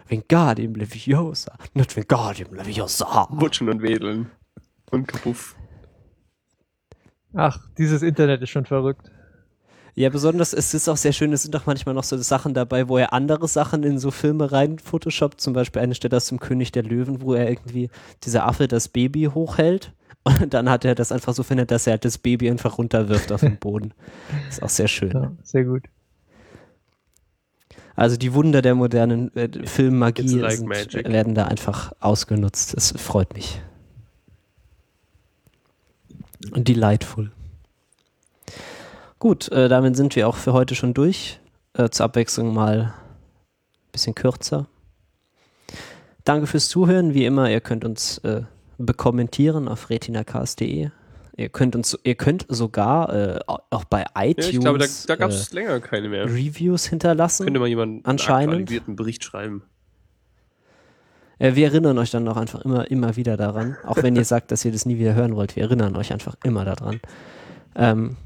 Wingardium 0.09 0.75
Leviosa, 0.75 1.57
nicht 1.75 1.97
Wingardium 1.97 2.55
Leviosa. 2.55 3.29
Wutschen 3.31 3.69
und 3.71 3.81
Wedeln. 3.83 4.31
Und 4.93 5.09
Kapuff. 5.09 5.57
Ach, 7.35 7.59
dieses 7.79 8.03
Internet 8.03 8.43
ist 8.43 8.51
schon 8.51 8.67
verrückt. 8.67 9.11
Ja, 9.95 10.11
besonders, 10.11 10.53
es 10.53 10.73
ist 10.75 10.89
auch 10.89 10.97
sehr 10.97 11.13
schön, 11.13 11.33
es 11.33 11.43
sind 11.43 11.57
auch 11.57 11.67
manchmal 11.67 11.95
noch 11.95 12.05
so 12.05 12.17
Sachen 12.19 12.55
dabei, 12.55 12.89
wo 12.89 12.99
er 12.99 13.13
andere 13.13 13.49
Sachen 13.49 13.83
in 13.83 13.99
so 13.99 14.11
Filme 14.11 14.53
rein 14.53 14.79
photoshoppt. 14.79 15.41
Zum 15.41 15.55
Beispiel 15.55 15.83
eine 15.83 15.95
Stelle 15.95 16.17
aus 16.17 16.29
dem 16.29 16.41
König 16.41 16.73
der 16.73 16.83
Löwen, 16.83 17.23
wo 17.23 17.35
er 17.35 17.49
irgendwie 17.49 17.91
dieser 18.23 18.47
Affe 18.47 18.69
das 18.69 18.89
Baby 18.89 19.31
hochhält. 19.35 19.93
Und 20.25 20.55
dann 20.55 20.71
hat 20.71 20.85
er 20.85 20.95
das 20.95 21.11
einfach 21.11 21.35
so 21.35 21.43
findet, 21.43 21.71
dass 21.71 21.87
er 21.87 21.93
halt 21.93 22.05
das 22.05 22.19
Baby 22.19 22.51
einfach 22.51 22.79
runterwirft 22.79 23.33
auf 23.33 23.41
den 23.41 23.59
Boden. 23.59 23.93
Ist 24.49 24.63
auch 24.63 24.69
sehr 24.69 24.89
schön. 24.89 25.11
Ja, 25.13 25.33
sehr 25.43 25.65
gut. 25.65 25.85
Also 27.97 28.17
die 28.17 28.33
Wunder 28.33 28.63
der 28.63 28.75
modernen 28.75 29.35
äh, 29.37 29.49
Filmmagie 29.67 30.39
like 30.39 30.57
sind, 30.57 30.69
werden 31.09 31.35
da 31.35 31.47
einfach 31.47 31.93
ausgenutzt. 32.01 32.77
Das 32.77 32.93
freut 32.93 33.35
mich. 33.35 33.61
Und 36.51 36.69
delightful. 36.69 37.31
Gut, 39.19 39.49
äh, 39.53 39.69
damit 39.69 39.97
sind 39.97 40.17
wir 40.17 40.29
auch 40.29 40.37
für 40.37 40.53
heute 40.53 40.75
schon 40.75 40.95
durch. 40.95 41.39
Äh, 41.75 41.91
zur 41.91 42.05
Abwechslung 42.07 42.53
mal 42.53 42.93
ein 43.87 43.93
bisschen 43.93 44.15
kürzer. 44.15 44.67
Danke 46.25 46.47
fürs 46.47 46.69
Zuhören. 46.69 47.15
Wie 47.15 47.25
immer, 47.25 47.51
ihr 47.51 47.61
könnt 47.61 47.85
uns 47.85 48.19
äh, 48.19 48.43
bekommentieren 48.79 49.69
auf 49.69 49.91
retinacast.de. 49.91 50.91
Ihr 51.35 51.49
könnt 51.49 51.75
uns, 51.75 51.99
ihr 52.05 52.15
könnt 52.15 52.45
sogar 52.49 53.13
äh, 53.15 53.41
auch 53.47 53.85
bei 53.85 54.05
Ja, 54.15 54.23
iTunes 54.25 54.49
ich 54.51 54.61
glaube, 54.61 54.79
da, 54.79 54.87
da 55.07 55.17
gab 55.17 55.31
äh, 55.31 55.37
länger 55.53 55.81
keine 55.81 56.09
mehr. 56.09 56.27
Reviews 56.27 56.87
hinterlassen. 56.87 57.45
Könnte 57.45 57.59
mal 57.59 57.69
jemand 57.69 57.91
einen 57.93 58.05
Anscheinend. 58.05 58.55
aktualisierten 58.55 58.97
Bericht 58.97 59.25
schreiben. 59.25 59.63
Äh, 61.43 61.57
wir 61.57 61.67
erinnern 61.67 61.99
euch 61.99 62.11
dann 62.11 62.29
auch 62.29 62.37
einfach 62.37 62.61
immer, 62.61 62.89
immer 62.91 63.17
wieder 63.17 63.37
daran. 63.37 63.77
Auch 63.85 63.97
wenn 63.97 64.15
ihr 64.15 64.25
sagt, 64.25 64.53
dass 64.53 64.65
ihr 64.65 64.71
das 64.71 64.87
nie 64.87 64.99
wieder 64.99 65.15
hören 65.15 65.35
wollt. 65.35 65.57
Wir 65.57 65.65
erinnern 65.65 65.97
euch 65.97 66.13
einfach 66.13 66.37
immer 66.45 66.65
daran. 66.65 67.01
Ähm, 67.75 68.17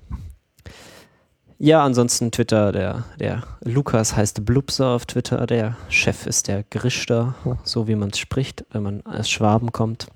ja, 1.59 1.83
ansonsten 1.83 2.31
Twitter, 2.31 2.73
der, 2.73 3.05
der 3.19 3.43
Lukas 3.65 4.15
heißt 4.15 4.45
Blubser 4.45 4.89
auf 4.89 5.07
Twitter, 5.07 5.47
der 5.47 5.77
Chef 5.89 6.27
ist 6.27 6.49
der 6.49 6.65
Grischter, 6.65 7.35
so 7.65 7.89
wie 7.89 7.95
man 7.95 8.11
es 8.11 8.19
spricht, 8.19 8.67
wenn 8.73 8.83
man 8.83 9.01
als 9.07 9.31
Schwaben 9.31 9.73
kommt. 9.73 10.09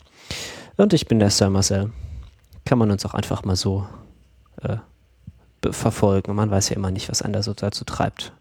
Und 0.76 0.92
ich 0.92 1.08
bin 1.08 1.18
der 1.18 1.30
Sir 1.30 1.48
Marcel. 1.48 1.90
Kann 2.66 2.78
man 2.78 2.90
uns 2.90 3.06
auch 3.06 3.14
einfach 3.14 3.44
mal 3.44 3.56
so 3.56 3.86
äh, 4.60 4.76
verfolgen. 5.70 6.34
Man 6.34 6.50
weiß 6.50 6.68
ja 6.68 6.76
immer 6.76 6.90
nicht, 6.90 7.08
was 7.08 7.22
einen 7.22 7.32
da 7.32 7.42
so 7.42 7.54
dazu 7.54 7.84
treibt. 7.84 8.34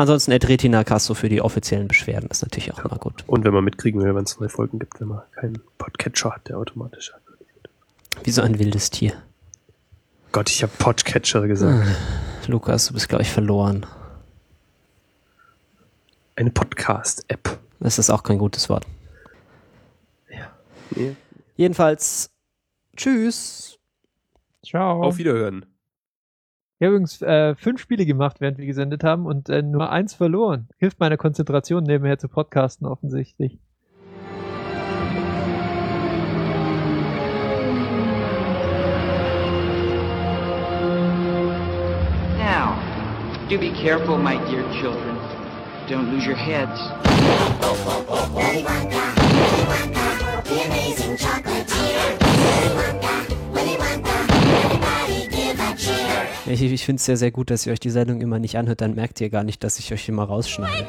Ansonsten 0.00 0.32
Ed 0.32 0.48
Retina 0.48 0.82
Castro 0.82 1.12
für 1.12 1.28
die 1.28 1.42
offiziellen 1.42 1.86
Beschwerden 1.86 2.30
ist 2.30 2.40
natürlich 2.40 2.72
auch 2.72 2.82
immer 2.82 2.96
gut. 2.96 3.22
Und 3.26 3.44
wenn 3.44 3.52
man 3.52 3.62
mitkriegen 3.62 4.00
will, 4.00 4.14
wenn 4.14 4.24
es 4.24 4.40
neue 4.40 4.48
Folgen 4.48 4.78
gibt, 4.78 4.98
wenn 4.98 5.08
man 5.08 5.20
keinen 5.32 5.60
Podcatcher 5.76 6.30
hat, 6.30 6.48
der 6.48 6.56
automatisch 6.56 7.12
hat. 7.12 7.20
Wie 8.24 8.30
so 8.30 8.40
ein 8.40 8.58
wildes 8.58 8.88
Tier. 8.88 9.12
Gott, 10.32 10.48
ich 10.48 10.62
habe 10.62 10.72
Podcatcher 10.78 11.46
gesagt. 11.46 11.86
Lukas, 12.46 12.86
du 12.86 12.94
bist, 12.94 13.10
glaube 13.10 13.24
ich, 13.24 13.30
verloren. 13.30 13.84
Eine 16.34 16.50
Podcast-App. 16.50 17.58
Das 17.78 17.98
ist 17.98 18.08
auch 18.08 18.22
kein 18.22 18.38
gutes 18.38 18.70
Wort. 18.70 18.86
Nee. 20.96 21.14
Jedenfalls, 21.56 22.30
tschüss. 22.96 23.78
Ciao. 24.64 25.02
Auf 25.02 25.18
Wiederhören. 25.18 25.66
Ich 26.80 26.86
habe 26.86 26.94
übrigens 26.94 27.20
äh, 27.20 27.54
fünf 27.56 27.78
Spiele 27.78 28.06
gemacht, 28.06 28.40
während 28.40 28.56
wir 28.56 28.64
gesendet 28.64 29.04
haben 29.04 29.26
und 29.26 29.50
äh, 29.50 29.60
nur 29.60 29.90
eins 29.90 30.14
verloren. 30.14 30.70
Hilft 30.78 30.98
meiner 30.98 31.18
Konzentration 31.18 31.84
nebenher 31.84 32.16
zu 32.16 32.26
podcasten 32.26 32.86
offensichtlich. 32.86 33.58
Now, 42.38 42.78
do 43.50 43.58
be 43.58 43.72
careful, 43.72 44.16
my 44.16 44.38
dear 44.48 44.64
children. 44.80 45.18
Don't 45.86 46.10
lose 46.10 46.26
your 46.26 46.34
heads. 46.34 46.80
Willy 48.32 48.64
Wonka, 48.64 49.04
Willy 49.36 49.64
Wonka, 49.68 50.42
the 50.44 50.62
amazing 50.64 51.18
chocolatier. 51.18 51.79
Ich, 56.50 56.60
ich 56.62 56.84
finde 56.84 56.98
es 56.98 57.04
sehr, 57.04 57.16
sehr 57.16 57.30
gut, 57.30 57.50
dass 57.50 57.64
ihr 57.64 57.72
euch 57.72 57.78
die 57.78 57.90
Sendung 57.90 58.20
immer 58.20 58.40
nicht 58.40 58.58
anhört, 58.58 58.80
dann 58.80 58.96
merkt 58.96 59.20
ihr 59.20 59.30
gar 59.30 59.44
nicht, 59.44 59.62
dass 59.62 59.78
ich 59.78 59.92
euch 59.92 60.08
immer 60.08 60.24
rausschneide. 60.24 60.88